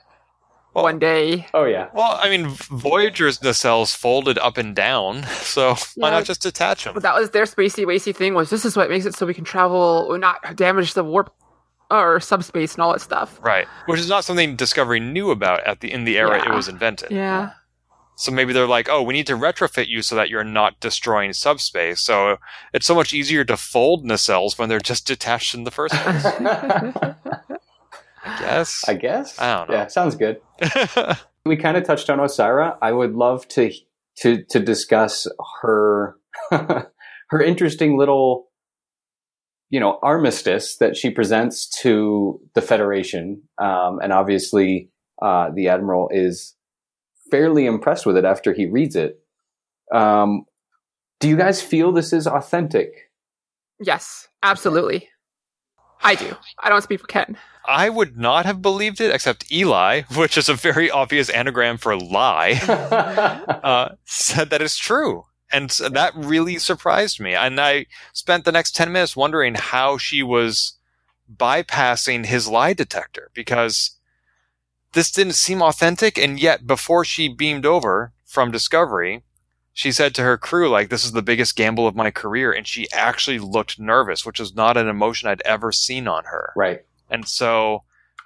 Well- 0.73 0.83
one 0.85 0.99
day. 0.99 1.47
oh 1.53 1.65
yeah, 1.65 1.89
Well, 1.93 2.17
I 2.21 2.29
mean, 2.29 2.47
Voyager's 2.47 3.39
nacelles 3.39 3.95
folded 3.95 4.37
up 4.37 4.57
and 4.57 4.75
down, 4.75 5.23
so 5.41 5.75
why 5.95 6.09
not 6.11 6.23
just 6.25 6.41
detach 6.41 6.85
them? 6.85 6.93
But 6.93 7.03
that 7.03 7.15
was 7.15 7.31
their 7.31 7.43
spacey, 7.45 7.85
wacy 7.85 8.15
thing. 8.15 8.33
Was 8.33 8.49
this 8.49 8.63
is 8.65 8.77
what 8.77 8.89
makes 8.89 9.05
it 9.05 9.13
so 9.15 9.25
we 9.25 9.33
can 9.33 9.43
travel, 9.43 10.17
not 10.17 10.55
damage 10.55 10.93
the 10.93 11.03
warp 11.03 11.33
or 11.89 12.21
subspace 12.21 12.75
and 12.75 12.83
all 12.83 12.93
that 12.93 13.01
stuff. 13.01 13.37
Right, 13.43 13.67
which 13.87 13.99
is 13.99 14.07
not 14.07 14.23
something 14.23 14.55
Discovery 14.55 15.01
knew 15.01 15.29
about 15.31 15.61
at 15.65 15.81
the 15.81 15.91
in 15.91 16.05
the 16.05 16.17
era 16.17 16.41
it 16.41 16.53
was 16.55 16.69
invented. 16.69 17.11
Yeah, 17.11 17.51
So 18.15 18.31
maybe 18.31 18.53
they're 18.53 18.65
like, 18.65 18.87
"Oh, 18.87 19.01
we 19.03 19.13
need 19.13 19.27
to 19.27 19.35
retrofit 19.35 19.87
you 19.89 20.01
so 20.01 20.15
that 20.15 20.29
you're 20.29 20.45
not 20.45 20.79
destroying 20.79 21.33
subspace." 21.33 21.99
So 21.99 22.37
it's 22.73 22.85
so 22.85 22.95
much 22.95 23.13
easier 23.13 23.43
to 23.43 23.57
fold 23.57 24.05
nacelles 24.05 24.57
when 24.57 24.69
they're 24.69 24.79
just 24.79 25.05
detached 25.05 25.53
in 25.53 25.65
the 25.65 25.71
first 25.71 25.93
place. 25.95 26.23
I 28.23 28.39
guess. 28.39 28.83
I 28.87 28.93
guess. 28.93 29.39
I 29.39 29.57
don't 29.57 29.69
know. 29.69 29.75
Yeah, 29.75 29.87
sounds 29.87 30.15
good. 30.15 30.41
we 31.45 31.57
kind 31.57 31.77
of 31.77 31.83
touched 31.83 32.09
on 32.09 32.19
Osyraa. 32.19 32.77
I 32.81 32.91
would 32.91 33.13
love 33.13 33.47
to 33.49 33.71
to 34.17 34.43
to 34.49 34.59
discuss 34.59 35.27
her 35.61 36.15
her 36.51 37.41
interesting 37.41 37.97
little 37.97 38.47
you 39.69 39.79
know 39.79 39.99
armistice 40.03 40.77
that 40.77 40.95
she 40.95 41.09
presents 41.09 41.67
to 41.81 42.39
the 42.53 42.61
Federation, 42.61 43.41
um, 43.57 43.99
and 44.01 44.13
obviously 44.13 44.89
uh, 45.21 45.49
the 45.53 45.69
admiral 45.69 46.09
is 46.11 46.55
fairly 47.29 47.65
impressed 47.65 48.05
with 48.05 48.17
it 48.17 48.25
after 48.25 48.53
he 48.53 48.65
reads 48.65 48.95
it. 48.95 49.19
Um, 49.93 50.45
do 51.19 51.29
you 51.29 51.37
guys 51.37 51.61
feel 51.61 51.91
this 51.91 52.13
is 52.13 52.27
authentic? 52.27 53.11
yes, 53.79 54.27
absolutely. 54.43 55.09
I 56.03 56.15
do. 56.15 56.35
I 56.59 56.69
don't 56.69 56.81
speak 56.81 56.99
for 57.01 57.07
Ken. 57.07 57.37
I 57.65 57.89
would 57.89 58.17
not 58.17 58.45
have 58.45 58.61
believed 58.61 58.99
it, 58.99 59.13
except 59.13 59.51
Eli, 59.51 60.01
which 60.15 60.37
is 60.37 60.49
a 60.49 60.53
very 60.55 60.89
obvious 60.89 61.29
anagram 61.29 61.77
for 61.77 61.95
lie, 61.95 62.53
uh, 63.63 63.95
said 64.05 64.49
that 64.49 64.61
it's 64.61 64.77
true. 64.77 65.25
And 65.51 65.69
s- 65.69 65.77
that 65.93 66.13
really 66.15 66.57
surprised 66.57 67.19
me. 67.19 67.35
And 67.35 67.59
I 67.59 67.85
spent 68.13 68.45
the 68.45 68.51
next 68.51 68.75
10 68.75 68.91
minutes 68.91 69.15
wondering 69.15 69.55
how 69.55 69.97
she 69.97 70.23
was 70.23 70.73
bypassing 71.33 72.25
his 72.25 72.47
lie 72.47 72.73
detector 72.73 73.29
because 73.33 73.91
this 74.93 75.11
didn't 75.11 75.33
seem 75.33 75.61
authentic. 75.61 76.17
And 76.17 76.39
yet, 76.39 76.65
before 76.65 77.05
she 77.05 77.27
beamed 77.29 77.65
over 77.65 78.11
from 78.25 78.49
Discovery, 78.51 79.23
she 79.73 79.91
said 79.91 80.13
to 80.15 80.21
her 80.23 80.37
crew, 80.37 80.69
like, 80.69 80.89
this 80.89 81.05
is 81.05 81.13
the 81.13 81.21
biggest 81.21 81.55
gamble 81.55 81.87
of 81.87 81.95
my 81.95 82.11
career. 82.11 82.51
And 82.51 82.67
she 82.67 82.87
actually 82.91 83.39
looked 83.39 83.79
nervous, 83.79 84.25
which 84.25 84.39
is 84.39 84.53
not 84.55 84.77
an 84.77 84.87
emotion 84.87 85.29
I'd 85.29 85.41
ever 85.45 85.71
seen 85.71 86.07
on 86.07 86.25
her. 86.25 86.51
right. 86.55 86.81
And 87.09 87.27
so 87.27 87.83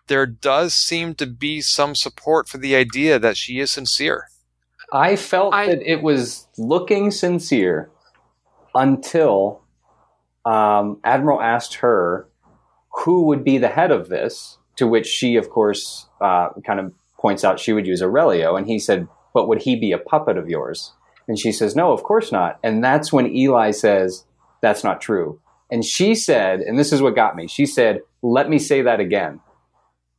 there 0.08 0.28
does 0.28 0.76
seem 0.76 1.16
to 1.16 1.26
be 1.26 1.60
some 1.62 1.96
support 1.96 2.48
for 2.48 2.60
the 2.60 2.76
idea 2.76 3.18
that 3.18 3.36
she 3.38 3.60
is 3.60 3.72
sincere. 3.72 4.28
I 4.94 5.16
felt 5.16 5.54
I- 5.54 5.68
that 5.68 5.82
it 5.82 6.04
was 6.04 6.48
looking 6.58 7.10
sincere 7.10 7.90
until 8.76 9.62
um, 10.46 11.00
Admiral 11.04 11.42
asked 11.42 11.76
her 11.76 12.28
who 13.04 13.24
would 13.24 13.44
be 13.44 13.58
the 13.58 13.68
head 13.70 13.92
of 13.92 14.10
this, 14.10 14.58
to 14.78 14.88
which 14.88 15.08
she, 15.08 15.36
of 15.36 15.50
course, 15.50 16.08
uh, 16.22 16.50
kind 16.66 16.80
of 16.80 16.94
points 17.20 17.44
out 17.44 17.60
she 17.60 17.74
would 17.74 17.88
use 17.88 18.02
Aurelio. 18.02 18.56
And 18.56 18.68
he 18.68 18.78
said, 18.80 19.08
But 19.34 19.48
would 19.48 19.64
he 19.64 19.76
be 19.76 19.92
a 19.92 19.98
puppet 19.98 20.38
of 20.38 20.48
yours? 20.48 20.94
And 21.28 21.40
she 21.40 21.52
says, 21.52 21.76
No, 21.76 21.92
of 21.92 22.04
course 22.04 22.32
not. 22.32 22.60
And 22.64 22.84
that's 22.84 23.12
when 23.14 23.34
Eli 23.36 23.72
says, 23.72 24.26
That's 24.62 24.84
not 24.84 25.02
true. 25.02 25.40
And 25.72 25.84
she 25.84 26.14
said, 26.14 26.60
and 26.60 26.78
this 26.78 26.94
is 26.94 27.02
what 27.02 27.16
got 27.16 27.36
me, 27.36 27.48
she 27.48 27.66
said, 27.66 28.02
Let 28.22 28.50
me 28.50 28.60
say 28.60 28.82
that 28.84 29.00
again. 29.00 29.40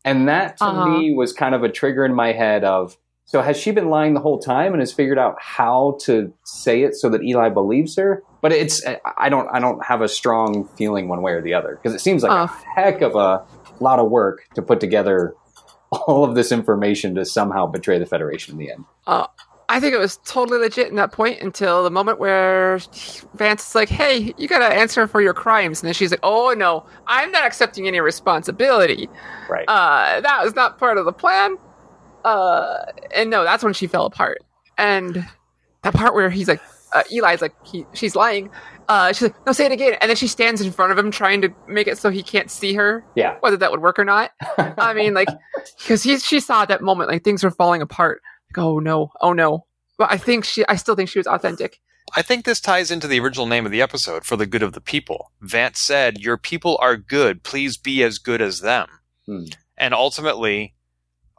And 0.05 0.29
that 0.29 0.57
to 0.59 0.65
Uh-huh. 0.65 0.87
me 0.99 1.15
was 1.15 1.33
kind 1.33 1.55
of 1.55 1.63
a 1.63 1.69
trigger 1.69 2.05
in 2.05 2.15
my 2.15 2.33
head 2.33 2.63
of, 2.65 2.97
so 3.25 3.43
has 3.43 3.57
she 3.57 3.73
been 3.73 3.89
lying 3.91 4.15
the 4.15 4.21
whole 4.21 4.39
time 4.39 4.73
and 4.73 4.81
has 4.81 4.93
figured 4.93 5.19
out 5.19 5.35
how 5.41 5.99
to 6.03 6.33
say 6.45 6.83
it 6.83 6.95
so 6.95 7.09
that 7.11 7.25
Eli 7.25 7.49
believes 7.49 7.97
her? 7.97 8.23
But 8.41 8.53
it's 8.53 8.83
I 9.17 9.29
don't 9.29 9.49
I 9.53 9.59
don't 9.59 9.85
have 9.85 10.01
a 10.03 10.09
strong 10.09 10.69
feeling 10.77 11.09
one 11.09 11.23
way 11.23 11.33
or 11.33 11.43
the 11.43 11.55
other 11.55 11.75
because 11.81 11.95
it 11.95 12.01
seems 12.01 12.23
like 12.23 12.31
Uh. 12.33 12.47
a 12.53 12.81
heck 12.81 13.01
of 13.03 13.17
a 13.17 13.45
lot 13.81 13.99
of 13.99 14.11
work 14.11 14.43
to 14.55 14.63
put 14.63 14.79
together 14.81 15.35
all 15.93 16.23
of 16.25 16.35
this 16.37 16.53
information 16.53 17.15
to 17.17 17.25
somehow 17.25 17.67
betray 17.67 17.99
the 17.99 18.07
Federation 18.07 18.55
in 18.55 18.59
the 18.59 18.71
end. 18.73 18.85
I 19.69 19.81
think 19.81 19.95
it 19.95 19.99
was 19.99 20.19
totally 20.19 20.59
legit 20.59 20.89
in 20.89 20.97
that 20.97 21.12
point 21.12 21.41
until 21.41 21.83
the 21.83 21.91
moment 21.91 22.19
where 22.19 22.79
Vance 23.35 23.69
is 23.69 23.75
like, 23.75 23.89
"Hey, 23.89 24.33
you 24.37 24.47
got 24.47 24.61
to 24.61 24.67
answer 24.67 25.07
for 25.07 25.21
your 25.21 25.35
crimes," 25.35 25.83
and 25.83 25.89
then 25.89 25.95
she's 25.95 26.11
like, 26.11 26.21
"Oh 26.23 26.55
no, 26.57 26.87
I'm 27.07 27.33
not 27.33 27.45
accepting 27.45 27.87
any 27.89 28.01
responsibility. 28.01 29.09
Right. 29.49 29.64
Uh, 29.69 30.21
that 30.21 30.45
was 30.45 30.55
not 30.55 30.79
part 30.79 30.99
of 30.99 31.05
the 31.05 31.12
plan." 31.12 31.57
Uh, 32.25 32.79
and 33.14 33.31
no, 33.31 33.45
that's 33.45 33.64
when 33.64 33.73
she 33.73 33.87
fell 33.87 34.07
apart. 34.07 34.39
And 34.79 35.27
that 35.83 35.95
part 35.95 36.14
where 36.14 36.29
he's 36.31 36.49
like, 36.49 36.61
uh, 36.93 37.05
Eli's 37.12 37.41
like, 37.41 37.55
he, 37.64 37.87
she's 37.93 38.17
lying. 38.17 38.51
Uh, 38.89 39.12
she's 39.12 39.23
like, 39.23 39.47
"No, 39.47 39.53
say 39.53 39.67
it 39.67 39.73
again," 39.73 39.97
and 40.01 40.09
then 40.09 40.17
she 40.17 40.29
stands 40.29 40.61
in 40.61 40.71
front 40.71 40.93
of 40.93 40.99
him 40.99 41.11
trying 41.11 41.41
to 41.43 41.53
make 41.67 41.89
it 41.89 41.99
so 41.99 42.09
he 42.09 42.23
can't 42.23 42.51
see 42.51 42.75
her, 42.75 43.05
yeah. 43.17 43.37
whether 43.41 43.57
that 43.57 43.73
would 43.73 43.83
work 43.83 43.99
or 43.99 44.05
not. 44.05 44.31
I 44.59 44.95
mean, 44.95 45.12
like, 45.12 45.29
because 45.79 46.05
he 46.05 46.19
she 46.19 46.39
saw 46.39 46.62
at 46.62 46.69
that 46.69 46.83
moment 46.83 47.11
like 47.11 47.25
things 47.25 47.43
were 47.43 47.51
falling 47.51 47.83
apart. 47.83 48.23
Like, 48.51 48.65
oh 48.65 48.79
no, 48.79 49.13
oh 49.21 49.33
no. 49.33 49.67
But 49.99 50.13
I 50.13 50.19
think 50.19 50.45
she, 50.45 50.67
I 50.69 50.77
still 50.77 50.95
think 50.95 51.09
she 51.09 51.19
was 51.19 51.27
authentic. 51.27 51.81
I 52.15 52.23
think 52.23 52.45
this 52.45 52.61
ties 52.61 52.91
into 52.91 53.09
the 53.09 53.19
original 53.19 53.47
name 53.47 53.67
of 53.67 53.73
the 53.73 53.83
episode, 53.83 54.25
For 54.25 54.37
the 54.37 54.47
Good 54.47 54.63
of 54.63 54.73
the 54.73 54.81
People. 54.81 55.33
Vance 55.41 55.81
said, 55.81 56.21
Your 56.21 56.37
people 56.37 56.79
are 56.81 56.97
good. 56.97 57.43
Please 57.43 57.77
be 57.77 58.03
as 58.03 58.19
good 58.19 58.41
as 58.41 58.61
them. 58.61 58.89
Hmm. 59.27 59.45
And 59.77 59.93
ultimately, 59.93 60.75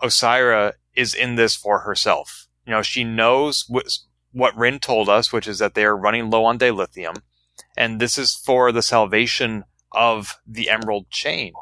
Osyraa 0.03 0.73
is 0.95 1.13
in 1.13 1.35
this 1.35 1.55
for 1.55 1.79
herself. 1.79 2.47
You 2.65 2.71
know, 2.71 2.81
she 2.81 3.03
knows 3.03 3.65
what, 3.67 3.85
what 4.31 4.57
Ryn 4.57 4.79
told 4.79 5.07
us, 5.07 5.31
which 5.31 5.47
is 5.47 5.59
that 5.59 5.73
they 5.73 5.85
are 5.85 5.95
running 5.95 6.29
low 6.29 6.43
on 6.45 6.59
dilithium. 6.59 7.21
And 7.77 7.99
this 7.99 8.17
is 8.17 8.35
for 8.35 8.71
the 8.71 8.81
salvation 8.81 9.63
of 9.91 10.37
the 10.45 10.69
Emerald 10.69 11.09
Chain. 11.09 11.53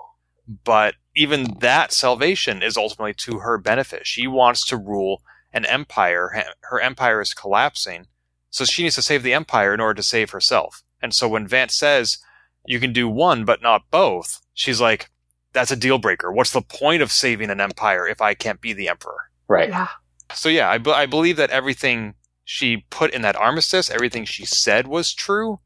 But 0.63 0.95
even 1.15 1.57
that 1.59 1.91
salvation 1.91 2.61
is 2.61 2.77
ultimately 2.77 3.13
to 3.13 3.39
her 3.39 3.57
benefit. 3.57 4.07
She 4.07 4.27
wants 4.27 4.65
to 4.67 4.77
rule 4.77 5.21
an 5.55 5.65
empire. 5.65 6.43
Her 6.61 6.79
empire 6.79 7.21
is 7.21 7.33
collapsing. 7.33 8.07
So 8.51 8.65
she 8.65 8.83
needs 8.83 8.95
to 8.95 9.01
save 9.01 9.23
the 9.23 9.33
empire 9.33 9.73
in 9.73 9.79
order 9.79 9.95
to 9.95 10.03
save 10.03 10.29
herself. 10.29 10.83
And 11.01 11.13
so 11.13 11.27
when 11.27 11.47
Vance 11.47 11.75
says, 11.75 12.19
you 12.65 12.79
can 12.79 12.93
do 12.93 13.07
one, 13.07 13.45
but 13.45 13.61
not 13.61 13.89
both, 13.89 14.41
she's 14.53 14.81
like, 14.81 15.09
that's 15.53 15.71
a 15.71 15.75
deal 15.75 15.97
breaker. 15.97 16.31
What's 16.31 16.51
the 16.51 16.61
point 16.61 17.01
of 17.01 17.11
saving 17.11 17.49
an 17.49 17.61
empire 17.61 18.05
if 18.07 18.21
I 18.21 18.33
can't 18.33 18.59
be 18.61 18.73
the 18.73 18.89
emperor? 18.89 19.29
Right. 19.47 19.69
Yeah. 19.69 19.87
So 20.33 20.49
yeah, 20.49 20.69
I, 20.69 20.77
be- 20.77 20.91
I 20.91 21.05
believe 21.05 21.37
that 21.37 21.51
everything 21.51 22.15
she 22.43 22.85
put 22.89 23.13
in 23.13 23.21
that 23.21 23.35
armistice, 23.37 23.89
everything 23.89 24.25
she 24.25 24.45
said 24.45 24.87
was 24.87 25.13
true, 25.13 25.59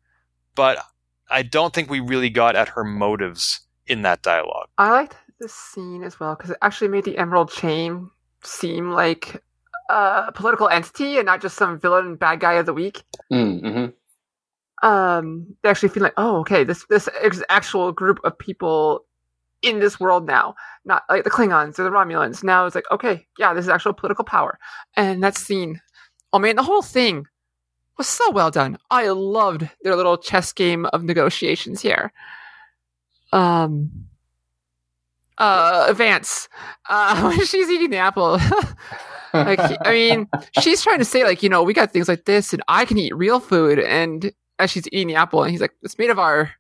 but 0.54 0.84
I 1.30 1.42
don't 1.42 1.74
think 1.74 1.90
we 1.90 2.00
really 2.00 2.30
got 2.30 2.56
at 2.56 2.70
her 2.70 2.84
motives 2.84 3.62
in 3.88 4.04
that 4.04 4.22
dialogue. 4.22 4.68
I 4.78 4.92
liked 4.92 5.16
this 5.40 5.54
scene 5.54 6.04
as 6.04 6.20
well 6.20 6.36
because 6.36 6.52
it 6.52 6.58
actually 6.62 6.90
made 6.90 7.06
the 7.06 7.18
Emerald 7.18 7.52
Chain 7.52 8.10
seem 8.44 8.92
like 8.92 9.42
a 9.90 10.32
political 10.34 10.70
entity 10.70 11.18
and 11.18 11.26
not 11.26 11.42
just 11.42 11.58
some 11.58 11.80
villain 11.80 12.16
bad 12.16 12.40
guy 12.40 12.54
of 12.54 12.66
the 12.66 12.74
week. 12.74 13.04
Mm, 13.32 13.62
hmm 13.62 14.88
Um, 14.88 15.56
they 15.62 15.70
actually 15.70 15.90
feel 15.90 16.04
like, 16.04 16.14
oh, 16.18 16.38
okay, 16.42 16.64
this 16.64 16.86
this 16.90 17.10
is 17.24 17.44
actual 17.50 17.92
group 17.92 18.20
of 18.24 18.38
people 18.38 19.06
in 19.62 19.80
this 19.80 20.00
world 20.00 20.26
now, 20.26 20.56
not 20.86 21.04
like 21.10 21.24
the 21.26 21.30
Klingons 21.30 21.78
or 21.80 21.84
the 21.84 21.90
Romulans. 21.90 22.44
Now 22.44 22.66
it's 22.66 22.76
like, 22.76 22.90
okay, 22.92 23.26
yeah, 23.38 23.54
this 23.54 23.66
is 23.66 23.70
actual 23.70 23.94
political 23.94 24.24
power, 24.24 24.58
and 24.96 25.24
that 25.24 25.36
scene, 25.36 25.82
oh 26.32 26.40
man, 26.40 26.56
the 26.56 26.64
whole 26.64 26.84
thing 26.84 27.26
was 27.98 28.08
so 28.08 28.32
well 28.32 28.52
done. 28.52 28.78
I 28.90 29.10
loved 29.10 29.68
their 29.82 29.96
little 29.96 30.18
chess 30.18 30.54
game 30.54 30.86
of 30.86 31.04
negotiations 31.04 31.82
here. 31.82 32.14
Um, 33.34 33.92
uh, 35.40 35.94
Vance, 35.96 36.50
uh, 36.90 37.32
she's 37.46 37.70
eating 37.70 37.90
the 37.90 37.98
apple. 37.98 38.34
like 39.34 39.60
I 39.86 39.92
mean, 39.92 40.28
she's 40.62 40.82
trying 40.82 41.00
to 41.00 41.06
say 41.06 41.24
like 41.24 41.42
you 41.42 41.50
know 41.50 41.64
we 41.64 41.74
got 41.74 41.92
things 41.92 42.08
like 42.08 42.26
this, 42.26 42.54
and 42.54 42.62
I 42.68 42.86
can 42.86 42.98
eat 42.98 43.16
real 43.16 43.40
food. 43.40 43.80
And 43.80 44.32
as 44.60 44.70
she's 44.70 44.88
eating 44.88 45.08
the 45.08 45.16
apple, 45.16 45.44
and 45.44 45.52
he's 45.52 45.62
like, 45.62 45.74
"It's 45.82 45.98
made 45.98 46.10
of 46.10 46.20
our 46.20 46.52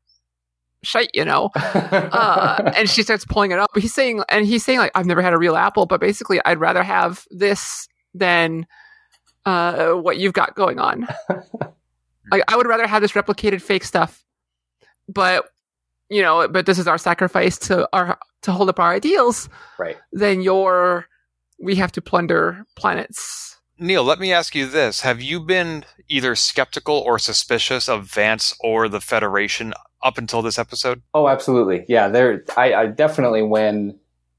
shite," 0.84 1.12
you 1.14 1.26
know. 1.26 1.52
Uh, 1.56 2.72
and 2.76 2.90
she 2.90 3.04
starts 3.04 3.26
pulling 3.26 3.52
it 3.52 3.60
up. 3.60 3.70
But 3.74 3.84
he's 3.84 3.94
saying, 3.94 4.24
and 4.30 4.46
he's 4.46 4.64
saying 4.64 4.80
like, 4.80 4.92
"I've 4.96 5.06
never 5.06 5.22
had 5.22 5.34
a 5.34 5.38
real 5.38 5.56
apple, 5.56 5.86
but 5.86 6.00
basically, 6.00 6.40
I'd 6.46 6.60
rather 6.60 6.84
have 6.84 7.26
this 7.30 7.88
than 8.14 8.66
uh, 9.46 9.92
what 9.92 10.18
you've 10.18 10.34
got 10.34 10.56
going 10.56 10.80
on. 10.80 11.08
like, 12.32 12.44
I 12.48 12.56
would 12.56 12.68
rather 12.68 12.88
have 12.88 13.02
this 13.02 13.12
replicated 13.12 13.62
fake 13.62 13.84
stuff, 13.84 14.24
but." 15.08 15.50
You 16.10 16.22
know, 16.22 16.48
but 16.48 16.66
this 16.66 16.80
is 16.80 16.88
our 16.88 16.98
sacrifice 16.98 17.58
to 17.60 17.88
our 17.94 18.18
to 18.44 18.52
hold 18.52 18.70
up 18.70 18.80
our 18.80 18.92
ideals. 18.92 19.50
right. 19.78 19.98
Then 20.12 20.42
your 20.42 21.08
we 21.62 21.76
have 21.76 21.92
to 21.94 22.02
plunder 22.02 22.66
planets. 22.76 23.58
Neil, 23.78 24.04
let 24.04 24.20
me 24.20 24.34
ask 24.34 24.56
you 24.56 24.68
this. 24.68 25.02
Have 25.02 25.22
you 25.22 25.40
been 25.40 25.86
either 26.10 26.36
skeptical 26.36 26.98
or 26.98 27.18
suspicious 27.18 27.88
of 27.88 28.06
Vance 28.06 28.54
or 28.60 28.90
the 28.90 29.00
Federation 29.00 29.74
up 30.04 30.18
until 30.18 30.42
this 30.42 30.60
episode? 30.60 31.02
Oh, 31.14 31.28
absolutely. 31.30 31.86
Yeah, 31.88 32.10
there. 32.10 32.44
I, 32.58 32.74
I 32.74 32.86
definitely 32.88 33.44
when 33.44 33.98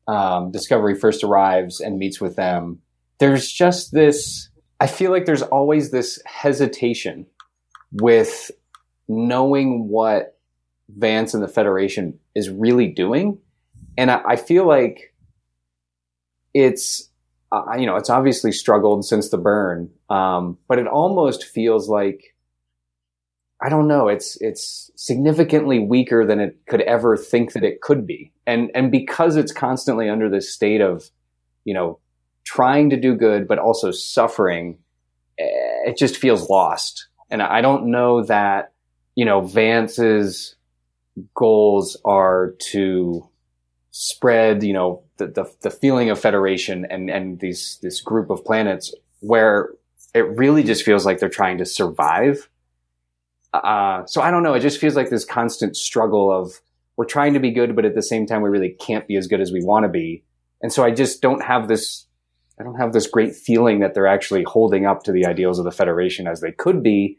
um, 0.09 0.51
Discovery 0.51 0.95
first 0.95 1.25
arrives 1.25 1.81
and 1.81 1.99
meets 1.99 2.21
with 2.21 2.37
them, 2.37 2.81
there's 3.19 3.51
just 3.51 3.93
this. 3.93 4.49
I 4.79 4.87
feel 4.87 5.11
like 5.11 5.25
there's 5.25 5.43
always 5.43 5.91
this 5.91 6.21
hesitation 6.27 7.27
with 7.93 8.51
knowing 9.09 9.89
what 9.89 10.39
Vance 10.97 11.35
and 11.35 11.43
the 11.43 11.49
Federation 11.49 12.19
is 12.35 12.49
really 12.49 12.89
doing, 12.89 13.39
and 13.97 14.11
I, 14.11 14.23
I 14.27 14.37
feel 14.37 14.67
like 14.67 15.15
it's 16.55 17.09
uh, 17.53 17.77
you 17.79 17.87
know 17.87 17.97
it's 17.97 18.11
obviously 18.11 18.53
struggled 18.53 19.05
since 19.05 19.31
the 19.31 19.39
burn, 19.39 19.91
um, 20.09 20.59
but 20.69 20.79
it 20.79 20.87
almost 20.87 21.45
feels 21.45 21.89
like 21.89 22.35
I 23.63 23.69
don't 23.69 23.89
know. 23.89 24.09
It's 24.09 24.41
it's 24.41 24.91
significantly 24.97 25.79
weaker 25.79 26.25
than 26.25 26.41
it 26.41 26.57
could 26.67 26.81
ever 26.83 27.17
think 27.17 27.53
that 27.53 27.65
it 27.65 27.83
could 27.83 28.07
be, 28.07 28.33
and 28.47 28.71
and 28.75 28.91
because 28.91 29.37
it's 29.37 29.53
constantly 29.53 30.09
under 30.09 30.31
this 30.31 30.53
state 30.53 30.81
of, 30.81 31.11
you 31.65 31.75
know, 31.75 31.99
trying 32.45 32.89
to 32.91 32.97
do 32.97 33.15
good 33.15 33.47
but 33.47 33.59
also 33.59 33.91
suffering, 33.91 34.79
eh, 35.39 35.45
it 35.87 35.99
just 35.99 36.17
feels 36.17 36.49
lost. 36.49 37.09
And 37.31 37.43
I 37.43 37.61
don't 37.61 37.91
know 37.91 38.25
that 38.25 38.73
you 39.15 39.27
know 39.27 39.43
Vance's 39.43 40.57
goals 41.35 41.97
are 42.05 42.55
to 42.59 43.29
spread 43.93 44.63
you 44.63 44.73
know 44.73 45.03
the 45.17 45.27
the, 45.27 45.45
the 45.63 45.71
feeling 45.71 46.11
of 46.11 46.19
federation 46.19 46.87
and 46.91 47.11
and 47.11 47.41
these 47.41 47.79
this 47.83 48.01
group 48.01 48.31
of 48.31 48.45
planets 48.45 48.95
where 49.21 49.71
it 50.15 50.27
really 50.39 50.63
just 50.63 50.85
feels 50.85 51.05
like 51.05 51.19
they're 51.19 51.29
trying 51.29 51.59
to 51.59 51.67
survive 51.67 52.49
uh, 53.53 54.05
so 54.07 54.21
I 54.23 54.31
don't 54.31 54.43
know. 54.43 54.55
It 54.55 54.61
just 54.61 54.81
feels 54.81 54.95
like 54.97 55.11
this 55.11 55.25
constant 55.25 55.77
struggle 55.77 56.31
of 56.31 56.61
we're 56.97 57.05
trying 57.05 57.35
to 57.35 57.41
be 57.41 57.51
good, 57.51 57.75
but 57.75 57.85
at 57.85 57.95
the 57.95 58.03
same 58.03 58.27
time, 58.27 58.43
we 58.43 58.51
really 58.51 58.77
can't 58.81 59.07
be 59.07 59.17
as 59.17 59.27
good 59.27 59.41
as 59.41 59.53
we 59.53 59.65
want 59.65 59.85
to 59.85 59.89
be. 59.89 60.23
And 60.63 60.73
so 60.73 60.85
I 60.85 60.91
just 60.91 61.23
don't 61.23 61.43
have 61.43 61.69
this. 61.69 62.07
I 62.59 62.63
don't 62.63 62.77
have 62.77 62.93
this 62.93 63.07
great 63.07 63.35
feeling 63.35 63.81
that 63.81 63.95
they're 63.95 64.07
actually 64.07 64.43
holding 64.43 64.85
up 64.85 65.03
to 65.05 65.13
the 65.13 65.25
ideals 65.25 65.59
of 65.59 65.65
the 65.65 65.73
Federation 65.73 66.27
as 66.27 66.41
they 66.41 66.53
could 66.53 66.83
be. 66.83 67.17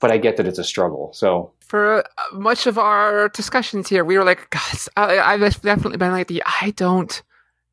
But 0.00 0.10
I 0.12 0.18
get 0.18 0.36
that 0.36 0.46
it's 0.46 0.58
a 0.58 0.64
struggle. 0.64 1.10
So 1.12 1.52
For 1.60 1.98
uh, 1.98 2.02
much 2.32 2.66
of 2.66 2.78
our 2.78 3.28
discussions 3.30 3.88
here, 3.88 4.04
we 4.04 4.16
were 4.16 4.24
like, 4.24 4.48
God, 4.50 4.78
I, 4.96 5.18
I've 5.18 5.60
definitely 5.60 5.96
been 5.98 6.12
like 6.12 6.28
the 6.28 6.42
I 6.46 6.72
don't 6.76 7.20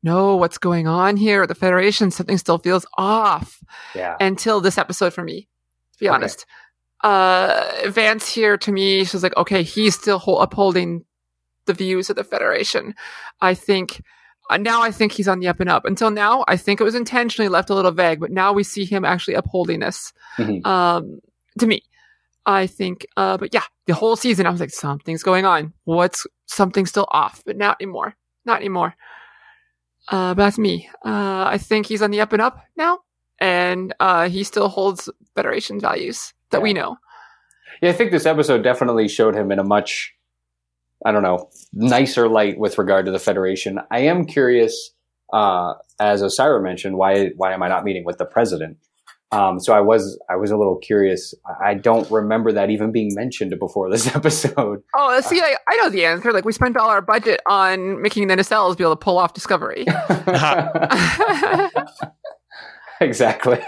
know 0.02 0.36
what's 0.36 0.58
going 0.58 0.86
on 0.88 1.16
here 1.16 1.42
at 1.42 1.48
the 1.48 1.54
Federation. 1.54 2.10
Something 2.10 2.38
still 2.38 2.58
feels 2.58 2.84
off 2.98 3.62
yeah, 3.94 4.16
until 4.20 4.60
this 4.60 4.76
episode 4.78 5.12
for 5.14 5.22
me, 5.24 5.48
to 5.92 5.98
be 5.98 6.08
Okay. 6.08 6.14
honest. 6.14 6.46
Uh, 7.04 7.64
Vance 7.86 8.28
here 8.28 8.56
to 8.56 8.72
me, 8.72 9.04
she's 9.04 9.22
like, 9.22 9.36
okay, 9.36 9.62
he's 9.62 9.94
still 9.94 10.18
hol- 10.18 10.40
upholding 10.40 11.04
the 11.66 11.74
views 11.74 12.10
of 12.10 12.16
the 12.16 12.24
Federation. 12.24 12.94
I 13.40 13.54
think 13.54 14.02
uh, 14.50 14.56
now 14.56 14.82
I 14.82 14.90
think 14.90 15.12
he's 15.12 15.28
on 15.28 15.40
the 15.40 15.48
up 15.48 15.60
and 15.60 15.68
up. 15.70 15.84
Until 15.84 16.10
now, 16.10 16.44
I 16.48 16.56
think 16.56 16.80
it 16.80 16.84
was 16.84 16.94
intentionally 16.94 17.48
left 17.48 17.70
a 17.70 17.74
little 17.74 17.90
vague, 17.92 18.20
but 18.20 18.30
now 18.30 18.52
we 18.52 18.62
see 18.64 18.84
him 18.84 19.04
actually 19.04 19.34
upholding 19.34 19.80
this. 19.80 20.12
Mhm. 20.38 20.64
Um, 20.66 21.20
to 21.58 21.66
me, 21.66 21.82
I 22.46 22.66
think. 22.66 23.06
Uh, 23.16 23.36
but 23.36 23.52
yeah, 23.52 23.64
the 23.86 23.94
whole 23.94 24.16
season, 24.16 24.46
I 24.46 24.50
was 24.50 24.60
like, 24.60 24.70
something's 24.70 25.22
going 25.22 25.44
on. 25.44 25.72
What's 25.84 26.26
something 26.46 26.86
still 26.86 27.08
off? 27.10 27.42
But 27.44 27.56
not 27.56 27.76
anymore. 27.80 28.16
Not 28.44 28.60
anymore. 28.60 28.94
Uh, 30.08 30.34
but 30.34 30.44
that's 30.44 30.58
me. 30.58 30.88
Uh, 31.04 31.44
I 31.48 31.58
think 31.58 31.86
he's 31.86 32.02
on 32.02 32.12
the 32.12 32.20
up 32.20 32.32
and 32.32 32.40
up 32.40 32.64
now, 32.76 33.00
and 33.40 33.92
uh, 33.98 34.28
he 34.28 34.44
still 34.44 34.68
holds 34.68 35.10
Federation 35.34 35.80
values 35.80 36.32
that 36.50 36.62
we 36.62 36.72
know. 36.72 36.96
Yeah, 37.82 37.90
I 37.90 37.92
think 37.92 38.12
this 38.12 38.24
episode 38.24 38.62
definitely 38.62 39.08
showed 39.08 39.34
him 39.34 39.50
in 39.50 39.58
a 39.58 39.64
much, 39.64 40.14
I 41.04 41.10
don't 41.10 41.24
know, 41.24 41.50
nicer 41.72 42.28
light 42.28 42.56
with 42.56 42.78
regard 42.78 43.06
to 43.06 43.12
the 43.12 43.18
Federation. 43.18 43.80
I 43.90 44.00
am 44.00 44.26
curious, 44.26 44.92
uh, 45.32 45.74
as 45.98 46.22
Osyraa 46.22 46.62
mentioned, 46.62 46.96
why 46.96 47.30
why 47.36 47.52
am 47.52 47.64
I 47.64 47.68
not 47.68 47.84
meeting 47.84 48.04
with 48.04 48.18
the 48.18 48.24
president? 48.26 48.78
Um, 49.32 49.58
so 49.58 49.72
I 49.72 49.80
was 49.80 50.18
I 50.30 50.36
was 50.36 50.50
a 50.50 50.56
little 50.56 50.76
curious. 50.76 51.34
I 51.60 51.70
I 51.70 51.74
don't 51.74 52.08
remember 52.10 52.52
that 52.52 52.70
even 52.70 52.92
being 52.92 53.12
mentioned 53.14 53.58
before 53.58 53.90
this 53.90 54.06
episode. 54.14 54.82
Oh, 54.94 55.20
see, 55.20 55.40
I, 55.40 55.56
I 55.68 55.76
know 55.76 55.90
the 55.90 56.04
answer. 56.04 56.32
Like, 56.32 56.44
we 56.44 56.52
spent 56.52 56.76
all 56.76 56.88
our 56.88 57.02
budget 57.02 57.40
on 57.48 58.00
making 58.00 58.28
the 58.28 58.36
nacelles 58.36 58.76
be 58.76 58.84
able 58.84 58.96
to 58.96 59.04
pull 59.04 59.18
off 59.18 59.34
Discovery. 59.34 59.84
exactly. 63.00 63.60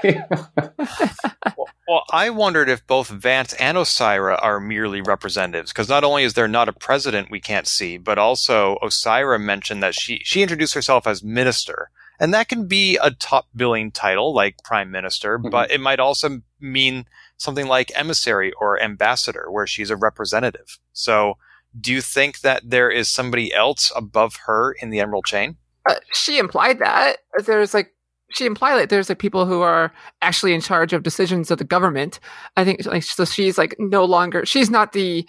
Well, 1.89 2.05
I 2.13 2.31
wondered 2.31 2.69
if 2.69 2.87
both 2.87 3.09
Vance 3.09 3.55
and 3.55 3.77
Osyraa 3.77 4.39
are 4.43 4.61
merely 4.61 5.01
representatives, 5.01 5.73
because 5.73 5.89
not 5.89 6.05
only 6.05 6.23
is 6.23 6.35
there 6.35 6.49
not 6.49 6.69
a 6.69 6.73
president 6.73 7.31
we 7.31 7.41
can't 7.41 7.67
see, 7.67 7.99
but 7.99 8.19
also 8.19 8.77
Osyraa 8.83 9.41
mentioned 9.41 9.83
that 9.83 9.95
she 9.95 10.21
she 10.25 10.43
introduced 10.43 10.75
herself 10.75 11.07
as 11.07 11.25
minister, 11.25 11.91
and 12.21 12.35
that 12.35 12.49
can 12.49 12.67
be 12.67 12.97
a 13.03 13.11
top 13.11 13.47
billing 13.55 13.91
title 13.91 14.35
like 14.35 14.57
prime 14.65 14.91
minister, 14.91 15.39
Mhm. 15.39 15.51
but 15.51 15.71
it 15.71 15.81
might 15.81 16.01
also 16.01 16.41
mean 16.61 17.05
something 17.37 17.67
like 17.69 17.93
emissary 17.95 18.53
or 18.61 18.81
ambassador, 18.83 19.47
where 19.51 19.67
she's 19.67 19.91
a 19.91 19.97
representative. 19.97 20.79
So, 20.93 21.35
do 21.81 21.93
you 21.93 22.01
think 22.01 22.41
that 22.41 22.63
there 22.65 22.91
is 22.91 23.09
somebody 23.09 23.53
else 23.55 23.93
above 23.95 24.37
her 24.47 24.73
in 24.81 24.91
the 24.91 25.01
Emerald 25.01 25.27
Chain? 25.27 25.57
Uh, 25.89 25.95
she 26.13 26.39
implied 26.39 26.79
that 26.81 27.19
there's 27.47 27.75
like 27.75 27.93
she 28.31 28.45
implied 28.45 28.77
that 28.77 28.91
there's 28.91 29.09
like 29.09 29.19
people 29.19 29.47
who 29.47 29.63
are 29.63 29.91
actually 30.21 30.53
in 30.53 30.61
charge 30.61 30.93
of 30.93 31.03
decisions 31.03 31.51
of 31.51 31.57
the 31.57 31.65
government. 31.65 32.21
I 32.59 32.65
think 32.65 32.85
like 32.85 33.03
so 33.03 33.25
she's 33.25 33.57
like 33.57 33.75
no 33.79 34.05
longer 34.05 34.45
she's 34.45 34.69
not 34.71 34.93
the 34.93 35.27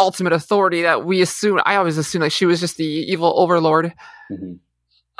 ultimate 0.00 0.32
authority 0.32 0.82
that 0.82 1.04
we 1.04 1.20
assume. 1.20 1.60
I 1.64 1.76
always 1.76 1.96
assume 1.98 2.22
like 2.22 2.32
she 2.32 2.46
was 2.46 2.58
just 2.58 2.76
the 2.76 2.84
evil 2.84 3.32
overlord 3.36 3.92
Mhm. 4.32 4.58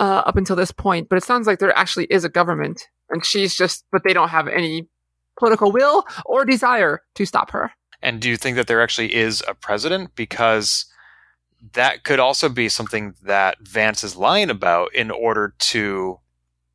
Uh, 0.01 0.23
up 0.27 0.37
until 0.37 0.57
this 0.57 0.73
point. 0.73 1.09
But 1.09 1.17
it 1.17 1.25
sounds 1.25 1.47
like 1.47 1.61
there 1.61 1.77
actually 1.77 2.07
is 2.07 2.25
a 2.25 2.29
government, 2.29 2.89
and 3.11 3.25
she's 3.25 3.55
just 3.55 3.85
but 3.93 4.03
they 4.03 4.13
don't 4.13 4.31
have 4.31 4.49
any 4.49 4.89
political 5.39 5.71
will 5.71 6.05
or 6.25 6.45
desire 6.45 7.03
to 7.15 7.25
stop 7.25 7.51
her. 7.53 7.71
And 8.03 8.21
do 8.21 8.29
you 8.29 8.37
think 8.37 8.57
that 8.57 8.67
there 8.67 8.83
actually 8.83 9.15
is 9.15 9.45
a 9.47 9.55
president? 9.55 10.17
Because 10.17 10.87
that 11.75 12.05
could 12.05 12.19
also 12.19 12.49
be 12.49 12.69
something 12.69 13.15
that 13.23 13.59
Vance 13.61 14.03
is 14.03 14.17
lying 14.17 14.49
about 14.49 14.95
in 14.95 15.11
order 15.11 15.55
to, 15.59 16.19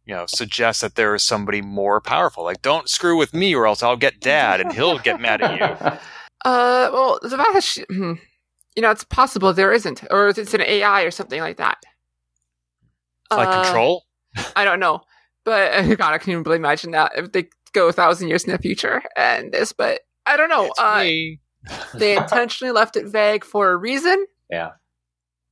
you 0.06 0.16
know, 0.16 0.26
suggest 0.28 0.82
that 0.82 0.96
there 0.96 1.16
is 1.16 1.24
somebody 1.24 1.62
more 1.62 2.00
powerful. 2.00 2.44
Like, 2.44 2.62
don't 2.62 2.88
screw 2.88 3.18
with 3.18 3.34
me 3.34 3.56
or 3.56 3.66
else 3.66 3.82
I'll 3.82 3.98
get 3.98 4.20
dad 4.20 4.62
and 4.62 4.72
he'll 4.72 5.00
get 5.00 5.20
mad 5.20 5.42
at 5.42 5.60
you. 5.60 6.00
Uh, 6.44 6.92
well, 6.94 7.18
the 7.24 7.36
fact 7.36 7.54
that 7.54 7.64
she, 7.64 7.82
hmm, 7.90 8.14
you 8.76 8.82
know, 8.84 8.92
it's 8.92 9.04
possible 9.06 9.52
there 9.52 9.74
isn't, 9.74 10.04
or 10.12 10.28
it's 10.28 10.54
an 10.54 10.62
AI 10.62 11.02
or 11.02 11.10
something 11.10 11.40
like 11.40 11.58
that. 11.58 11.78
Like 13.32 13.48
Uh, 13.48 13.64
control? 13.64 14.06
I 14.56 14.66
don't 14.66 14.80
know, 14.80 15.02
but 15.44 15.82
God, 15.98 16.14
I 16.14 16.18
can 16.18 16.32
even 16.32 16.44
really 16.44 16.58
imagine 16.58 16.92
that 16.92 17.14
if 17.16 17.32
they 17.32 17.50
go 17.74 17.88
a 17.88 17.92
thousand 17.94 18.28
years 18.30 18.44
in 18.46 18.52
the 18.52 18.58
future 18.58 19.02
and 19.18 19.52
this, 19.52 19.72
but 19.74 20.02
I 20.26 20.38
don't 20.38 20.50
know. 20.50 20.66
It's 20.66 20.80
Uh, 20.80 21.00
me. 21.04 21.40
they 21.96 22.16
intentionally 22.16 22.72
left 22.72 22.96
it 22.96 23.06
vague 23.08 23.44
for 23.44 23.72
a 23.72 23.78
reason. 23.78 24.26
Yeah. 24.50 24.72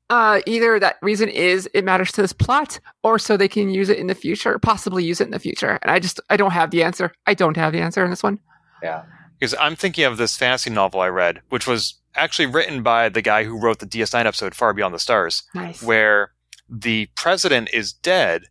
Uh, 0.09 0.41
either 0.45 0.79
that 0.79 0.97
reason 1.01 1.27
is 1.29 1.67
it 1.73 1.83
matters 1.83 2.11
to 2.11 2.21
this 2.21 2.33
plot, 2.33 2.79
or 3.03 3.17
so 3.17 3.35
they 3.35 3.47
can 3.47 3.69
use 3.69 3.89
it 3.89 3.97
in 3.97 4.07
the 4.07 4.13
future, 4.13 4.59
possibly 4.59 5.03
use 5.03 5.19
it 5.21 5.25
in 5.25 5.31
the 5.31 5.39
future. 5.39 5.79
And 5.81 5.89
I 5.89 5.97
just, 5.99 6.19
I 6.29 6.37
don't 6.37 6.51
have 6.51 6.69
the 6.71 6.83
answer. 6.83 7.13
I 7.25 7.33
don't 7.33 7.57
have 7.57 7.73
the 7.73 7.79
answer 7.81 8.03
in 8.03 8.09
this 8.11 8.21
one. 8.23 8.39
yeah. 8.83 9.03
Because 9.39 9.55
I'm 9.59 9.75
thinking 9.75 10.05
of 10.05 10.17
this 10.17 10.37
fantasy 10.37 10.69
novel 10.69 11.01
I 11.01 11.07
read, 11.09 11.41
which 11.49 11.65
was 11.67 11.95
actually 12.15 12.45
written 12.45 12.81
by 12.83 13.09
the 13.09 13.21
guy 13.21 13.43
who 13.43 13.59
wrote 13.59 13.79
the 13.79 13.85
DS9 13.87 14.25
episode 14.25 14.55
Far 14.55 14.73
Beyond 14.73 14.93
the 14.93 14.99
Stars. 14.99 15.43
Nice. 15.55 15.81
where 15.83 16.31
the 16.75 17.07
president 17.15 17.69
is 17.73 17.93
dead, 17.93 18.45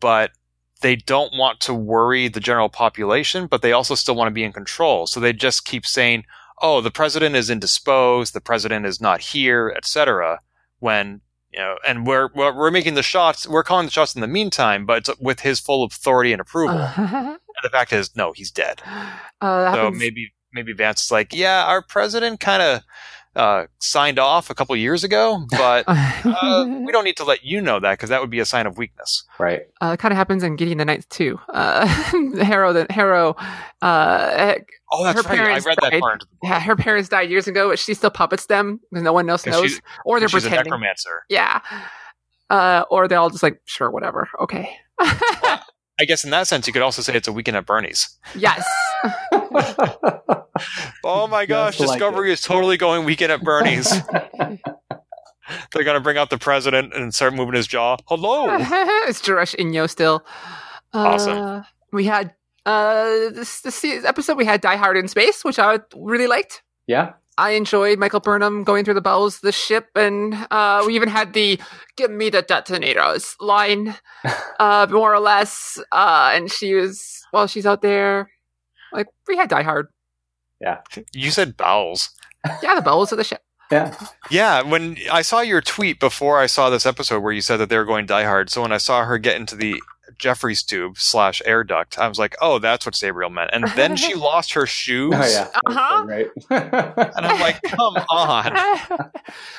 but 0.00 0.32
they 0.80 0.96
don't 0.96 1.36
want 1.36 1.60
to 1.60 1.74
worry 1.74 2.26
the 2.28 2.40
general 2.40 2.68
population, 2.68 3.46
but 3.46 3.62
they 3.62 3.72
also 3.72 3.94
still 3.94 4.14
want 4.14 4.26
to 4.28 4.32
be 4.34 4.44
in 4.44 4.52
control. 4.52 5.06
So 5.06 5.20
they 5.20 5.32
just 5.32 5.64
keep 5.64 5.86
saying, 5.86 6.24
"Oh, 6.62 6.80
the 6.80 6.90
president 6.90 7.36
is 7.36 7.50
indisposed, 7.50 8.32
the 8.34 8.40
president 8.40 8.86
is 8.86 9.00
not 9.00 9.20
here, 9.20 9.72
etc." 9.76 10.40
When 10.80 11.20
you 11.52 11.60
know, 11.60 11.76
and 11.86 12.06
we're 12.06 12.28
we're 12.34 12.70
making 12.70 12.94
the 12.94 13.02
shots, 13.02 13.46
we're 13.46 13.62
calling 13.62 13.86
the 13.86 13.92
shots 13.92 14.14
in 14.14 14.20
the 14.20 14.26
meantime, 14.26 14.86
but 14.86 14.98
it's 15.08 15.20
with 15.20 15.40
his 15.40 15.60
full 15.60 15.84
authority 15.84 16.32
and 16.32 16.40
approval. 16.40 16.78
uh, 16.78 16.92
and 16.96 17.38
the 17.62 17.70
fact 17.70 17.92
is, 17.92 18.16
no, 18.16 18.32
he's 18.32 18.50
dead. 18.50 18.80
that 18.84 19.30
So 19.42 19.46
happens- 19.82 19.98
maybe 19.98 20.32
maybe 20.52 20.72
Vance 20.72 21.04
is 21.04 21.10
like, 21.12 21.32
yeah, 21.32 21.64
our 21.66 21.80
president 21.82 22.40
kind 22.40 22.62
of 22.62 22.82
uh, 23.36 23.64
signed 23.78 24.18
off 24.18 24.50
a 24.50 24.54
couple 24.54 24.74
years 24.76 25.04
ago, 25.04 25.40
but 25.50 25.84
uh, 25.88 26.66
we 26.84 26.90
don't 26.92 27.04
need 27.04 27.16
to 27.18 27.24
let 27.24 27.44
you 27.44 27.60
know 27.60 27.78
that 27.80 27.92
because 27.92 28.08
that 28.10 28.20
would 28.20 28.30
be 28.30 28.40
a 28.40 28.44
sign 28.44 28.66
of 28.66 28.76
weakness. 28.76 29.24
Right. 29.38 29.62
Uh, 29.80 29.92
it 29.94 29.98
kind 30.00 30.12
of 30.12 30.16
happens 30.16 30.42
in 30.42 30.56
Gideon 30.56 30.78
the 30.78 30.84
Ninth 30.84 31.08
too. 31.08 31.38
Uh, 31.48 31.84
the 32.34 32.44
Harrow, 32.44 32.72
the 32.72 32.86
Harrow, 32.90 33.36
uh, 33.82 34.54
Oh, 34.92 35.04
that's 35.04 35.22
Her 35.24 35.28
right. 35.28 35.38
I 35.40 35.44
parents 35.44 35.66
read 35.66 35.78
that 35.82 35.90
died. 35.92 36.00
part. 36.00 36.14
Into 36.14 36.26
the 36.26 36.30
book. 36.32 36.38
yeah, 36.50 36.60
her 36.60 36.74
parents 36.74 37.08
died 37.08 37.30
years 37.30 37.46
ago, 37.46 37.68
but 37.68 37.78
she 37.78 37.94
still 37.94 38.10
puppets 38.10 38.46
them 38.46 38.80
because 38.90 39.04
no 39.04 39.12
one 39.12 39.30
else 39.30 39.44
'Cause 39.44 39.52
knows, 39.52 39.70
she's- 39.70 39.82
or 40.04 40.18
they're 40.18 40.28
She's 40.28 40.44
a 40.46 40.50
necromancer. 40.50 41.22
Yeah, 41.28 41.60
uh, 42.50 42.84
or 42.90 43.06
they're 43.06 43.18
all 43.20 43.30
just 43.30 43.44
like, 43.44 43.60
sure, 43.66 43.88
whatever, 43.90 44.28
okay. 44.40 44.76
I 46.00 46.04
guess 46.06 46.24
in 46.24 46.30
that 46.30 46.48
sense, 46.48 46.66
you 46.66 46.72
could 46.72 46.82
also 46.82 47.02
say 47.02 47.14
it's 47.14 47.28
a 47.28 47.32
weekend 47.32 47.56
at 47.58 47.66
Bernie's. 47.66 48.16
yes, 48.34 48.66
Oh 51.04 51.26
my 51.26 51.46
gosh, 51.46 51.78
Just 51.78 51.88
like 51.88 51.98
Discovery 51.98 52.32
is 52.32 52.40
totally 52.42 52.76
going 52.76 53.04
weekend 53.04 53.32
at 53.32 53.42
Bernie's. 53.42 53.90
They're 55.72 55.84
going 55.84 55.94
to 55.96 56.00
bring 56.00 56.16
out 56.16 56.30
the 56.30 56.38
president 56.38 56.94
and 56.94 57.14
start 57.14 57.34
moving 57.34 57.54
his 57.54 57.66
jaw. 57.66 57.96
Hello. 58.06 58.46
it's 59.08 59.20
Jaresh 59.20 59.56
Inyo 59.56 59.88
still. 59.90 60.24
Uh, 60.92 60.98
Awesome. 60.98 61.64
We 61.92 62.04
had 62.04 62.34
uh, 62.66 63.30
this 63.34 63.60
this 63.62 63.84
episode. 63.84 64.36
We 64.36 64.44
had 64.44 64.60
Die 64.60 64.76
Hard 64.76 64.96
in 64.96 65.08
Space, 65.08 65.44
which 65.44 65.58
I 65.58 65.80
really 65.96 66.26
liked. 66.26 66.62
yeah. 66.86 67.12
I 67.40 67.50
enjoyed 67.52 67.98
Michael 67.98 68.20
Burnham 68.20 68.64
going 68.64 68.84
through 68.84 68.94
the 68.94 69.00
bowels 69.00 69.36
of 69.36 69.40
the 69.40 69.52
ship, 69.52 69.88
and 69.96 70.34
uh, 70.50 70.82
we 70.86 70.94
even 70.94 71.08
had 71.08 71.32
the 71.32 71.58
"Give 71.96 72.10
me 72.10 72.28
the 72.30 72.42
detonators" 72.42 73.34
line, 73.40 73.96
uh, 74.60 74.86
more 74.90 75.14
or 75.14 75.20
less. 75.20 75.78
Uh, 75.90 76.32
and 76.34 76.52
she 76.52 76.74
was, 76.74 77.24
well, 77.32 77.46
she's 77.46 77.64
out 77.66 77.80
there. 77.82 78.30
Like 78.92 79.06
we 79.26 79.36
had 79.36 79.48
Die 79.48 79.62
Hard, 79.62 79.86
Yeah, 80.60 80.78
You 81.12 81.30
said 81.30 81.56
bowels. 81.56 82.10
yeah, 82.62 82.74
the 82.74 82.82
bowels 82.82 83.10
of 83.12 83.18
the 83.18 83.24
ship. 83.24 83.40
Yeah. 83.70 83.94
Yeah, 84.30 84.62
when 84.62 84.96
I 85.12 85.22
saw 85.22 85.40
your 85.40 85.60
tweet 85.60 86.00
before 86.00 86.40
I 86.40 86.46
saw 86.46 86.70
this 86.70 86.84
episode 86.86 87.20
where 87.22 87.32
you 87.32 87.40
said 87.40 87.58
that 87.58 87.68
they 87.68 87.78
were 87.78 87.84
going 87.84 88.04
Die 88.06 88.24
Hard, 88.24 88.50
so 88.50 88.62
when 88.62 88.72
I 88.72 88.78
saw 88.78 89.04
her 89.04 89.16
get 89.16 89.36
into 89.36 89.54
the 89.56 89.80
Jefferies 90.18 90.62
tube 90.62 90.98
slash 90.98 91.40
air 91.44 91.64
duct, 91.64 91.98
I 91.98 92.08
was 92.08 92.18
like, 92.18 92.36
oh, 92.40 92.58
that's 92.58 92.86
what 92.86 92.94
Sabriel 92.94 93.32
meant. 93.32 93.50
And 93.52 93.64
then 93.76 93.96
she 93.96 94.14
lost 94.28 94.52
her 94.54 94.66
shoes. 94.66 95.14
Oh 95.14 95.26
yeah. 95.26 95.48
Uh-huh. 95.66 96.04
Right. 96.06 96.28
And 96.50 97.26
I'm 97.26 97.40
like, 97.40 97.60
come 97.62 97.96
on. 98.10 98.52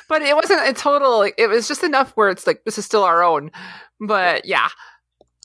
but 0.09 0.21
it 0.21 0.35
wasn't 0.35 0.67
a 0.67 0.73
total. 0.73 1.19
Like, 1.19 1.35
it 1.37 1.47
was 1.47 1.67
just 1.67 1.83
enough 1.83 2.11
where 2.11 2.29
it's 2.29 2.47
like 2.47 2.63
this 2.65 2.77
is 2.77 2.85
still 2.85 3.03
our 3.03 3.23
own. 3.23 3.51
But 3.99 4.45
yeah, 4.45 4.69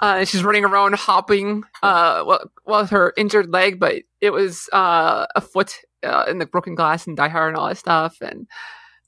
uh, 0.01 0.25
she's 0.25 0.45
running 0.45 0.65
around 0.65 0.95
hopping, 0.95 1.65
uh, 1.83 2.23
well, 2.27 2.51
well, 2.65 2.83
with 2.83 2.91
her 2.91 3.13
injured 3.17 3.51
leg, 3.51 3.81
but 3.81 4.03
it 4.21 4.31
was 4.31 4.69
uh, 4.73 5.27
a 5.35 5.41
foot 5.41 5.77
uh, 6.03 6.25
in 6.29 6.39
the 6.39 6.47
broken 6.47 6.75
glass 6.75 7.07
and 7.07 7.17
Die 7.17 7.29
Hard 7.29 7.51
and 7.51 7.57
all 7.57 7.69
that 7.69 7.79
stuff. 7.79 8.17
And 8.21 8.47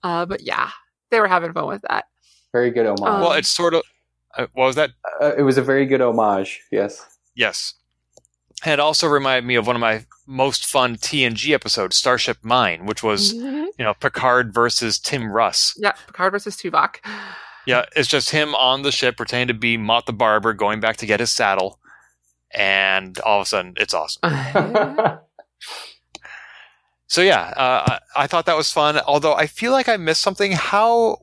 uh, 0.03 0.26
but 0.26 0.42
yeah, 0.42 0.70
they 1.11 1.20
were 1.20 1.28
having 1.28 1.53
fun 1.53 1.66
with 1.66 1.82
that. 1.88 2.07
Very 2.53 2.70
good 2.70 2.86
homage. 2.86 3.01
Um, 3.03 3.20
Well, 3.20 3.32
it's 3.32 3.51
sort 3.51 3.74
of. 3.74 3.82
Uh, 4.39 4.47
what 4.55 4.66
was 4.66 4.76
that? 4.76 4.91
uh, 5.20 5.32
it 5.36 5.43
was 5.43 5.59
a 5.59 5.62
very 5.62 5.84
good 5.84 6.01
homage. 6.01 6.61
Yes. 6.70 7.05
Yes. 7.34 7.74
And 8.64 8.72
it 8.72 8.80
also 8.80 9.07
reminded 9.07 9.47
me 9.47 9.55
of 9.57 9.66
one 9.66 9.76
of 9.76 9.80
my 9.80 10.07
most 10.26 10.64
fun 10.66 10.97
TNG 10.97 11.53
episodes, 11.53 11.97
Starship 11.97 12.39
Mine, 12.43 12.86
which 12.86 13.03
was, 13.03 13.32
you 13.32 13.72
know, 13.78 13.95
Picard 13.95 14.53
versus 14.55 14.99
Tim 14.99 15.30
Russ. 15.30 15.74
Yeah, 15.76 15.93
Picard 16.07 16.32
versus 16.32 16.57
Tuvok. 16.57 16.97
Yeah, 17.66 17.84
it's 17.95 18.09
just 18.09 18.30
him 18.30 18.55
on 18.55 18.82
the 18.82 18.91
ship 18.91 19.16
pretending 19.16 19.49
to 19.49 19.55
be 19.55 19.76
Mott 19.76 20.07
the 20.07 20.12
Barber 20.12 20.55
going 20.55 20.80
back 20.80 20.97
to 20.99 21.07
get 21.07 21.20
his 21.20 21.30
saddle. 21.30 21.78
And 22.51 23.18
all 23.20 23.41
of 23.41 23.45
a 23.45 23.47
sudden, 23.47 23.74
it's 23.76 23.95
awesome. 23.95 24.22
So, 27.11 27.22
yeah, 27.22 27.55
uh, 27.57 27.99
I, 28.14 28.24
I 28.24 28.26
thought 28.26 28.45
that 28.45 28.57
was 28.57 28.70
fun. 28.70 28.99
Although 28.99 29.34
I 29.34 29.47
feel 29.47 29.72
like 29.72 29.89
I 29.89 29.97
missed 29.97 30.20
something. 30.20 30.53
How. 30.53 31.16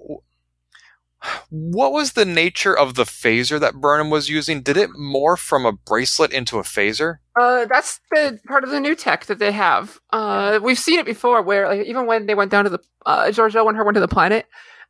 What 1.49 1.91
was 1.91 2.13
the 2.13 2.25
nature 2.25 2.77
of 2.77 2.95
the 2.95 3.03
phaser 3.03 3.59
that 3.59 3.75
Burnham 3.75 4.09
was 4.09 4.29
using? 4.29 4.61
Did 4.61 4.77
it 4.77 4.91
morph 4.91 5.39
from 5.39 5.65
a 5.65 5.71
bracelet 5.71 6.33
into 6.33 6.59
a 6.59 6.63
phaser? 6.63 7.17
Uh, 7.39 7.65
that's 7.65 7.99
the 8.11 8.39
part 8.47 8.63
of 8.63 8.69
the 8.69 8.79
new 8.79 8.95
tech 8.95 9.25
that 9.25 9.39
they 9.39 9.51
have. 9.51 9.99
Uh, 10.11 10.59
we've 10.61 10.79
seen 10.79 10.99
it 10.99 11.05
before, 11.05 11.41
where 11.41 11.67
like 11.67 11.85
even 11.85 12.05
when 12.05 12.25
they 12.25 12.35
went 12.35 12.51
down 12.51 12.63
to 12.63 12.69
the 12.69 12.79
uh, 13.05 13.25
Georgiou 13.25 13.67
and 13.67 13.77
her 13.77 13.83
went 13.83 13.95
to 13.95 14.01
the 14.01 14.07
planet, 14.07 14.45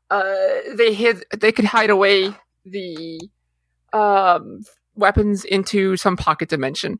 uh, 0.10 0.24
they 0.76 0.94
hid 0.94 1.26
they 1.36 1.52
could 1.52 1.66
hide 1.66 1.90
away 1.90 2.34
the 2.66 3.20
um 3.94 4.64
weapons 4.96 5.44
into 5.46 5.98
some 5.98 6.18
pocket 6.18 6.50
dimension 6.50 7.00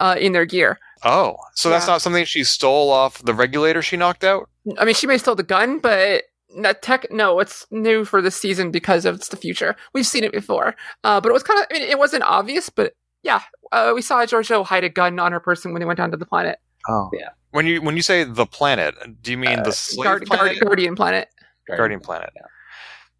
uh, 0.00 0.16
in 0.18 0.32
their 0.32 0.44
gear. 0.44 0.78
Oh, 1.04 1.36
so 1.54 1.68
that's 1.68 1.86
not 1.86 2.00
something 2.00 2.24
she 2.24 2.44
stole 2.44 2.90
off 2.90 3.22
the 3.22 3.34
regulator 3.34 3.82
she 3.82 3.96
knocked 3.96 4.24
out? 4.24 4.48
I 4.78 4.84
mean, 4.84 4.94
she 4.94 5.06
may 5.06 5.18
still 5.18 5.34
the 5.34 5.42
gun, 5.42 5.80
but 5.80 6.24
tech, 6.82 7.06
no, 7.10 7.38
it's 7.40 7.66
new 7.70 8.04
for 8.04 8.20
this 8.22 8.36
season 8.36 8.70
because 8.70 9.04
of 9.04 9.14
it's 9.16 9.28
the 9.28 9.36
future. 9.36 9.76
We've 9.92 10.06
seen 10.06 10.24
it 10.24 10.32
before, 10.32 10.74
uh, 11.04 11.20
but 11.20 11.28
it 11.28 11.32
was 11.32 11.42
kind 11.42 11.60
of, 11.60 11.66
I 11.70 11.74
mean, 11.74 11.82
it 11.82 11.98
wasn't 11.98 12.22
obvious, 12.24 12.68
but 12.70 12.94
yeah, 13.22 13.42
uh, 13.70 13.92
we 13.94 14.02
saw 14.02 14.24
Georgiou 14.24 14.64
hide 14.64 14.84
a 14.84 14.88
gun 14.88 15.18
on 15.18 15.32
her 15.32 15.40
person 15.40 15.72
when 15.72 15.80
they 15.80 15.86
went 15.86 15.96
down 15.96 16.10
to 16.10 16.16
the 16.16 16.26
planet, 16.26 16.58
Oh, 16.88 17.10
Yeah. 17.12 17.28
When 17.52 17.66
you 17.66 17.82
when 17.82 17.96
you 17.96 18.02
say 18.02 18.24
the 18.24 18.46
planet, 18.46 18.94
do 19.22 19.30
you 19.30 19.36
mean 19.36 19.58
Uh, 19.60 19.62
the 19.62 19.72
slave 19.72 20.04
Guard, 20.04 20.26
planet? 20.26 20.54
Guard, 20.54 20.66
Guardian 20.68 20.96
planet. 20.96 21.28
Guardian 21.68 22.00
Planet. 22.00 22.30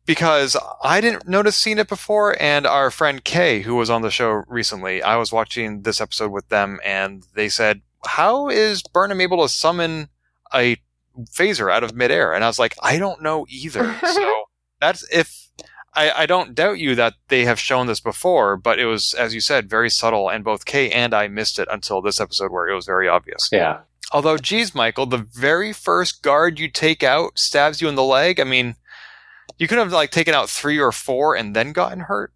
Because 0.05 0.57
I 0.83 1.01
didn't 1.01 1.29
notice 1.29 1.57
seen 1.57 1.79
it 1.79 1.89
before, 1.89 2.37
and 2.43 2.67
our 2.67 2.91
friend 2.91 3.23
Kay, 3.23 3.61
who 3.61 3.77
was 3.77 3.89
on 3.89 4.03
the 4.03 4.11
show 4.11 4.43
recently, 4.49 5.01
I 5.03 5.17
was 5.17 5.31
watching 5.33 5.83
this 5.83 6.01
episode 6.01 6.33
with 6.33 6.49
them, 6.49 6.81
and 6.85 7.25
they 7.35 7.49
said, 7.49 7.83
"How 8.05 8.49
is 8.49 8.83
Burnham 8.83 9.21
able 9.21 9.43
to 9.43 9.49
summon 9.49 10.09
a 10.53 10.77
phaser 11.21 11.73
out 11.73 11.85
of 11.85 11.95
midair?" 11.95 12.33
And 12.33 12.45
I 12.45 12.47
was 12.47 12.59
like, 12.59 12.75
"I 12.83 12.99
don't 12.99 13.23
know 13.23 13.47
either." 13.49 13.97
so 14.07 14.45
that's 14.81 15.07
if 15.13 15.51
I, 15.95 16.23
I 16.23 16.27
don't 16.27 16.55
doubt 16.55 16.79
you 16.79 16.95
that 16.95 17.15
they 17.29 17.45
have 17.45 17.61
shown 17.61 17.87
this 17.87 18.01
before, 18.01 18.57
but 18.57 18.79
it 18.79 18.87
was, 18.87 19.15
as 19.15 19.35
you 19.35 19.41
said, 19.41 19.69
very 19.69 19.91
subtle, 19.91 20.31
and 20.31 20.45
both 20.45 20.65
Kay 20.65 20.91
and 20.91 21.13
I 21.13 21.29
missed 21.29 21.59
it 21.59 21.69
until 21.71 22.01
this 22.01 22.21
episode 22.21 22.51
where 22.51 22.69
it 22.69 22.75
was 22.75 22.87
very 22.87 23.09
obvious. 23.09 23.49
Yeah. 23.53 23.81
Although, 24.11 24.39
geez, 24.39 24.75
Michael, 24.75 25.07
the 25.07 25.27
very 25.33 25.73
first 25.73 26.23
guard 26.23 26.59
you 26.59 26.69
take 26.69 27.03
out 27.03 27.39
stabs 27.39 27.81
you 27.81 27.89
in 27.89 27.95
the 27.95 28.03
leg. 28.03 28.41
I 28.41 28.45
mean, 28.45 28.77
you 29.59 29.69
could 29.69 29.79
have 29.79 29.93
like 29.93 30.11
taken 30.11 30.35
out 30.35 30.51
three 30.51 30.79
or 30.79 30.93
four 30.93 31.35
and 31.35 31.55
then 31.55 31.73
gotten 31.73 32.01
hurt. 32.01 32.33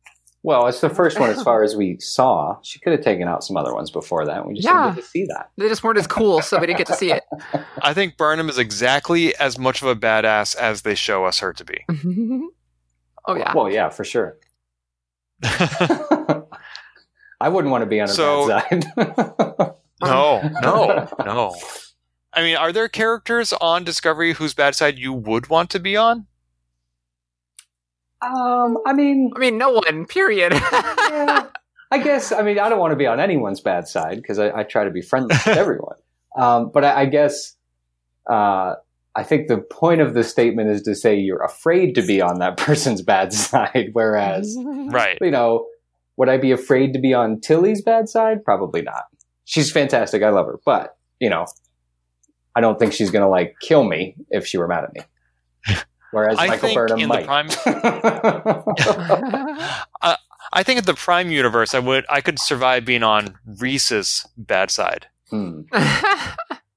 Well, 0.46 0.68
it's 0.68 0.80
the 0.80 0.88
first 0.90 1.18
one 1.18 1.28
as 1.28 1.42
far 1.42 1.64
as 1.64 1.74
we 1.76 1.98
saw. 1.98 2.56
She 2.62 2.78
could 2.78 2.92
have 2.92 3.00
taken 3.02 3.26
out 3.26 3.42
some 3.42 3.56
other 3.56 3.74
ones 3.74 3.90
before 3.90 4.24
that. 4.26 4.46
We 4.46 4.54
just 4.54 4.64
Yeah. 4.64 4.84
didn't 4.84 4.94
get 4.94 5.02
to 5.02 5.08
see 5.10 5.26
that. 5.26 5.50
They 5.58 5.68
just 5.68 5.82
weren't 5.82 5.98
as 5.98 6.06
cool, 6.06 6.40
so 6.40 6.60
we 6.60 6.68
didn't 6.68 6.78
get 6.78 6.86
to 6.86 6.94
see 6.94 7.10
it. 7.10 7.24
I 7.82 7.92
think 7.92 8.16
Burnham 8.16 8.48
is 8.48 8.56
exactly 8.56 9.34
as 9.36 9.58
much 9.58 9.82
of 9.82 9.88
a 9.88 9.96
badass 9.96 10.54
as 10.54 10.82
they 10.82 10.94
show 10.94 11.24
us 11.24 11.40
her 11.40 11.52
to 11.52 11.64
be. 11.64 11.84
oh 13.26 13.34
yeah. 13.34 13.52
Well, 13.56 13.68
yeah, 13.68 13.88
for 13.88 14.04
sure. 14.04 14.38
I 15.42 16.44
wouldn't 17.48 17.72
want 17.72 17.82
to 17.82 17.86
be 17.86 18.00
on 18.00 18.06
her 18.06 18.14
So- 18.14 18.46
bad 18.48 18.84
side. 18.84 19.74
no, 20.02 20.42
no, 20.62 21.08
no. 21.24 21.56
I 22.32 22.42
mean, 22.42 22.56
are 22.56 22.70
there 22.72 22.88
characters 22.88 23.52
on 23.54 23.82
Discovery 23.82 24.34
whose 24.34 24.54
bad 24.54 24.76
side 24.76 24.96
you 24.98 25.12
would 25.12 25.48
want 25.48 25.70
to 25.70 25.80
be 25.80 25.96
on? 25.96 26.26
Um, 28.22 28.78
I 28.86 28.92
mean, 28.92 29.30
I 29.36 29.38
mean, 29.38 29.58
no 29.58 29.70
one. 29.70 30.06
Period. 30.06 30.52
yeah, 30.72 31.46
I 31.90 31.98
guess. 31.98 32.32
I 32.32 32.42
mean, 32.42 32.58
I 32.58 32.68
don't 32.68 32.78
want 32.78 32.92
to 32.92 32.96
be 32.96 33.06
on 33.06 33.20
anyone's 33.20 33.60
bad 33.60 33.86
side 33.88 34.16
because 34.16 34.38
I, 34.38 34.50
I 34.60 34.62
try 34.64 34.84
to 34.84 34.90
be 34.90 35.02
friendly 35.02 35.34
with 35.46 35.46
everyone. 35.56 35.96
Um, 36.36 36.70
but 36.72 36.84
I, 36.84 37.02
I 37.02 37.06
guess 37.06 37.54
uh, 38.28 38.74
I 39.14 39.22
think 39.22 39.48
the 39.48 39.58
point 39.58 40.00
of 40.00 40.14
the 40.14 40.24
statement 40.24 40.70
is 40.70 40.82
to 40.82 40.94
say 40.94 41.16
you're 41.16 41.42
afraid 41.44 41.94
to 41.94 42.02
be 42.02 42.20
on 42.20 42.38
that 42.40 42.56
person's 42.58 43.02
bad 43.02 43.32
side. 43.32 43.90
Whereas, 43.92 44.56
Right. 44.90 45.18
you 45.20 45.30
know, 45.30 45.66
would 46.16 46.28
I 46.28 46.38
be 46.38 46.52
afraid 46.52 46.92
to 46.94 46.98
be 46.98 47.14
on 47.14 47.40
Tilly's 47.40 47.82
bad 47.82 48.08
side? 48.08 48.44
Probably 48.44 48.82
not. 48.82 49.04
She's 49.44 49.70
fantastic. 49.70 50.22
I 50.22 50.30
love 50.30 50.46
her, 50.46 50.58
but 50.64 50.96
you 51.20 51.30
know, 51.30 51.46
I 52.54 52.60
don't 52.60 52.78
think 52.78 52.92
she's 52.92 53.10
gonna 53.10 53.28
like 53.28 53.54
kill 53.60 53.84
me 53.84 54.16
if 54.30 54.46
she 54.46 54.58
were 54.58 54.66
mad 54.66 54.84
at 54.84 54.94
me. 54.94 55.76
Whereas 56.12 56.38
I 56.38 56.46
Michael 56.48 56.68
think 56.68 56.76
Burnham 56.76 56.98
in 57.00 57.08
the 57.08 57.14
might. 57.14 57.26
prime, 57.26 57.48
I 60.52 60.62
think 60.62 60.78
in 60.78 60.84
the 60.84 60.94
Prime 60.94 61.30
universe, 61.30 61.74
I 61.74 61.78
would, 61.80 62.04
I 62.08 62.20
could 62.20 62.38
survive 62.38 62.84
being 62.84 63.02
on 63.02 63.36
Rhys's 63.46 64.24
bad 64.36 64.70
side. 64.70 65.06
Hmm. 65.30 65.62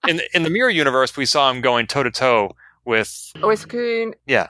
In 0.08 0.16
the, 0.16 0.24
in 0.34 0.44
the 0.44 0.50
Mirror 0.50 0.70
universe, 0.72 1.16
we 1.18 1.26
saw 1.26 1.52
him 1.52 1.60
going 1.62 1.86
toe 1.86 2.02
to 2.04 2.10
toe 2.10 2.56
with 2.86 3.32
Owosekun. 3.36 4.14
Yeah, 4.26 4.48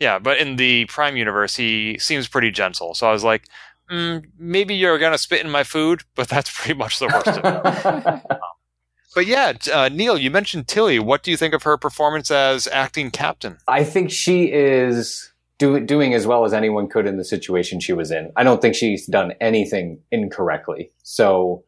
Yeah, 0.00 0.18
but 0.18 0.38
in 0.38 0.56
the 0.56 0.86
Prime 0.86 1.16
universe, 1.18 1.54
he 1.54 1.98
seems 2.00 2.26
pretty 2.26 2.50
gentle. 2.50 2.94
So 2.94 3.06
I 3.06 3.12
was 3.12 3.22
like, 3.22 3.44
mm, 3.92 4.24
maybe 4.38 4.74
you're 4.74 4.98
gonna 4.98 5.18
spit 5.18 5.44
in 5.44 5.50
my 5.50 5.62
food, 5.64 6.02
but 6.16 6.28
that's 6.28 6.50
pretty 6.50 6.78
much 6.78 6.98
the 6.98 7.06
worst. 7.08 7.28
of 7.28 7.44
it. 7.44 8.22
But 9.14 9.26
yeah, 9.26 9.52
uh, 9.72 9.88
Neil, 9.88 10.16
you 10.16 10.30
mentioned 10.30 10.68
Tilly. 10.68 10.98
What 10.98 11.22
do 11.22 11.30
you 11.30 11.36
think 11.36 11.52
of 11.52 11.64
her 11.64 11.76
performance 11.76 12.30
as 12.30 12.68
acting 12.68 13.10
captain? 13.10 13.58
I 13.66 13.82
think 13.82 14.10
she 14.10 14.44
is 14.44 15.32
do, 15.58 15.80
doing 15.80 16.14
as 16.14 16.26
well 16.26 16.44
as 16.44 16.52
anyone 16.52 16.88
could 16.88 17.06
in 17.06 17.16
the 17.16 17.24
situation 17.24 17.80
she 17.80 17.92
was 17.92 18.10
in. 18.10 18.32
I 18.36 18.44
don't 18.44 18.62
think 18.62 18.74
she's 18.74 19.06
done 19.06 19.34
anything 19.40 20.00
incorrectly. 20.12 20.92
So, 21.02 21.64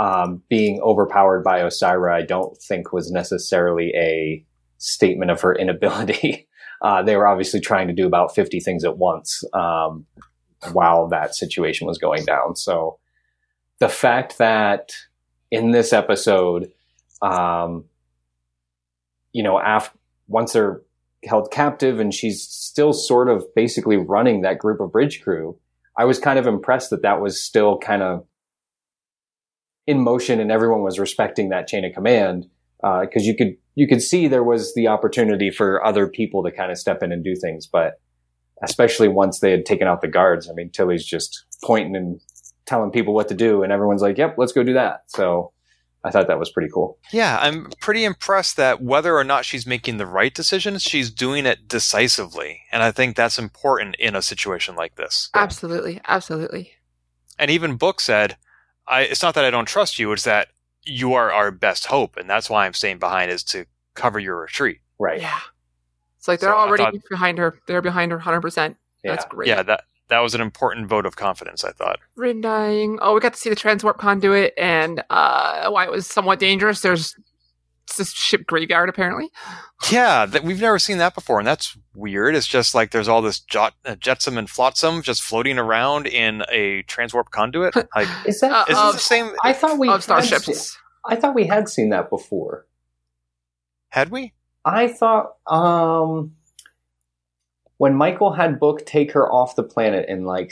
um, 0.00 0.42
being 0.48 0.80
overpowered 0.80 1.44
by 1.44 1.60
Osyraa, 1.60 2.12
I 2.12 2.22
don't 2.22 2.56
think 2.60 2.92
was 2.92 3.10
necessarily 3.10 3.92
a 3.94 4.44
statement 4.78 5.30
of 5.30 5.40
her 5.42 5.54
inability. 5.54 6.48
Uh, 6.82 7.02
they 7.02 7.16
were 7.16 7.26
obviously 7.26 7.60
trying 7.60 7.86
to 7.86 7.94
do 7.94 8.04
about 8.04 8.34
50 8.34 8.60
things 8.60 8.84
at 8.84 8.98
once 8.98 9.42
um, 9.54 10.04
while 10.72 11.08
that 11.08 11.34
situation 11.34 11.86
was 11.86 11.96
going 11.96 12.22
down. 12.26 12.56
So, 12.56 12.98
the 13.78 13.88
fact 13.88 14.36
that 14.36 14.92
in 15.50 15.70
this 15.70 15.94
episode, 15.94 16.70
um, 17.22 17.84
you 19.32 19.42
know, 19.42 19.58
after 19.58 19.96
once 20.28 20.52
they're 20.52 20.80
held 21.24 21.50
captive 21.50 22.00
and 22.00 22.12
she's 22.12 22.42
still 22.42 22.92
sort 22.92 23.28
of 23.28 23.44
basically 23.54 23.96
running 23.96 24.42
that 24.42 24.58
group 24.58 24.80
of 24.80 24.92
bridge 24.92 25.22
crew. 25.22 25.58
I 25.96 26.04
was 26.04 26.18
kind 26.18 26.38
of 26.38 26.46
impressed 26.46 26.90
that 26.90 27.02
that 27.02 27.20
was 27.20 27.42
still 27.42 27.78
kind 27.78 28.02
of 28.02 28.26
in 29.86 30.00
motion 30.00 30.40
and 30.40 30.50
everyone 30.50 30.82
was 30.82 30.98
respecting 30.98 31.50
that 31.50 31.66
chain 31.66 31.84
of 31.84 31.92
command 31.92 32.46
because 32.80 33.26
you 33.26 33.34
could 33.36 33.56
you 33.74 33.88
could 33.88 34.02
see 34.02 34.28
there 34.28 34.44
was 34.44 34.74
the 34.74 34.88
opportunity 34.88 35.50
for 35.50 35.84
other 35.84 36.06
people 36.06 36.42
to 36.44 36.50
kind 36.50 36.70
of 36.70 36.78
step 36.78 37.02
in 37.02 37.12
and 37.12 37.24
do 37.24 37.34
things, 37.34 37.66
but 37.66 38.00
especially 38.62 39.08
once 39.08 39.40
they 39.40 39.50
had 39.50 39.66
taken 39.66 39.88
out 39.88 40.00
the 40.00 40.08
guards. 40.08 40.48
I 40.48 40.52
mean, 40.52 40.70
Tilly's 40.70 41.04
just 41.04 41.44
pointing 41.64 41.96
and 41.96 42.20
telling 42.66 42.90
people 42.90 43.14
what 43.14 43.28
to 43.28 43.34
do, 43.34 43.62
and 43.62 43.72
everyone's 43.72 44.02
like, 44.02 44.16
"Yep, 44.16 44.36
let's 44.38 44.52
go 44.52 44.62
do 44.62 44.74
that." 44.74 45.02
So 45.06 45.52
I 46.06 46.10
thought 46.10 46.26
that 46.28 46.38
was 46.38 46.50
pretty 46.50 46.68
cool. 46.72 46.98
Yeah, 47.12 47.38
I'm 47.40 47.70
pretty 47.80 48.04
impressed 48.04 48.56
that 48.58 48.82
whether 48.82 49.16
or 49.16 49.24
not 49.24 49.44
she's 49.46 49.66
making 49.66 49.96
the 49.96 50.06
right 50.06 50.34
decisions, 50.34 50.82
she's 50.82 51.10
doing 51.10 51.46
it 51.46 51.66
decisively. 51.66 52.60
And 52.70 52.82
I 52.82 52.92
think 52.92 53.16
that's 53.16 53.38
important 53.38 53.96
in 53.96 54.14
a 54.14 54.20
situation 54.22 54.76
like 54.76 54.96
this. 54.96 55.30
Absolutely, 55.34 56.00
absolutely. 56.06 56.72
And 57.38 57.50
even 57.50 57.76
Book 57.76 58.00
said, 58.00 58.36
I, 58.86 59.02
it's 59.02 59.22
not 59.22 59.34
that 59.34 59.46
I 59.46 59.50
don't 59.50 59.66
trust 59.66 59.98
you, 59.98 60.12
it's 60.12 60.24
that 60.24 60.48
you 60.82 61.14
are 61.14 61.32
our 61.32 61.50
best 61.50 61.86
hope. 61.86 62.18
And 62.18 62.28
that's 62.28 62.50
why 62.50 62.66
I'm 62.66 62.74
staying 62.74 62.98
behind 62.98 63.30
is 63.30 63.42
to 63.44 63.64
cover 63.94 64.18
your 64.18 64.40
retreat. 64.40 64.80
Right. 64.98 65.20
Yeah. 65.22 65.40
It's 66.18 66.28
like 66.28 66.40
they're 66.40 66.50
So 66.50 66.56
already 66.56 66.84
thought- 66.84 66.94
behind 67.08 67.38
her. 67.38 67.58
They're 67.66 67.80
behind 67.82 68.12
her 68.12 68.18
100%. 68.18 68.76
That's 69.02 69.24
great. 69.24 69.48
Yeah, 69.48 69.62
that, 69.62 69.84
that 70.08 70.18
was 70.20 70.34
an 70.34 70.40
important 70.40 70.88
vote 70.88 71.06
of 71.06 71.16
confidence, 71.16 71.64
I 71.64 71.72
thought. 71.72 71.98
Ryn 72.16 72.40
dying. 72.40 72.98
Oh, 73.00 73.14
we 73.14 73.20
got 73.20 73.34
to 73.34 73.38
see 73.38 73.50
the 73.50 73.56
transwarp 73.56 73.98
conduit 73.98 74.52
and 74.58 75.02
uh, 75.10 75.70
why 75.70 75.84
it 75.84 75.90
was 75.90 76.06
somewhat 76.06 76.38
dangerous. 76.38 76.80
There's 76.82 77.14
this 77.96 78.12
ship 78.12 78.46
graveyard, 78.46 78.88
apparently. 78.88 79.30
Yeah, 79.90 80.26
that 80.26 80.42
we've 80.44 80.60
never 80.60 80.78
seen 80.78 80.98
that 80.98 81.14
before, 81.14 81.38
and 81.38 81.46
that's 81.46 81.76
weird. 81.94 82.34
It's 82.34 82.46
just 82.46 82.74
like 82.74 82.90
there's 82.90 83.08
all 83.08 83.22
this 83.22 83.40
jot, 83.40 83.74
uh, 83.84 83.94
jetsam 83.96 84.36
and 84.38 84.48
flotsam 84.48 85.02
just 85.02 85.22
floating 85.22 85.58
around 85.58 86.06
in 86.06 86.42
a 86.50 86.82
transwarp 86.84 87.30
conduit. 87.30 87.74
Like, 87.94 88.08
Is 88.26 88.40
that? 88.40 88.52
Uh, 88.52 88.64
is 88.68 88.78
of- 88.78 88.92
the 88.94 88.98
same? 89.00 89.32
I 89.42 89.52
thought 89.52 89.78
we 89.78 89.88
of 89.88 90.02
starships. 90.02 90.46
se- 90.46 90.78
I 91.06 91.16
thought 91.16 91.34
we 91.34 91.46
had 91.46 91.68
seen 91.68 91.90
that 91.90 92.08
before. 92.10 92.66
Had 93.90 94.10
we? 94.10 94.32
I 94.64 94.88
thought 94.88 95.34
um, 95.46 96.32
when 97.84 97.94
Michael 97.94 98.32
had 98.32 98.58
Book 98.58 98.86
take 98.86 99.12
her 99.12 99.30
off 99.30 99.56
the 99.56 99.62
planet 99.62 100.06
in 100.08 100.24
like 100.24 100.50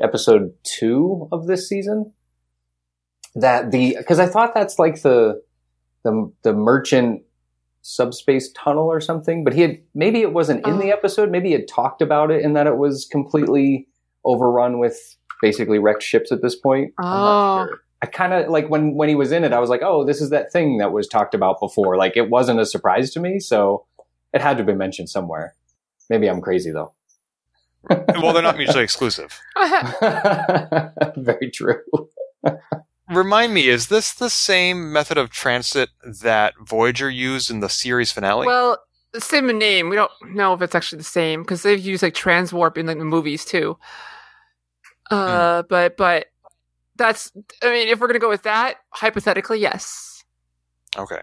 episode 0.00 0.52
two 0.62 1.28
of 1.32 1.48
this 1.48 1.68
season, 1.68 2.12
that 3.34 3.72
the 3.72 3.96
because 3.98 4.20
I 4.20 4.26
thought 4.26 4.54
that's 4.54 4.78
like 4.78 5.02
the 5.02 5.42
the 6.04 6.30
the 6.44 6.52
merchant 6.52 7.22
subspace 7.82 8.52
tunnel 8.52 8.84
or 8.86 9.00
something, 9.00 9.42
but 9.42 9.54
he 9.54 9.62
had 9.62 9.78
maybe 9.92 10.20
it 10.20 10.32
wasn't 10.32 10.64
in 10.66 10.78
the 10.78 10.92
Oh. 10.92 10.96
episode. 10.98 11.32
Maybe 11.32 11.48
he 11.48 11.54
had 11.54 11.66
talked 11.66 12.00
about 12.00 12.30
it 12.30 12.44
and 12.44 12.54
that 12.54 12.68
it 12.68 12.76
was 12.76 13.08
completely 13.10 13.88
overrun 14.24 14.78
with 14.78 14.98
basically 15.42 15.80
wrecked 15.80 16.04
ships 16.04 16.30
at 16.30 16.42
this 16.42 16.54
point. 16.54 16.92
I'm 16.98 17.04
not 17.04 17.62
Oh. 17.62 17.66
sure. 17.66 17.78
I 18.02 18.06
kind 18.06 18.32
of 18.32 18.48
like 18.50 18.68
when 18.70 18.94
when 18.94 19.08
he 19.08 19.16
was 19.16 19.32
in 19.32 19.42
it, 19.42 19.52
I 19.52 19.58
was 19.58 19.68
like, 19.68 19.82
oh, 19.82 20.04
this 20.04 20.20
is 20.20 20.30
that 20.30 20.52
thing 20.52 20.78
that 20.78 20.92
was 20.92 21.08
talked 21.08 21.34
about 21.34 21.58
before. 21.58 21.96
Like 21.96 22.16
it 22.16 22.30
wasn't 22.30 22.60
a 22.60 22.66
surprise 22.66 23.10
to 23.14 23.20
me, 23.20 23.40
so 23.40 23.84
it 24.32 24.40
had 24.40 24.56
to 24.58 24.64
be 24.64 24.74
mentioned 24.74 25.10
somewhere. 25.10 25.56
Maybe 26.10 26.28
I'm 26.28 26.42
crazy 26.42 26.72
though. 26.72 26.92
well, 27.88 28.34
they're 28.34 28.42
not 28.42 28.58
mutually 28.58 28.84
exclusive. 28.84 29.40
Very 31.16 31.50
true. 31.50 31.80
Remind 33.08 33.54
me, 33.54 33.68
is 33.68 33.88
this 33.88 34.12
the 34.12 34.28
same 34.28 34.92
method 34.92 35.16
of 35.16 35.30
transit 35.30 35.88
that 36.04 36.52
Voyager 36.60 37.08
used 37.08 37.50
in 37.50 37.60
the 37.60 37.68
series 37.68 38.12
finale? 38.12 38.46
well, 38.46 38.78
the 39.12 39.20
same 39.20 39.46
name. 39.58 39.88
We 39.88 39.96
don't 39.96 40.12
know 40.28 40.52
if 40.52 40.62
it's 40.62 40.74
actually 40.74 40.98
the 40.98 41.04
same 41.04 41.42
because 41.42 41.62
they've 41.62 41.80
used 41.80 42.02
like 42.02 42.14
transwarp 42.14 42.76
in 42.76 42.86
like, 42.86 42.98
the 42.98 43.04
movies 43.04 43.44
too. 43.44 43.78
Uh, 45.10 45.62
but 45.68 45.96
but 45.96 46.26
that's. 46.96 47.32
I 47.62 47.70
mean, 47.70 47.88
if 47.88 47.98
we're 47.98 48.06
gonna 48.06 48.20
go 48.20 48.28
with 48.28 48.42
that, 48.42 48.76
hypothetically, 48.90 49.58
yes. 49.58 50.22
okay. 50.96 51.22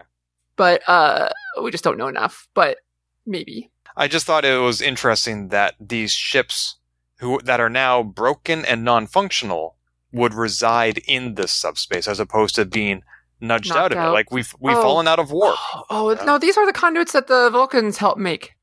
But 0.56 0.82
uh, 0.88 1.30
we 1.62 1.70
just 1.70 1.84
don't 1.84 1.96
know 1.96 2.08
enough. 2.08 2.48
But 2.52 2.78
maybe. 3.24 3.70
I 3.98 4.08
just 4.08 4.24
thought 4.26 4.44
it 4.44 4.58
was 4.60 4.80
interesting 4.80 5.48
that 5.48 5.74
these 5.80 6.12
ships 6.12 6.76
who 7.18 7.40
that 7.42 7.60
are 7.60 7.68
now 7.68 8.02
broken 8.02 8.64
and 8.64 8.84
non-functional 8.84 9.76
would 10.12 10.32
reside 10.34 10.98
in 11.08 11.34
this 11.34 11.52
subspace 11.52 12.06
as 12.08 12.20
opposed 12.20 12.54
to 12.54 12.64
being 12.64 13.02
nudged 13.40 13.68
Knocked 13.70 13.78
out 13.80 13.92
of 13.92 13.98
it. 13.98 14.10
Like 14.12 14.30
we've 14.30 14.54
we've 14.60 14.76
Oh. 14.76 14.82
fallen 14.82 15.08
out 15.08 15.18
of 15.18 15.30
warp. 15.32 15.58
Oh 15.90 16.10
Yeah. 16.12 16.24
no, 16.24 16.38
these 16.38 16.56
are 16.56 16.64
the 16.66 16.72
conduits 16.72 17.12
that 17.12 17.26
the 17.26 17.50
Vulcans 17.50 17.98
help 17.98 18.18
make. 18.18 18.54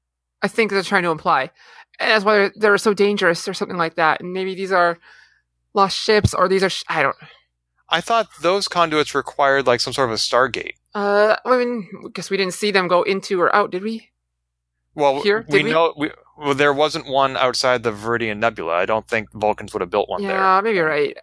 I 0.42 0.48
think 0.48 0.72
they're 0.72 0.84
trying 0.84 1.04
to 1.04 1.10
imply, 1.10 1.52
and 2.00 2.12
that's 2.12 2.24
why 2.26 2.36
they're, 2.36 2.54
they're 2.56 2.78
so 2.78 2.94
dangerous 2.94 3.48
or 3.48 3.54
something 3.54 3.78
like 3.78 3.96
that. 3.96 4.22
And 4.22 4.32
maybe 4.34 4.54
these 4.56 4.72
are 4.72 4.98
lost 5.74 5.98
ships, 5.98 6.34
or 6.34 6.48
these 6.48 6.64
are 6.64 6.70
sh- 6.70 6.84
I 6.88 7.04
don't. 7.04 7.16
I 7.90 8.02
thought 8.02 8.28
those 8.42 8.68
conduits 8.68 9.14
required 9.16 9.68
like 9.68 9.80
some 9.82 9.94
sort 9.94 10.10
of 10.10 10.14
a 10.14 10.18
Stargate. 10.18 10.74
Uh, 10.94 11.36
I 11.46 11.58
mean, 11.58 11.88
because 12.04 12.30
we 12.30 12.38
didn't 12.38 12.54
see 12.54 12.72
them 12.72 12.88
go 12.88 13.04
into 13.04 13.40
or 13.42 13.54
out, 13.56 13.72
did 13.72 13.84
we? 13.84 14.10
Well, 14.96 15.22
Here? 15.22 15.46
we 15.50 15.58
Did 15.60 15.66
we? 15.66 15.72
know 15.72 15.94
we, 15.98 16.12
well, 16.38 16.54
there 16.56 16.74
wasn't 16.74 17.08
one 17.08 17.38
outside 17.38 17.84
the 17.84 17.92
Verubin 17.92 18.38
Nebula. 18.38 18.74
I 18.74 18.86
don't 18.86 19.08
think 19.08 19.32
Vulcans 19.34 19.74
would 19.74 19.82
have 19.82 19.90
built 19.90 20.10
one 20.10 20.22
there. 20.24 20.32
yeah, 20.32 20.62
maybe 20.64 20.78
you're 20.78 20.88
right. 20.88 21.18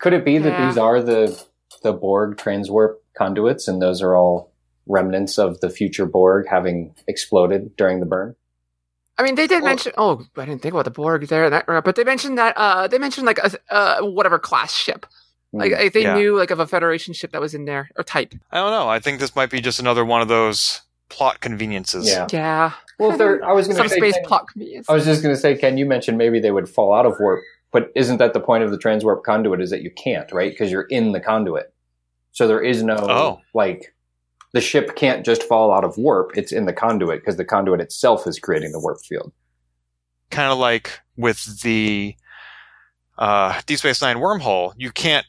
Could 0.00 0.12
it 0.12 0.24
be 0.24 0.38
that 0.38 0.66
these 0.66 0.78
are 0.78 1.00
the 1.02 1.42
the 1.82 1.92
Borg 1.92 2.36
transwarp 2.36 2.96
conduits, 3.16 3.66
and 3.68 3.80
those 3.82 4.00
are 4.02 4.14
all 4.16 4.52
remnants 4.86 5.38
of 5.38 5.60
the 5.60 5.70
future 5.70 6.06
Borg 6.06 6.46
having 6.48 6.94
exploded 7.08 7.76
during 7.76 8.00
the 8.00 8.06
burn? 8.06 8.34
I 9.18 9.22
mean, 9.24 9.34
they 9.34 9.46
did 9.46 9.62
Well- 9.62 9.70
mention. 9.70 9.92
Oh, 9.98 10.24
I 10.36 10.44
didn't 10.44 10.62
think 10.62 10.74
about 10.74 10.84
the 10.84 10.90
Borg 10.90 11.26
there, 11.28 11.50
that, 11.50 11.66
but 11.66 11.96
they 11.96 12.04
mentioned 12.04 12.38
that. 12.38 12.56
Uh, 12.56 12.88
they 12.88 12.98
mentioned 12.98 13.26
like 13.26 13.38
a 13.38 13.50
uh, 13.70 14.00
whatever 14.02 14.38
class 14.38 14.74
ship. 14.74 15.06
Like, 15.52 15.72
Hmm. 15.72 15.78
like 15.82 15.92
they 15.92 16.02
Yeah. 16.02 16.14
knew 16.14 16.36
like 16.38 16.50
of 16.50 16.60
a 16.60 16.66
Federation 16.66 17.12
ship 17.12 17.32
that 17.32 17.40
was 17.40 17.54
in 17.54 17.66
there 17.66 17.90
or 17.96 18.04
type. 18.04 18.34
I 18.50 18.56
don't 18.58 18.70
know. 18.70 18.88
I 18.88 19.00
think 19.00 19.20
this 19.20 19.36
might 19.36 19.50
be 19.50 19.60
just 19.60 19.78
another 19.80 20.04
one 20.04 20.22
of 20.22 20.28
those 20.28 20.80
plot 21.12 21.40
conveniences. 21.40 22.08
yeah. 22.08 22.26
Yeah, 22.32 22.72
Well, 22.98 23.12
if 23.12 23.18
they're, 23.18 23.44
I 23.44 23.52
was 23.52 23.66
going 23.66 23.76
some 23.76 23.84
to 23.84 23.90
say, 23.90 23.96
space 23.98 24.14
Ken- 24.14 24.24
plot 24.24 24.48
convenience. 24.48 24.88
I 24.88 24.94
was 24.94 25.04
just 25.04 25.22
going 25.22 25.34
to 25.34 25.40
say, 25.40 25.56
Ken, 25.56 25.76
you 25.76 25.84
mentioned 25.86 26.16
maybe 26.16 26.40
they 26.40 26.50
would 26.50 26.68
fall 26.68 26.92
out 26.94 27.04
of 27.06 27.14
warp, 27.20 27.42
but 27.70 27.92
isn't 27.94 28.16
that 28.16 28.32
the 28.32 28.40
point 28.40 28.64
of 28.64 28.70
the 28.70 28.78
transwarp 28.78 29.22
conduit? 29.22 29.60
Is 29.60 29.70
that 29.70 29.82
you 29.82 29.90
can't, 29.90 30.30
right? 30.32 30.50
Because 30.50 30.70
you're 30.72 30.82
in 30.90 31.12
the 31.12 31.20
conduit, 31.20 31.72
so 32.32 32.48
there 32.48 32.62
is 32.62 32.82
no 32.82 32.96
Oh. 32.96 33.40
like 33.54 33.94
the 34.52 34.60
ship 34.60 34.96
can't 34.96 35.24
just 35.24 35.42
fall 35.44 35.72
out 35.72 35.84
of 35.84 35.96
warp. 35.98 36.36
It's 36.36 36.52
in 36.52 36.64
the 36.66 36.72
conduit 36.72 37.20
because 37.20 37.36
the 37.36 37.44
conduit 37.44 37.80
itself 37.80 38.26
is 38.26 38.38
creating 38.38 38.72
the 38.72 38.80
warp 38.80 39.00
field. 39.04 39.32
Kind 40.30 40.50
of 40.50 40.58
like 40.58 40.98
with 41.16 41.60
the 41.62 42.14
uh, 43.18 43.60
Deep 43.66 43.78
Space 43.78 44.00
Nine 44.02 44.16
wormhole, 44.16 44.72
you 44.76 44.90
can't 44.90 45.26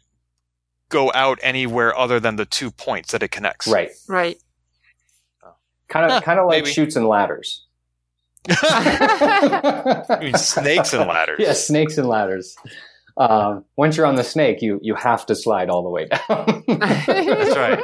go 0.90 1.12
out 1.14 1.40
anywhere 1.42 1.98
other 1.98 2.20
than 2.20 2.36
the 2.36 2.46
two 2.46 2.70
points 2.72 3.12
that 3.12 3.24
it 3.24 3.32
connects. 3.32 3.68
Right. 3.68 3.92
right. 4.08 4.38
Kind 5.90 6.10
Huh, 6.12 6.18
of, 6.18 6.24
kind 6.24 6.40
of 6.40 6.48
like 6.48 6.64
maybe. 6.64 6.74
shoots 6.74 6.96
and 6.96 7.08
ladders. 7.08 7.66
I 8.50 10.18
mean, 10.22 10.34
snakes 10.36 10.94
and 10.94 11.08
ladders. 11.08 11.40
Yeah, 11.40 11.54
snakes 11.54 11.98
and 11.98 12.08
ladders. 12.08 12.56
Um, 13.16 13.64
once 13.78 13.96
you're 13.96 14.06
on 14.08 14.16
the 14.16 14.24
snake, 14.24 14.62
you 14.62 14.80
you 14.82 14.96
have 14.96 15.26
to 15.28 15.36
slide 15.36 15.70
all 15.70 15.84
the 15.84 15.90
way 15.90 16.06
down. 16.06 16.64
That's 16.68 17.56
right. 17.56 17.80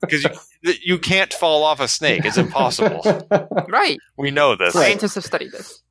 Because 0.00 0.24
you, 0.62 0.74
you 0.82 0.98
can't 0.98 1.34
fall 1.34 1.64
off 1.64 1.80
a 1.80 1.88
snake. 1.88 2.24
It's 2.24 2.38
impossible. 2.38 3.02
right. 3.68 3.98
We 4.16 4.30
know 4.30 4.54
this. 4.56 4.74
Scientists 4.74 5.16
have 5.16 5.24
studied 5.24 5.50
this. 5.52 5.82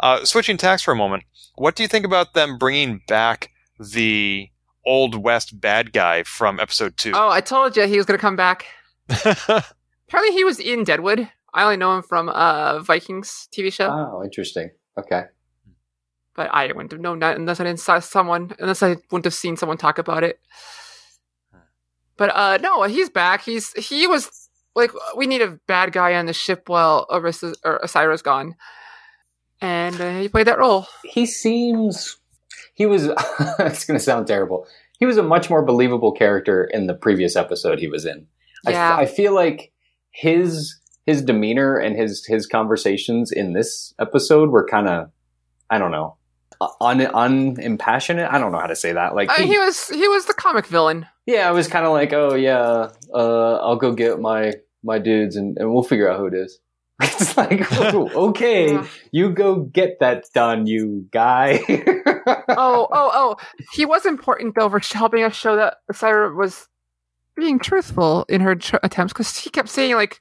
Uh, 0.00 0.24
switching 0.24 0.56
tacks 0.56 0.82
for 0.82 0.92
a 0.92 0.96
moment, 0.96 1.24
what 1.56 1.74
do 1.74 1.82
you 1.82 1.88
think 1.88 2.06
about 2.06 2.32
them 2.34 2.56
bringing 2.56 3.00
back 3.08 3.50
the 3.80 4.48
Old 4.86 5.16
West 5.20 5.60
bad 5.60 5.92
guy 5.92 6.22
from 6.22 6.60
episode 6.60 6.96
two? 6.96 7.10
Oh, 7.16 7.28
I 7.30 7.40
told 7.40 7.76
you 7.76 7.84
he 7.88 7.96
was 7.96 8.06
going 8.06 8.16
to 8.16 8.22
come 8.22 8.36
back. 8.36 8.66
Apparently, 10.08 10.34
he 10.34 10.44
was 10.44 10.58
in 10.58 10.84
Deadwood. 10.84 11.28
I 11.52 11.64
only 11.64 11.76
know 11.76 11.96
him 11.96 12.02
from 12.02 12.28
uh 12.28 12.80
Vikings 12.80 13.48
TV 13.52 13.72
show, 13.72 13.88
oh, 13.88 14.22
interesting. 14.24 14.70
Okay. 14.98 15.24
but 16.34 16.50
I 16.52 16.66
wouldn't 16.66 16.92
have 16.92 17.00
known 17.00 17.20
that 17.20 17.36
unless 17.36 17.60
I 17.60 17.64
didn't 17.64 17.80
saw 17.80 17.98
someone, 18.00 18.52
unless 18.58 18.82
I 18.82 18.96
wouldn't 19.10 19.24
have 19.24 19.34
seen 19.34 19.56
someone 19.56 19.78
talk 19.78 19.98
about 19.98 20.24
it. 20.24 20.40
But 22.16 22.30
uh 22.34 22.58
no, 22.58 22.82
he's 22.84 23.10
back. 23.10 23.42
He's 23.42 23.72
he 23.72 24.06
was 24.06 24.48
like 24.74 24.92
we 25.16 25.26
need 25.26 25.42
a 25.42 25.58
bad 25.66 25.92
guy 25.92 26.14
on 26.14 26.26
the 26.26 26.32
ship 26.32 26.68
while 26.68 27.06
Orisa 27.10 27.54
or 27.64 27.80
Osyraa's 27.80 28.22
gone, 28.22 28.54
and 29.60 30.00
uh, 30.00 30.18
he 30.20 30.28
played 30.28 30.46
that 30.46 30.58
role. 30.58 30.86
He 31.04 31.26
seems. 31.26 32.18
He 32.74 32.86
was. 32.86 33.06
it's 33.58 33.84
going 33.84 33.98
to 33.98 34.04
sound 34.04 34.26
terrible. 34.26 34.66
He 34.98 35.06
was 35.06 35.16
a 35.16 35.22
much 35.22 35.48
more 35.50 35.64
believable 35.64 36.12
character 36.12 36.64
in 36.64 36.86
the 36.86 36.94
previous 36.94 37.36
episode 37.36 37.78
he 37.78 37.88
was 37.88 38.04
in. 38.04 38.26
I 38.66 38.70
Yeah. 38.70 38.96
I, 38.96 39.06
feel 39.06 39.32
like 39.34 39.72
his 40.18 40.78
his 41.06 41.22
demeanor 41.22 41.76
and 41.76 41.96
his 41.96 42.24
his 42.26 42.46
conversations 42.46 43.30
in 43.32 43.52
this 43.52 43.94
episode 44.00 44.50
were 44.50 44.66
kind 44.66 44.88
of, 44.88 45.10
I 45.70 45.78
don't 45.78 45.90
know, 45.92 46.16
un 46.80 47.00
unimpassionate. 47.00 48.28
I 48.30 48.38
don't 48.38 48.52
know 48.52 48.58
how 48.58 48.66
to 48.66 48.76
say 48.76 48.92
that. 48.92 49.14
Like, 49.14 49.30
I 49.30 49.38
mean, 49.38 49.46
he- 49.48 49.52
he 49.54 49.58
was 49.58 49.88
he 49.88 50.08
was 50.08 50.26
the 50.26 50.34
comic 50.34 50.66
villain. 50.66 51.06
yeah, 51.26 51.48
I 51.48 51.52
was 51.52 51.68
kind 51.68 51.86
of 51.86 51.92
like, 51.92 52.12
oh 52.12 52.34
yeah, 52.34 52.90
uh, 53.14 53.54
I'll 53.62 53.76
go 53.76 53.92
get 53.92 54.20
my 54.20 54.54
my 54.82 54.98
dudes 54.98 55.36
and, 55.36 55.56
and 55.58 55.72
we'll 55.72 55.82
figure 55.82 56.10
out 56.10 56.18
who 56.18 56.26
it 56.26 56.34
is. 56.34 56.58
It's 57.00 57.36
like, 57.36 57.62
oh, 57.80 58.08
okay, 58.30 58.72
Yeah. 58.72 58.86
you 59.12 59.30
go 59.30 59.60
get 59.60 60.00
that 60.00 60.24
done, 60.34 60.66
you 60.66 61.06
guy. 61.12 61.60
oh, 62.48 62.88
oh, 62.90 63.10
oh. 63.20 63.36
He 63.72 63.84
was 63.86 64.04
important 64.06 64.54
though 64.56 64.68
for 64.68 64.80
helping 64.92 65.22
us 65.22 65.34
show 65.36 65.56
that 65.56 65.76
Osyraa 65.92 66.34
was 66.36 66.66
being 67.38 67.58
truthful 67.58 68.24
in 68.28 68.40
her 68.40 68.54
tr- 68.54 68.76
attempts 68.82 69.12
because 69.12 69.36
he 69.36 69.50
kept 69.50 69.68
saying 69.68 69.94
like, 69.94 70.20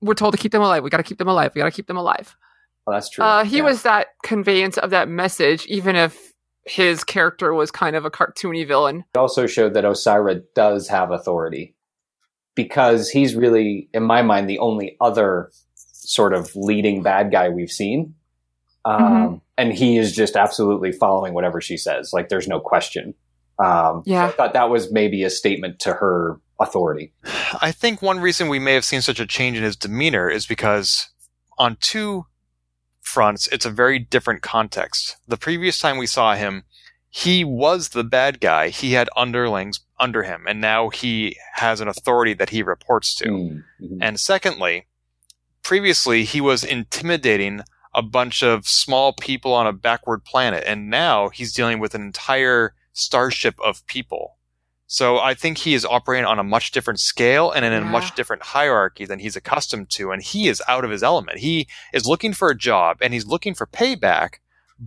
"We're 0.00 0.14
told 0.14 0.32
to 0.32 0.38
keep 0.38 0.52
them 0.52 0.62
alive. 0.62 0.82
We 0.82 0.90
got 0.90 0.96
to 0.98 1.02
keep 1.02 1.18
them 1.18 1.28
alive. 1.28 1.52
We 1.54 1.60
got 1.60 1.66
to 1.66 1.70
keep 1.76 1.86
them 1.86 1.96
alive." 1.96 2.36
Well, 2.86 2.94
that's 2.96 3.10
true. 3.10 3.24
Uh, 3.24 3.44
he 3.44 3.58
Yeah. 3.58 3.64
was 3.64 3.82
that 3.82 4.08
conveyance 4.22 4.78
of 4.78 4.90
that 4.90 5.08
message, 5.08 5.66
even 5.66 5.96
if 5.96 6.32
his 6.64 7.04
character 7.04 7.52
was 7.54 7.70
kind 7.70 7.94
of 7.96 8.04
a 8.04 8.10
cartoony 8.10 8.66
villain. 8.66 9.04
It 9.14 9.18
also 9.18 9.46
showed 9.46 9.74
that 9.74 9.84
Osyraa 9.84 10.42
does 10.54 10.88
have 10.88 11.10
authority 11.12 11.74
because 12.54 13.08
he's 13.10 13.34
really, 13.36 13.88
in 13.92 14.02
my 14.02 14.22
mind, 14.22 14.48
the 14.48 14.58
only 14.58 14.96
other 15.00 15.50
sort 15.74 16.32
of 16.32 16.54
leading 16.56 17.02
bad 17.02 17.30
guy 17.30 17.48
we've 17.48 17.70
seen. 17.70 18.14
Um, 18.84 19.00
Mhm. 19.02 19.40
And 19.58 19.72
he 19.72 19.96
is 19.96 20.12
just 20.14 20.36
absolutely 20.36 20.92
following 20.92 21.34
whatever 21.34 21.60
she 21.60 21.76
says. 21.76 22.10
Like, 22.12 22.28
there's 22.28 22.46
no 22.46 22.60
question. 22.60 23.14
Um, 23.58 24.02
so 24.04 24.12
Yeah. 24.12 24.26
I 24.26 24.30
thought 24.30 24.52
that 24.52 24.70
was 24.70 24.92
maybe 24.92 25.22
a 25.24 25.30
statement 25.30 25.78
to 25.80 25.94
her 25.94 26.40
authority. 26.60 27.12
I 27.60 27.72
think 27.72 28.02
one 28.02 28.20
reason 28.20 28.48
we 28.48 28.58
may 28.58 28.74
have 28.74 28.84
seen 28.84 29.02
such 29.02 29.20
a 29.20 29.26
change 29.26 29.56
in 29.56 29.62
his 29.62 29.76
demeanor 29.76 30.28
is 30.28 30.46
because 30.46 31.08
on 31.58 31.76
two 31.80 32.26
fronts, 33.00 33.46
it's 33.48 33.66
a 33.66 33.70
very 33.70 33.98
different 33.98 34.42
context. 34.42 35.16
The 35.28 35.36
previous 35.36 35.78
time 35.78 35.96
we 35.96 36.06
saw 36.06 36.34
him, 36.34 36.64
he 37.08 37.44
was 37.44 37.90
the 37.90 38.04
bad 38.04 38.40
guy. 38.40 38.68
He 38.68 38.92
had 38.92 39.08
underlings 39.16 39.80
under 39.98 40.22
him, 40.22 40.44
and 40.46 40.60
now 40.60 40.90
he 40.90 41.36
has 41.54 41.80
an 41.80 41.88
authority 41.88 42.34
that 42.34 42.50
he 42.50 42.62
reports 42.62 43.14
to. 43.16 43.24
Mm, 43.24 43.64
mhm. 43.80 43.98
And 44.02 44.20
secondly, 44.20 44.86
previously 45.62 46.24
he 46.24 46.40
was 46.40 46.62
intimidating 46.62 47.62
a 47.94 48.02
bunch 48.02 48.42
of 48.42 48.68
small 48.68 49.14
people 49.14 49.54
on 49.54 49.66
a 49.66 49.72
backward 49.72 50.24
planet, 50.24 50.64
and 50.66 50.90
now 50.90 51.30
he's 51.30 51.54
dealing 51.54 51.78
with 51.78 51.94
an 51.94 52.02
entire 52.02 52.74
starship 52.96 53.54
of 53.64 53.86
people. 53.86 54.36
So 54.88 55.18
I 55.18 55.34
think 55.34 55.58
he 55.58 55.74
is 55.74 55.84
operating 55.84 56.26
on 56.26 56.38
a 56.38 56.44
much 56.44 56.70
different 56.70 57.00
scale 57.00 57.50
and 57.50 57.64
in 57.64 57.72
a 57.72 57.80
Yeah. 57.80 57.90
much 57.90 58.14
different 58.14 58.42
hierarchy 58.42 59.04
than 59.04 59.18
he's 59.18 59.34
accustomed 59.36 59.90
to, 59.90 60.12
and 60.12 60.22
he 60.22 60.48
is 60.48 60.62
out 60.68 60.84
of 60.84 60.90
his 60.90 61.02
element. 61.02 61.38
He 61.38 61.66
is 61.92 62.06
looking 62.06 62.32
for 62.32 62.48
a 62.50 62.56
job 62.56 62.98
and 63.00 63.12
he's 63.12 63.26
looking 63.26 63.52
for 63.54 63.66
payback, 63.66 64.34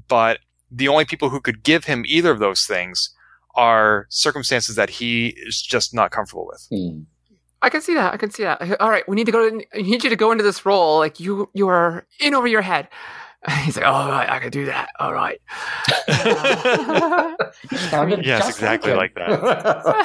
but 0.07 0.39
the 0.71 0.87
only 0.87 1.03
people 1.05 1.29
who 1.29 1.41
could 1.41 1.63
give 1.63 1.85
him 1.85 2.03
either 2.07 2.31
of 2.31 2.39
those 2.39 2.65
things 2.65 3.13
are 3.55 4.05
circumstances 4.09 4.75
that 4.75 4.89
he 4.89 5.35
is 5.45 5.61
just 5.61 5.93
not 5.93 6.11
comfortable 6.11 6.47
with. 6.47 6.65
Mm. 6.71 7.05
I 7.61 7.69
can 7.69 7.81
see 7.81 7.93
that. 7.93 8.13
I 8.13 8.17
can 8.17 8.31
see 8.31 8.43
that. 8.43 8.79
All 8.79 8.89
right, 8.89 9.07
we 9.09 9.17
need 9.17 9.25
to 9.25 9.33
go. 9.33 9.45
In, 9.45 9.63
I 9.73 9.81
need 9.81 10.01
you 10.05 10.09
to 10.09 10.15
go 10.15 10.31
into 10.31 10.45
this 10.45 10.65
role. 10.65 10.97
Like 10.99 11.19
you, 11.19 11.49
you 11.53 11.67
are 11.67 12.05
in 12.21 12.33
over 12.33 12.47
your 12.47 12.61
head. 12.61 12.87
He's 13.63 13.77
like, 13.77 13.85
all 13.85 14.09
right, 14.09 14.29
I 14.29 14.39
can 14.39 14.51
do 14.51 14.65
that. 14.65 14.89
All 14.99 15.13
right. 15.13 15.39
Yes, 18.21 18.49
exactly 18.49 18.91
him. 18.91 18.97
like 18.97 19.15
that. 19.15 19.41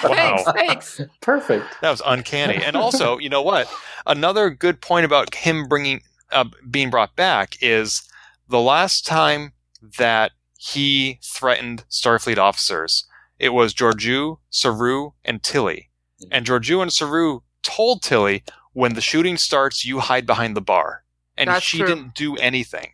thanks, 0.02 0.46
Wow. 0.46 0.52
thanks. 0.52 1.00
Perfect. 1.20 1.64
That 1.80 1.90
was 1.90 2.02
uncanny. 2.04 2.56
And 2.62 2.76
also, 2.76 3.18
you 3.18 3.28
know 3.28 3.42
what? 3.42 3.70
Another 4.06 4.50
good 4.50 4.80
point 4.80 5.04
about 5.04 5.34
him 5.34 5.66
bringing 5.68 6.00
uh, 6.32 6.44
being 6.70 6.90
brought 6.90 7.14
back 7.16 7.56
is 7.60 8.02
the 8.48 8.60
last 8.60 9.06
time 9.06 9.52
that 9.98 10.32
he 10.58 11.18
threatened 11.22 11.84
Starfleet 11.90 12.38
officers, 12.38 13.06
it 13.38 13.50
was 13.50 13.74
Georgiou, 13.74 14.38
Saru, 14.50 15.10
and 15.24 15.42
Tilly. 15.42 15.90
And 16.30 16.46
Georgiou 16.46 16.82
and 16.82 16.92
Saru 16.92 17.40
told 17.62 18.02
Tilly, 18.02 18.42
when 18.72 18.94
the 18.94 19.00
shooting 19.00 19.36
starts, 19.36 19.84
you 19.84 20.00
hide 20.00 20.26
behind 20.26 20.56
the 20.56 20.60
bar. 20.62 21.04
And 21.36 21.48
That's 21.50 21.64
she 21.64 21.78
true. 21.78 21.86
didn't 21.86 22.14
do 22.14 22.36
anything. 22.36 22.92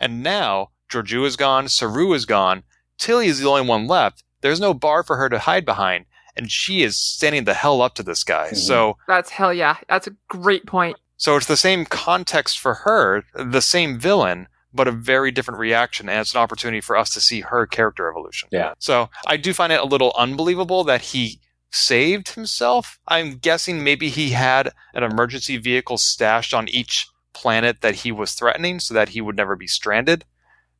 And 0.00 0.22
now, 0.22 0.70
Georgiou 0.90 1.26
is 1.26 1.36
gone, 1.36 1.68
Saru 1.68 2.12
is 2.12 2.24
gone, 2.26 2.62
Tilly 2.98 3.26
is 3.26 3.40
the 3.40 3.48
only 3.48 3.62
one 3.66 3.86
left. 3.86 4.24
There's 4.40 4.60
no 4.60 4.74
bar 4.74 5.02
for 5.02 5.16
her 5.16 5.28
to 5.28 5.38
hide 5.40 5.64
behind. 5.64 6.06
And 6.36 6.50
she 6.52 6.82
is 6.82 6.96
standing 6.96 7.44
the 7.44 7.54
hell 7.54 7.82
up 7.82 7.94
to 7.96 8.02
this 8.02 8.22
guy. 8.22 8.50
Mhm. 8.52 8.56
So, 8.56 8.96
That's 9.08 9.30
hell 9.30 9.52
yeah. 9.52 9.76
That's 9.88 10.06
a 10.06 10.12
great 10.28 10.66
point. 10.66 10.96
so 11.16 11.36
it's 11.36 11.46
the 11.46 11.56
same 11.56 11.84
context 11.84 12.60
for 12.60 12.74
her, 12.74 13.24
the 13.34 13.60
same 13.60 13.98
villain, 13.98 14.46
but 14.72 14.86
a 14.86 14.92
very 14.92 15.32
different 15.32 15.58
reaction. 15.58 16.08
And 16.08 16.20
it's 16.20 16.32
an 16.34 16.40
opportunity 16.40 16.80
for 16.80 16.96
us 16.96 17.10
to 17.10 17.20
see 17.20 17.40
her 17.40 17.66
character 17.66 18.08
evolution. 18.08 18.48
Yeah. 18.52 18.74
So 18.78 19.10
I 19.26 19.36
do 19.36 19.52
find 19.52 19.72
it 19.72 19.80
a 19.80 19.84
little 19.84 20.14
unbelievable 20.16 20.84
that 20.84 21.00
he 21.00 21.40
saved 21.72 22.30
himself. 22.30 22.98
I'm 23.08 23.38
guessing 23.38 23.82
maybe 23.82 24.08
he 24.10 24.30
had 24.30 24.72
an 24.94 25.02
emergency 25.02 25.56
vehicle 25.56 25.98
stashed 25.98 26.54
on 26.54 26.68
each 26.68 27.06
planet 27.40 27.80
that 27.82 27.94
he 27.94 28.10
was 28.12 28.34
threatening 28.34 28.80
so 28.80 28.94
that 28.94 29.10
he 29.10 29.20
would 29.20 29.36
never 29.36 29.56
be 29.56 29.66
stranded. 29.66 30.24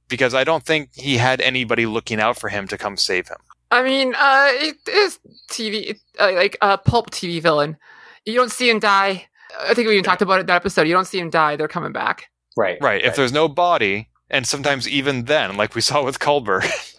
Because 0.09 0.33
I 0.35 0.43
don't 0.45 0.65
think 0.65 0.91
he 0.95 1.19
had 1.19 1.41
anybody 1.43 1.85
looking 1.87 2.19
out 2.19 2.39
for 2.39 2.49
him 2.49 2.67
to 2.69 2.79
come 2.79 2.97
save 2.97 3.29
him. 3.29 3.37
I 3.71 3.83
mean, 3.83 4.15
uh, 4.15 4.49
it 4.53 4.77
is 4.89 5.19
TV, 5.51 5.99
uh, 6.19 6.33
like 6.33 6.57
a 6.63 6.79
pulp 6.79 7.11
TV 7.11 7.43
villain. 7.43 7.77
You 8.25 8.35
don't 8.35 8.51
see 8.51 8.71
him 8.71 8.79
die. 8.81 9.27
I 9.61 9.75
think 9.75 9.87
we 9.87 9.93
even 9.93 10.05
talked 10.05 10.23
about 10.23 10.39
it 10.39 10.41
in 10.41 10.47
that 10.47 10.57
episode. 10.57 10.87
You 10.89 10.95
don't 10.95 11.05
see 11.07 11.19
him 11.19 11.29
die. 11.31 11.57
They're 11.57 11.69
coming 11.69 11.93
back. 11.93 12.31
Right. 12.57 12.79
Right. 12.81 13.05
If 13.05 13.17
there's 13.17 13.33
no 13.33 13.49
body, 13.49 14.09
and 14.31 14.47
sometimes 14.47 14.89
even 14.89 15.25
then, 15.27 15.57
like 15.59 15.75
we 15.75 15.81
saw 15.89 16.03
with 16.05 16.19
Culber, 16.19 16.65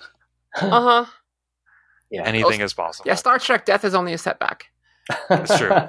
Uh 0.62 0.82
huh. 0.82 1.06
Yeah. 2.12 2.24
anything 2.26 2.62
is 2.62 2.74
possible. 2.74 3.08
Yeah, 3.08 3.16
Star 3.16 3.38
Trek 3.40 3.66
death 3.66 3.84
is 3.86 3.94
only 3.96 4.14
a 4.14 4.18
setback. 4.18 4.66
That's 5.30 5.58
true. 5.58 5.72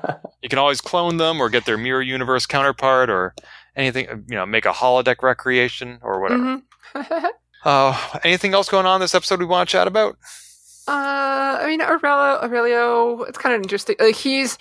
You 0.43 0.49
can 0.49 0.59
always 0.59 0.81
clone 0.81 1.19
them 1.19 1.39
or 1.39 1.51
get 1.51 1.67
their 1.67 1.77
mirror 1.77 2.01
universe 2.01 2.47
counterpart 2.47 3.11
or 3.11 3.35
anything, 3.77 4.07
you 4.29 4.37
know, 4.37 4.47
make 4.47 4.65
a 4.67 4.73
holodeck 4.73 5.23
recreation 5.23 5.99
or 6.03 6.21
whatever. 6.21 6.61
Mhm. 6.95 7.31
Uh, 7.63 7.95
anything 8.25 8.55
else 8.55 8.71
going 8.71 8.87
on 8.87 8.95
in 8.97 9.01
this 9.03 9.15
episode 9.15 9.39
we 9.39 9.45
want 9.45 9.69
to 9.69 9.73
chat 9.73 9.87
about? 9.87 10.15
Uh, 10.89 11.59
I 11.61 11.67
mean, 11.67 11.83
Aurelio, 11.83 12.41
Aurelio, 12.43 13.23
it's 13.25 13.37
kind 13.37 13.55
of 13.55 13.61
interesting. 13.61 13.97
Like, 14.01 14.17
he's 14.17 14.57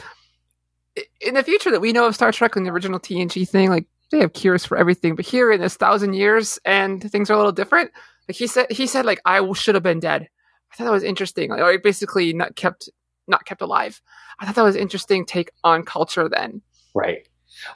in 1.22 1.36
the 1.36 1.44
future 1.44 1.72
that 1.72 1.80
we 1.80 1.94
know 1.94 2.08
of 2.08 2.16
Star 2.16 2.34
Trek 2.34 2.58
and 2.58 2.66
the 2.66 2.72
original 2.72 3.00
TNG 3.00 3.48
thing. 3.48 3.70
Like, 3.70 3.86
they 4.12 4.20
have 4.20 4.34
cures 4.34 4.66
for 4.66 4.78
everything, 4.78 5.16
but 5.16 5.24
here 5.26 5.50
in 5.50 5.62
this 5.62 5.76
thousand 5.76 6.14
years, 6.14 6.60
and 6.66 7.02
things 7.10 7.30
are 7.30 7.36
a 7.36 7.38
little 7.38 7.54
different. 7.54 7.92
Like 8.28 8.36
he 8.36 8.48
said, 8.48 8.68
he 8.70 8.86
said, 8.86 9.06
like 9.06 9.22
I 9.26 9.50
should 9.54 9.76
have 9.76 9.84
been 9.84 10.02
dead. 10.02 10.28
I 10.72 10.76
thought 10.76 10.84
that 10.84 10.92
was 10.92 11.04
interesting. 11.04 11.52
Like, 11.52 11.62
or 11.62 11.80
basically 11.80 12.34
not 12.34 12.56
kept, 12.58 12.90
not 13.28 13.46
kept 13.46 13.62
alive. 13.62 14.02
I 14.40 14.46
thought 14.46 14.56
that 14.56 14.64
was 14.64 14.76
interesting 14.76 15.26
take 15.26 15.52
on 15.64 15.84
culture. 15.84 16.28
Then, 16.28 16.62
Right. 16.94 17.28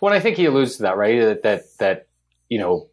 Well, 0.02 0.14
I 0.14 0.20
think 0.20 0.38
he 0.38 0.46
alludes 0.46 0.78
to 0.78 0.84
that, 0.84 0.98
right? 0.98 1.20
That 1.22 1.44
that 1.44 1.62
that 1.80 2.08
you 2.50 2.60
know, 2.60 2.88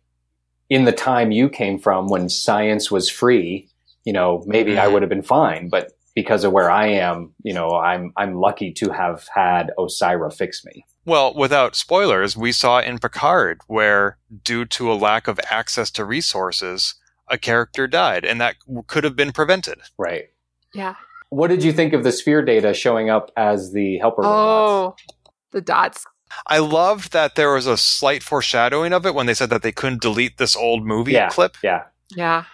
in 0.68 0.84
the 0.84 0.92
time 0.92 1.30
you 1.32 1.48
came 1.48 1.78
from, 1.78 2.06
when 2.08 2.28
science 2.28 2.90
was 2.90 3.08
free, 3.10 3.68
you 4.04 4.12
know, 4.12 4.42
maybe 4.46 4.78
I 4.78 4.86
Mhm. 4.86 4.92
would 4.92 5.02
have 5.02 5.08
been 5.08 5.22
fine, 5.22 5.68
but 5.68 5.92
because 6.14 6.44
of 6.44 6.52
where 6.52 6.70
I 6.70 6.86
am, 6.88 7.34
you 7.42 7.52
know, 7.54 7.70
I'm 7.70 8.12
I'm 8.16 8.34
lucky 8.34 8.72
to 8.74 8.90
have 8.90 9.26
had 9.34 9.70
Osyraa 9.78 10.32
fix 10.34 10.64
me. 10.64 10.84
Well, 11.06 11.32
without 11.34 11.76
spoilers, 11.76 12.36
we 12.36 12.52
saw 12.52 12.78
in 12.80 12.98
Picard 12.98 13.60
where, 13.66 14.18
due 14.44 14.64
to 14.66 14.92
a 14.92 14.94
lack 14.94 15.28
of 15.28 15.40
access 15.50 15.90
to 15.92 16.04
resources, 16.04 16.94
a 17.28 17.38
character 17.38 17.86
died, 17.86 18.24
and 18.24 18.40
that 18.40 18.56
could 18.86 19.04
have 19.04 19.16
been 19.16 19.32
prevented. 19.32 19.78
Right. 19.98 20.26
yeah. 20.74 20.94
What 21.30 21.46
did 21.48 21.62
you 21.62 21.72
think 21.72 21.92
of 21.92 22.02
the 22.04 22.10
sphere 22.12 22.42
data 22.42 22.74
showing 22.74 23.08
up 23.08 23.30
as 23.36 23.72
the 23.72 23.98
helper 23.98 24.22
robots? 24.22 25.00
Oh, 25.08 25.12
the 25.52 25.60
dots. 25.60 26.04
I 26.46 26.58
loved 26.58 27.12
that 27.12 27.34
there 27.34 27.52
was 27.52 27.66
a 27.66 27.76
slight 27.76 28.22
foreshadowing 28.22 28.92
of 28.92 29.04
it 29.06 29.14
when 29.14 29.26
they 29.26 29.34
said 29.34 29.50
that 29.50 29.62
they 29.62 29.72
couldn't 29.72 30.02
delete 30.02 30.38
this 30.38 30.56
old 30.56 30.84
movie 30.86 31.12
Yeah. 31.12 31.28
clip. 31.28 31.56
Yeah. 31.62 31.84
Yeah. 32.10 32.44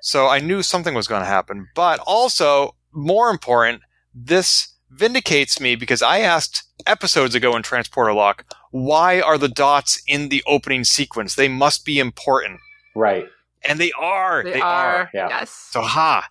So 0.00 0.28
I 0.28 0.38
knew 0.38 0.62
something 0.62 0.94
was 0.94 1.08
going 1.08 1.22
to 1.22 1.26
happen. 1.26 1.68
But 1.74 2.00
also, 2.00 2.74
more 2.92 3.30
important, 3.30 3.82
this 4.14 4.68
vindicates 4.90 5.60
me 5.60 5.74
because 5.76 6.02
I 6.02 6.20
asked 6.20 6.62
episodes 6.86 7.34
ago 7.34 7.56
in 7.56 7.62
Transporter 7.62 8.12
Lock, 8.12 8.44
why 8.70 9.20
are 9.20 9.38
the 9.38 9.48
dots 9.48 10.02
in 10.06 10.28
the 10.28 10.42
opening 10.46 10.84
sequence? 10.84 11.34
They 11.34 11.48
must 11.48 11.84
be 11.84 11.98
important. 11.98 12.60
Right. 12.94 13.26
And 13.66 13.78
they 13.80 13.92
are. 13.92 14.42
They, 14.44 14.52
They, 14.52 14.60
are. 14.60 14.94
are. 14.96 15.10
yeah. 15.14 15.28
Yes. 15.28 15.50
So 15.70 15.80
ha. 15.80 16.28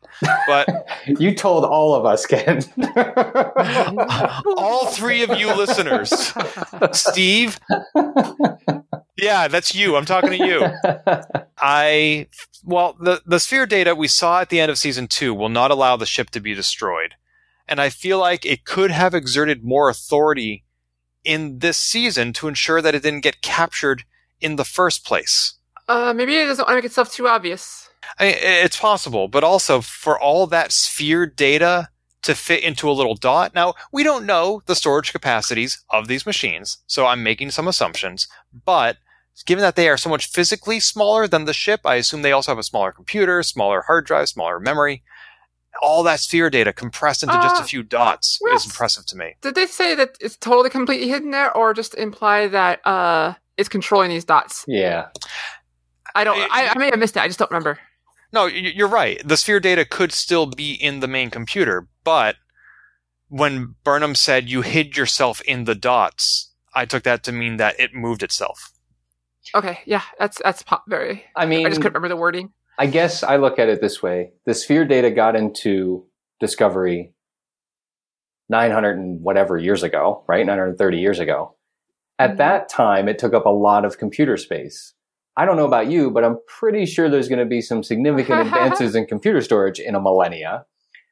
But 0.47 0.67
You 1.19 1.33
told 1.33 1.65
all 1.65 1.95
of 1.95 2.05
us, 2.05 2.25
Ken. 2.25 2.61
all 4.57 4.87
three 4.87 5.23
of 5.23 5.31
you 5.37 5.53
listeners, 5.55 6.33
Steve, 6.91 7.59
yeah, 9.17 9.47
that's 9.47 9.73
you. 9.75 9.95
I'm 9.95 10.05
talking 10.05 10.31
to 10.31 10.37
you. 10.45 10.67
I 11.57 12.27
well, 12.63 12.95
the 12.99 13.21
the 13.25 13.39
sphere 13.39 13.65
data 13.65 13.95
we 13.95 14.07
saw 14.07 14.41
at 14.41 14.49
the 14.49 14.59
end 14.59 14.69
of 14.71 14.77
season 14.77 15.07
two 15.07 15.33
will 15.33 15.49
not 15.49 15.71
allow 15.71 15.95
the 15.95 16.05
ship 16.05 16.29
to 16.31 16.39
be 16.39 16.53
destroyed, 16.53 17.15
and 17.67 17.79
I 17.81 17.89
feel 17.89 18.19
like 18.19 18.45
it 18.45 18.65
could 18.65 18.91
have 18.91 19.13
exerted 19.13 19.63
more 19.63 19.89
authority 19.89 20.63
in 21.23 21.59
this 21.59 21.77
season 21.77 22.33
to 22.33 22.47
ensure 22.47 22.81
that 22.81 22.95
it 22.95 23.03
didn't 23.03 23.21
get 23.21 23.41
captured 23.41 24.03
in 24.41 24.55
the 24.57 24.65
first 24.65 25.05
place. 25.05 25.55
Uh, 25.87 26.13
maybe 26.15 26.35
it 26.37 26.45
doesn't 26.45 26.63
want 26.65 26.71
to 26.73 26.75
make 26.77 26.85
itself 26.85 27.11
too 27.11 27.27
obvious. 27.27 27.89
I, 28.19 28.25
it's 28.27 28.79
possible, 28.79 29.27
but 29.27 29.43
also 29.43 29.81
for 29.81 30.19
all 30.19 30.47
that 30.47 30.71
sphere 30.71 31.25
data 31.25 31.89
to 32.23 32.35
fit 32.35 32.63
into 32.63 32.89
a 32.89 32.93
little 32.93 33.15
dot. 33.15 33.53
Now, 33.53 33.73
we 33.91 34.03
don't 34.03 34.25
know 34.25 34.61
the 34.65 34.75
storage 34.75 35.11
capacities 35.11 35.83
of 35.89 36.07
these 36.07 36.25
machines, 36.25 36.77
so 36.87 37.05
I'm 37.05 37.21
making 37.23 37.51
some 37.51 37.67
assumptions, 37.67 38.27
but 38.65 38.97
given 39.45 39.61
that 39.61 39.75
they 39.75 39.89
are 39.89 39.97
so 39.97 40.09
much 40.09 40.27
physically 40.27 40.79
smaller 40.79 41.27
than 41.27 41.45
the 41.45 41.53
ship, 41.53 41.81
I 41.85 41.95
assume 41.95 42.21
they 42.21 42.31
also 42.31 42.51
have 42.51 42.59
a 42.59 42.63
smaller 42.63 42.91
computer, 42.91 43.41
smaller 43.43 43.81
hard 43.87 44.05
drive, 44.05 44.29
smaller 44.29 44.59
memory. 44.59 45.03
All 45.81 46.03
that 46.03 46.19
sphere 46.19 46.49
data 46.49 46.71
compressed 46.71 47.23
into 47.23 47.33
just 47.35 47.59
a 47.59 47.63
Uh, 47.63 47.65
few 47.65 47.83
dots 47.83 48.37
well, 48.41 48.55
is 48.55 48.65
impressive 48.65 49.05
to 49.07 49.17
me. 49.17 49.35
Did 49.41 49.55
they 49.55 49.65
say 49.65 49.95
that 49.95 50.15
it's 50.21 50.37
totally 50.37 50.69
completely 50.69 51.09
hidden 51.09 51.31
there, 51.31 51.51
or 51.57 51.73
just 51.73 51.95
imply 51.95 52.47
that 52.47 52.85
uh 52.85 53.33
it's 53.57 53.69
controlling 53.69 54.09
these 54.11 54.23
dots? 54.25 54.63
yeah. 54.67 55.07
I 56.15 56.23
don't. 56.23 56.37
I, 56.51 56.69
I 56.73 56.77
may 56.77 56.85
have 56.91 56.99
missed 56.99 57.17
it. 57.17 57.21
I 57.21 57.27
just 57.27 57.39
don't 57.39 57.51
remember. 57.51 57.79
No, 58.31 58.45
you're 58.45 58.87
right. 58.87 59.21
The 59.27 59.37
sphere 59.37 59.59
data 59.59 59.85
could 59.85 60.11
still 60.11 60.47
be 60.47 60.73
in 60.73 60.99
the 61.01 61.07
main 61.07 61.29
computer, 61.29 61.87
but 62.03 62.35
when 63.29 63.75
Burnham 63.83 64.15
said 64.15 64.49
you 64.49 64.61
hid 64.61 64.97
yourself 64.97 65.41
in 65.41 65.65
the 65.65 65.75
dots, 65.75 66.51
I 66.73 66.85
took 66.85 67.03
that 67.03 67.23
to 67.25 67.31
mean 67.31 67.57
that 67.57 67.79
it 67.79 67.93
moved 67.93 68.23
itself. 68.23 68.71
Okay, 69.53 69.79
yeah, 69.85 70.01
that's 70.19 70.41
that's 70.43 70.63
pop 70.63 70.83
very. 70.87 71.25
I 71.35 71.45
mean, 71.45 71.65
I 71.65 71.69
just 71.69 71.81
couldn't 71.81 71.93
remember 71.93 72.09
the 72.09 72.19
wording. 72.19 72.53
I 72.79 72.87
guess 72.87 73.21
I 73.23 73.35
look 73.37 73.59
at 73.59 73.69
it 73.69 73.81
this 73.81 74.01
way. 74.01 74.31
The 74.45 74.53
sphere 74.55 74.85
data 74.85 75.11
got 75.11 75.35
into 75.35 76.07
Discovery 76.39 77.13
900 78.49 78.97
and 78.97 79.21
whatever 79.21 79.57
years 79.57 79.83
ago, 79.83 80.23
right? 80.27 80.45
930 80.45 80.97
years 80.97 81.19
ago. 81.19 81.55
At 82.19 82.31
Mhm. 82.33 82.37
that 82.37 82.69
time, 82.69 83.07
it 83.07 83.19
took 83.19 83.33
up 83.33 83.45
a 83.45 83.49
lot 83.49 83.85
of 83.85 83.97
computer 83.99 84.37
space. 84.37 84.93
I 85.35 85.45
don't 85.45 85.57
know 85.57 85.65
about 85.65 85.89
you, 85.89 86.11
but 86.11 86.23
I'm 86.23 86.37
pretty 86.47 86.85
sure 86.85 87.09
there's 87.09 87.29
going 87.29 87.39
to 87.39 87.45
be 87.45 87.61
some 87.61 87.83
significant 87.83 88.41
advances 88.47 88.95
in 88.95 89.05
computer 89.05 89.41
storage 89.41 89.79
in 89.79 89.95
a 89.95 89.99
millennia. 89.99 90.65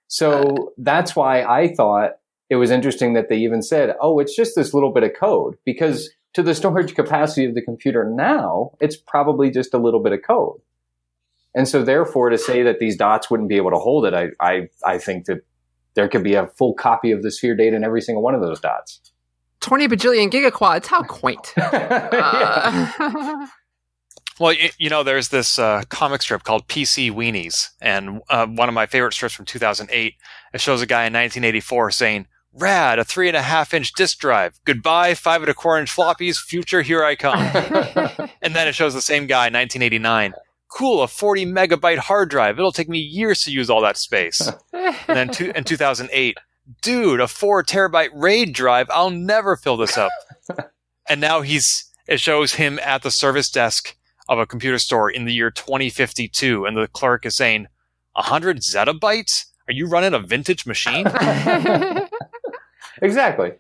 So 0.08 0.74
that's 0.78 1.16
why 1.16 1.44
I 1.44 1.74
thought 1.74 2.12
it 2.50 2.58
was 2.58 2.70
interesting 2.70 3.14
that 3.14 3.30
they 3.30 3.38
even 3.38 3.62
said, 3.62 3.96
oh, 4.02 4.20
it's 4.20 4.36
just 4.36 4.56
this 4.56 4.74
little 4.74 4.92
bit 4.92 5.04
of 5.04 5.12
code 5.18 5.58
because 5.66 6.10
to 6.34 6.44
the 6.44 6.54
storage 6.54 6.96
capacity 6.96 7.46
of 7.46 7.56
the 7.56 7.62
computer 7.62 8.04
now, 8.04 8.72
it's 8.80 8.96
probably 8.96 9.50
just 9.50 9.74
a 9.74 9.78
little 9.78 10.02
bit 10.02 10.14
of 10.14 10.20
code. 10.22 10.60
And 11.56 11.68
so 11.68 11.84
therefore 11.84 12.30
to 12.30 12.38
say 12.38 12.64
that 12.64 12.80
these 12.80 12.96
dots 12.96 13.30
wouldn't 13.30 13.50
be 13.50 13.58
able 13.58 13.72
to 13.72 13.78
hold 13.78 14.06
it, 14.06 14.14
I, 14.14 14.30
I, 14.40 14.70
I 14.86 14.98
think 14.98 15.26
that 15.26 15.46
there 15.96 16.08
could 16.08 16.24
be 16.24 16.36
a 16.36 16.48
full 16.48 16.74
copy 16.74 17.12
of 17.12 17.24
the 17.24 17.32
sphere 17.32 17.56
data 17.56 17.76
in 17.76 17.84
every 17.84 18.02
single 18.02 18.24
one 18.24 18.36
of 18.36 18.42
those 18.42 18.60
dots. 18.60 19.02
Twenty 19.60 19.88
bajillion 19.88 20.32
gigaquads. 20.32 20.88
How 20.88 21.04
quaint. 21.04 21.54
Uh, 21.58 23.48
Well, 24.42 24.56
you, 24.80 24.90
know, 24.90 25.04
there's 25.04 25.30
this 25.30 25.60
uh, 25.60 25.84
comic 25.90 26.24
strip 26.24 26.42
called 26.42 26.68
PC 26.68 27.12
Weenies, 27.12 27.70
and 27.80 28.22
uh, 28.28 28.48
one 28.48 28.70
of 28.70 28.74
my 28.74 28.88
favorite 28.88 29.14
strips 29.14 29.36
from 29.36 29.46
2008. 29.46 30.16
It 30.52 30.60
shows 30.60 30.82
a 30.82 30.88
guy 30.88 31.02
in 31.02 31.14
1984 31.14 31.92
saying, 31.92 32.26
"Rad, 32.52 32.98
a 32.98 33.04
three 33.04 33.28
and 33.28 33.38
a 33.38 33.44
half 33.44 33.72
inch 33.72 33.94
disk 33.94 34.18
drive. 34.18 34.60
Goodbye, 34.66 35.14
five 35.14 35.44
and 35.44 35.50
a 35.52 35.54
quarter 35.54 35.80
inch 35.80 35.96
floppies. 35.96 36.38
Future, 36.38 36.82
here 36.82 37.04
I 37.04 37.16
come." 37.16 37.38
and 38.42 38.56
then 38.56 38.68
it 38.68 38.74
shows 38.74 38.96
the 38.96 39.02
same 39.02 39.28
guy 39.28 39.46
in 39.46 39.54
1989. 39.54 40.34
Cool, 40.70 41.04
a 41.04 41.08
40 41.08 41.46
megabyte 41.46 42.00
hard 42.00 42.32
drive. 42.32 42.58
It'll 42.58 42.72
take 42.72 42.90
me 42.90 42.98
years 42.98 43.44
to 43.44 43.52
use 43.52 43.70
all 43.70 43.82
that 43.82 43.98
space. 43.98 44.52
And 44.74 44.96
then 45.08 45.30
two, 45.30 45.52
in 45.56 45.66
2008, 45.66 46.38
dude, 46.82 47.20
a 47.20 47.28
four 47.28 47.64
terabyte 47.64 48.10
RAID 48.12 48.54
drive. 48.54 48.88
I'll 48.90 49.12
never 49.12 49.56
fill 49.56 49.78
this 49.78 50.00
up. 50.00 50.12
and 51.08 51.22
now 51.22 51.42
he's, 51.42 51.92
it 52.08 52.20
shows 52.20 52.54
him 52.54 52.80
at 52.80 53.04
the 53.04 53.12
service 53.12 53.52
desk 53.52 53.96
of 54.32 54.40
a 54.40 54.48
computer 54.48 54.80
store 54.80 55.12
in 55.12 55.26
the 55.26 55.34
year 55.34 55.52
2052 55.52 56.66
and 56.66 56.76
the 56.76 56.88
clerk 56.88 57.26
is 57.26 57.36
saying 57.36 57.68
100 58.14 58.58
zettabytes 58.62 59.46
are 59.68 59.74
you 59.74 59.86
running 59.86 60.14
a 60.16 60.20
vintage 60.20 60.66
machine 60.66 61.06
exactly. 63.02 63.52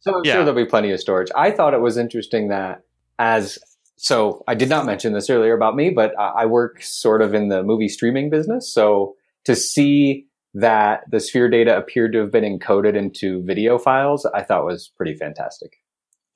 So 0.00 0.14
I'm 0.16 0.24
Yeah. 0.24 0.34
sure 0.34 0.44
there'll 0.44 0.64
be 0.64 0.68
plenty 0.68 0.90
of 0.92 1.00
storage. 1.00 1.28
I 1.34 1.50
thought 1.50 1.74
it 1.74 1.80
was 1.80 1.96
interesting 1.96 2.48
that 2.48 2.82
as 3.18 3.58
so 3.96 4.42
I 4.48 4.54
did 4.54 4.68
not 4.68 4.84
mention 4.86 5.12
this 5.14 5.30
earlier 5.30 5.54
about 5.54 5.76
me, 5.76 5.90
but 5.90 6.18
I 6.18 6.42
I 6.42 6.46
work 6.46 6.82
sort 6.82 7.22
of 7.22 7.32
in 7.34 7.48
the 7.48 7.62
movie 7.62 7.88
streaming 7.88 8.28
business. 8.30 8.72
So 8.72 9.14
to 9.44 9.54
see 9.56 10.26
that 10.54 11.04
the 11.10 11.20
sphere 11.20 11.48
data 11.48 11.76
appeared 11.76 12.12
to 12.12 12.18
have 12.20 12.30
been 12.30 12.44
encoded 12.44 12.94
into 12.96 13.42
video 13.44 13.78
files, 13.78 14.26
I 14.26 14.42
thought 14.42 14.64
was 14.64 14.90
pretty 14.96 15.14
fantastic. 15.14 15.72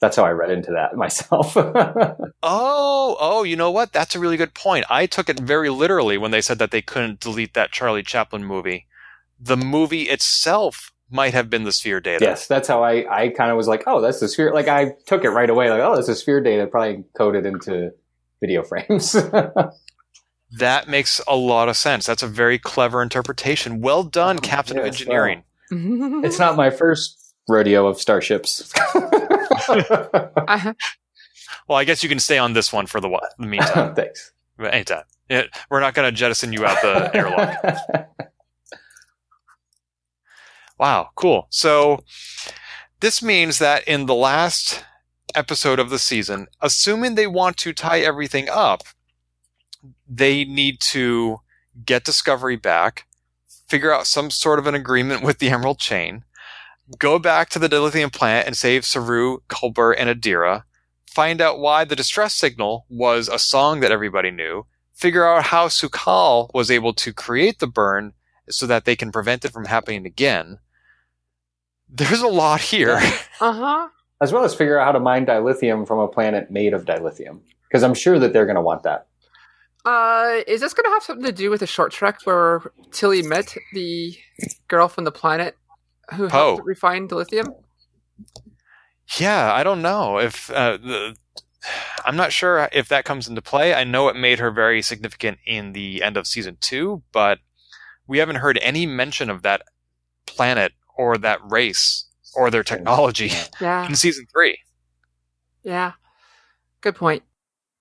That's 0.00 0.16
how 0.16 0.24
I 0.24 0.30
read 0.30 0.50
into 0.50 0.72
that 0.72 0.96
myself. 0.96 1.54
oh 1.56 3.16
oh 3.20 3.42
you 3.42 3.56
know 3.56 3.70
what 3.70 3.92
that's 3.92 4.14
a 4.14 4.20
really 4.20 4.36
good 4.36 4.54
point 4.54 4.84
i 4.88 5.06
took 5.06 5.28
it 5.28 5.40
very 5.40 5.70
literally 5.70 6.16
when 6.16 6.30
they 6.30 6.40
said 6.40 6.58
that 6.58 6.70
they 6.70 6.80
couldn't 6.82 7.18
delete 7.20 7.54
that 7.54 7.72
charlie 7.72 8.02
chaplin 8.02 8.44
movie 8.44 8.86
the 9.40 9.56
movie 9.56 10.02
itself 10.04 10.92
might 11.10 11.32
have 11.34 11.48
been 11.50 11.64
the 11.64 11.72
sphere 11.72 12.00
data 12.00 12.24
yes, 12.24 12.46
that's 12.46 12.68
how 12.68 12.82
I, 12.84 13.22
I 13.22 13.28
kind 13.30 13.50
of 13.50 13.56
was 13.56 13.66
like, 13.66 13.84
oh, 13.86 14.00
that's 14.02 14.20
the 14.20 14.28
sphere. 14.28 14.52
Like 14.52 14.68
I 14.68 14.92
took 15.06 15.24
it 15.24 15.30
right 15.30 15.48
away, 15.48 15.70
like, 15.70 15.80
oh, 15.80 15.94
that's 15.94 16.06
the 16.06 16.14
sphere 16.14 16.42
data 16.42 16.66
probably 16.66 17.02
encoded 17.18 17.46
into 17.46 17.92
video 18.40 18.62
frames. 18.62 19.12
that 20.58 20.86
makes 20.88 21.20
a 21.26 21.34
lot 21.36 21.68
of 21.70 21.76
sense 21.76 22.04
that's 22.06 22.22
a 22.22 22.26
very 22.26 22.58
clever 22.58 23.02
interpretation 23.02 23.80
well 23.80 24.02
done 24.02 24.36
Oh, 24.36 24.40
captain 24.40 24.78
of 24.78 24.84
yes, 24.86 24.94
engineering 25.00 25.44
it's 25.70 26.38
not 26.38 26.56
my 26.56 26.70
first 26.70 27.34
rodeo 27.48 27.86
of 27.86 28.00
starships. 28.00 28.72
Uh, 30.48 30.72
well 31.68 31.76
i 31.78 31.84
guess 31.84 32.02
you 32.02 32.08
can 32.08 32.18
stay 32.18 32.38
on 32.38 32.54
this 32.54 32.72
one 32.72 32.86
for 32.86 33.00
the, 33.00 33.08
the 33.38 33.46
meantime 33.46 33.94
Thanks. 33.96 34.32
But 34.56 34.72
anytime 34.72 35.04
Yeah, 35.28 35.44
we're 35.70 35.80
not 35.80 35.94
going 35.94 36.10
to 36.10 36.16
jettison 36.16 36.52
you 36.52 36.64
out 36.64 36.80
the 36.80 37.10
airlock 37.14 38.08
Wow, 40.78 41.10
cool. 41.16 41.48
So 41.50 42.04
this 43.00 43.22
means 43.22 43.58
that 43.58 43.86
in 43.88 44.06
the 44.06 44.14
last 44.14 44.84
episode 45.34 45.78
of 45.78 45.90
the 45.90 45.98
season, 45.98 46.46
assuming 46.60 47.14
they 47.14 47.26
want 47.26 47.56
to 47.58 47.72
tie 47.72 48.00
everything 48.00 48.48
up, 48.48 48.82
they 50.08 50.44
need 50.44 50.80
to 50.80 51.40
get 51.84 52.04
Discovery 52.04 52.56
back, 52.56 53.06
figure 53.68 53.92
out 53.92 54.06
some 54.06 54.30
sort 54.30 54.58
of 54.58 54.66
an 54.66 54.74
agreement 54.74 55.22
with 55.22 55.38
the 55.38 55.50
Emerald 55.50 55.78
Chain, 55.78 56.24
go 56.96 57.18
back 57.18 57.50
to 57.50 57.58
the 57.58 57.68
dilithium 57.68 58.12
plant 58.12 58.46
and 58.46 58.56
save 58.56 58.84
Saru, 58.84 59.38
Culber, 59.48 59.94
and 59.96 60.08
Adira, 60.08 60.62
find 61.06 61.40
out 61.40 61.58
why 61.58 61.84
the 61.84 61.96
distress 61.96 62.34
signal 62.34 62.86
was 62.88 63.28
a 63.28 63.38
song 63.38 63.80
that 63.80 63.92
everybody 63.92 64.30
knew, 64.30 64.66
figure 64.94 65.26
out 65.26 65.44
how 65.44 65.68
Su'Kal 65.68 66.50
was 66.54 66.70
able 66.70 66.94
to 66.94 67.12
create 67.12 67.58
the 67.58 67.66
burn 67.66 68.14
so 68.48 68.66
that 68.66 68.84
they 68.84 68.96
can 68.96 69.12
prevent 69.12 69.44
it 69.44 69.52
from 69.52 69.66
happening 69.66 70.06
again. 70.06 70.58
There's 71.88 72.20
a 72.20 72.28
lot 72.28 72.60
here. 72.60 72.98
uh-huh. 73.40 73.88
As 74.20 74.32
well 74.32 74.44
as 74.44 74.54
figure 74.54 74.78
out 74.78 74.86
how 74.86 74.92
to 74.92 75.00
mine 75.00 75.26
dilithium 75.26 75.86
from 75.86 75.98
a 75.98 76.08
planet 76.08 76.50
made 76.50 76.74
of 76.74 76.84
dilithium. 76.84 77.40
Because 77.68 77.82
I'm 77.82 77.94
sure 77.94 78.18
that 78.18 78.32
they're 78.32 78.46
going 78.46 78.56
to 78.56 78.62
want 78.62 78.82
that. 78.84 79.06
Uh, 79.84 80.40
is 80.46 80.60
this 80.60 80.74
going 80.74 80.84
to 80.84 80.90
have 80.90 81.02
something 81.02 81.24
to 81.24 81.32
do 81.32 81.50
with 81.50 81.60
the 81.60 81.66
short 81.66 81.92
trek 81.92 82.20
where 82.24 82.60
Tilly 82.90 83.22
met 83.22 83.56
the 83.72 84.16
girl 84.66 84.88
from 84.88 85.04
the 85.04 85.12
planet 85.12 85.56
who 86.14 86.28
Po. 86.28 86.56
helped 86.56 86.66
refine 86.66 87.08
dilithium? 87.08 87.48
Yeah, 89.18 89.52
I 89.52 89.62
don't 89.62 89.82
know 89.82 90.18
if 90.18 90.50
uh, 90.50 90.76
the. 90.76 91.16
I'm 92.04 92.16
not 92.16 92.32
sure 92.32 92.68
if 92.72 92.88
that 92.88 93.04
comes 93.04 93.26
into 93.28 93.42
play. 93.42 93.74
I 93.74 93.84
know 93.84 94.08
it 94.08 94.16
made 94.16 94.38
her 94.38 94.50
very 94.50 94.80
significant 94.80 95.38
in 95.46 95.72
the 95.72 96.02
end 96.02 96.16
of 96.16 96.26
season 96.26 96.56
two, 96.60 97.02
but 97.12 97.38
we 98.06 98.18
haven't 98.18 98.36
heard 98.36 98.58
any 98.62 98.86
mention 98.86 99.28
of 99.28 99.42
that 99.42 99.62
planet 100.26 100.72
or 100.96 101.18
that 101.18 101.40
race 101.50 102.06
or 102.34 102.50
their 102.50 102.62
technology 102.62 103.32
Yeah, 103.60 103.86
in 103.88 103.96
season 103.96 104.26
three. 104.32 104.58
yeah. 105.62 105.92
Good 106.80 106.94
point. 106.94 107.24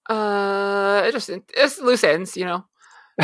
Uh, 0.09 1.03
it 1.05 1.11
just 1.11 1.30
it's 1.30 1.80
loose 1.80 2.03
ends, 2.03 2.36
you 2.36 2.45
know, 2.45 2.65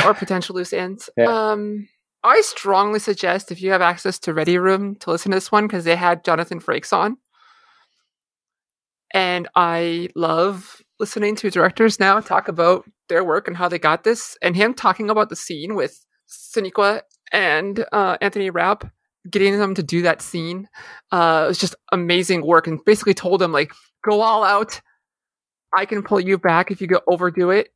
or 0.06 0.14
potential 0.14 0.56
loose 0.56 0.72
ends. 0.74 1.10
Yeah. 1.18 1.26
Um, 1.52 1.88
I 2.24 2.42
strongly 2.42 3.00
suggest 3.00 3.52
if 3.52 3.62
you 3.62 3.72
have 3.72 3.82
access 3.82 4.18
to 4.20 4.34
Ready 4.34 4.58
Room 4.58 4.96
to 4.98 5.12
listen 5.12 5.32
to 5.32 5.36
this 5.36 5.52
one 5.52 5.68
because 5.68 5.84
they 5.84 5.96
had 5.96 6.24
Jonathan 6.24 6.60
Frakes 6.62 6.94
on, 6.94 7.18
and 9.14 9.48
I 9.56 10.10
love 10.16 10.82
listening 11.00 11.36
to 11.36 11.50
directors 11.50 12.00
now 12.00 12.20
talk 12.22 12.48
about 12.48 12.86
their 13.10 13.24
work 13.24 13.48
and 13.48 13.58
how 13.58 13.68
they 13.68 13.80
got 13.80 14.04
this, 14.04 14.38
and 14.42 14.56
him 14.56 14.74
talking 14.74 15.10
about 15.10 15.30
the 15.30 15.36
scene 15.36 15.76
with 15.76 16.06
Sonequa 16.30 17.02
and 17.32 17.86
uh, 17.92 18.18
Anthony 18.22 18.50
Rapp, 18.50 18.90
getting 19.30 19.60
them 19.60 19.76
to 19.76 19.84
do 19.84 20.02
that 20.04 20.22
scene. 20.22 20.70
Uh, 21.12 21.46
was 21.50 21.58
just 21.58 21.76
amazing 21.92 22.46
work, 22.46 22.68
and 22.68 22.80
basically 22.86 23.14
told 23.14 23.42
them 23.42 23.52
like, 23.52 23.74
go 24.04 24.22
all 24.22 24.44
out. 24.44 24.80
I 25.76 25.86
can 25.86 26.04
pull 26.04 26.20
you 26.22 26.38
back 26.38 26.72
if 26.72 26.80
you 26.80 26.88
go 26.88 27.02
overdo 27.08 27.50
it, 27.50 27.70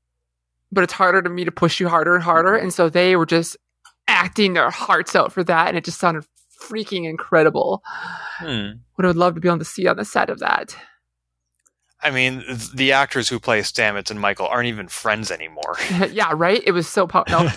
but 0.72 0.84
it's 0.84 0.94
harder 0.94 1.22
to 1.22 1.30
me 1.30 1.44
to 1.44 1.52
push 1.52 1.80
you 1.80 1.90
harder 1.90 2.16
and 2.16 2.24
harder. 2.24 2.56
And 2.56 2.74
so 2.74 2.90
they 2.90 3.16
were 3.16 3.26
just 3.26 3.58
acting 4.08 4.54
their 4.54 4.70
hearts 4.70 5.16
out 5.16 5.32
for 5.32 5.44
that, 5.44 5.68
and 5.68 5.78
it 5.78 5.86
just 5.86 6.00
sounded 6.00 6.26
freaking 6.62 7.08
incredible. 7.08 7.82
Hmm. 8.38 8.72
What 8.96 9.06
I 9.06 9.08
would 9.08 9.16
love 9.16 9.36
to 9.36 9.42
be 9.42 9.48
able 9.48 9.60
to 9.60 9.66
see 9.66 9.88
on 9.88 9.98
the 9.98 10.06
set 10.06 10.30
of 10.30 10.40
that. 10.40 10.76
I 12.02 12.12
mean, 12.12 12.44
the 12.74 12.92
actors 12.92 13.28
who 13.28 13.40
play 13.40 13.62
Stamets 13.62 14.12
and 14.12 14.20
Michael 14.20 14.48
aren't 14.48 14.68
even 14.68 14.88
friends 14.88 15.32
anymore. 15.32 15.78
yeah, 16.12 16.32
right. 16.36 16.62
It 16.66 16.72
was 16.72 16.88
so 16.88 17.08
po- 17.08 17.24
no. 17.28 17.50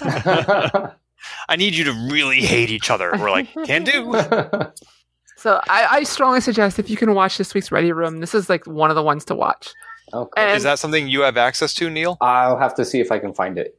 I 1.49 1.57
need 1.57 1.75
you 1.75 1.85
to 1.85 1.93
really 2.11 2.41
hate 2.41 2.71
each 2.71 2.91
other. 2.91 3.11
We're 3.13 3.31
like, 3.31 3.53
can 3.67 3.85
do. 3.85 4.15
So 5.37 5.59
I, 5.71 5.87
I 5.91 6.03
strongly 6.03 6.43
suggest 6.43 6.79
if 6.79 6.91
you 6.91 6.99
can 6.99 7.15
watch 7.15 7.39
this 7.39 7.55
week's 7.55 7.73
Ready 7.73 7.93
Room, 7.93 8.21
this 8.21 8.35
is 8.35 8.51
like 8.51 8.67
one 8.67 8.91
of 8.91 8.95
the 8.95 9.03
ones 9.03 9.25
to 9.25 9.35
watch. 9.35 9.73
cool. 10.13 10.29
And 10.37 10.55
Is 10.55 10.65
that 10.65 10.79
something 10.79 11.09
you 11.09 11.23
have 11.23 11.39
access 11.39 11.73
to, 11.77 11.89
Neil? 11.89 12.19
I'll 12.21 12.59
have 12.59 12.75
to 12.75 12.85
see 12.85 13.01
if 13.01 13.11
I 13.11 13.19
can 13.19 13.33
find 13.33 13.57
it. 13.57 13.75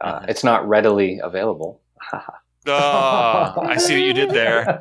Uh, 0.00 0.24
it's 0.28 0.44
not 0.44 0.66
readily 0.68 1.20
available. 1.22 1.80
Oh, 2.66 3.54
I 3.62 3.78
see 3.78 3.94
what 3.94 4.02
you 4.02 4.12
did 4.12 4.30
there. 4.30 4.78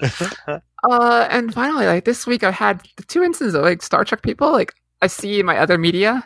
Uh, 0.88 1.26
and 1.30 1.52
finally, 1.52 1.84
like 1.86 2.04
this 2.04 2.28
week, 2.28 2.44
I 2.44 2.52
had 2.52 2.80
the 2.96 3.02
two 3.02 3.24
instances 3.24 3.54
of 3.54 3.62
like 3.62 3.82
Star 3.82 4.04
Trek 4.04 4.22
people, 4.22 4.52
like 4.52 4.72
I 5.02 5.08
see 5.08 5.40
in 5.40 5.46
my 5.46 5.58
other 5.58 5.78
media. 5.78 6.24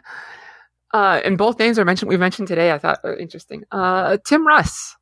Uh, 0.93 1.21
and 1.25 1.39
both 1.39 1.59
names 1.59 1.79
are 1.79 1.85
mentioned. 1.87 2.11
We 2.11 2.19
mentioned 2.19 2.47
today. 2.49 2.73
I 2.73 2.77
thought 2.79 3.03
were 3.03 3.17
interesting. 3.17 3.65
Uh, 3.73 4.19
Tim 4.27 4.47
Russ. 4.47 4.97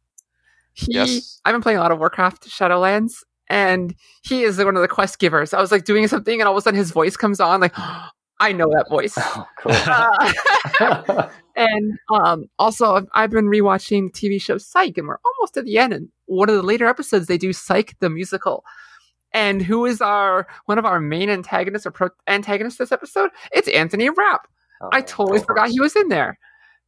He, 0.74 0.94
Yes. 0.94 1.40
I've 1.44 1.54
been 1.54 1.62
playing 1.62 1.78
a 1.78 1.80
lot 1.80 1.90
of 1.90 1.98
Warcraft 1.98 2.48
Shadowlands, 2.48 3.24
and 3.48 3.96
he 4.22 4.44
is 4.44 4.58
one 4.58 4.76
of 4.76 4.82
the 4.82 4.86
quest 4.86 5.18
givers. 5.18 5.52
I 5.52 5.60
was 5.60 5.72
like 5.72 5.84
doing 5.84 6.06
something, 6.06 6.40
and 6.40 6.46
all 6.46 6.54
of 6.54 6.58
a 6.58 6.62
sudden 6.62 6.78
his 6.78 6.92
voice 6.92 7.16
comes 7.16 7.40
on. 7.40 7.60
Like, 7.60 7.74
I 8.40 8.52
know 8.52 8.68
that 8.72 8.88
voice. 8.88 9.14
oh, 9.18 9.46
cool. 9.58 9.72
Uh, 9.72 11.28
and 11.56 11.98
um, 12.10 12.48
also, 12.58 12.94
I've- 12.94 13.06
I've 13.12 13.30
been 13.30 13.46
rewatching 13.46 14.12
the 14.12 14.28
TV 14.28 14.40
show 14.40 14.58
Psych, 14.58 14.96
and 14.98 15.08
we're 15.08 15.18
almost 15.24 15.56
at 15.56 15.64
the 15.64 15.78
end. 15.78 15.92
And 15.92 16.08
one 16.26 16.48
of 16.48 16.54
the 16.56 16.62
later 16.62 16.86
episodes, 16.86 17.26
they 17.26 17.38
do 17.38 17.52
Psych 17.52 17.96
the 18.00 18.08
musical. 18.10 18.64
And 19.32 19.60
who 19.60 19.84
is 19.84 20.00
our 20.00 20.46
one 20.66 20.78
of 20.78 20.86
our 20.86 21.00
main 21.00 21.28
antagonists 21.30 21.84
or 21.86 21.90
pro- 21.90 22.08
antagonists 22.28 22.76
this 22.78 22.92
episode? 22.92 23.30
It's 23.52 23.68
Anthony 23.68 24.08
Rapp. 24.08 24.46
I 24.92 25.00
Oh, 25.00 25.02
totally 25.02 25.38
cool. 25.40 25.46
forgot 25.46 25.68
he 25.70 25.80
was 25.80 25.96
in 25.96 26.08
there, 26.08 26.38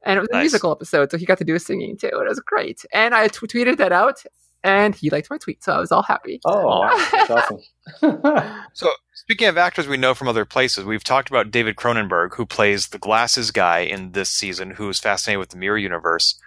and 0.04 0.16
it 0.16 0.20
was 0.20 0.28
a 0.32 0.38
musical 0.38 0.70
episode, 0.72 1.10
so 1.10 1.18
he 1.18 1.26
got 1.26 1.38
to 1.38 1.44
do 1.44 1.54
his 1.54 1.66
singing 1.66 1.96
too. 1.98 2.06
It 2.06 2.28
was 2.28 2.40
great, 2.40 2.84
and 2.92 3.14
I 3.14 3.26
t- 3.28 3.46
tweeted 3.46 3.76
that 3.78 3.90
out, 3.92 4.22
and 4.62 4.94
he 4.94 5.10
liked 5.10 5.30
my 5.30 5.38
tweet, 5.38 5.62
so 5.64 5.72
I 5.72 5.78
was 5.80 5.90
all 5.92 6.02
happy. 6.02 6.40
Oh. 6.44 6.88
That's 7.12 7.30
awesome. 7.30 7.60
So, 8.72 8.88
speaking 9.14 9.48
of 9.48 9.58
actors 9.58 9.88
we 9.88 9.96
know 9.96 10.14
from 10.14 10.28
other 10.28 10.44
places, 10.44 10.84
we've 10.84 11.02
talked 11.02 11.28
about 11.28 11.50
David 11.50 11.76
Cronenberg, 11.76 12.34
who 12.34 12.46
plays 12.46 12.88
the 12.88 12.98
glasses 12.98 13.50
guy 13.50 13.80
in 13.80 14.12
this 14.12 14.30
season, 14.30 14.72
who 14.72 14.88
is 14.88 15.00
fascinated 15.00 15.40
with 15.40 15.48
the 15.48 15.56
mirror 15.56 15.78
universe. 15.78 16.38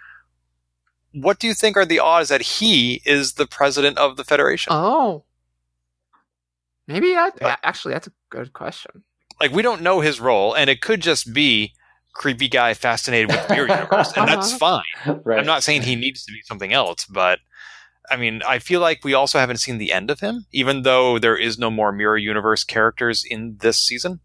What 1.12 1.38
do 1.38 1.46
you 1.46 1.54
think 1.54 1.76
are 1.76 1.84
the 1.84 1.98
odds 2.00 2.30
that 2.30 2.40
he 2.42 3.02
is 3.04 3.34
the 3.34 3.46
president 3.46 3.98
of 3.98 4.16
the 4.16 4.24
Federation? 4.24 4.72
Oh, 4.72 5.24
maybe 6.86 7.12
that. 7.12 7.34
Uh, 7.42 7.46
yeah. 7.48 7.56
Actually, 7.62 7.94
that's 7.94 8.06
a 8.08 8.12
good 8.30 8.52
question. 8.52 9.04
like, 9.40 9.52
we 9.52 9.62
don't 9.62 9.82
know 9.82 10.00
his 10.00 10.20
role, 10.20 10.54
and 10.54 10.70
it 10.70 10.80
could 10.80 11.00
just 11.00 11.32
be 11.34 11.72
creepy 12.14 12.48
guy 12.48 12.72
fascinated 12.74 13.28
with 13.30 13.46
the 13.48 13.54
mirror 13.54 13.68
universe, 13.68 14.12
and 14.16 14.28
that's 14.28 14.56
fine. 14.56 14.82
right. 15.24 15.40
I'm 15.40 15.46
not 15.46 15.62
saying 15.62 15.82
he 15.82 15.96
needs 15.96 16.24
to 16.24 16.32
be 16.32 16.40
something 16.44 16.72
else, 16.72 17.04
but 17.06 17.38
I 18.10 18.16
mean, 18.16 18.42
I 18.46 18.58
feel 18.58 18.80
like 18.80 19.04
we 19.04 19.14
also 19.14 19.38
haven't 19.38 19.58
seen 19.58 19.78
the 19.78 19.92
end 19.92 20.10
of 20.10 20.20
him, 20.20 20.46
even 20.52 20.82
though 20.82 21.18
there 21.18 21.36
is 21.36 21.58
no 21.58 21.70
more 21.70 21.92
mirror 21.92 22.18
universe 22.18 22.64
characters 22.64 23.24
in 23.24 23.56
this 23.60 23.78
season. 23.78 24.20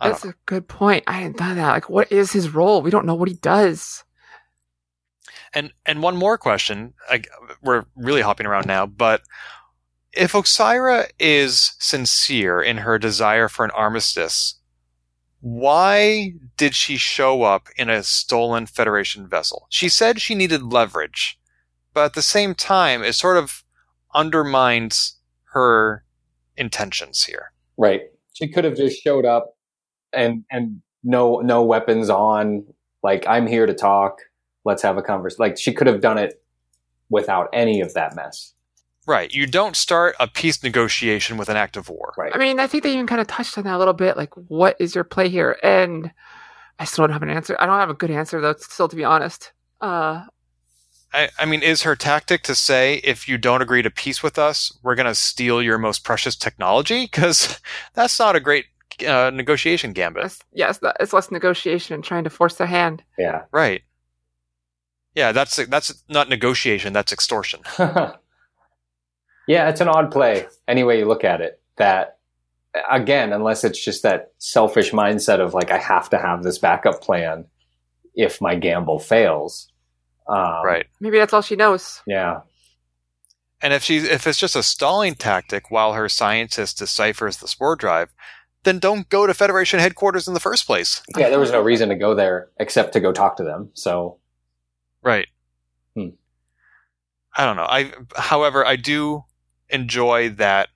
I 0.00 0.08
That's 0.08 0.24
a 0.24 0.34
good 0.46 0.66
point. 0.66 1.04
I 1.06 1.12
hadn't 1.12 1.34
thought 1.34 1.50
of 1.50 1.56
that. 1.56 1.72
Like, 1.72 1.90
what 1.90 2.10
is 2.10 2.32
his 2.32 2.48
role? 2.48 2.82
We 2.82 2.90
don't 2.90 3.06
know 3.06 3.14
what 3.14 3.28
he 3.28 3.34
does. 3.34 4.02
And 5.54 5.72
and 5.84 6.02
one 6.02 6.16
more 6.16 6.38
question. 6.38 6.94
I, 7.10 7.22
we're 7.62 7.84
really 7.94 8.22
hopping 8.22 8.46
around 8.46 8.66
now, 8.66 8.86
but 8.86 9.22
if 10.12 10.32
Osyraa 10.32 11.10
is 11.18 11.74
sincere 11.78 12.60
in 12.60 12.78
her 12.78 12.98
desire 12.98 13.48
for 13.48 13.64
an 13.64 13.70
armistice, 13.72 14.58
why 15.40 16.34
did 16.56 16.74
she 16.74 16.96
show 16.96 17.42
up 17.42 17.68
in 17.76 17.90
a 17.90 18.02
stolen 18.02 18.66
Federation 18.66 19.26
vessel? 19.26 19.66
She 19.70 19.88
said 19.88 20.20
she 20.20 20.34
needed 20.34 20.62
leverage, 20.62 21.38
but 21.94 22.04
at 22.04 22.14
the 22.14 22.22
same 22.22 22.54
time, 22.54 23.02
it 23.02 23.14
sort 23.14 23.36
of 23.36 23.64
undermines 24.14 25.16
her 25.52 26.04
intentions 26.56 27.24
here. 27.24 27.52
Right. 27.76 28.02
She 28.34 28.48
could 28.48 28.64
have 28.64 28.76
just 28.76 29.02
showed 29.02 29.24
up 29.24 29.56
and 30.12 30.44
and 30.50 30.82
no 31.02 31.40
no 31.40 31.62
weapons 31.62 32.10
on. 32.10 32.64
Like 33.02 33.26
I'm 33.26 33.46
here 33.46 33.66
to 33.66 33.74
talk. 33.74 34.18
Let's 34.64 34.82
have 34.82 34.96
a 34.96 35.02
conversation. 35.02 35.42
Like 35.42 35.58
she 35.58 35.72
could 35.72 35.86
have 35.86 36.00
done 36.00 36.18
it 36.18 36.42
without 37.10 37.48
any 37.52 37.80
of 37.80 37.94
that 37.94 38.14
mess. 38.14 38.52
Right. 39.06 39.32
You 39.32 39.46
don't 39.46 39.74
start 39.74 40.14
a 40.20 40.28
peace 40.28 40.62
negotiation 40.62 41.36
with 41.36 41.48
an 41.48 41.56
act 41.56 41.76
of 41.76 41.88
war. 41.88 42.14
Right. 42.16 42.32
I 42.34 42.38
mean, 42.38 42.60
I 42.60 42.68
think 42.68 42.84
they 42.84 42.92
even 42.92 43.06
kind 43.08 43.20
of 43.20 43.26
touched 43.26 43.58
on 43.58 43.64
that 43.64 43.74
a 43.74 43.78
little 43.78 43.94
bit. 43.94 44.16
Like, 44.16 44.32
what 44.34 44.76
is 44.78 44.94
your 44.94 45.02
play 45.02 45.28
here? 45.28 45.58
And 45.62 46.12
I 46.78 46.84
still 46.84 47.04
don't 47.04 47.12
have 47.12 47.22
an 47.22 47.30
answer. 47.30 47.56
I 47.58 47.66
don't 47.66 47.80
have 47.80 47.90
a 47.90 47.94
good 47.94 48.12
answer 48.12 48.40
though. 48.40 48.54
Still, 48.54 48.88
to 48.88 48.96
be 48.96 49.04
honest. 49.04 49.52
Uh, 49.80 50.24
I, 51.12 51.28
I 51.38 51.44
mean, 51.44 51.62
is 51.62 51.82
her 51.82 51.94
tactic 51.94 52.42
to 52.44 52.54
say, 52.54 52.96
if 53.04 53.28
you 53.28 53.38
don't 53.38 53.62
agree 53.62 53.82
to 53.82 53.90
peace 53.90 54.22
with 54.22 54.38
us, 54.38 54.76
we're 54.82 54.94
going 54.94 55.06
to 55.06 55.14
steal 55.14 55.62
your 55.62 55.78
most 55.78 56.04
precious 56.04 56.36
technology? 56.36 57.04
Because 57.04 57.60
that's 57.94 58.18
not 58.18 58.36
a 58.36 58.40
great 58.40 58.66
uh, 59.06 59.30
negotiation 59.32 59.92
gambit. 59.92 60.24
it's, 60.24 60.38
yes, 60.52 60.78
that, 60.78 60.96
it's 61.00 61.12
less 61.12 61.30
negotiation 61.30 61.94
and 61.94 62.04
trying 62.04 62.24
to 62.24 62.30
force 62.30 62.54
their 62.56 62.66
hand. 62.66 63.02
Yeah. 63.18 63.42
Right. 63.52 63.82
Yeah, 65.14 65.32
that's 65.32 65.56
that's 65.66 66.02
not 66.08 66.30
negotiation. 66.30 66.94
That's 66.94 67.12
extortion. 67.12 67.60
yeah, 67.78 68.16
it's 69.46 69.82
an 69.82 69.88
odd 69.88 70.10
play. 70.10 70.46
Any 70.66 70.84
way 70.84 70.98
you 70.98 71.04
look 71.04 71.22
at 71.22 71.42
it. 71.42 71.60
That 71.76 72.18
again, 72.90 73.32
unless 73.32 73.64
it's 73.64 73.82
just 73.82 74.02
that 74.04 74.32
selfish 74.38 74.92
mindset 74.92 75.40
of 75.40 75.52
like 75.52 75.70
I 75.70 75.78
have 75.78 76.08
to 76.10 76.18
have 76.18 76.42
this 76.42 76.58
backup 76.58 77.02
plan 77.02 77.44
if 78.14 78.40
my 78.40 78.54
gamble 78.54 78.98
fails. 78.98 79.71
Um, 80.32 80.64
right. 80.64 80.86
Maybe 80.98 81.18
that's 81.18 81.32
all 81.32 81.42
she 81.42 81.56
knows. 81.56 82.02
Yeah. 82.06 82.40
And 83.60 83.72
if 83.72 83.82
she's 83.82 84.04
if 84.04 84.26
it's 84.26 84.38
just 84.38 84.56
a 84.56 84.62
stalling 84.62 85.14
tactic 85.14 85.70
while 85.70 85.92
her 85.92 86.08
scientist 86.08 86.78
deciphers 86.78 87.36
the 87.36 87.46
spore 87.46 87.76
drive, 87.76 88.12
then 88.64 88.78
don't 88.78 89.08
go 89.08 89.26
to 89.26 89.34
Federation 89.34 89.78
headquarters 89.78 90.26
in 90.26 90.34
the 90.34 90.40
first 90.40 90.66
place. 90.66 91.02
Yeah. 91.16 91.28
There 91.28 91.38
was 91.38 91.52
no 91.52 91.60
reason 91.60 91.90
to 91.90 91.94
go 91.94 92.14
there 92.14 92.48
except 92.58 92.94
to 92.94 93.00
go 93.00 93.12
talk 93.12 93.36
to 93.36 93.44
them. 93.44 93.70
So 93.74 94.18
Right. 95.02 95.28
Hmm. 95.94 96.08
I 97.36 97.44
don't 97.44 97.56
know. 97.56 97.66
I 97.68 97.92
however, 98.16 98.66
I 98.66 98.76
do 98.76 99.24
enjoy 99.68 100.30
that 100.30 100.68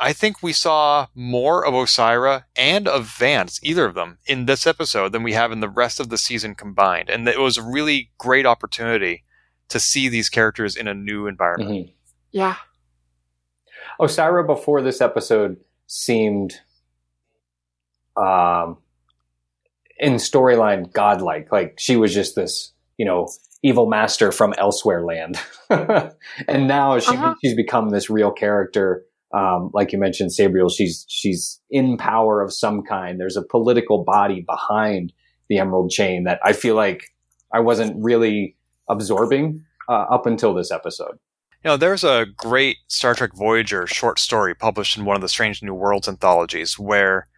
I 0.00 0.12
think 0.12 0.42
we 0.42 0.52
saw 0.52 1.08
more 1.14 1.66
of 1.66 1.74
Osyraa 1.74 2.44
and 2.54 2.86
of 2.86 3.06
Vance, 3.06 3.58
either 3.64 3.84
of 3.84 3.94
them, 3.94 4.18
in 4.26 4.46
this 4.46 4.66
episode 4.66 5.10
than 5.12 5.24
we 5.24 5.32
have 5.32 5.50
in 5.50 5.60
the 5.60 5.68
rest 5.68 5.98
of 5.98 6.08
the 6.08 6.18
season 6.18 6.54
combined. 6.54 7.10
And 7.10 7.26
it 7.26 7.40
was 7.40 7.56
a 7.56 7.62
really 7.62 8.12
great 8.16 8.46
opportunity 8.46 9.24
to 9.68 9.80
see 9.80 10.08
these 10.08 10.28
characters 10.28 10.76
in 10.76 10.86
a 10.88 10.94
new 10.94 11.26
environment. 11.26 11.70
mhm. 11.70 11.92
Yeah. 12.30 12.56
Osyraa 14.00 14.46
before 14.46 14.82
this 14.82 15.00
episode 15.00 15.56
seemed 15.86 16.60
um 18.16 18.78
in 19.98 20.14
storyline 20.14 20.92
godlike. 20.92 21.50
Like 21.50 21.74
she 21.78 21.96
was 21.96 22.14
just 22.14 22.36
this, 22.36 22.72
you 22.98 23.04
know, 23.04 23.28
evil 23.62 23.88
master 23.88 24.30
from 24.30 24.54
elsewhere 24.58 25.04
land. 25.04 25.40
and 25.70 26.68
now 26.68 26.98
she 27.00 27.16
Uh-huh. 27.16 27.34
she's 27.42 27.56
become 27.56 27.90
this 27.90 28.08
real 28.08 28.30
character. 28.30 29.04
Um, 29.34 29.70
like 29.74 29.92
you 29.92 29.98
mentioned, 29.98 30.30
Sabriel, 30.30 30.70
she's 30.74 31.04
she's 31.08 31.60
in 31.70 31.96
power 31.98 32.40
of 32.42 32.52
some 32.52 32.82
kind. 32.82 33.20
There's 33.20 33.36
a 33.36 33.42
political 33.42 34.04
body 34.04 34.40
behind 34.40 35.12
the 35.48 35.58
Emerald 35.58 35.90
Chain 35.90 36.24
that 36.24 36.40
I 36.44 36.52
feel 36.52 36.74
like 36.74 37.02
I 37.52 37.60
wasn't 37.60 37.96
really 38.02 38.56
absorbing 38.88 39.64
uh, 39.88 40.06
up 40.10 40.26
until 40.26 40.54
this 40.54 40.70
episode. 40.70 41.18
You 41.64 41.70
know, 41.72 41.76
there's 41.76 42.04
a 42.04 42.26
great 42.36 42.76
Star 42.86 43.14
Trek 43.14 43.32
Voyager 43.34 43.86
short 43.86 44.18
story 44.18 44.54
published 44.54 44.96
in 44.96 45.04
one 45.04 45.16
of 45.16 45.22
the 45.22 45.28
Strange 45.28 45.62
New 45.62 45.74
Worlds 45.74 46.08
anthologies 46.08 46.78
where 46.78 47.28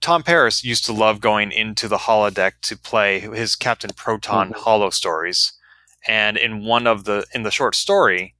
Tom 0.00 0.22
Paris 0.22 0.62
used 0.62 0.84
to 0.86 0.92
love 0.92 1.20
going 1.20 1.50
into 1.50 1.88
the 1.88 1.96
holodeck 1.98 2.52
to 2.62 2.76
play 2.76 3.18
his 3.20 3.56
Captain 3.56 3.90
Proton 3.96 4.50
Mhm. 4.50 4.56
holo 4.56 4.90
stories. 4.90 5.52
And 6.06 6.36
in 6.36 6.64
one 6.64 6.86
of 6.86 7.04
the 7.04 7.26
in 7.34 7.42
the 7.42 7.50
short 7.50 7.74
story, 7.74 8.34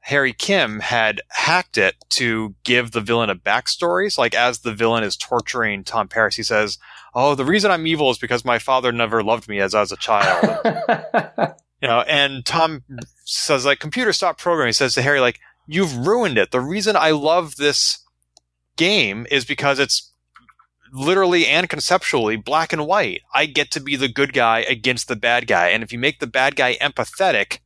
Harry 0.00 0.32
Kim 0.32 0.80
had 0.80 1.20
hacked 1.28 1.76
it 1.76 1.94
to 2.10 2.54
give 2.64 2.92
the 2.92 3.00
villain 3.00 3.30
a 3.30 3.34
backstory. 3.34 4.10
So 4.10 4.22
like 4.22 4.34
as 4.34 4.60
the 4.60 4.72
villain 4.72 5.04
is 5.04 5.16
torturing 5.16 5.84
Tom 5.84 6.08
Paris, 6.08 6.36
he 6.36 6.42
says, 6.42 6.78
Oh, 7.14 7.34
the 7.34 7.44
reason 7.44 7.70
I'm 7.70 7.86
evil 7.86 8.10
is 8.10 8.18
because 8.18 8.44
my 8.44 8.58
father 8.58 8.92
never 8.92 9.22
loved 9.22 9.48
me 9.48 9.60
as 9.60 9.74
I 9.74 9.80
was 9.80 9.92
a 9.92 9.96
child. 9.96 10.58
you 11.82 11.88
know, 11.88 12.00
and 12.02 12.44
Tom 12.44 12.84
says 13.24 13.66
like, 13.66 13.80
computer 13.80 14.12
stop 14.12 14.38
programming. 14.38 14.68
He 14.68 14.74
says 14.74 14.94
to 14.94 15.02
Harry 15.02 15.20
like, 15.20 15.40
you've 15.66 16.06
ruined 16.06 16.38
it. 16.38 16.50
The 16.50 16.60
reason 16.60 16.96
I 16.96 17.10
love 17.10 17.56
this 17.56 18.04
game 18.76 19.26
is 19.30 19.44
because 19.44 19.78
it's 19.78 20.12
literally 20.92 21.46
and 21.46 21.68
conceptually 21.68 22.36
black 22.36 22.72
and 22.72 22.86
white. 22.86 23.22
I 23.34 23.46
get 23.46 23.70
to 23.72 23.80
be 23.80 23.96
the 23.96 24.08
good 24.08 24.32
guy 24.32 24.60
against 24.60 25.08
the 25.08 25.16
bad 25.16 25.46
guy. 25.46 25.68
And 25.68 25.82
if 25.82 25.92
you 25.92 25.98
make 25.98 26.20
the 26.20 26.26
bad 26.26 26.56
guy 26.56 26.76
empathetic, 26.76 27.58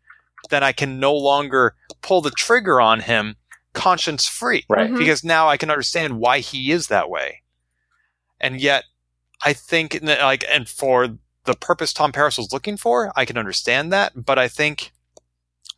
then 0.53 0.63
I 0.63 0.73
can 0.73 1.01
no 1.01 1.15
longer 1.15 1.75
pull 2.03 2.21
the 2.21 2.31
trigger 2.31 2.81
on 2.81 3.01
him 3.01 3.37
conscience 3.73 4.29
free. 4.29 4.65
right. 4.69 4.91
Mhm. 4.91 4.99
Because 4.99 5.25
now 5.25 5.49
I 5.49 5.57
can 5.57 5.71
understand 5.71 6.19
why 6.19 6.41
he 6.41 6.71
is 6.71 6.89
that 6.89 7.09
way. 7.09 7.43
And 8.39 8.61
yet, 8.61 8.85
I 9.45 9.55
think, 9.55 9.99
like, 10.03 10.45
and 10.49 10.69
for 10.69 11.17
the 11.45 11.55
purpose 11.55 11.93
Tom 11.93 12.13
Paris 12.13 12.37
was 12.37 12.53
looking 12.53 12.77
for, 12.77 13.13
I 13.17 13.25
can 13.25 13.39
understand 13.39 13.93
that. 13.93 14.13
But 14.27 14.39
I 14.39 14.47
think 14.47 14.93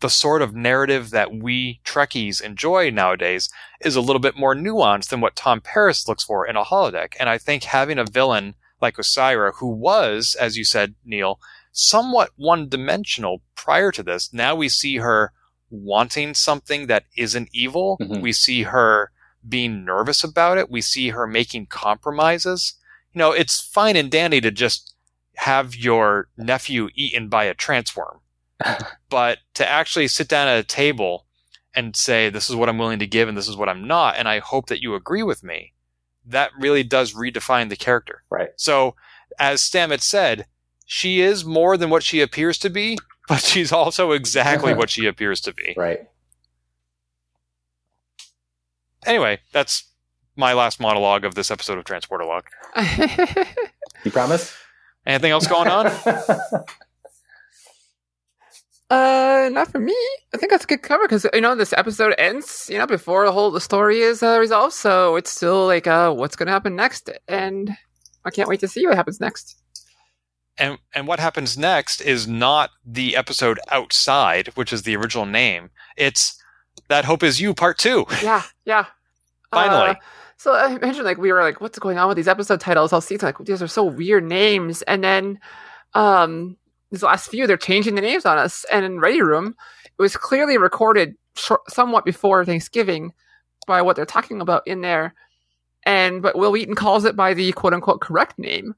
the 0.00 0.10
sort 0.10 0.42
of 0.42 0.54
narrative 0.54 1.10
that 1.10 1.32
we 1.32 1.80
Trekkies 1.84 2.42
enjoy 2.42 2.90
nowadays 2.90 3.48
is 3.80 3.96
a 3.96 4.00
little 4.00 4.20
bit 4.20 4.36
more 4.36 4.54
nuanced 4.54 5.08
than 5.08 5.20
what 5.20 5.36
Tom 5.36 5.60
Paris 5.60 6.08
looks 6.08 6.24
for 6.24 6.46
in 6.46 6.56
a 6.56 6.64
holodeck. 6.64 7.14
And 7.18 7.28
I 7.30 7.38
think 7.38 7.62
having 7.64 7.98
a 7.98 8.04
villain 8.04 8.54
like 8.82 8.96
Osyraa, 8.96 9.52
who 9.60 9.68
was, 9.68 10.36
as 10.38 10.56
you 10.58 10.64
said, 10.64 10.94
Neil, 11.04 11.38
somewhat 11.74 12.30
one 12.36 12.68
dimensional 12.68 13.42
prior 13.56 13.90
to 13.92 14.02
this, 14.02 14.32
now 14.32 14.54
we 14.54 14.68
see 14.68 14.96
her 14.96 15.32
wanting 15.70 16.32
something 16.32 16.86
that 16.86 17.04
isn't 17.16 17.48
evil. 17.52 17.98
Mhm. 18.00 18.22
We 18.22 18.32
see 18.32 18.62
her 18.62 19.10
being 19.46 19.84
nervous 19.84 20.24
about 20.24 20.56
it. 20.56 20.70
We 20.70 20.80
see 20.80 21.10
her 21.10 21.26
making 21.26 21.66
compromises. 21.66 22.74
You 23.12 23.18
know, 23.18 23.32
it's 23.32 23.60
fine 23.60 23.96
and 23.96 24.10
dandy 24.10 24.40
to 24.40 24.50
just 24.50 24.94
have 25.34 25.74
your 25.74 26.28
nephew 26.36 26.88
eaten 26.94 27.28
by 27.28 27.44
a 27.44 27.54
transworm. 27.54 28.20
but 29.10 29.38
to 29.54 29.68
actually 29.68 30.06
sit 30.06 30.28
down 30.28 30.46
at 30.46 30.58
a 30.58 30.64
table 30.64 31.26
and 31.74 31.96
say, 31.96 32.30
this 32.30 32.48
is 32.48 32.54
what 32.54 32.68
I'm 32.68 32.78
willing 32.78 33.00
to 33.00 33.06
give 33.06 33.28
and 33.28 33.36
this 33.36 33.48
is 33.48 33.56
what 33.56 33.68
I'm 33.68 33.86
not, 33.86 34.16
and 34.16 34.28
I 34.28 34.38
hope 34.38 34.66
that 34.66 34.80
you 34.80 34.94
agree 34.94 35.24
with 35.24 35.42
me, 35.42 35.72
that 36.24 36.52
really 36.56 36.84
does 36.84 37.14
redefine 37.14 37.68
the 37.68 37.76
character. 37.76 38.22
Right. 38.30 38.50
So, 38.56 38.94
as 39.40 39.60
Stamets 39.60 40.02
said, 40.02 40.46
she 40.84 41.20
is 41.20 41.44
more 41.44 41.76
than 41.76 41.90
what 41.90 42.02
she 42.02 42.20
appears 42.20 42.58
to 42.58 42.70
be, 42.70 42.98
but 43.28 43.40
she's 43.40 43.72
also 43.72 44.12
exactly 44.12 44.74
what 44.80 44.90
she 44.90 45.06
appears 45.06 45.40
to 45.42 45.52
be. 45.52 45.74
Right. 45.76 46.00
Anyway, 49.06 49.40
that's 49.52 49.84
my 50.36 50.54
last 50.54 50.80
monologue 50.80 51.24
of 51.24 51.34
this 51.34 51.50
episode 51.50 51.78
of 51.78 51.84
Transporter 51.84 52.24
Lock. 52.24 52.50
You 54.04 54.10
promise? 54.10 54.56
Anything 55.06 55.32
else 55.32 55.46
going 55.46 55.68
on? 55.68 55.92
Uh, 58.90 59.48
not 59.50 59.72
for 59.72 59.80
me. 59.80 59.96
I 60.34 60.36
think 60.36 60.52
that's 60.52 60.64
a 60.64 60.68
good 60.68 60.82
cover 60.82 61.02
because 61.04 61.26
you 61.32 61.40
know 61.40 61.56
this 61.56 61.72
episode 61.72 62.14
ends, 62.18 62.68
you 62.70 62.78
know, 62.78 62.86
before 62.86 63.24
the 63.24 63.32
whole 63.32 63.50
the 63.50 63.60
story 63.60 64.00
is 64.00 64.22
uh, 64.22 64.38
resolved. 64.38 64.74
So 64.74 65.16
it's 65.16 65.32
still 65.32 65.66
like, 65.66 65.86
uh, 65.86 66.12
what's 66.12 66.36
going 66.36 66.46
to 66.46 66.52
happen 66.52 66.76
next? 66.76 67.10
And 67.26 67.70
I 68.24 68.30
can't 68.30 68.48
wait 68.48 68.60
to 68.60 68.68
see 68.68 68.86
what 68.86 68.94
happens 68.94 69.20
next. 69.20 69.56
And 70.56 70.78
and 70.94 71.08
what 71.08 71.18
happens 71.18 71.58
next 71.58 72.00
is 72.00 72.28
not 72.28 72.70
the 72.84 73.16
episode 73.16 73.58
outside, 73.70 74.48
which 74.54 74.72
is 74.72 74.82
the 74.82 74.96
original 74.96 75.26
name. 75.26 75.70
It's 75.96 76.40
that 76.88 77.04
hope 77.04 77.22
is 77.22 77.40
you 77.40 77.54
part 77.54 77.78
two. 77.78 78.06
Yeah, 78.22 78.42
yeah. 78.64 78.86
Finally. 79.52 79.90
Uh, 79.90 79.94
so 80.36 80.54
I 80.54 80.78
mentioned 80.78 81.04
like 81.04 81.18
we 81.18 81.32
were 81.32 81.42
like, 81.42 81.60
what's 81.60 81.78
going 81.78 81.98
on 81.98 82.08
with 82.08 82.16
these 82.16 82.28
episode 82.28 82.60
titles 82.60 82.92
all 82.92 83.00
season? 83.00 83.26
Like 83.26 83.38
these 83.38 83.62
are 83.62 83.68
so 83.68 83.84
weird 83.84 84.24
names, 84.24 84.82
and 84.82 85.02
then 85.02 85.40
um 85.94 86.56
these 86.90 87.02
last 87.02 87.30
few 87.30 87.46
they're 87.46 87.56
changing 87.56 87.94
the 87.94 88.00
names 88.00 88.24
on 88.24 88.38
us. 88.38 88.64
And 88.72 88.84
in 88.84 89.00
Ready 89.00 89.22
Room, 89.22 89.54
it 89.98 90.02
was 90.02 90.16
clearly 90.16 90.58
recorded 90.58 91.16
short, 91.34 91.62
somewhat 91.70 92.04
before 92.04 92.44
Thanksgiving 92.44 93.12
by 93.66 93.82
what 93.82 93.96
they're 93.96 94.04
talking 94.04 94.40
about 94.40 94.66
in 94.66 94.80
there. 94.80 95.14
And 95.84 96.22
but 96.22 96.36
Wil 96.36 96.52
Wheaton 96.52 96.74
calls 96.74 97.04
it 97.04 97.16
by 97.16 97.34
the 97.34 97.52
quote 97.52 97.74
unquote 97.74 98.00
correct 98.00 98.38
name. 98.38 98.74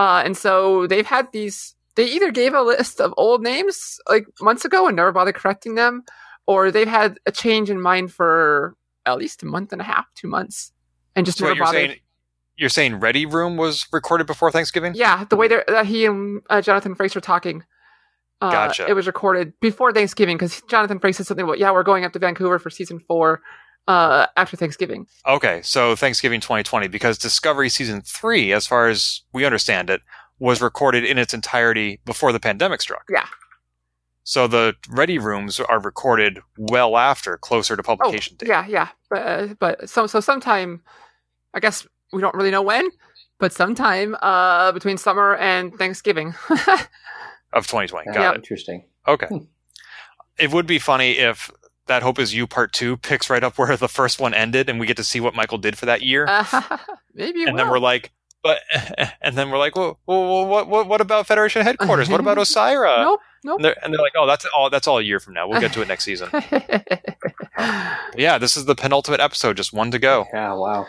Uh, 0.00 0.22
and 0.24 0.34
so 0.34 0.86
they've 0.86 1.06
had 1.06 1.30
these. 1.32 1.74
They 1.94 2.06
either 2.06 2.30
gave 2.30 2.54
a 2.54 2.62
list 2.62 3.02
of 3.02 3.12
old 3.18 3.42
names 3.42 3.98
like 4.08 4.24
months 4.40 4.64
ago 4.64 4.86
and 4.86 4.96
never 4.96 5.12
bothered 5.12 5.34
correcting 5.34 5.74
them, 5.74 6.04
or 6.46 6.70
they've 6.70 6.88
had 6.88 7.18
a 7.26 7.32
change 7.32 7.68
in 7.68 7.82
mind 7.82 8.10
for 8.10 8.74
at 9.04 9.18
least 9.18 9.42
a 9.42 9.46
month 9.46 9.72
and 9.72 9.80
a 9.82 9.84
half, 9.84 10.06
two 10.14 10.28
months, 10.28 10.72
and 11.14 11.26
just 11.26 11.36
So 11.36 11.44
never 11.44 11.56
you're 11.56 11.64
bothered. 11.66 11.90
saying 11.90 12.00
you're 12.56 12.68
saying 12.70 13.00
Ready 13.00 13.26
Room 13.26 13.58
was 13.58 13.86
recorded 13.92 14.26
before 14.26 14.50
Thanksgiving? 14.50 14.94
Yeah, 14.94 15.24
the 15.24 15.36
way 15.36 15.48
that 15.48 15.66
that 15.66 15.84
he 15.84 16.06
and 16.06 16.40
uh, 16.48 16.62
Jonathan 16.62 16.94
Frakes 16.94 17.14
are 17.14 17.20
talking. 17.20 17.64
Uh, 18.40 18.52
Gotcha. 18.52 18.88
It 18.88 18.94
was 18.94 19.06
recorded 19.06 19.52
before 19.60 19.92
Thanksgiving 19.92 20.38
because 20.38 20.62
Jonathan 20.70 20.98
Frakes 20.98 21.16
said 21.16 21.26
something 21.26 21.44
about, 21.44 21.58
yeah, 21.58 21.72
we're 21.72 21.82
going 21.82 22.06
up 22.06 22.14
to 22.14 22.18
Vancouver 22.18 22.58
for 22.58 22.70
season 22.70 22.98
four 23.00 23.42
uh, 23.88 24.26
after 24.36 24.56
Thanksgiving. 24.56 25.06
Okay, 25.26 25.60
so 25.62 25.96
Thanksgiving 25.96 26.40
2020, 26.40 26.88
because 26.88 27.18
Discovery 27.18 27.68
season 27.68 28.02
three, 28.02 28.52
as 28.52 28.66
far 28.66 28.88
as 28.88 29.22
we 29.32 29.44
understand 29.44 29.90
it, 29.90 30.00
was 30.38 30.60
recorded 30.62 31.04
in 31.04 31.18
its 31.18 31.34
entirety 31.34 32.00
before 32.04 32.32
the 32.32 32.40
pandemic 32.40 32.80
struck. 32.80 33.04
Yeah. 33.10 33.26
So 34.22 34.46
the 34.46 34.74
Ready 34.88 35.18
Rooms 35.18 35.58
are 35.60 35.80
recorded 35.80 36.40
well 36.56 36.96
after, 36.96 37.36
closer 37.36 37.74
to 37.76 37.82
Oh, 37.82 37.96
publication 37.96 38.36
date. 38.36 38.48
yeah, 38.48 38.66
yeah. 38.68 38.88
But, 39.08 39.18
uh, 39.26 39.46
but 39.58 39.88
so, 39.90 40.06
so 40.06 40.20
sometime, 40.20 40.82
I 41.54 41.60
guess 41.60 41.86
we 42.12 42.20
don't 42.20 42.34
really 42.34 42.50
know 42.50 42.62
when, 42.62 42.88
but 43.38 43.52
sometime 43.52 44.16
uh, 44.22 44.72
between 44.72 44.98
summer 44.98 45.36
and 45.36 45.74
Thanksgiving. 45.74 46.34
Of 47.52 47.66
2020. 47.66 48.04
Yeah, 48.06 48.14
Got 48.14 48.20
Yeah. 48.22 48.30
it. 48.30 48.34
Interesting. 48.36 48.84
Okay. 49.08 49.26
Hmm. 49.26 49.38
It 50.38 50.52
would 50.52 50.66
be 50.68 50.78
funny 50.78 51.18
if 51.18 51.50
That 51.90 52.04
Hope 52.04 52.20
Is 52.20 52.32
You 52.32 52.46
Part 52.46 52.72
2 52.72 52.98
picks 52.98 53.28
right 53.28 53.42
up 53.42 53.58
where 53.58 53.76
the 53.76 53.88
first 53.88 54.20
one 54.20 54.32
ended 54.32 54.70
and 54.70 54.78
we 54.78 54.86
get 54.86 54.96
to 54.98 55.04
see 55.04 55.18
what 55.18 55.34
Michael 55.34 55.58
did 55.58 55.76
for 55.76 55.86
that 55.86 56.02
year. 56.02 56.24
Uh, 56.28 56.44
maybe 57.14 57.42
it 57.42 57.48
and 57.48 57.58
then 57.58 57.68
we're 57.68 57.80
like, 57.80 58.12
but, 58.44 58.60
and 59.20 59.36
then 59.36 59.50
we're 59.50 59.58
like, 59.58 59.74
well, 59.74 59.98
well 60.06 60.46
what, 60.46 60.68
what, 60.68 60.86
what 60.86 61.00
about 61.00 61.26
Federation 61.26 61.62
headquarters? 61.62 62.08
What 62.08 62.20
about 62.20 62.38
Osyraa? 62.38 63.02
nope, 63.02 63.20
nope. 63.42 63.56
And 63.56 63.64
they're, 63.64 63.84
and 63.84 63.92
they're 63.92 64.00
like, 64.00 64.12
oh, 64.16 64.28
that's 64.28 64.46
all. 64.56 64.70
That's 64.70 64.86
all 64.86 64.98
a 64.98 65.02
year 65.02 65.18
from 65.18 65.34
now. 65.34 65.48
We'll 65.48 65.60
get 65.60 65.72
to 65.72 65.82
it 65.82 65.88
next 65.88 66.04
season. 66.04 66.28
yeah, 68.16 68.38
this 68.38 68.56
is 68.56 68.66
the 68.66 68.76
penultimate 68.76 69.18
episode. 69.18 69.56
Just 69.56 69.72
one 69.72 69.90
to 69.90 69.98
go. 69.98 70.26
Yeah, 70.32 70.52
wow. 70.52 70.86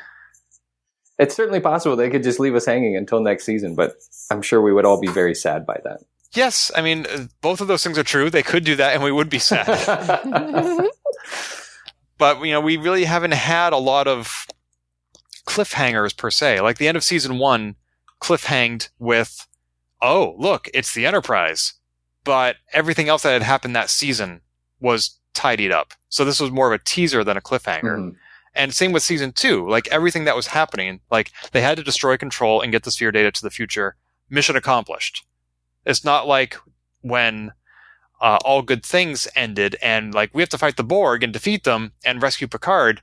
It's 1.18 1.36
certainly 1.36 1.62
possible 1.62 1.96
they 1.96 2.12
could 2.12 2.24
just 2.24 2.40
leave 2.40 2.54
us 2.54 2.66
hanging 2.66 2.96
until 2.96 3.22
next 3.22 3.46
season, 3.46 3.74
but 3.74 3.96
I'm 4.30 4.44
sure 4.44 4.62
we 4.62 4.72
would 4.72 4.86
all 4.86 5.02
be 5.02 5.08
very 5.08 5.34
sad 5.34 5.66
by 5.66 5.80
that. 5.84 6.02
Yes, 6.34 6.72
I 6.76 6.82
mean 6.82 7.06
uh, 7.08 7.26
both 7.42 7.62
of 7.62 7.68
those 7.68 7.84
things 7.84 7.98
are 7.98 8.04
true. 8.04 8.30
They 8.30 8.44
could 8.44 8.64
do 8.64 8.76
that, 8.78 8.94
and 8.94 9.04
we 9.04 9.12
would 9.12 9.30
be 9.30 9.40
sad. 9.40 9.66
but 12.18 12.42
you 12.42 12.52
know, 12.52 12.62
we 12.62 12.78
really 12.78 13.04
haven't 13.06 13.34
had 13.34 13.74
a 13.74 13.78
lot 13.78 14.08
of 14.08 14.46
cliffhangers 15.46 16.16
per 16.16 16.32
se. 16.32 16.62
Like 16.62 16.78
the 16.78 16.88
end 16.88 16.98
of 16.98 17.04
season 17.04 17.38
one, 17.38 17.76
cliffhanged 18.22 18.90
with, 19.00 19.48
"Oh, 20.02 20.36
look, 20.38 20.70
it's 20.74 20.94
the 20.94 21.06
Enterprise," 21.06 21.74
but 22.24 22.58
everything 22.72 23.10
else 23.10 23.24
that 23.24 23.34
had 23.34 23.44
happened 23.44 23.76
that 23.76 23.90
season 23.90 24.42
was 24.80 25.18
tidied 25.34 25.72
up. 25.72 25.94
So 26.10 26.24
this 26.26 26.40
was 26.40 26.52
more 26.52 26.68
of 26.68 26.80
a 26.80 26.84
teaser 26.84 27.24
than 27.24 27.38
a 27.38 27.42
cliffhanger. 27.42 27.98
Mhm. 27.98 28.16
And 28.54 28.74
same 28.74 28.92
with 28.92 29.04
season 29.04 29.32
two. 29.32 29.68
Like 29.70 29.88
everything 29.88 30.26
that 30.26 30.36
was 30.36 30.48
happening, 30.48 31.00
like 31.10 31.32
they 31.54 31.62
had 31.62 31.78
to 31.78 31.84
destroy 31.84 32.18
control 32.18 32.62
and 32.62 32.72
get 32.72 32.84
the 32.84 32.92
sphere 32.92 33.12
data 33.12 33.32
to 33.32 33.42
the 33.42 33.50
future. 33.50 33.96
Mission 34.30 34.56
accomplished. 34.58 35.24
It's 35.86 36.04
not 36.04 36.28
like 36.28 36.58
when 37.02 37.52
uh, 38.22 38.38
all 38.46 38.62
good 38.62 38.86
things 38.86 39.28
ended 39.36 39.76
and 39.82 40.14
like 40.14 40.34
we 40.34 40.42
have 40.42 40.50
to 40.50 40.58
fight 40.58 40.78
the 40.78 40.84
Borg 40.84 41.24
and 41.24 41.34
defeat 41.34 41.64
them 41.64 41.94
and 42.06 42.22
rescue 42.22 42.48
Picard. 42.48 43.02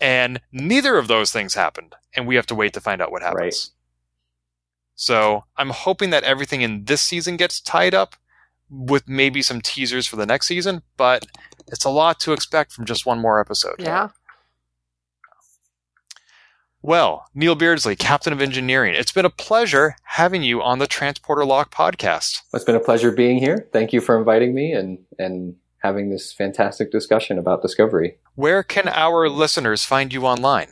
And 0.00 0.40
neither 0.50 0.96
of 0.96 1.08
those 1.08 1.30
things 1.30 1.54
happened. 1.54 1.94
And 2.16 2.26
we 2.26 2.36
have 2.36 2.46
to 2.46 2.54
wait 2.54 2.72
to 2.72 2.80
find 2.80 3.02
out 3.02 3.12
what 3.12 3.22
happens. 3.22 3.40
Right. 3.40 3.70
So 4.94 5.44
I'm 5.56 5.70
hoping 5.70 6.10
that 6.10 6.24
everything 6.24 6.62
in 6.62 6.84
this 6.84 7.02
season 7.02 7.36
gets 7.36 7.60
tied 7.60 7.94
up 7.94 8.16
with 8.70 9.08
maybe 9.08 9.42
some 9.42 9.60
teasers 9.60 10.06
for 10.06 10.16
the 10.16 10.26
next 10.26 10.46
season, 10.46 10.82
but 10.96 11.26
it's 11.68 11.84
a 11.84 11.90
lot 11.90 12.20
to 12.20 12.32
expect 12.32 12.72
from 12.72 12.84
just 12.84 13.06
one 13.06 13.18
more 13.18 13.40
episode. 13.40 13.76
yeah. 13.78 14.08
Well, 16.82 17.26
Neil 17.34 17.56
Beardsley, 17.56 17.94
Captain 17.94 18.32
of 18.32 18.40
Engineering, 18.40 18.94
it's 18.94 19.12
been 19.12 19.26
a 19.26 19.30
pleasure 19.30 19.96
having 20.04 20.42
you 20.42 20.62
on 20.62 20.78
the 20.78 20.86
Transporter 20.86 21.44
Lock 21.44 21.70
podcast. 21.70 22.40
It's 22.54 22.64
been 22.64 22.74
a 22.74 22.80
pleasure 22.80 23.12
being 23.12 23.38
here. 23.38 23.68
Thank 23.70 23.92
you 23.92 24.00
for 24.00 24.18
inviting 24.18 24.54
me 24.54 24.72
and, 24.72 24.98
and 25.18 25.56
having 25.82 26.08
this 26.08 26.32
fantastic 26.32 26.90
discussion 26.90 27.38
about 27.38 27.60
Discovery. 27.60 28.16
Where 28.34 28.62
can 28.62 28.88
our 28.88 29.28
listeners 29.28 29.84
find 29.84 30.10
you 30.10 30.24
online? 30.24 30.68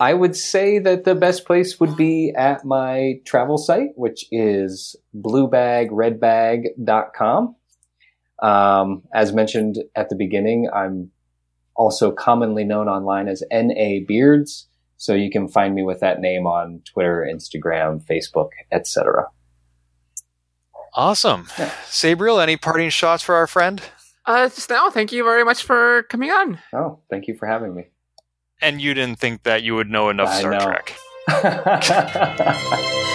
I 0.00 0.14
would 0.14 0.34
say 0.34 0.78
that 0.78 1.04
the 1.04 1.14
best 1.14 1.44
place 1.44 1.78
would 1.78 1.94
be 1.94 2.32
at 2.34 2.64
my 2.64 3.20
travel 3.26 3.58
site, 3.58 3.90
which 3.96 4.24
is 4.32 4.96
bluebagredbag.com. 5.14 7.54
Um, 8.40 9.02
as 9.12 9.34
mentioned 9.34 9.76
at 9.94 10.08
the 10.08 10.16
beginning, 10.16 10.70
I'm 10.72 11.10
also 11.74 12.12
commonly 12.12 12.64
known 12.64 12.88
online 12.88 13.28
as 13.28 13.42
NA 13.52 13.98
Beards. 14.06 14.68
So 14.98 15.14
you 15.14 15.30
can 15.30 15.48
find 15.48 15.74
me 15.74 15.82
with 15.82 16.00
that 16.00 16.20
name 16.20 16.46
on 16.46 16.82
Twitter, 16.84 17.26
Instagram, 17.32 18.04
Facebook, 18.04 18.50
etc. 18.70 19.28
Awesome. 20.94 21.48
Yeah. 21.58 21.70
Sabriel, 21.86 22.42
any 22.42 22.56
parting 22.56 22.90
shots 22.90 23.22
for 23.22 23.34
our 23.36 23.46
friend? 23.46 23.80
Uh, 24.26 24.48
just 24.48 24.68
now, 24.68 24.90
thank 24.90 25.10
you 25.12 25.24
very 25.24 25.44
much 25.44 25.62
for 25.62 26.02
coming 26.04 26.30
on. 26.30 26.58
Oh, 26.74 26.98
thank 27.10 27.28
you 27.28 27.34
for 27.36 27.46
having 27.46 27.74
me. 27.74 27.86
And 28.60 28.80
you 28.80 28.92
didn't 28.92 29.18
think 29.18 29.44
that 29.44 29.62
you 29.62 29.74
would 29.76 29.88
know 29.88 30.10
enough 30.10 30.28
I 30.28 30.38
Star 30.40 30.52
know. 30.52 30.58
Trek. 30.58 30.94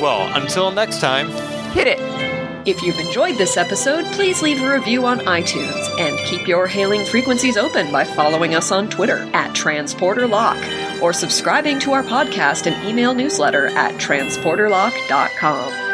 Well, 0.00 0.34
until 0.34 0.70
next 0.70 0.98
time, 1.00 1.28
Hit 1.72 1.86
it. 1.86 2.39
If 2.70 2.84
you've 2.84 3.00
enjoyed 3.00 3.36
this 3.36 3.56
episode, 3.56 4.04
please 4.12 4.42
leave 4.42 4.62
a 4.62 4.72
review 4.72 5.04
on 5.04 5.18
iTunes 5.20 5.98
and 5.98 6.16
keep 6.20 6.46
your 6.46 6.68
hailing 6.68 7.04
frequencies 7.04 7.56
open 7.56 7.90
by 7.90 8.04
following 8.04 8.54
us 8.54 8.70
on 8.70 8.88
Twitter 8.88 9.28
at 9.34 9.56
TransporterLock 9.56 11.02
or 11.02 11.12
subscribing 11.12 11.80
to 11.80 11.92
our 11.92 12.04
podcast 12.04 12.70
and 12.70 12.88
email 12.88 13.12
newsletter 13.12 13.66
at 13.76 13.96
transporterlock.com. 13.96 15.89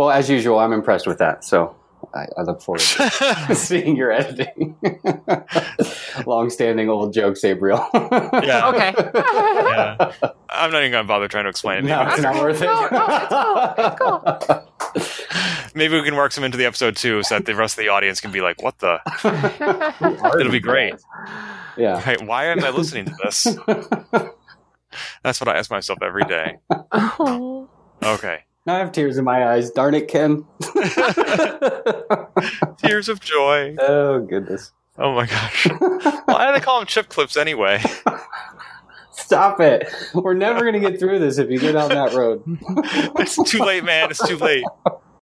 Well, 0.00 0.10
as 0.10 0.30
usual, 0.30 0.58
I'm 0.58 0.72
impressed 0.72 1.06
with 1.06 1.18
that. 1.18 1.44
So 1.44 1.76
I, 2.14 2.24
I 2.38 2.40
look 2.44 2.62
forward 2.62 2.80
to 2.80 3.54
seeing 3.54 3.96
your 3.96 4.10
editing. 4.10 4.74
Long-standing 6.26 6.88
old 6.88 7.12
joke, 7.12 7.36
Gabriel. 7.38 7.86
Yeah. 7.92 8.70
Okay. 8.70 8.94
Yeah. 8.96 10.12
I'm 10.48 10.70
not 10.70 10.78
even 10.78 10.92
going 10.92 11.04
to 11.04 11.06
bother 11.06 11.28
trying 11.28 11.44
to 11.44 11.50
explain 11.50 11.80
it. 11.80 11.84
No, 11.84 12.08
it's 12.08 12.22
not 12.22 12.36
worth 12.36 12.62
it. 12.62 12.64
No, 12.70 12.88
no, 12.90 13.74
it's 13.76 13.98
cool. 14.00 14.62
It's 14.94 15.74
Maybe 15.74 15.96
we 15.96 16.02
can 16.02 16.16
work 16.16 16.32
some 16.32 16.44
into 16.44 16.56
the 16.56 16.64
episode 16.64 16.96
too, 16.96 17.22
so 17.22 17.34
that 17.34 17.44
the 17.44 17.54
rest 17.54 17.76
of 17.76 17.84
the 17.84 17.90
audience 17.90 18.22
can 18.22 18.32
be 18.32 18.40
like, 18.40 18.62
"What 18.62 18.78
the? 18.78 19.00
It'll 20.40 20.50
be 20.50 20.60
great." 20.60 20.94
Yeah. 21.76 22.02
Right? 22.06 22.26
Why 22.26 22.46
am 22.46 22.64
I 22.64 22.70
listening 22.70 23.04
to 23.04 23.14
this? 23.22 23.44
That's 25.22 25.42
what 25.42 25.48
I 25.48 25.58
ask 25.58 25.70
myself 25.70 25.98
every 26.02 26.24
day. 26.24 26.56
Oh. 26.80 27.68
Okay. 28.02 28.44
Now 28.66 28.76
I 28.76 28.78
have 28.78 28.92
tears 28.92 29.18
in 29.18 29.24
my 29.24 29.52
eyes. 29.52 29.70
Darn 29.70 29.94
it, 29.94 30.08
Ken. 30.08 30.44
Tears 32.78 33.08
of 33.08 33.20
joy. 33.20 33.76
oh 33.78 34.20
goodness. 34.20 34.72
Oh 34.98 35.14
my 35.14 35.24
gosh. 35.26 35.66
Why 36.26 36.46
do 36.48 36.52
they 36.52 36.60
call 36.60 36.78
them 36.80 36.86
chip 36.86 37.08
clips 37.08 37.36
anyway? 37.38 37.82
Stop 39.12 39.60
it. 39.60 39.88
We're 40.14 40.34
never 40.34 40.60
going 40.60 40.74
to 40.74 40.80
get 40.80 40.98
through 40.98 41.20
this 41.20 41.38
if 41.38 41.48
you 41.50 41.58
go 41.58 41.72
down 41.72 41.88
that 41.90 42.12
road. 42.12 42.42
It's 43.20 43.36
too 43.50 43.60
late, 43.60 43.84
man. 43.84 44.10
It's 44.10 44.26
too 44.26 44.36
late. 44.36 44.64